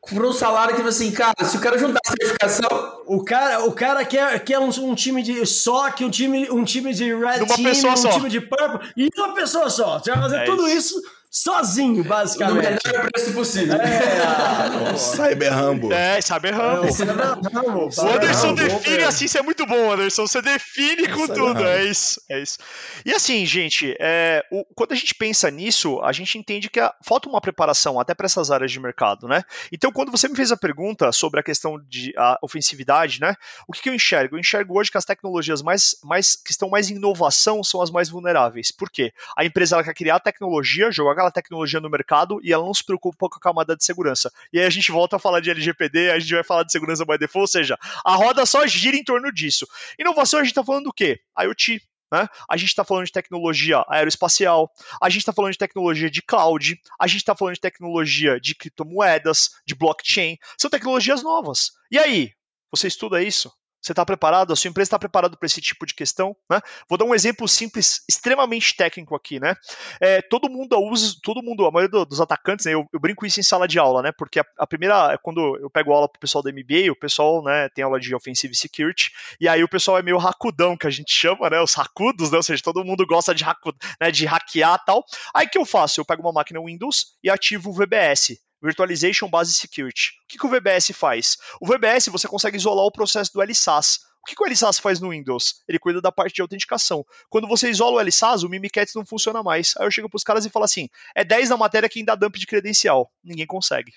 por 0.09 0.24
um 0.24 0.32
salário 0.32 0.76
que, 0.76 0.82
assim, 0.82 1.11
cara, 1.11 1.34
se 1.44 1.57
o 1.57 1.61
cara 1.61 1.78
juntar 1.78 2.01
a 2.05 2.09
certificação. 2.09 2.99
O 3.07 3.24
cara, 3.24 3.64
o 3.64 3.72
cara 3.72 4.05
quer, 4.05 4.38
quer 4.44 4.59
um, 4.59 4.68
um 4.68 4.94
time 4.94 5.22
de 5.22 5.44
SOC, 5.46 6.05
um 6.05 6.11
time, 6.11 6.51
um 6.51 6.64
time 6.64 6.92
de 6.92 7.14
Red 7.14 7.46
Team, 7.46 7.92
um 7.92 7.96
só. 7.96 8.11
time 8.11 8.28
de 8.28 8.40
Purple, 8.40 8.90
e 8.96 9.09
uma 9.16 9.34
pessoa 9.34 9.70
só. 9.70 9.99
Você 9.99 10.11
vai 10.11 10.20
fazer 10.20 10.36
é 10.36 10.44
tudo 10.44 10.68
isso. 10.68 10.99
isso 10.99 11.18
sozinho, 11.31 12.03
basicamente. 12.05 12.87
No 12.87 12.93
melhor 12.93 13.11
preço 13.11 13.33
possível. 13.33 13.76
É, 13.81 14.95
Cyber 14.97 15.53
Rambo. 15.53 15.93
É, 15.93 16.20
Cyber 16.20 16.57
Rambo. 16.57 16.87
É, 16.87 16.93
Cyber 16.93 17.16
Rambo. 17.16 17.89
O 17.99 18.09
Anderson 18.09 18.55
define 18.55 19.05
assim, 19.05 19.24
isso 19.26 19.39
é 19.39 19.43
muito 19.43 19.66
bom, 19.66 19.93
Anderson. 19.93 20.26
Você 20.26 20.41
define 20.41 21.09
com 21.09 21.26
tudo. 21.26 21.64
É 21.64 21.85
isso, 21.85 22.20
é 22.29 22.41
isso. 22.41 22.59
E 23.05 23.12
assim, 23.12 23.45
gente, 23.47 23.97
é, 24.01 24.45
o, 24.51 24.64
quando 24.74 24.93
a 24.93 24.95
gente 24.95 25.14
pensa 25.14 25.51
nisso, 25.51 26.01
a 26.03 26.12
gente 26.12 26.39
entende 26.39 26.68
que 26.68 26.81
a, 26.81 26.95
falta 27.03 27.29
uma 27.29 27.41
preparação 27.41 28.01
até 28.01 28.14
para 28.14 28.26
essas 28.26 28.51
áreas 28.51 28.70
de 28.70 28.81
mercado, 28.81 29.26
né? 29.29 29.43
Então, 29.72 29.93
quando 29.93 30.11
você 30.11 30.29
me 30.29 30.37
fez 30.37 30.53
a 30.53 30.57
pergunta 30.57 31.11
sobre 31.12 31.41
a 31.41 31.43
questão 31.43 31.79
de 31.89 32.12
a 32.16 32.39
ofensividade, 32.43 33.20
né? 33.20 33.35
O 33.66 33.72
que, 33.72 33.83
que 33.83 33.89
eu 33.89 33.95
enxergo? 33.95 34.37
Eu 34.37 34.41
enxergo 34.41 34.79
hoje 34.79 34.91
que 34.91 34.99
as 34.99 35.05
tecnologias 35.05 35.62
mais, 35.62 35.97
mais 36.03 36.37
que 36.37 36.51
estão 36.51 36.68
mais 36.68 36.91
em 36.91 36.97
inovação 36.97 37.62
são 37.62 37.83
as 37.83 37.91
mais 37.91 38.09
vulneráveis. 38.09 38.70
Por 38.70 38.91
quê? 38.91 39.12
A 39.37 39.45
empresa 39.45 39.76
ela 39.76 39.85
quer 39.85 39.95
criar 39.95 40.20
tecnologia, 40.20 40.91
jogar 40.91 41.18
aquela 41.19 41.31
tecnologia 41.31 41.81
no 41.81 41.91
mercado 41.91 42.39
e 42.43 42.53
ela 42.53 42.64
não 42.64 42.73
se 42.73 42.85
preocupa 42.85 43.29
com 43.29 43.37
a 43.37 43.41
camada 43.41 43.77
de 43.77 43.85
segurança. 43.85 44.33
E 44.53 44.59
aí 44.59 44.64
a 44.64 44.71
gente 44.71 44.93
volta 44.93 45.16
a 45.16 45.19
falar 45.19 45.41
de 45.41 45.51
LGPD, 45.51 46.11
a 46.11 46.19
gente 46.19 46.33
vai 46.33 46.45
falar 46.45 46.62
de 46.62 46.71
segurança 46.71 47.05
by 47.05 47.19
default, 47.19 47.41
ou 47.41 47.47
seja, 47.47 47.79
a 48.05 48.14
roda 48.14 48.47
só 48.47 48.66
gira 48.66 48.97
em 48.97 49.03
torno 49.03 49.33
disso. 49.33 49.66
Inovação 49.99 50.41
a 50.41 50.43
gente 50.43 50.53
está 50.53 50.64
falando 50.64 50.85
do 50.85 50.93
quê? 50.93 51.21
IoT, 51.39 51.83
né? 52.12 52.29
A 52.49 52.57
gente 52.57 52.69
está 52.69 52.85
falando 52.85 53.07
de 53.07 53.12
tecnologia 53.12 53.85
aeroespacial, 53.89 54.71
a 55.03 55.09
gente 55.09 55.21
está 55.21 55.33
falando 55.33 55.53
de 55.53 55.59
tecnologia 55.59 56.11
de 56.11 56.23
cloud, 56.23 56.81
a 56.99 57.07
gente 57.07 57.19
está 57.19 57.35
falando 57.35 57.55
de 57.55 57.61
tecnologia 57.61 58.41
de 58.41 58.55
criptomoedas, 58.55 59.51
de 59.66 59.75
blockchain. 59.75 60.39
São 60.57 60.71
tecnologias 60.71 61.23
novas. 61.23 61.73
E 61.91 61.99
aí, 61.99 62.33
você 62.71 62.87
estuda 62.87 63.23
isso? 63.23 63.53
Você 63.81 63.93
está 63.93 64.05
preparado? 64.05 64.53
A 64.53 64.57
sua 64.57 64.68
empresa 64.68 64.89
está 64.89 64.99
preparada 64.99 65.37
para 65.37 65.47
esse 65.47 65.61
tipo 65.61 65.87
de 65.87 65.95
questão? 65.95 66.37
Né? 66.51 66.61
Vou 66.89 66.99
dar 66.99 67.05
um 67.05 67.14
exemplo 67.14 67.47
simples, 67.47 68.03
extremamente 68.09 68.76
técnico 68.76 69.14
aqui, 69.14 69.39
né? 69.39 69.55
É, 70.01 70.20
todo 70.20 70.51
mundo 70.51 70.76
usa, 70.79 71.14
todo 71.22 71.43
mundo, 71.43 71.64
a 71.64 71.70
maioria 71.70 72.05
dos 72.05 72.20
atacantes, 72.20 72.66
né, 72.66 72.74
eu, 72.74 72.87
eu, 72.93 73.01
brinco 73.01 73.24
isso 73.24 73.39
em 73.39 73.43
sala 73.43 73.68
de 73.68 73.79
aula, 73.79 74.03
né? 74.03 74.12
Porque 74.12 74.41
a, 74.41 74.45
a 74.59 74.66
primeira, 74.66 75.16
quando 75.22 75.57
eu 75.59 75.70
pego 75.70 75.93
aula 75.93 76.09
pro 76.09 76.20
pessoal 76.20 76.43
da 76.43 76.51
MBA, 76.51 76.91
o 76.91 76.99
pessoal, 76.99 77.43
né, 77.43 77.68
tem 77.68 77.85
aula 77.85 78.01
de 78.01 78.14
offensive 78.14 78.55
security, 78.55 79.12
e 79.41 79.49
aí 79.49 79.62
o 79.62 79.68
pessoal 79.68 79.99
é 79.99 80.03
meio 80.03 80.18
racudão, 80.18 80.76
que 80.76 80.87
a 80.87 80.91
gente 80.91 81.12
chama, 81.12 81.49
né? 81.49 81.61
Os 81.61 81.74
racudos, 81.74 82.31
né? 82.31 82.37
Ou 82.37 82.43
seja, 82.43 82.62
todo 82.62 82.85
mundo 82.85 83.07
gosta 83.07 83.35
de, 83.35 83.45
racu, 83.45 83.72
né, 84.01 84.11
de 84.11 84.26
hackear 84.26 84.79
e 84.83 84.85
tal. 84.85 85.05
Aí 85.35 85.47
o 85.47 85.51
que 85.51 85.59
eu 85.59 85.64
faço? 85.64 86.01
Eu 86.01 86.05
pego 86.05 86.22
uma 86.22 86.33
máquina 86.33 86.61
Windows 86.61 87.16
e 87.22 87.31
ativo 87.31 87.70
o 87.70 87.72
VBS. 87.72 88.47
Virtualization 88.63 89.29
Base 89.29 89.55
Security. 89.55 90.13
O 90.25 90.29
que, 90.29 90.39
que 90.39 90.47
o 90.47 90.51
VBS 90.51 90.91
faz? 90.93 91.37
O 91.61 91.67
VBS 91.67 92.09
você 92.09 92.27
consegue 92.27 92.57
isolar 92.57 92.85
o 92.85 92.93
processo 92.93 93.33
do 93.33 93.41
LSAS. 93.41 94.01
O 94.23 94.27
que, 94.27 94.35
que 94.35 94.43
o 94.43 94.47
LSAS 94.47 94.79
faz 94.79 95.01
no 95.01 95.11
Windows? 95.11 95.63
Ele 95.69 95.79
cuida 95.79 96.01
da 96.01 96.13
parte 96.13 96.35
de 96.35 96.43
autenticação. 96.43 97.05
Quando 97.31 97.49
você 97.49 97.71
isola 97.71 98.03
o 98.03 98.05
LSAS, 98.05 98.43
o 98.43 98.49
Mimikatz 98.49 98.95
não 98.95 99.07
funciona 99.07 99.43
mais. 99.43 99.75
Aí 99.79 99.87
eu 99.87 99.91
chego 99.91 100.09
pros 100.09 100.25
caras 100.25 100.45
e 100.45 100.51
falo 100.51 100.65
assim: 100.65 100.89
é 101.15 101.25
10 101.25 101.51
na 101.51 101.57
matéria 101.57 101.89
quem 101.89 102.05
dá 102.05 102.15
dump 102.15 102.37
de 102.37 102.47
credencial. 102.47 103.11
Ninguém 103.23 103.47
consegue 103.47 103.93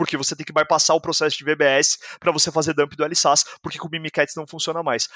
porque 0.00 0.16
você 0.16 0.34
tem 0.34 0.46
que 0.46 0.52
bypassar 0.52 0.96
o 0.96 1.00
processo 1.00 1.36
de 1.36 1.44
VBS 1.44 1.98
para 2.18 2.32
você 2.32 2.50
fazer 2.50 2.72
dump 2.72 2.96
do 2.96 3.04
LSAS, 3.04 3.44
porque 3.60 3.76
com 3.76 3.86
o 3.86 3.90
Mimikatz 3.90 4.34
não 4.34 4.46
funciona 4.46 4.82
mais. 4.82 5.10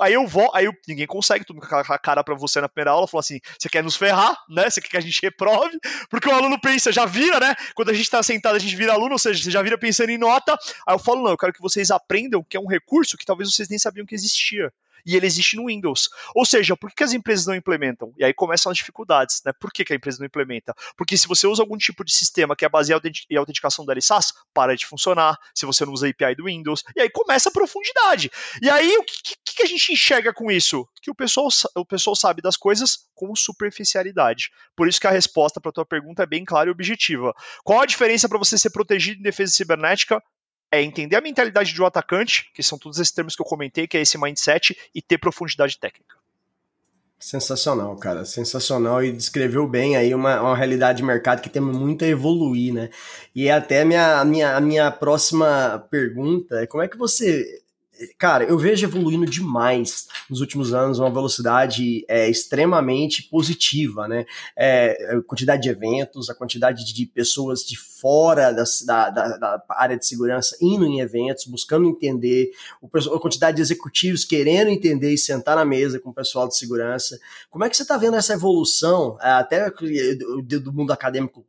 Aí 0.00 0.12
eu 0.14 0.28
vou, 0.28 0.48
aí 0.54 0.66
eu... 0.66 0.72
ninguém 0.86 1.08
consegue, 1.08 1.44
com 1.44 1.58
a 1.74 1.98
cara 1.98 2.22
para 2.22 2.36
você 2.36 2.60
na 2.60 2.68
primeira 2.68 2.92
aula, 2.92 3.08
falou 3.08 3.18
assim: 3.18 3.40
você 3.58 3.68
quer 3.68 3.82
nos 3.82 3.96
ferrar, 3.96 4.38
né? 4.48 4.70
Você 4.70 4.80
quer 4.80 4.90
que 4.90 4.96
a 4.96 5.00
gente 5.00 5.20
reprove? 5.20 5.76
Porque 6.08 6.28
o 6.28 6.32
aluno 6.32 6.56
pensa, 6.60 6.92
já 6.92 7.04
vira, 7.04 7.40
né? 7.40 7.52
Quando 7.74 7.90
a 7.90 7.92
gente 7.92 8.08
tá 8.08 8.22
sentado, 8.22 8.54
a 8.54 8.60
gente 8.60 8.76
vira 8.76 8.92
aluno, 8.92 9.14
ou 9.14 9.18
seja, 9.18 9.42
você 9.42 9.50
já 9.50 9.60
vira 9.60 9.76
pensando 9.76 10.10
em 10.10 10.18
nota. 10.18 10.56
Aí 10.86 10.94
eu 10.94 11.00
falo: 11.00 11.24
não, 11.24 11.32
eu 11.32 11.36
quero 11.36 11.52
que 11.52 11.60
vocês 11.60 11.90
aprendam 11.90 12.46
que 12.48 12.56
é 12.56 12.60
um 12.60 12.68
recurso 12.68 13.18
que 13.18 13.26
talvez 13.26 13.52
vocês 13.52 13.68
nem 13.68 13.78
sabiam 13.78 14.06
que 14.06 14.14
existia 14.14 14.72
e 15.06 15.16
ele 15.16 15.26
existe 15.26 15.56
no 15.56 15.66
Windows. 15.66 16.08
Ou 16.34 16.44
seja, 16.44 16.76
por 16.76 16.90
que 16.92 17.04
as 17.04 17.12
empresas 17.12 17.46
não 17.46 17.54
implementam? 17.54 18.12
E 18.18 18.24
aí 18.24 18.34
começam 18.34 18.70
as 18.70 18.78
dificuldades, 18.78 19.42
né? 19.44 19.52
Por 19.52 19.72
que, 19.72 19.84
que 19.84 19.92
a 19.92 19.96
empresa 19.96 20.18
não 20.18 20.26
implementa? 20.26 20.74
Porque 20.96 21.16
se 21.16 21.28
você 21.28 21.46
usa 21.46 21.62
algum 21.62 21.76
tipo 21.76 22.04
de 22.04 22.12
sistema 22.12 22.56
que 22.56 22.64
é 22.64 22.68
baseado 22.68 23.08
em 23.30 23.36
autenticação 23.36 23.84
do 23.84 23.92
LSAS, 23.92 24.32
para 24.52 24.76
de 24.76 24.86
funcionar. 24.86 25.38
Se 25.54 25.66
você 25.66 25.84
não 25.84 25.92
usa 25.92 26.06
a 26.06 26.10
API 26.10 26.34
do 26.34 26.44
Windows, 26.44 26.82
e 26.96 27.00
aí 27.00 27.10
começa 27.10 27.48
a 27.48 27.52
profundidade. 27.52 28.30
E 28.62 28.68
aí 28.68 28.96
o 28.96 29.04
que, 29.04 29.34
que, 29.44 29.56
que 29.56 29.62
a 29.62 29.66
gente 29.66 29.92
enxerga 29.92 30.32
com 30.32 30.50
isso? 30.50 30.88
Que 31.02 31.10
o 31.10 31.14
pessoal, 31.14 31.48
o 31.76 31.84
pessoal 31.84 32.16
sabe 32.16 32.42
das 32.42 32.56
coisas 32.56 33.08
com 33.14 33.34
superficialidade. 33.34 34.50
Por 34.76 34.88
isso 34.88 35.00
que 35.00 35.06
a 35.06 35.10
resposta 35.10 35.60
para 35.60 35.70
a 35.70 35.72
tua 35.72 35.86
pergunta 35.86 36.22
é 36.22 36.26
bem 36.26 36.44
clara 36.44 36.68
e 36.68 36.72
objetiva. 36.72 37.34
Qual 37.64 37.80
a 37.80 37.86
diferença 37.86 38.28
para 38.28 38.38
você 38.38 38.58
ser 38.58 38.70
protegido 38.70 39.20
em 39.20 39.22
defesa 39.22 39.52
cibernética 39.52 40.22
é 40.70 40.82
entender 40.82 41.16
a 41.16 41.20
mentalidade 41.20 41.74
do 41.74 41.84
atacante, 41.84 42.50
que 42.54 42.62
são 42.62 42.78
todos 42.78 42.98
esses 42.98 43.12
termos 43.12 43.34
que 43.34 43.42
eu 43.42 43.46
comentei, 43.46 43.86
que 43.86 43.96
é 43.96 44.02
esse 44.02 44.18
mindset, 44.18 44.76
e 44.94 45.00
ter 45.00 45.18
profundidade 45.18 45.78
técnica. 45.78 46.16
Sensacional, 47.18 47.96
cara, 47.96 48.24
sensacional 48.24 49.02
e 49.02 49.10
descreveu 49.10 49.66
bem 49.66 49.96
aí 49.96 50.14
uma, 50.14 50.40
uma 50.40 50.56
realidade 50.56 50.98
de 50.98 51.04
mercado 51.04 51.42
que 51.42 51.50
tem 51.50 51.60
muito 51.60 52.04
a 52.04 52.08
evoluir, 52.08 52.72
né? 52.72 52.90
E 53.34 53.50
até 53.50 53.84
minha, 53.84 54.24
minha, 54.24 54.56
a 54.56 54.60
minha 54.60 54.88
próxima 54.92 55.84
pergunta 55.90 56.60
é 56.60 56.66
como 56.66 56.80
é 56.80 56.86
que 56.86 56.96
você 56.96 57.60
cara, 58.18 58.44
eu 58.44 58.58
vejo 58.58 58.86
evoluindo 58.86 59.26
demais 59.26 60.06
nos 60.28 60.40
últimos 60.40 60.72
anos, 60.72 60.98
uma 60.98 61.10
velocidade 61.10 62.04
é, 62.08 62.28
extremamente 62.28 63.22
positiva, 63.24 64.06
né? 64.06 64.24
É, 64.56 65.16
a 65.16 65.22
quantidade 65.22 65.62
de 65.62 65.68
eventos, 65.68 66.30
a 66.30 66.34
quantidade 66.34 66.84
de 66.84 67.06
pessoas 67.06 67.60
de 67.60 67.76
fora 67.76 68.52
da, 68.52 68.64
da, 69.10 69.36
da, 69.36 69.64
área 69.70 69.96
de 69.96 70.06
segurança 70.06 70.56
indo 70.60 70.84
em 70.86 71.00
eventos, 71.00 71.46
buscando 71.46 71.88
entender, 71.88 72.50
a 72.82 73.18
quantidade 73.18 73.56
de 73.56 73.62
executivos 73.62 74.24
querendo 74.24 74.68
entender 74.68 75.12
e 75.12 75.18
sentar 75.18 75.56
na 75.56 75.64
mesa 75.64 75.98
com 75.98 76.10
o 76.10 76.14
pessoal 76.14 76.48
de 76.48 76.56
segurança. 76.56 77.18
Como 77.50 77.64
é 77.64 77.68
que 77.68 77.76
você 77.76 77.82
está 77.82 77.96
vendo 77.96 78.16
essa 78.16 78.34
evolução, 78.34 79.16
até 79.20 79.70
do 79.70 80.72
mundo 80.72 80.92
acadêmico 80.92 81.44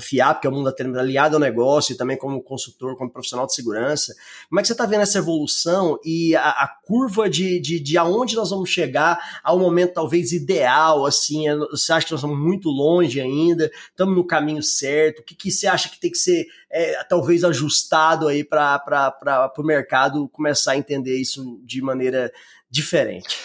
FIAP, 0.00 0.40
que 0.40 0.46
é 0.46 0.50
o 0.50 0.52
mundo 0.52 0.72
aliado 0.98 1.36
ao 1.36 1.40
negócio, 1.40 1.92
e 1.92 1.96
também 1.96 2.16
como 2.16 2.42
consultor, 2.42 2.96
como 2.96 3.10
profissional 3.10 3.46
de 3.46 3.54
segurança. 3.54 4.14
Como 4.48 4.60
é 4.60 4.62
que 4.62 4.66
você 4.66 4.72
está 4.72 4.86
vendo 4.86 5.02
essa 5.02 5.18
evolução 5.18 5.98
e 6.04 6.34
a, 6.36 6.48
a 6.48 6.68
curva 6.84 7.28
de, 7.28 7.58
de, 7.60 7.80
de, 7.80 7.98
aonde 7.98 8.36
nós 8.36 8.50
vamos 8.50 8.70
chegar 8.70 9.18
ao 9.42 9.58
momento 9.58 9.94
talvez 9.94 10.32
ideal, 10.32 11.06
assim, 11.06 11.48
é, 11.48 11.56
você 11.56 11.92
acha 11.92 12.06
que 12.06 12.12
nós 12.12 12.20
estamos 12.20 12.38
muito 12.38 12.68
longe 12.68 13.20
ainda, 13.20 13.70
estamos 13.88 14.14
no 14.14 14.26
caminho 14.26 14.62
certo, 14.62 15.20
o 15.20 15.22
que, 15.22 15.34
que 15.34 15.50
você 15.50 15.66
acha 15.66 15.88
que 15.88 16.00
tem 16.00 16.10
que 16.10 16.18
ser 16.18 16.46
é, 16.70 17.02
talvez 17.04 17.44
ajustado 17.44 18.28
aí 18.28 18.42
para 18.42 19.52
o 19.56 19.62
mercado 19.62 20.28
começar 20.28 20.72
a 20.72 20.76
entender 20.76 21.16
isso 21.16 21.60
de 21.64 21.80
maneira 21.80 22.32
diferente? 22.70 23.38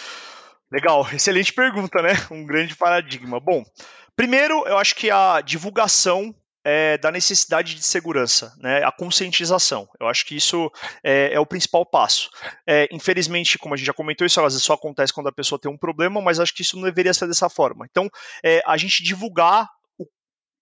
Legal, 0.70 1.04
excelente 1.12 1.52
pergunta, 1.52 2.00
né? 2.00 2.12
Um 2.30 2.46
grande 2.46 2.76
paradigma. 2.76 3.40
Bom, 3.40 3.64
Primeiro, 4.20 4.66
eu 4.66 4.76
acho 4.76 4.94
que 4.96 5.10
a 5.10 5.40
divulgação 5.40 6.34
é, 6.62 6.98
da 6.98 7.10
necessidade 7.10 7.74
de 7.74 7.82
segurança, 7.82 8.54
né? 8.58 8.84
A 8.84 8.92
conscientização. 8.92 9.88
Eu 9.98 10.06
acho 10.06 10.26
que 10.26 10.36
isso 10.36 10.70
é, 11.02 11.32
é 11.32 11.40
o 11.40 11.46
principal 11.46 11.86
passo. 11.86 12.28
É, 12.66 12.86
infelizmente, 12.92 13.56
como 13.56 13.72
a 13.72 13.78
gente 13.78 13.86
já 13.86 13.94
comentou, 13.94 14.26
isso 14.26 14.38
às 14.38 14.52
vezes 14.52 14.62
só 14.62 14.74
acontece 14.74 15.10
quando 15.10 15.28
a 15.28 15.32
pessoa 15.32 15.58
tem 15.58 15.72
um 15.72 15.78
problema, 15.78 16.20
mas 16.20 16.38
acho 16.38 16.52
que 16.52 16.60
isso 16.60 16.76
não 16.76 16.82
deveria 16.82 17.14
ser 17.14 17.26
dessa 17.28 17.48
forma. 17.48 17.86
Então, 17.90 18.10
é, 18.44 18.62
a 18.66 18.76
gente 18.76 19.02
divulgar 19.02 19.66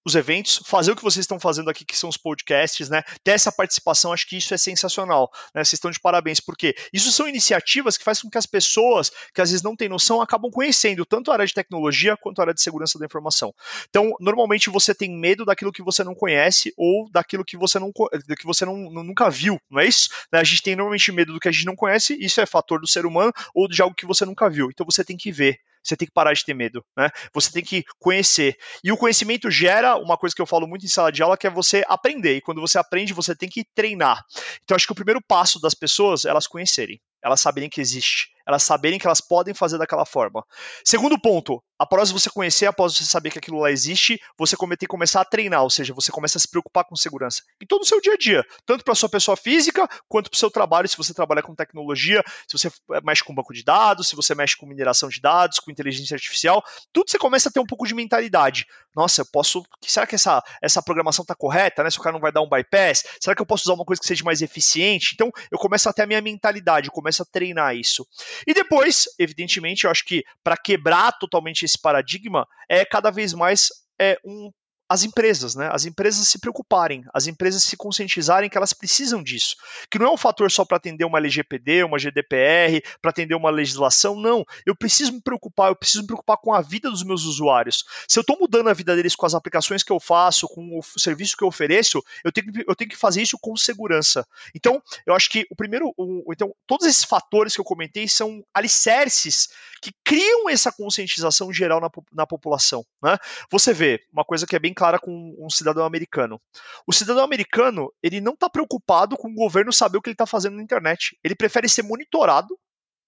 os 0.09 0.15
eventos, 0.15 0.61
fazer 0.65 0.93
o 0.93 0.97
que 0.97 1.03
vocês 1.03 1.23
estão 1.23 1.39
fazendo 1.39 1.71
aqui, 1.71 1.85
que 1.85 1.97
são 1.97 2.09
os 2.09 2.17
podcasts, 2.17 2.89
né? 2.89 3.03
Ter 3.23 3.33
essa 3.33 3.53
participação, 3.53 4.13
acho 4.13 4.27
que 4.27 4.37
isso 4.37 4.53
é 4.53 4.59
sensacional, 4.59 5.31
né? 5.55 5.63
Vocês 5.63 5.75
estão 5.75 5.91
de 5.91 6.01
parabéns, 6.01 6.41
porque 6.41 6.75
isso 6.93 7.13
são 7.13 7.29
iniciativas 7.29 7.97
que 7.97 8.05
fazem 8.05 8.23
com 8.23 8.31
que 8.31 8.39
as 8.39 8.47
pessoas, 8.47 9.11
que 9.35 9.41
às 9.41 9.51
vezes 9.51 9.63
não 9.63 9.77
têm 9.77 9.89
noção, 9.89 10.21
acabam 10.21 10.51
conhecendo 10.51 11.05
tanto 11.05 11.31
a 11.31 11.35
área 11.35 11.47
de 11.47 11.55
tecnologia 11.55 12.17
quanto 12.17 12.41
a 12.41 12.43
área 12.43 12.55
de 12.55 12.63
segurança 12.63 12.99
da 12.99 13.07
informação. 13.07 13.55
Então, 13.89 14.13
normalmente 14.21 14.71
você 14.71 14.95
tem 14.95 15.11
medo 15.11 15.45
daquilo 15.45 15.73
que 15.73 15.83
você 15.83 16.03
não 16.03 16.15
conhece 16.15 16.73
ou 16.77 17.09
daquilo 17.11 17.45
que 17.45 17.57
você 17.57 17.79
não 17.79 17.93
que 17.93 18.47
você 18.47 18.65
não, 18.65 18.77
nunca 18.77 19.31
viu, 19.31 19.61
não 19.71 19.81
é 19.81 19.87
isso? 19.87 20.09
Né? 20.33 20.41
A 20.41 20.45
gente 20.45 20.63
tem 20.63 20.77
normalmente 20.77 21.13
medo 21.13 21.33
do 21.33 21.41
que 21.41 21.49
a 21.49 21.53
gente 21.53 21.67
não 21.67 21.77
conhece, 21.77 22.17
isso 22.21 22.41
é 22.41 22.47
fator 22.47 22.81
do 22.81 22.87
ser 22.87 23.07
humano 23.07 23.33
ou 23.55 23.69
de 23.69 23.81
algo 23.83 23.95
que 23.95 24.07
você 24.07 24.25
nunca 24.25 24.49
viu. 24.49 24.69
Então 24.71 24.87
você 24.89 25.05
tem 25.05 25.17
que 25.17 25.31
ver, 25.31 25.59
você 25.83 25.97
tem 25.97 26.07
que 26.07 26.15
parar 26.15 26.33
de 26.33 26.45
ter 26.45 26.55
medo, 26.55 26.85
né? 26.97 27.11
Você 27.33 27.51
tem 27.53 27.63
que 27.63 27.85
conhecer. 27.99 28.57
E 28.83 28.93
o 28.93 28.97
conhecimento 28.97 29.51
gera 29.51 29.97
uma 29.97 30.17
coisa 30.17 30.35
que 30.35 30.43
eu 30.43 30.47
falo 30.47 30.67
muito 30.67 30.85
em 30.85 30.89
sala 30.89 31.11
de 31.13 31.23
aula, 31.23 31.37
que 31.37 31.47
é 31.47 31.51
você 31.51 31.85
aprender. 31.89 32.37
E 32.37 32.41
quando 32.41 32.61
você 32.61 32.79
aprende, 32.79 33.13
você 33.13 33.35
tem 33.35 33.49
que 33.49 33.65
treinar. 33.75 34.23
Então, 34.65 34.75
acho 34.75 34.87
que 34.87 34.93
o 34.93 34.97
primeiro 34.97 35.21
passo 35.27 35.61
das 35.61 35.75
pessoas 35.75 36.25
é 36.25 36.29
elas 36.29 36.47
conhecerem 36.47 37.01
elas 37.23 37.41
saberem 37.41 37.69
que 37.69 37.81
existe, 37.81 38.29
elas 38.47 38.63
saberem 38.63 38.99
que 38.99 39.07
elas 39.07 39.21
podem 39.21 39.55
fazer 39.55 39.79
daquela 39.79 40.05
forma. 40.05 40.45
Segundo 40.85 41.21
ponto, 41.21 41.63
após 41.79 42.11
você 42.11 42.29
conhecer, 42.29 42.67
após 42.67 42.95
você 42.95 43.05
saber 43.05 43.31
que 43.31 43.39
aquilo 43.39 43.61
lá 43.61 43.71
existe, 43.71 44.21
você 44.37 44.57
tem 44.57 44.77
que 44.77 44.87
começar 44.87 45.21
a 45.21 45.25
treinar, 45.25 45.63
ou 45.63 45.71
seja, 45.71 45.95
você 45.95 46.11
começa 46.11 46.39
a 46.39 46.41
se 46.41 46.49
preocupar 46.49 46.85
com 46.85 46.97
segurança 46.97 47.43
em 47.63 47.67
todo 47.67 47.83
o 47.83 47.87
seu 47.87 48.01
dia 48.01 48.15
a 48.15 48.17
dia, 48.17 48.45
tanto 48.67 48.85
para 48.85 48.95
sua 48.95 49.09
pessoa 49.09 49.37
física 49.37 49.89
quanto 50.09 50.31
para 50.31 50.37
o 50.37 50.39
seu 50.39 50.51
trabalho, 50.51 50.89
se 50.89 50.97
você 50.97 51.15
trabalha 51.15 51.43
com 51.43 51.55
tecnologia, 51.55 52.23
se 52.47 52.59
você 52.59 52.71
mexe 53.05 53.23
com 53.23 53.35
banco 53.35 53.53
de 53.53 53.63
dados, 53.63 54.09
se 54.09 54.17
você 54.17 54.35
mexe 54.35 54.57
com 54.57 54.67
mineração 54.67 55.09
de 55.09 55.21
dados, 55.21 55.59
com 55.59 55.71
inteligência 55.71 56.15
artificial, 56.15 56.63
tudo 56.93 57.11
você 57.11 57.19
começa 57.19 57.49
a 57.49 57.53
ter 57.53 57.61
um 57.61 57.67
pouco 57.67 57.87
de 57.87 57.95
mentalidade. 57.95 58.67
Nossa, 58.95 59.21
eu 59.21 59.27
posso, 59.27 59.63
será 59.85 60.07
que 60.07 60.15
essa, 60.17 60.43
essa 60.61 60.83
programação 60.83 61.23
está 61.23 61.35
correta, 61.35 61.85
né? 61.85 61.91
Se 61.91 61.99
o 61.99 62.03
cara 62.03 62.15
não 62.15 62.21
vai 62.21 62.33
dar 62.33 62.41
um 62.41 62.49
bypass, 62.49 63.05
será 63.21 63.37
que 63.37 63.41
eu 63.41 63.47
posso 63.47 63.65
usar 63.65 63.75
uma 63.75 63.85
coisa 63.85 64.01
que 64.01 64.09
seja 64.09 64.25
mais 64.25 64.43
eficiente? 64.43 65.13
Então, 65.15 65.31
eu 65.53 65.59
começo 65.59 65.89
a 65.89 65.93
ter 65.93 66.03
a 66.03 66.07
minha 66.07 66.21
mentalidade, 66.21 66.89
eu 66.89 66.93
começa 66.93 67.23
a 67.23 67.27
treinar 67.27 67.77
isso. 67.77 68.07
E 68.47 68.53
depois, 68.53 69.05
evidentemente, 69.19 69.85
eu 69.85 69.91
acho 69.91 70.05
que 70.05 70.25
para 70.43 70.57
quebrar 70.57 71.13
totalmente 71.13 71.65
esse 71.69 71.81
paradigma, 71.81 72.47
é 72.69 72.85
cada 72.85 73.11
vez 73.11 73.33
mais 73.33 73.69
é 74.01 74.19
um 74.25 74.51
as 74.89 75.03
empresas, 75.03 75.55
né? 75.55 75.69
As 75.71 75.85
empresas 75.85 76.27
se 76.27 76.39
preocuparem, 76.39 77.05
as 77.13 77.27
empresas 77.27 77.63
se 77.63 77.77
conscientizarem 77.77 78.49
que 78.49 78.57
elas 78.57 78.73
precisam 78.73 79.23
disso. 79.23 79.55
Que 79.91 79.99
não 79.99 80.07
é 80.07 80.11
um 80.11 80.17
fator 80.17 80.51
só 80.51 80.65
para 80.65 80.79
atender 80.79 81.05
uma 81.05 81.19
LGPD, 81.19 81.85
uma 81.85 81.99
GDPR, 81.99 82.83
para 83.03 83.11
atender 83.11 83.35
uma 83.35 83.51
legislação, 83.51 84.19
não. 84.19 84.45
Eu 84.65 84.75
preciso 84.75 85.13
me 85.13 85.21
preocupar, 85.21 85.71
eu 85.71 85.77
preciso 85.77 86.01
me 86.01 86.07
preocupar 86.07 86.39
com 86.39 86.55
a 86.55 86.63
vida 86.63 86.91
dos 86.91 87.03
meus 87.03 87.25
usuários. 87.25 87.85
Se 88.09 88.19
eu 88.19 88.23
estou 88.23 88.39
mudando 88.39 88.69
a 88.69 88.73
vida 88.73 88.97
deles 88.97 89.15
com 89.15 89.27
as 89.27 89.35
aplicações 89.35 89.83
que 89.83 89.93
eu 89.93 90.01
faço, 90.01 90.49
com 90.49 90.79
o 90.79 90.83
serviço 90.99 91.37
que 91.37 91.45
eu 91.45 91.49
ofereço, 91.49 92.03
eu 92.25 92.33
tenho, 92.33 92.47
eu 92.67 92.75
tenho 92.75 92.91
que 92.91 92.97
fazer 92.97 93.21
isso 93.21 93.39
com 93.39 93.55
segurança. 93.57 94.27
Então, 94.55 94.83
eu 95.07 95.15
acho 95.15 95.29
que 95.29 95.47
o 95.51 95.57
primeiro, 95.57 95.93
o, 95.99 96.33
então, 96.33 96.55
todos 96.67 96.87
esses 96.87 97.05
fatores 97.05 97.55
que 97.55 97.61
eu 97.61 97.65
comentei 97.65 98.09
são 98.09 98.43
alicerces 98.55 99.49
que 99.83 99.93
criam 100.03 100.49
essa 100.49 100.73
conscientização 100.73 101.53
geral 101.53 101.81
na, 101.81 101.91
na 102.13 102.27
população. 102.27 102.85
Né? 103.03 103.17
Você 103.51 103.75
vê 103.75 104.01
uma 104.13 104.25
coisa 104.25 104.47
que 104.47 104.57
é 104.57 104.59
bem 104.59 104.75
clara 104.79 105.01
com 105.01 105.35
um 105.37 105.51
cidadão 105.51 105.85
americano. 105.85 106.41
O 106.87 106.93
cidadão 106.93 107.25
americano 107.25 107.93
ele 108.01 108.21
não 108.21 108.35
está 108.35 108.49
preocupado 108.49 109.17
com 109.17 109.29
o 109.29 109.35
governo 109.35 109.73
saber 109.73 109.99
o 109.99 110.01
que 110.01 110.09
ele 110.09 110.15
está 110.15 110.25
fazendo 110.25 110.55
na 110.55 110.63
internet. 110.63 111.19
Ele 111.25 111.35
prefere 111.35 111.69
ser 111.69 111.83
monitorado 111.83 112.57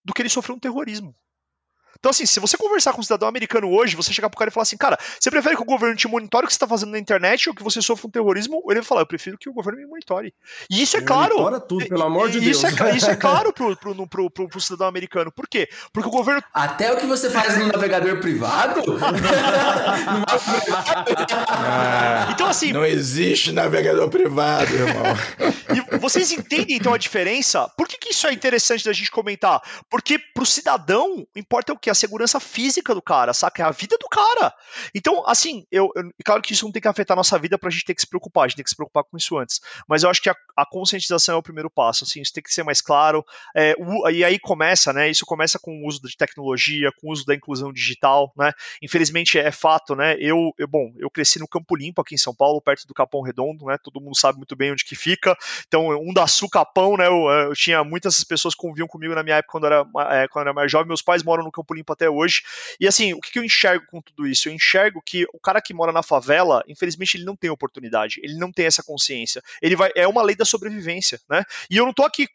do 0.05 0.13
que 0.13 0.21
ele 0.21 0.29
sofrer 0.29 0.53
um 0.53 0.59
terrorismo. 0.59 1.15
Então, 2.01 2.11
assim, 2.11 2.25
se 2.25 2.41
você 2.41 2.57
conversar 2.57 2.95
com 2.95 3.01
um 3.01 3.05
cidadão 3.05 3.29
americano 3.29 3.71
hoje, 3.71 3.95
você 3.95 4.11
chegar 4.11 4.31
pro 4.31 4.39
cara 4.39 4.49
e 4.49 4.53
falar 4.53 4.63
assim, 4.63 4.79
cara, 4.79 4.99
você 5.19 5.31
prefere 5.31 5.55
que 5.55 5.63
o 5.63 5.67
governo 5.67 5.95
te 5.95 6.09
monitore 6.09 6.45
o 6.45 6.47
que 6.47 6.53
você 6.55 6.57
está 6.57 6.67
fazendo 6.67 6.93
na 6.93 6.99
internet 6.99 7.49
ou 7.51 7.55
que 7.55 7.63
você 7.63 7.83
sofra 7.83 8.07
um 8.07 8.11
terrorismo? 8.11 8.57
Ou 8.65 8.73
ele 8.73 8.81
vai 8.81 8.87
falar, 8.87 9.03
eu 9.03 9.07
prefiro 9.07 9.37
que 9.37 9.51
o 9.51 9.53
governo 9.53 9.79
me 9.79 9.87
monitore. 9.87 10.33
E 10.71 10.81
isso 10.81 10.97
é 10.97 11.03
claro. 11.03 11.35
Monitora 11.35 11.61
tudo, 11.61 11.87
pelo 11.87 12.03
amor 12.03 12.31
de 12.31 12.39
isso 12.39 12.67
Deus. 12.67 12.81
É, 12.81 12.97
isso 12.97 13.11
é 13.11 13.17
claro 13.21 13.53
pro, 13.53 13.77
pro, 13.77 13.95
pro, 14.09 14.31
pro, 14.31 14.49
pro 14.49 14.61
cidadão 14.61 14.87
americano. 14.87 15.31
Por 15.31 15.47
quê? 15.47 15.69
Porque 15.93 16.09
o 16.09 16.13
governo. 16.13 16.43
Até 16.55 16.91
o 16.91 16.97
que 16.97 17.05
você 17.05 17.29
faz 17.29 17.59
no 17.59 17.67
navegador 17.67 18.19
privado? 18.19 18.81
ah, 21.49 22.29
então, 22.31 22.47
assim. 22.49 22.73
Não 22.73 22.87
existe 22.87 23.53
navegador 23.53 24.09
privado, 24.09 24.73
irmão. 24.73 25.05
e 25.75 25.99
vocês 25.99 26.33
entendem 26.33 26.77
então 26.77 26.95
a 26.95 26.99
diferença? 26.99 27.69
Por 27.77 27.87
que, 27.87 27.99
que 27.99 28.11
isso 28.11 28.27
é 28.27 28.33
interessante 28.33 28.87
da 28.87 28.93
gente 28.95 29.11
comentar? 29.11 29.61
Porque 29.91 30.19
pro 30.19 30.47
cidadão 30.47 31.27
importa 31.37 31.75
o 31.75 31.79
quê? 31.91 31.93
a 31.93 31.95
segurança 31.95 32.41
física 32.41 32.95
do 32.95 33.03
cara, 33.03 33.33
saca? 33.33 33.63
É 33.63 33.67
a 33.67 33.71
vida 33.71 33.97
do 33.99 34.09
cara. 34.09 34.55
Então, 34.95 35.27
assim, 35.27 35.67
eu, 35.71 35.91
eu 35.95 36.11
claro 36.25 36.41
que 36.41 36.53
isso 36.53 36.65
não 36.65 36.73
tem 36.73 36.81
que 36.81 36.89
afetar 36.89 37.15
a 37.15 37.17
nossa 37.17 37.39
vida 37.39 37.59
pra 37.59 37.71
gente 37.71 37.85
ter 37.85 37.95
que 37.95 38.01
se 38.01 38.07
preocupar, 38.07 38.45
a 38.45 38.49
gente 38.49 38.57
tem 38.57 38.65
que 38.65 38.71
se 38.71 38.77
preocupar 38.77 39.05
com 39.05 39.17
isso 39.17 39.37
antes. 39.37 39.61
Mas 39.89 40.03
eu 40.03 40.11
acho 40.11 40.23
que 40.23 40.31
a, 40.31 40.35
a 40.57 40.65
conscientização 40.65 41.35
é 41.35 41.39
o 41.39 41.43
primeiro 41.43 41.71
passo, 41.71 42.05
assim, 42.05 42.21
isso 42.21 42.33
tem 42.33 42.43
que 42.43 42.53
ser 42.53 42.63
mais 42.63 42.81
claro. 42.81 43.25
É, 43.55 43.75
o, 43.79 44.09
e 44.09 44.25
aí 44.25 44.39
começa, 44.39 44.93
né? 44.93 45.11
Isso 45.11 45.27
começa 45.27 45.59
com 45.59 45.83
o 45.83 45.87
uso 45.87 46.01
de 46.03 46.17
tecnologia, 46.17 46.91
com 47.01 47.09
o 47.09 47.13
uso 47.13 47.25
da 47.25 47.35
inclusão 47.35 47.73
digital, 47.73 48.33
né? 48.37 48.53
Infelizmente 48.83 49.39
é 49.39 49.51
fato, 49.51 49.95
né? 49.95 50.17
Eu, 50.19 50.53
eu, 50.59 50.69
bom, 50.69 50.93
eu 50.99 51.11
cresci 51.11 51.39
no 51.39 51.49
Campo 51.49 51.77
Limpo 51.77 52.01
aqui 52.01 52.15
em 52.15 52.19
São 52.19 52.35
Paulo, 52.35 52.61
perto 52.61 52.87
do 52.87 52.95
Capão 52.95 53.23
Redondo, 53.23 53.67
né? 53.67 53.77
Todo 53.83 54.01
mundo 54.01 54.17
sabe 54.17 54.39
muito 54.39 54.57
bem 54.57 54.73
onde 54.73 54.85
que 54.85 54.95
fica. 54.95 55.37
Então, 55.67 55.89
um 55.89 56.13
da 56.13 56.27
Sul 56.27 56.49
Capão, 56.49 56.97
né? 56.97 57.07
Eu, 57.07 57.29
eu 57.49 57.55
tinha 57.55 57.83
muitas 57.85 58.23
pessoas 58.25 58.55
que 58.55 58.61
conviviam 58.61 58.87
comigo 58.87 59.15
na 59.15 59.23
minha 59.23 59.37
época 59.37 59.53
quando 59.53 59.67
era, 59.67 59.87
é, 60.11 60.29
quando 60.29 60.47
era 60.47 60.55
mais 60.55 60.71
jovem. 60.71 60.89
Meus 60.89 61.03
pais 61.03 61.23
moram 61.23 61.45
no 61.45 61.53
Campo 61.53 61.75
Limpo 61.75 61.80
limpo 61.81 61.93
até 61.93 62.09
hoje. 62.09 62.43
E 62.79 62.87
assim, 62.87 63.13
o 63.13 63.21
que, 63.21 63.39
eu 63.39 63.45
enxergo 63.45 63.85
com 63.91 64.01
tudo 64.01 64.27
isso? 64.27 64.49
Eu 64.49 64.53
enxergo 64.53 65.03
que 65.05 65.27
o 65.33 65.41
cara 65.41 65.61
que 65.61 65.75
mora 65.75 65.93
na 65.93 66.03
favela, 66.03 66.63
infelizmente, 66.69 67.17
ele 67.17 67.25
não 67.25 67.35
tem 67.35 67.51
oportunidade, 67.51 68.21
ele 68.23 68.35
não 68.35 68.53
tem 68.53 68.67
essa 68.67 68.83
consciência. 68.83 69.43
Ele 69.61 69.75
vai, 69.75 69.91
é 69.97 70.07
uma 70.07 70.23
lei 70.23 70.37
da 70.37 70.45
sobrevivência, 70.45 71.21
né? 71.29 71.45
E 71.71 71.77
eu 71.77 71.85
não 71.85 71.93
tô 71.93 72.05
aqui 72.05 72.29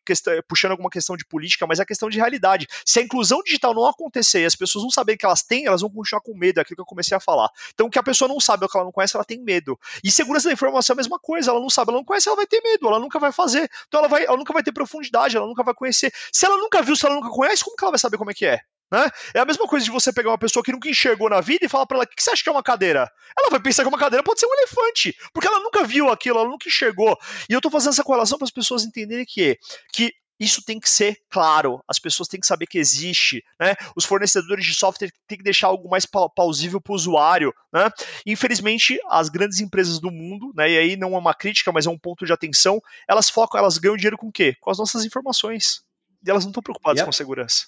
puxando 0.48 0.72
alguma 0.72 0.90
questão 0.90 1.16
de 1.16 1.26
política, 1.26 1.66
mas 1.68 1.80
é 1.80 1.86
questão 1.86 2.10
de 2.10 2.18
realidade. 2.18 2.68
Se 2.86 3.00
a 3.00 3.02
inclusão 3.02 3.42
digital 3.44 3.74
não 3.74 3.86
acontecer 3.86 4.42
e 4.42 4.46
as 4.46 4.56
pessoas 4.56 4.84
não 4.84 4.92
saberem 4.92 5.18
que 5.18 5.26
elas 5.26 5.44
têm, 5.44 5.66
elas 5.66 5.82
vão 5.82 5.90
continuar 5.90 6.22
com 6.22 6.36
medo, 6.36 6.60
é 6.60 6.62
aquilo 6.62 6.76
que 6.76 6.82
eu 6.82 6.86
comecei 6.86 7.16
a 7.16 7.20
falar. 7.20 7.50
Então, 7.74 7.88
o 7.88 7.90
que 7.90 8.00
a 8.00 8.04
pessoa 8.04 8.28
não 8.28 8.40
sabe, 8.40 8.66
o 8.66 8.70
que 8.70 8.78
ela 8.78 8.86
não 8.86 8.92
conhece, 8.92 9.16
ela 9.16 9.26
tem 9.26 9.40
medo. 9.40 9.80
E 10.04 10.12
segurança 10.12 10.50
da 10.50 10.54
informação 10.54 10.94
é 10.94 10.96
a 10.96 10.98
mesma 10.98 11.20
coisa, 11.20 11.52
ela 11.52 11.60
não 11.60 11.70
sabe, 11.70 11.92
ela 11.92 12.00
não 12.00 12.06
conhece, 12.06 12.28
ela 12.28 12.36
vai 12.36 12.48
ter 12.48 12.62
medo, 12.62 12.88
ela 12.88 13.00
nunca 13.00 13.20
vai 13.20 13.32
fazer. 13.32 13.70
Então, 13.88 14.00
ela, 14.00 14.08
vai, 14.08 14.26
ela 14.26 14.38
nunca 14.38 14.54
vai 14.54 14.64
ter 14.64 14.72
profundidade, 14.72 15.38
ela 15.38 15.48
nunca 15.48 15.64
vai 15.64 15.74
conhecer. 15.74 16.12
Se 16.32 16.46
ela 16.46 16.58
nunca 16.58 16.82
viu, 16.82 16.96
se 16.96 17.06
ela 17.06 17.16
nunca 17.16 17.30
conhece, 17.30 17.64
como 17.64 17.76
que 17.76 17.84
ela 17.84 17.92
vai 17.92 18.00
saber 18.00 18.18
como 18.18 18.32
é 18.32 18.34
que 18.34 18.46
é? 18.46 18.60
Né? 18.92 19.10
É 19.34 19.40
a 19.40 19.46
mesma 19.46 19.68
coisa 19.68 19.84
de 19.84 19.92
você 19.92 20.14
pegar 20.14 20.30
uma 20.30 20.38
pessoa 20.38 20.64
que 20.64 20.72
nunca 20.72 20.90
enxergou 20.90 21.30
na 21.30 21.42
vida 21.42 21.66
e 21.66 21.70
falar 21.70 21.86
para 21.86 21.98
ela: 21.98 22.06
o 22.06 22.08
que 22.08 22.22
você 22.22 22.32
acha 22.32 22.44
que 22.44 22.50
é 22.50 22.52
uma 22.52 22.64
cadeira? 22.64 23.10
Ela 23.38 23.50
vai 23.50 23.60
pensar 23.60 23.84
que 23.84 23.90
uma 23.90 23.98
cadeira 23.98 24.24
pode 24.24 24.40
ser 24.40 24.46
um 24.46 24.54
elefante, 24.54 25.16
porque 25.34 25.48
ela 25.48 25.60
nunca 25.60 25.84
viu 25.84 26.10
aquilo, 26.10 26.40
ela 26.40 26.50
nunca 26.50 26.68
enxergou. 26.68 27.18
E 27.50 27.54
eu 27.54 27.62
tô 27.62 27.70
fazendo 27.70 27.94
essa 27.94 28.04
correlação 28.04 28.38
para 28.38 28.46
as 28.46 28.52
pessoas 28.52 28.84
entenderem 28.84 29.26
que, 29.26 29.58
que 29.92 30.14
isso 30.40 30.62
tem 30.64 30.80
que 30.80 30.90
ser 30.90 31.18
claro, 31.30 31.82
as 31.88 31.98
pessoas 31.98 32.28
têm 32.28 32.40
que 32.40 32.48
saber 32.48 32.68
que 32.68 32.78
existe, 32.78 33.44
né? 33.60 33.74
Os 33.96 34.06
fornecedores 34.06 34.66
de 34.66 34.74
software 34.74 35.12
têm 35.28 35.38
que 35.38 35.44
deixar 35.44 35.68
algo 35.68 35.90
mais 35.90 36.06
plausível 36.36 36.82
para 36.82 36.92
o 36.92 36.96
usuário, 36.96 37.54
né? 37.74 37.90
Infelizmente, 38.26 39.00
as 39.10 39.30
grandes 39.30 39.62
empresas 39.62 40.00
do 40.00 40.12
mundo, 40.12 40.52
né? 40.56 40.70
E 40.70 40.78
aí 40.78 40.96
não 40.98 41.16
é 41.16 41.18
uma 41.18 41.34
crítica, 41.34 41.72
mas 41.72 41.86
é 41.86 41.90
um 41.90 41.98
ponto 41.98 42.26
de 42.26 42.34
atenção, 42.34 42.82
elas 43.08 43.30
focam, 43.30 43.60
elas 43.60 43.78
ganham 43.78 43.96
dinheiro 43.96 44.18
com 44.18 44.28
o 44.28 44.32
quê? 44.32 44.56
Com 44.60 44.72
as 44.72 44.78
nossas 44.78 45.06
informações. 45.06 45.82
E 46.26 46.30
elas 46.30 46.44
não 46.44 46.52
estão 46.52 46.64
preocupadas 46.64 47.00
yep. 47.00 47.06
com 47.06 47.12
segurança. 47.12 47.68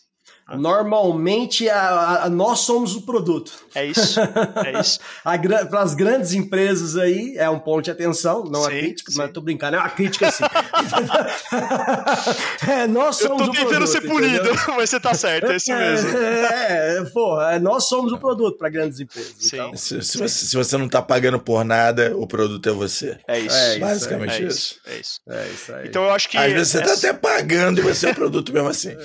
Normalmente 0.56 1.70
a, 1.70 2.24
a, 2.24 2.30
nós 2.30 2.60
somos 2.60 2.96
o 2.96 3.02
produto. 3.02 3.52
É 3.76 3.86
isso. 3.86 4.18
É 4.66 4.80
isso. 4.80 4.98
Para 5.70 5.82
as 5.82 5.94
grandes 5.94 6.32
empresas 6.34 6.96
aí 6.96 7.34
é 7.36 7.50
um 7.50 7.60
ponto 7.60 7.84
de 7.84 7.92
atenção, 7.92 8.46
não 8.46 8.62
sim, 8.62 8.68
a 8.68 8.70
crítica, 8.70 9.12
sim. 9.12 9.18
mas 9.18 9.30
tô 9.32 9.42
brincando, 9.42 9.76
é 9.76 9.80
uma 9.80 9.90
crítica 9.90 10.32
sim. 10.32 10.46
é, 12.72 12.88
nós 12.88 13.18
somos 13.18 13.42
Eu 13.42 13.48
tô 13.48 13.52
tentando 13.52 13.86
ser 13.88 14.00
punido, 14.02 14.52
mas 14.78 14.90
você 14.90 15.02
tá 15.02 15.14
certo, 15.14 15.52
é 15.52 15.58
isso 15.58 15.74
mesmo. 15.74 16.18
É, 16.18 17.00
é 17.00 17.04
pô, 17.14 17.42
é, 17.42 17.60
nós 17.60 17.90
somos 17.90 18.14
o 18.14 18.18
produto 18.18 18.58
para 18.58 18.70
grandes 18.70 19.02
empresas. 19.02 19.36
Sim. 19.38 19.58
Então. 19.58 19.76
Se, 19.76 20.02
se, 20.02 20.18
você, 20.18 20.46
se, 20.46 20.56
você, 20.56 20.78
não 20.78 20.88
tá 20.88 21.02
pagando 21.02 21.40
por 21.40 21.66
nada, 21.66 22.16
o 22.16 22.26
produto 22.26 22.70
é 22.70 22.72
você. 22.72 23.18
É 23.28 23.40
isso. 23.40 23.56
É 23.56 23.80
Basicamente 23.80 24.44
é 24.44 24.48
isso. 24.48 24.80
É 24.86 24.98
isso. 24.98 25.20
É 25.28 25.46
isso 25.48 25.76
aí. 25.76 25.88
Então 25.88 26.04
eu 26.04 26.12
acho 26.12 26.30
que. 26.30 26.38
Às 26.38 26.54
vezes 26.54 26.70
você 26.70 26.82
tá 26.82 26.94
até 26.94 27.12
pagando 27.12 27.80
e 27.80 27.84
você 27.84 28.08
é 28.08 28.12
o 28.12 28.16
produto 28.16 28.54
mesmo 28.54 28.70
assim. 28.70 28.96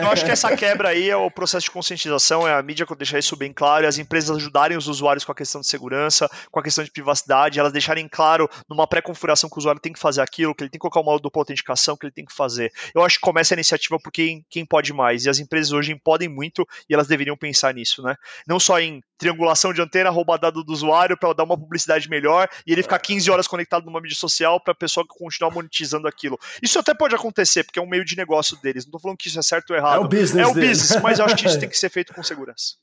Eu 0.00 0.08
acho 0.08 0.24
que 0.24 0.32
essa 0.32 0.56
quebra 0.64 0.88
aí 0.88 1.10
é 1.10 1.16
o 1.16 1.30
processo 1.30 1.64
de 1.64 1.70
conscientização, 1.70 2.48
é 2.48 2.54
a 2.54 2.62
mídia 2.62 2.86
deixar 2.96 3.18
isso 3.18 3.36
bem 3.36 3.52
claro, 3.52 3.84
e 3.84 3.86
as 3.86 3.98
empresas 3.98 4.34
ajudarem 4.34 4.78
os 4.78 4.88
usuários 4.88 5.22
com 5.22 5.30
a 5.30 5.34
questão 5.34 5.60
de 5.60 5.66
segurança, 5.66 6.26
com 6.50 6.58
a 6.58 6.62
questão 6.62 6.82
de 6.82 6.90
privacidade, 6.90 7.60
elas 7.60 7.70
deixarem 7.70 8.08
claro 8.08 8.48
numa 8.66 8.86
pré-configuração 8.86 9.50
que 9.50 9.56
o 9.56 9.58
usuário 9.58 9.78
tem 9.78 9.92
que 9.92 9.98
fazer 9.98 10.22
aquilo, 10.22 10.54
que 10.54 10.62
ele 10.62 10.70
tem 10.70 10.78
que 10.78 10.88
colocar 10.88 11.00
uma 11.00 11.18
dupla 11.18 11.42
autenticação, 11.42 11.98
que 11.98 12.06
ele 12.06 12.12
tem 12.12 12.24
que 12.24 12.32
fazer. 12.32 12.72
Eu 12.94 13.04
acho 13.04 13.16
que 13.16 13.20
começa 13.20 13.52
a 13.52 13.56
iniciativa 13.56 13.98
por 13.98 14.10
quem, 14.10 14.42
quem 14.48 14.64
pode 14.64 14.90
mais, 14.94 15.26
e 15.26 15.28
as 15.28 15.38
empresas 15.38 15.70
hoje 15.70 15.94
podem 16.02 16.30
muito 16.30 16.66
e 16.88 16.94
elas 16.94 17.08
deveriam 17.08 17.36
pensar 17.36 17.74
nisso, 17.74 18.02
né? 18.02 18.16
Não 18.46 18.58
só 18.58 18.80
em 18.80 19.02
triangulação 19.18 19.72
de 19.72 19.80
antena, 19.80 20.10
roubar 20.10 20.38
dado 20.38 20.64
do 20.64 20.72
usuário 20.72 21.16
para 21.16 21.32
dar 21.32 21.44
uma 21.44 21.58
publicidade 21.58 22.08
melhor 22.08 22.48
e 22.66 22.72
ele 22.72 22.82
ficar 22.82 22.98
15 22.98 23.30
horas 23.30 23.46
conectado 23.46 23.84
numa 23.84 24.00
mídia 24.00 24.16
social 24.16 24.60
para 24.60 24.72
a 24.72 24.76
pessoa 24.76 25.06
continuar 25.08 25.52
monetizando 25.52 26.08
aquilo. 26.08 26.38
Isso 26.62 26.78
até 26.78 26.94
pode 26.94 27.14
acontecer, 27.14 27.64
porque 27.64 27.78
é 27.78 27.82
um 27.82 27.88
meio 27.88 28.04
de 28.04 28.16
negócio 28.16 28.56
deles. 28.60 28.84
Não 28.84 28.90
estou 28.90 29.00
falando 29.00 29.18
que 29.18 29.28
isso 29.28 29.38
é 29.38 29.42
certo 29.42 29.70
ou 29.70 29.76
errado. 29.76 29.96
É 29.96 30.04
o 30.04 30.08
business. 30.08 30.46
É 30.46 30.46
o 30.46 30.54
business, 30.54 31.02
mas 31.02 31.18
eu 31.18 31.24
acho 31.24 31.36
que 31.36 31.46
isso 31.46 31.58
tem 31.58 31.68
que 31.70 31.78
ser 31.78 31.90
feito 31.90 32.12
com 32.12 32.22
segurança. 32.22 32.74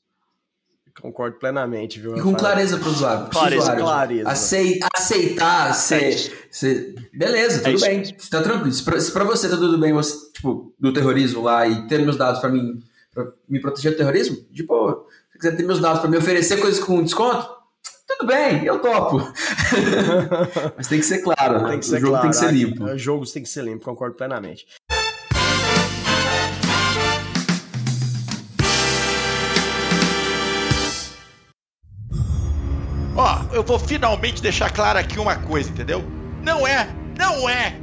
Concordo 1.00 1.38
plenamente, 1.38 1.98
viu? 1.98 2.16
E 2.16 2.20
com 2.20 2.34
clareza 2.34 2.76
para 2.76 2.88
o 2.88 2.90
usuário. 2.90 3.30
Clareza, 3.30 3.62
usuário. 3.62 3.84
clareza. 3.84 4.28
Aceitar, 4.28 4.88
aceitar 4.94 5.74
ser, 5.74 6.48
ser... 6.50 6.94
Beleza, 7.14 7.62
tudo 7.62 7.82
É 7.84 7.88
bem. 7.88 8.04
Você 8.04 8.28
tá 8.28 8.42
tranquilo. 8.42 8.72
Se 8.72 8.84
pra 8.84 9.24
você 9.24 9.48
tá 9.48 9.56
tudo 9.56 9.78
bem, 9.78 9.92
você, 9.92 10.30
tipo, 10.32 10.74
do 10.78 10.92
terrorismo 10.92 11.40
lá 11.42 11.66
e 11.66 11.86
ter 11.86 11.98
meus 12.00 12.16
dados 12.16 12.40
para 12.40 12.50
mim, 12.50 12.78
pra 13.10 13.26
me 13.48 13.58
proteger 13.58 13.92
do 13.92 13.96
terrorismo, 13.96 14.36
de 14.50 14.62
boa. 14.64 15.06
Se 15.08 15.21
quiser 15.42 15.56
ter 15.56 15.64
meus 15.64 15.80
dados 15.80 16.00
para 16.00 16.08
me 16.08 16.16
oferecer 16.16 16.58
coisas 16.60 16.78
com 16.78 17.02
desconto, 17.02 17.48
tudo 18.06 18.28
bem, 18.28 18.64
eu 18.64 18.78
topo. 18.78 19.18
Mas 20.76 20.86
tem 20.86 21.00
que 21.00 21.04
ser 21.04 21.18
claro, 21.18 21.62
né? 21.62 21.70
Tem 21.70 21.80
que 21.80 21.86
o 21.86 21.88
ser 21.88 22.00
jogo 22.00 22.12
claro. 22.12 22.22
tem 22.22 22.30
que 22.30 22.36
ser 22.36 22.52
limpo. 22.52 22.84
O 22.84 22.98
jogo 22.98 23.26
tem 23.26 23.42
que 23.42 23.48
ser 23.48 23.64
limpo, 23.64 23.84
concordo 23.84 24.14
plenamente. 24.14 24.66
Ó, 33.16 33.40
eu 33.52 33.64
vou 33.64 33.78
finalmente 33.80 34.40
deixar 34.40 34.70
claro 34.70 34.98
aqui 35.00 35.18
uma 35.18 35.36
coisa, 35.36 35.68
entendeu? 35.70 36.04
Não 36.42 36.64
é, 36.66 36.88
não 37.18 37.48
é, 37.48 37.76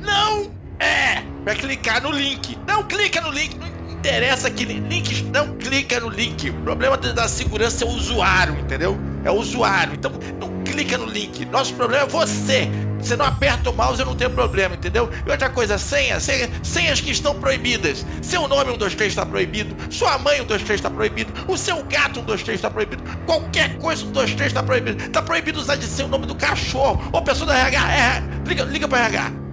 não 0.00 0.50
é 0.80 1.22
pra 1.44 1.54
clicar 1.54 2.02
no 2.02 2.10
link. 2.10 2.58
Não 2.66 2.82
clica 2.82 3.20
no 3.20 3.30
link, 3.30 3.56
não 3.56 3.75
interessa 4.06 4.48
que 4.50 4.64
link, 4.64 5.24
não 5.32 5.56
clica 5.56 5.98
no 5.98 6.08
link. 6.08 6.50
O 6.50 6.62
problema 6.62 6.96
da 6.96 7.26
segurança 7.26 7.84
é 7.84 7.86
o 7.86 7.90
usuário, 7.90 8.56
entendeu? 8.60 8.96
É 9.24 9.30
o 9.30 9.34
usuário. 9.34 9.94
Então 9.94 10.12
não 10.40 10.62
clica 10.62 10.96
no 10.96 11.06
link. 11.06 11.44
Nosso 11.46 11.74
problema 11.74 12.04
é 12.04 12.06
você. 12.06 12.68
Você 13.00 13.16
não 13.16 13.26
aperta 13.26 13.68
o 13.68 13.72
mouse, 13.74 14.00
eu 14.00 14.06
não 14.06 14.14
tenho 14.14 14.30
problema, 14.30 14.74
entendeu? 14.74 15.10
E 15.26 15.30
outra 15.30 15.50
coisa, 15.50 15.76
senha, 15.76 16.18
senha, 16.18 16.48
senhas 16.62 17.00
que 17.00 17.10
estão 17.10 17.34
proibidas. 17.34 18.06
Seu 18.22 18.48
nome 18.48 18.70
123 18.70 19.12
está 19.12 19.26
proibido, 19.26 19.76
sua 19.92 20.18
mãe 20.18 20.36
123 20.36 20.78
está 20.80 20.90
proibido, 20.90 21.32
o 21.46 21.58
seu 21.58 21.82
gato 21.84 22.20
123 22.20 22.58
está 22.58 22.70
proibido, 22.70 23.02
qualquer 23.26 23.76
coisa 23.78 24.02
123 24.02 24.48
está 24.48 24.62
proibido. 24.62 25.04
Está 25.04 25.22
proibido 25.22 25.60
usar 25.60 25.76
de 25.76 25.84
ser 25.84 26.04
o 26.04 26.08
nome 26.08 26.26
do 26.26 26.34
cachorro. 26.34 27.08
Ou 27.12 27.22
pessoa 27.22 27.46
da 27.46 27.58
RH, 27.58 27.92
é, 27.92 28.22
liga, 28.48 28.64
liga 28.64 28.88
para 28.88 29.06
RH. 29.06 29.45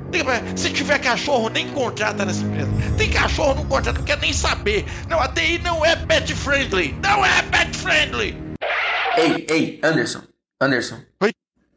Se 0.55 0.69
tiver 0.71 0.99
cachorro, 0.99 1.49
nem 1.49 1.67
contrata 1.71 2.23
nessa 2.25 2.43
empresa. 2.43 2.69
Tem 2.97 3.09
cachorro, 3.09 3.55
não 3.55 3.65
contrata, 3.65 3.97
não 3.97 4.05
quer 4.05 4.19
nem 4.19 4.31
saber. 4.31 4.85
Não, 5.09 5.19
a 5.19 5.27
TI 5.27 5.59
não 5.59 5.83
é 5.83 5.95
pet 5.95 6.33
friendly. 6.35 6.93
Não 7.01 7.25
é 7.25 7.41
pet 7.43 7.75
friendly. 7.77 8.37
Ei, 9.17 9.45
ei, 9.49 9.79
Anderson, 9.83 10.21
Anderson. 10.61 10.99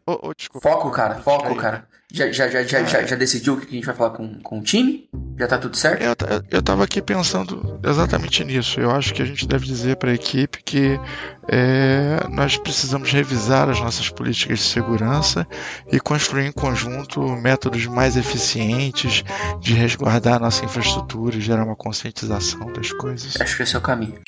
Ô, 0.07 0.29
ô, 0.29 0.35
desculpa. 0.35 0.69
Foco, 0.69 0.91
cara, 0.91 1.17
foco, 1.17 1.49
Aí. 1.49 1.57
cara. 1.57 1.89
Já, 2.17 2.33
já, 2.33 2.49
já, 2.49 2.63
já, 2.63 2.83
já, 2.83 3.05
já 3.05 3.15
decidiu 3.15 3.55
o 3.55 3.61
que 3.61 3.67
a 3.67 3.71
gente 3.71 3.85
vai 3.85 3.95
falar 3.95 4.11
com, 4.11 4.41
com 4.41 4.59
o 4.59 4.63
time? 4.63 5.07
Já 5.39 5.47
tá 5.47 5.59
tudo 5.59 5.77
certo? 5.77 6.03
Eu, 6.03 6.43
eu 6.51 6.63
tava 6.63 6.83
aqui 6.83 7.03
pensando 7.03 7.79
exatamente 7.85 8.43
nisso. 8.43 8.81
Eu 8.81 8.91
acho 8.91 9.13
que 9.13 9.21
a 9.21 9.25
gente 9.27 9.47
deve 9.47 9.67
dizer 9.67 9.97
para 9.97 10.11
a 10.11 10.15
equipe 10.15 10.63
que 10.65 10.99
é, 11.47 12.27
nós 12.31 12.57
precisamos 12.57 13.13
revisar 13.13 13.69
as 13.69 13.79
nossas 13.81 14.09
políticas 14.09 14.61
de 14.61 14.65
segurança 14.65 15.47
e 15.93 16.01
construir 16.01 16.47
em 16.47 16.53
conjunto 16.53 17.21
métodos 17.37 17.85
mais 17.85 18.17
eficientes 18.17 19.23
de 19.61 19.75
resguardar 19.75 20.37
a 20.37 20.41
nossa 20.41 20.65
infraestrutura 20.65 21.37
e 21.37 21.41
gerar 21.43 21.65
uma 21.65 21.77
conscientização 21.77 22.73
das 22.73 22.93
coisas. 22.93 23.39
Acho 23.39 23.59
que 23.59 23.63
esse 23.63 23.77
é 23.77 23.79
o 23.79 23.83
caminho. 23.83 24.19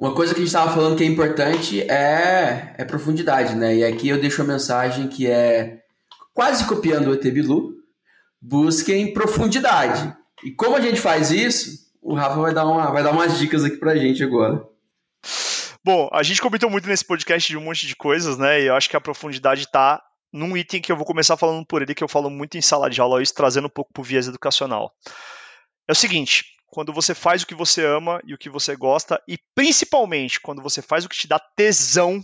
Uma 0.00 0.14
coisa 0.14 0.32
que 0.32 0.40
a 0.40 0.42
gente 0.42 0.48
estava 0.48 0.72
falando 0.72 0.96
que 0.96 1.04
é 1.04 1.06
importante 1.06 1.82
é, 1.82 2.74
é 2.78 2.84
profundidade, 2.86 3.54
né? 3.54 3.76
E 3.76 3.84
aqui 3.84 4.08
eu 4.08 4.18
deixo 4.18 4.40
a 4.40 4.46
mensagem 4.46 5.08
que 5.08 5.26
é 5.26 5.82
quase 6.32 6.66
copiando 6.66 7.08
o 7.08 7.12
ET 7.12 7.22
busquem 8.40 9.12
profundidade. 9.12 10.16
E 10.42 10.52
como 10.52 10.74
a 10.74 10.80
gente 10.80 10.98
faz 10.98 11.30
isso, 11.30 11.92
o 12.00 12.14
Rafa 12.14 12.40
vai 12.40 12.54
dar, 12.54 12.64
uma, 12.66 12.90
vai 12.90 13.02
dar 13.02 13.12
umas 13.12 13.38
dicas 13.38 13.62
aqui 13.62 13.76
pra 13.76 13.94
gente 13.94 14.24
agora. 14.24 14.66
Bom, 15.84 16.08
a 16.14 16.22
gente 16.22 16.40
comentou 16.40 16.70
muito 16.70 16.88
nesse 16.88 17.04
podcast 17.04 17.46
de 17.46 17.58
um 17.58 17.64
monte 17.64 17.86
de 17.86 17.94
coisas, 17.94 18.38
né? 18.38 18.62
E 18.62 18.68
eu 18.68 18.74
acho 18.74 18.88
que 18.88 18.96
a 18.96 19.00
profundidade 19.02 19.70
tá 19.70 20.02
num 20.32 20.56
item 20.56 20.80
que 20.80 20.90
eu 20.90 20.96
vou 20.96 21.04
começar 21.04 21.36
falando 21.36 21.66
por 21.66 21.82
ele, 21.82 21.94
que 21.94 22.02
eu 22.02 22.08
falo 22.08 22.30
muito 22.30 22.56
em 22.56 22.62
sala 22.62 22.88
de 22.88 23.02
aula, 23.02 23.22
isso 23.22 23.34
trazendo 23.34 23.66
um 23.66 23.70
pouco 23.70 23.92
pro 23.92 24.02
viés 24.02 24.26
educacional. 24.26 24.94
É 25.86 25.92
o 25.92 25.94
seguinte, 25.94 26.46
quando 26.70 26.92
você 26.92 27.14
faz 27.14 27.42
o 27.42 27.46
que 27.46 27.54
você 27.54 27.84
ama 27.84 28.20
e 28.24 28.32
o 28.32 28.38
que 28.38 28.48
você 28.48 28.76
gosta, 28.76 29.20
e 29.26 29.36
principalmente 29.54 30.40
quando 30.40 30.62
você 30.62 30.80
faz 30.80 31.04
o 31.04 31.08
que 31.08 31.16
te 31.16 31.26
dá 31.26 31.38
tesão, 31.38 32.22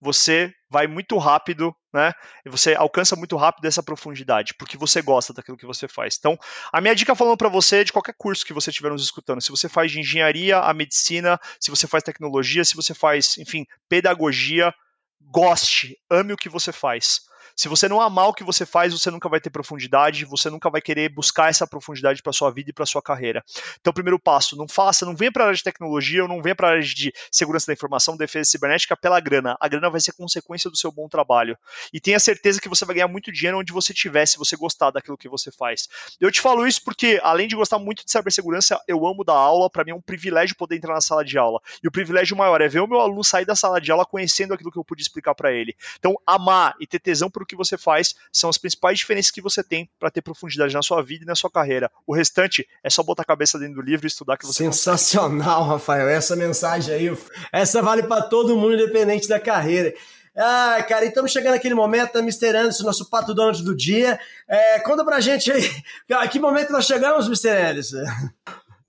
você 0.00 0.52
vai 0.70 0.86
muito 0.86 1.16
rápido, 1.18 1.74
né? 1.92 2.12
E 2.44 2.48
você 2.48 2.74
alcança 2.74 3.16
muito 3.16 3.36
rápido 3.36 3.64
essa 3.64 3.82
profundidade, 3.82 4.54
porque 4.54 4.76
você 4.76 5.02
gosta 5.02 5.32
daquilo 5.32 5.56
que 5.56 5.66
você 5.66 5.88
faz. 5.88 6.16
Então, 6.18 6.38
a 6.72 6.80
minha 6.80 6.94
dica 6.94 7.14
falando 7.14 7.36
para 7.36 7.48
você 7.48 7.78
é 7.78 7.84
de 7.84 7.92
qualquer 7.92 8.14
curso 8.16 8.44
que 8.44 8.52
você 8.52 8.70
estiver 8.70 8.90
nos 8.90 9.02
escutando, 9.02 9.40
se 9.40 9.50
você 9.50 9.68
faz 9.68 9.90
de 9.90 10.00
engenharia, 10.00 10.58
a 10.58 10.72
medicina, 10.72 11.40
se 11.60 11.70
você 11.70 11.86
faz 11.86 12.04
tecnologia, 12.04 12.64
se 12.64 12.76
você 12.76 12.94
faz, 12.94 13.38
enfim, 13.38 13.66
pedagogia, 13.88 14.72
goste, 15.20 15.96
ame 16.10 16.32
o 16.32 16.36
que 16.36 16.48
você 16.48 16.72
faz. 16.72 17.22
Se 17.58 17.66
você 17.66 17.88
não 17.88 18.00
amar 18.00 18.28
o 18.28 18.32
que 18.32 18.44
você 18.44 18.64
faz, 18.64 18.92
você 18.92 19.10
nunca 19.10 19.28
vai 19.28 19.40
ter 19.40 19.50
profundidade, 19.50 20.24
você 20.24 20.48
nunca 20.48 20.70
vai 20.70 20.80
querer 20.80 21.08
buscar 21.08 21.50
essa 21.50 21.66
profundidade 21.66 22.22
para 22.22 22.32
sua 22.32 22.52
vida 22.52 22.70
e 22.70 22.72
para 22.72 22.86
sua 22.86 23.02
carreira. 23.02 23.44
Então, 23.80 23.92
primeiro 23.92 24.16
passo, 24.16 24.56
não 24.56 24.68
faça, 24.68 25.04
não 25.04 25.16
venha 25.16 25.32
para 25.32 25.42
a 25.42 25.46
área 25.48 25.56
de 25.56 25.64
tecnologia, 25.64 26.22
ou 26.22 26.28
não 26.28 26.40
venha 26.40 26.54
para 26.54 26.68
a 26.68 26.70
área 26.70 26.82
de 26.84 27.12
segurança 27.32 27.66
da 27.66 27.72
informação, 27.72 28.16
defesa 28.16 28.48
cibernética 28.48 28.96
pela 28.96 29.18
grana. 29.18 29.56
A 29.58 29.66
grana 29.66 29.90
vai 29.90 30.00
ser 30.00 30.12
consequência 30.12 30.70
do 30.70 30.76
seu 30.76 30.92
bom 30.92 31.08
trabalho. 31.08 31.58
E 31.92 31.98
tenha 31.98 32.20
certeza 32.20 32.60
que 32.60 32.68
você 32.68 32.84
vai 32.84 32.94
ganhar 32.94 33.08
muito 33.08 33.32
dinheiro 33.32 33.58
onde 33.58 33.72
você 33.72 33.92
estiver, 33.92 34.24
se 34.24 34.38
você 34.38 34.56
gostar 34.56 34.92
daquilo 34.92 35.18
que 35.18 35.28
você 35.28 35.50
faz. 35.50 35.88
Eu 36.20 36.30
te 36.30 36.40
falo 36.40 36.64
isso 36.64 36.80
porque, 36.84 37.18
além 37.24 37.48
de 37.48 37.56
gostar 37.56 37.80
muito 37.80 38.04
de 38.04 38.12
cibersegurança, 38.12 38.80
eu 38.86 39.04
amo 39.04 39.24
dar 39.24 39.34
aula, 39.34 39.68
para 39.68 39.82
mim 39.82 39.90
é 39.90 39.94
um 39.96 40.00
privilégio 40.00 40.54
poder 40.54 40.76
entrar 40.76 40.94
na 40.94 41.00
sala 41.00 41.24
de 41.24 41.36
aula. 41.36 41.60
E 41.82 41.88
o 41.88 41.90
privilégio 41.90 42.36
maior 42.36 42.60
é 42.60 42.68
ver 42.68 42.78
o 42.78 42.86
meu 42.86 43.00
aluno 43.00 43.24
sair 43.24 43.44
da 43.44 43.56
sala 43.56 43.80
de 43.80 43.90
aula 43.90 44.06
conhecendo 44.06 44.54
aquilo 44.54 44.70
que 44.70 44.78
eu 44.78 44.84
pude 44.84 45.02
explicar 45.02 45.34
para 45.34 45.50
ele. 45.50 45.74
Então, 45.98 46.14
amar 46.24 46.76
e 46.78 46.86
ter 46.86 47.00
tesão 47.00 47.28
por 47.28 47.47
que 47.48 47.56
você 47.56 47.76
faz 47.76 48.14
são 48.32 48.48
as 48.48 48.58
principais 48.58 48.98
diferenças 48.98 49.30
que 49.30 49.40
você 49.40 49.62
tem 49.62 49.90
para 49.98 50.10
ter 50.10 50.22
profundidade 50.22 50.74
na 50.74 50.82
sua 50.82 51.02
vida 51.02 51.24
e 51.24 51.26
na 51.26 51.34
sua 51.34 51.50
carreira. 51.50 51.90
O 52.06 52.14
restante 52.14 52.68
é 52.84 52.90
só 52.90 53.02
botar 53.02 53.22
a 53.22 53.26
cabeça 53.26 53.58
dentro 53.58 53.76
do 53.76 53.82
livro 53.82 54.06
e 54.06 54.08
estudar 54.08 54.36
que 54.36 54.46
você 54.46 54.64
Sensacional, 54.64 55.64
Rafael. 55.64 56.08
Essa 56.08 56.36
mensagem 56.36 56.94
aí, 56.94 57.18
essa 57.52 57.82
vale 57.82 58.02
para 58.02 58.22
todo 58.22 58.56
mundo, 58.56 58.74
independente 58.74 59.26
da 59.26 59.40
carreira. 59.40 59.94
Ah, 60.36 60.84
cara, 60.88 61.04
e 61.04 61.08
estamos 61.08 61.32
chegando 61.32 61.54
naquele 61.54 61.74
momento, 61.74 62.14
né, 62.14 62.20
Mr. 62.20 62.56
Anderson, 62.56 62.84
nosso 62.84 63.10
pato 63.10 63.34
Donald 63.34 63.60
do 63.64 63.74
dia. 63.74 64.20
É, 64.46 64.78
conta 64.80 65.04
pra 65.04 65.20
gente 65.20 65.50
aí, 65.50 65.68
a 66.12 66.28
que 66.28 66.38
momento 66.38 66.70
nós 66.70 66.86
chegamos, 66.86 67.26
Mr. 67.26 67.48
Anderson? 67.48 68.04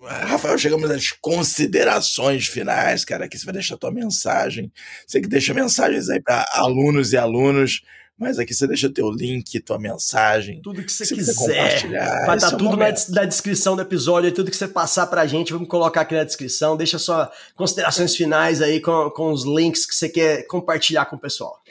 Rafael, 0.02 0.58
chegamos 0.58 0.90
às 0.90 1.12
considerações 1.12 2.48
finais, 2.48 3.04
cara. 3.04 3.26
Aqui 3.26 3.38
você 3.38 3.46
vai 3.46 3.54
deixar 3.54 3.76
a 3.76 3.78
tua 3.78 3.92
mensagem. 3.92 4.72
Você 5.06 5.20
que 5.20 5.28
deixa 5.28 5.54
mensagens 5.54 6.10
aí 6.10 6.22
para 6.22 6.46
alunos 6.54 7.12
e 7.12 7.18
alunos, 7.18 7.82
mas 8.20 8.38
aqui 8.38 8.54
você 8.54 8.68
deixa 8.68 8.90
teu 8.90 9.10
link, 9.10 9.60
tua 9.62 9.80
mensagem. 9.80 10.62
Tudo 10.62 10.84
que 10.84 10.92
você 10.92 11.06
Se 11.06 11.16
quiser. 11.16 11.34
compartilhar. 11.34 12.26
Vai 12.26 12.36
estar 12.36 12.52
é 12.52 12.56
o 12.56 12.58
tudo 12.58 12.72
na, 12.72 12.86
momento. 12.86 13.12
na 13.12 13.24
descrição 13.24 13.78
do 13.78 13.82
episódio, 13.82 14.32
tudo 14.34 14.52
que 14.52 14.58
você 14.58 14.68
passar 14.68 15.08
pra 15.08 15.26
gente, 15.26 15.54
vamos 15.54 15.70
colocar 15.70 16.02
aqui 16.02 16.14
na 16.14 16.26
descrição. 16.26 16.76
Deixa 16.76 17.00
sua 17.00 17.32
considerações 17.56 18.14
finais 18.16 18.62
aí 18.62 18.82
com, 18.82 19.10
com 19.12 19.32
os 19.32 19.46
links 19.46 19.86
que 19.86 19.96
você 19.96 20.10
quer 20.10 20.46
compartilhar 20.48 21.06
com 21.06 21.16
o 21.16 21.20
pessoal. 21.20 21.62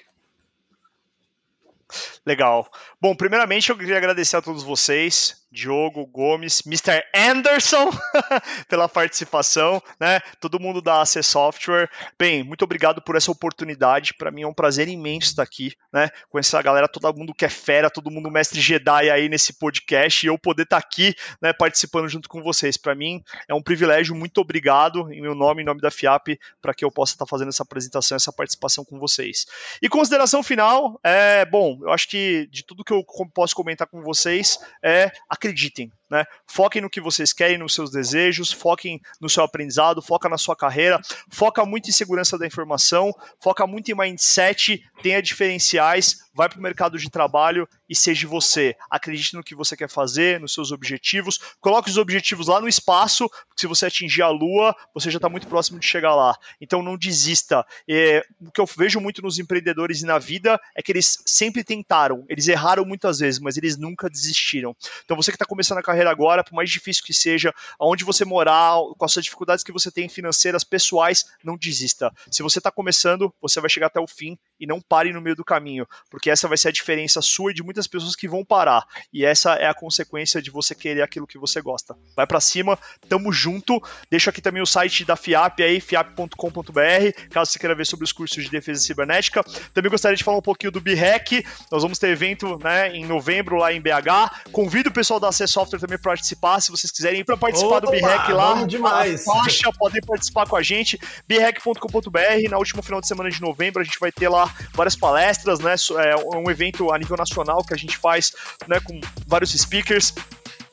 Legal. 2.25 2.71
Bom, 3.01 3.15
primeiramente 3.15 3.71
eu 3.71 3.77
queria 3.77 3.97
agradecer 3.97 4.37
a 4.37 4.43
todos 4.43 4.63
vocês, 4.63 5.38
Diogo, 5.51 6.07
Gomes, 6.07 6.63
Mr. 6.67 7.03
Anderson, 7.15 7.91
pela 8.69 8.89
participação, 8.89 9.83
né? 9.99 10.21
Todo 10.41 10.61
mundo 10.61 10.83
da 10.83 11.01
AC 11.01 11.23
Software. 11.23 11.91
Bem, 12.19 12.43
muito 12.43 12.63
obrigado 12.63 13.01
por 13.01 13.17
essa 13.17 13.31
oportunidade. 13.31 14.15
Para 14.15 14.31
mim 14.31 14.43
é 14.43 14.47
um 14.47 14.55
prazer 14.55 14.89
imenso 14.89 15.29
estar 15.29 15.43
aqui, 15.43 15.73
né? 15.93 16.11
Com 16.29 16.39
essa 16.39 16.61
galera, 16.61 16.89
todo 16.89 17.13
mundo 17.17 17.35
que 17.35 17.45
é 17.45 17.49
fera, 17.49 17.91
todo 17.91 18.11
mundo 18.11 18.31
mestre 18.31 18.61
Jedi 18.61 19.11
aí 19.11 19.29
nesse 19.29 19.55
podcast 19.55 20.25
e 20.25 20.29
eu 20.29 20.39
poder 20.39 20.65
estar 20.65 20.77
aqui, 20.77 21.15
né, 21.41 21.53
participando 21.53 22.09
junto 22.09 22.29
com 22.29 22.43
vocês. 22.43 22.77
Para 22.77 22.95
mim 22.95 23.23
é 23.49 23.55
um 23.55 23.63
privilégio. 23.63 24.15
Muito 24.15 24.41
obrigado 24.41 25.11
em 25.13 25.23
meu 25.23 25.35
nome, 25.35 25.63
em 25.63 25.65
nome 25.65 25.81
da 25.81 25.91
FIAP, 25.91 26.39
para 26.61 26.75
que 26.75 26.85
eu 26.85 26.91
possa 26.91 27.15
estar 27.15 27.27
fazendo 27.27 27.49
essa 27.49 27.63
apresentação, 27.63 28.17
essa 28.17 28.33
participação 28.33 28.85
com 28.85 28.99
vocês. 28.99 29.47
E 29.81 29.89
consideração 29.89 30.43
final, 30.43 31.01
é, 31.03 31.45
bom, 31.47 31.79
eu 31.83 31.91
acho 31.91 32.09
que 32.09 32.47
de 32.51 32.65
tudo 32.65 32.85
que 32.85 32.93
eu 32.93 33.05
posso 33.35 33.55
comentar 33.55 33.87
com 33.87 34.03
vocês 34.03 34.59
é 34.83 35.11
acreditem. 35.39 35.98
Né? 36.11 36.25
Foquem 36.47 36.83
no 36.83 36.91
que 36.91 37.01
vocês 37.01 37.33
querem, 37.33 37.59
nos 37.59 37.75
seus 37.75 37.91
desejos, 37.91 38.53
foquem 38.53 39.01
no 39.21 39.29
seu 39.29 39.43
aprendizado, 39.43 40.03
foca 40.03 40.29
na 40.29 40.39
sua 40.39 40.57
carreira, 40.57 41.01
foca 41.31 41.65
muito 41.65 41.89
em 41.89 41.93
segurança 41.93 42.39
da 42.39 42.47
informação, 42.47 43.13
foca 43.41 43.67
muito 43.67 43.91
em 43.91 43.95
mindset, 43.95 44.83
tenha 45.03 45.23
diferenciais, 45.23 46.29
vai 46.35 46.49
para 46.49 46.59
o 46.59 46.63
mercado 46.63 46.97
de 46.97 47.11
trabalho 47.11 47.69
e 47.89 47.97
seja 47.97 48.29
você. 48.29 48.77
Acredite 48.89 49.35
no 49.35 49.43
que 49.43 49.55
você 49.55 49.77
quer 49.77 49.89
fazer, 49.89 50.39
nos 50.39 50.55
seus 50.55 50.71
objetivos, 50.71 51.39
coloque 51.61 51.91
os 51.91 51.97
objetivos 51.97 52.47
lá 52.47 52.61
no 52.61 52.69
espaço, 52.69 53.29
porque 53.29 53.61
se 53.61 53.67
você 53.67 53.87
atingir 53.87 54.23
a 54.23 54.29
lua, 54.29 54.75
você 54.95 55.11
já 55.11 55.19
está 55.19 55.29
muito 55.29 55.49
próximo 55.49 55.81
de 55.81 55.87
chegar 55.87 56.15
lá. 56.15 56.37
Então 56.61 56.83
não 56.83 56.97
desista. 56.97 57.67
É, 57.89 58.25
o 58.41 58.53
que 58.53 58.61
eu 58.61 58.67
vejo 58.67 59.01
muito 59.01 59.21
nos 59.21 59.39
empreendedores 59.41 60.03
e 60.03 60.07
na 60.07 60.19
vida 60.19 60.61
é 60.77 60.83
que 60.83 60.93
eles 60.93 61.19
sempre 61.27 61.65
tentaram, 61.65 62.25
eles 62.29 62.47
erraram 62.47 62.85
muitas 62.85 63.19
vezes, 63.19 63.41
mas 63.41 63.57
eles 63.57 63.77
nunca 63.77 64.09
desistiram. 64.09 64.77
Então 65.05 65.17
você 65.17 65.33
que 65.33 65.37
está 65.37 65.47
começando 65.47 65.79
a 65.79 65.83
carreira 65.83 65.98
agora, 66.07 66.45
por 66.45 66.55
mais 66.55 66.71
difícil 66.71 67.05
que 67.05 67.13
seja, 67.13 67.55
aonde 67.79 68.05
você 68.05 68.25
morar, 68.25 68.77
com 68.97 69.05
as 69.05 69.13
dificuldades 69.13 69.65
que 69.65 69.73
você 69.73 69.91
tem 69.91 70.09
financeiras, 70.09 70.65
pessoais, 70.65 71.27
não 71.43 71.57
desista. 71.57 72.13
Se 72.31 72.43
você 72.43 72.59
está 72.59 72.71
começando, 72.71 73.33
você 73.41 73.61
vai 73.61 73.71
chegar 73.71 73.87
até 73.89 74.01
o 74.01 74.07
fim 74.07 74.39
e 74.61 74.67
não 74.67 74.81
pare 74.81 75.13
no 75.13 75.21
meio 75.21 75.37
do 75.37 75.45
caminho, 75.45 75.87
porque 76.11 76.31
essa 76.31 76.49
vai 76.49 76.59
ser 76.59 76.69
a 76.69 76.73
diferença 76.73 77.23
sua 77.23 77.51
e 77.51 77.55
de 77.55 77.63
muitas 77.63 77.87
pessoas 77.87 78.15
que 78.15 78.29
vão 78.29 78.45
parar. 78.45 78.87
E 79.13 79.25
essa 79.25 79.55
é 79.55 79.67
a 79.67 79.75
consequência 79.75 80.43
de 80.43 80.51
você 80.51 80.75
querer 80.75 81.03
aquilo 81.03 81.27
que 81.27 81.39
você 81.39 81.61
gosta. 81.61 81.97
Vai 82.15 82.27
para 82.27 82.41
cima, 82.41 82.79
tamo 83.09 83.33
junto. 83.33 83.81
Deixo 84.11 84.29
aqui 84.29 84.41
também 84.41 84.63
o 84.63 84.67
site 84.67 85.05
da 85.05 85.17
FIAP 85.17 85.63
aí, 85.63 85.81
fiap.com.br, 85.81 87.29
caso 87.31 87.53
você 87.53 87.59
queira 87.59 87.75
ver 87.75 87.87
sobre 87.87 88.05
os 88.05 88.13
cursos 88.13 88.45
de 88.45 88.51
defesa 88.51 88.81
cibernética. 88.81 89.43
Também 89.73 89.91
gostaria 89.91 90.17
de 90.17 90.25
falar 90.25 90.39
um 90.39 90.43
pouquinho 90.43 90.73
do 90.73 90.81
BREC. 90.81 91.45
Nós 91.71 91.83
vamos 91.83 91.99
ter 91.99 92.09
evento, 92.09 92.59
né, 92.59 92.95
em 92.95 93.05
novembro 93.05 93.57
lá 93.57 93.73
em 93.73 93.81
BH. 93.81 94.51
Convido 94.53 94.91
o 94.91 94.93
pessoal 94.93 95.21
da 95.21 95.33
C 95.33 95.47
Software 95.47 95.79
também 95.79 95.88
para 95.97 96.11
participar, 96.11 96.61
se 96.61 96.71
vocês 96.71 96.91
quiserem 96.91 97.21
ir 97.21 97.25
para 97.25 97.37
participar 97.37 97.79
Opa, 97.79 97.87
do 97.87 97.91
BREC 97.91 98.33
lá. 98.33 98.65
Demais. 98.65 99.25
Faixa, 99.25 99.71
podem 99.73 100.01
participar 100.01 100.47
com 100.47 100.57
a 100.57 100.63
gente. 100.63 100.99
brec.com.br. 101.27 102.51
Na 102.51 102.59
última 102.59 102.83
final 102.83 103.01
de 103.01 103.09
semana 103.09 103.31
de 103.31 103.41
novembro 103.41 103.81
a 103.81 103.85
gente 103.85 103.99
vai 103.99 104.13
ter 104.13 104.29
lá 104.29 104.53
várias 104.75 104.97
palestras, 104.97 105.61
né? 105.61 105.75
É 105.99 106.37
um 106.37 106.51
evento 106.51 106.93
a 106.93 106.99
nível 106.99 107.17
nacional 107.17 107.65
que 107.65 107.75
a 107.75 107.77
gente 107.77 107.97
faz, 107.97 108.33
né, 108.67 108.81
com 108.81 109.01
vários 109.27 109.53
speakers. 109.53 110.15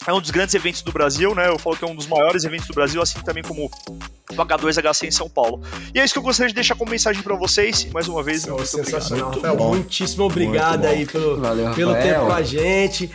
É 0.08 0.14
um 0.14 0.22
dos 0.22 0.30
grandes 0.30 0.54
eventos 0.54 0.82
do 0.82 0.92
Brasil, 0.92 1.34
né? 1.34 1.50
Eu 1.50 1.58
falo 1.58 1.76
que 1.76 1.84
é 1.84 1.88
um 1.88 1.96
dos 1.96 2.08
maiores 2.08 2.44
eventos 2.44 2.68
do 2.68 2.74
Brasil, 2.74 3.02
assim 3.02 3.20
também 3.22 3.44
como 3.44 3.66
o 3.66 4.34
H2HC 4.34 5.08
em 5.08 5.12
São 5.12 5.30
Paulo. 5.30 5.62
E 5.94 6.00
é 6.00 6.06
isso 6.06 6.14
que 6.14 6.20
eu 6.20 6.24
gostaria 6.24 6.50
de 6.50 6.56
deixar 6.56 6.76
como 6.76 6.92
mensagem 6.92 7.22
para 7.22 7.36
vocês. 7.36 7.86
Mais 7.92 8.08
uma 8.08 8.22
vez, 8.22 8.46
muito 8.46 8.66
sensacional. 8.66 9.30
Obrigado. 9.30 9.52
Rafael, 9.54 9.70
muitíssimo 9.70 10.24
obrigado 10.26 10.86
aí 10.86 11.06
pelo, 11.06 11.40
Valeu, 11.40 11.72
pelo 11.74 11.94
tempo 11.96 12.26
com 12.28 12.34
a 12.34 12.44
gente. 12.44 13.12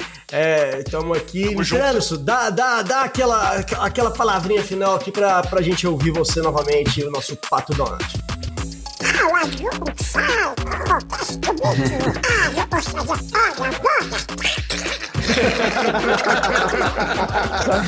Estamos 0.78 1.16
é, 1.16 1.20
aqui. 1.20 1.54
Anderson, 1.54 2.16
dá, 2.24 2.50
dá, 2.50 2.82
dá 2.82 3.02
aquela, 3.02 3.56
aquela 3.56 4.10
palavrinha 4.10 4.62
final 4.62 4.94
aqui 4.94 5.10
para 5.12 5.42
a 5.52 5.62
gente 5.62 5.86
ouvir 5.86 6.10
você 6.10 6.40
novamente, 6.40 7.02
o 7.02 7.10
nosso 7.10 7.36
Pato 7.36 7.72
Donald. 9.00 9.50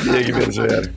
Sabia 0.05 0.25
que 0.25 0.33
berzeiro. 0.33 0.93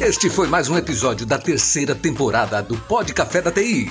Este 0.00 0.30
foi 0.30 0.46
mais 0.46 0.68
um 0.68 0.76
episódio 0.76 1.26
da 1.26 1.36
terceira 1.36 1.94
temporada 1.94 2.62
do 2.62 2.76
Pod 2.76 3.12
Café 3.12 3.42
da 3.42 3.50
TI. 3.50 3.90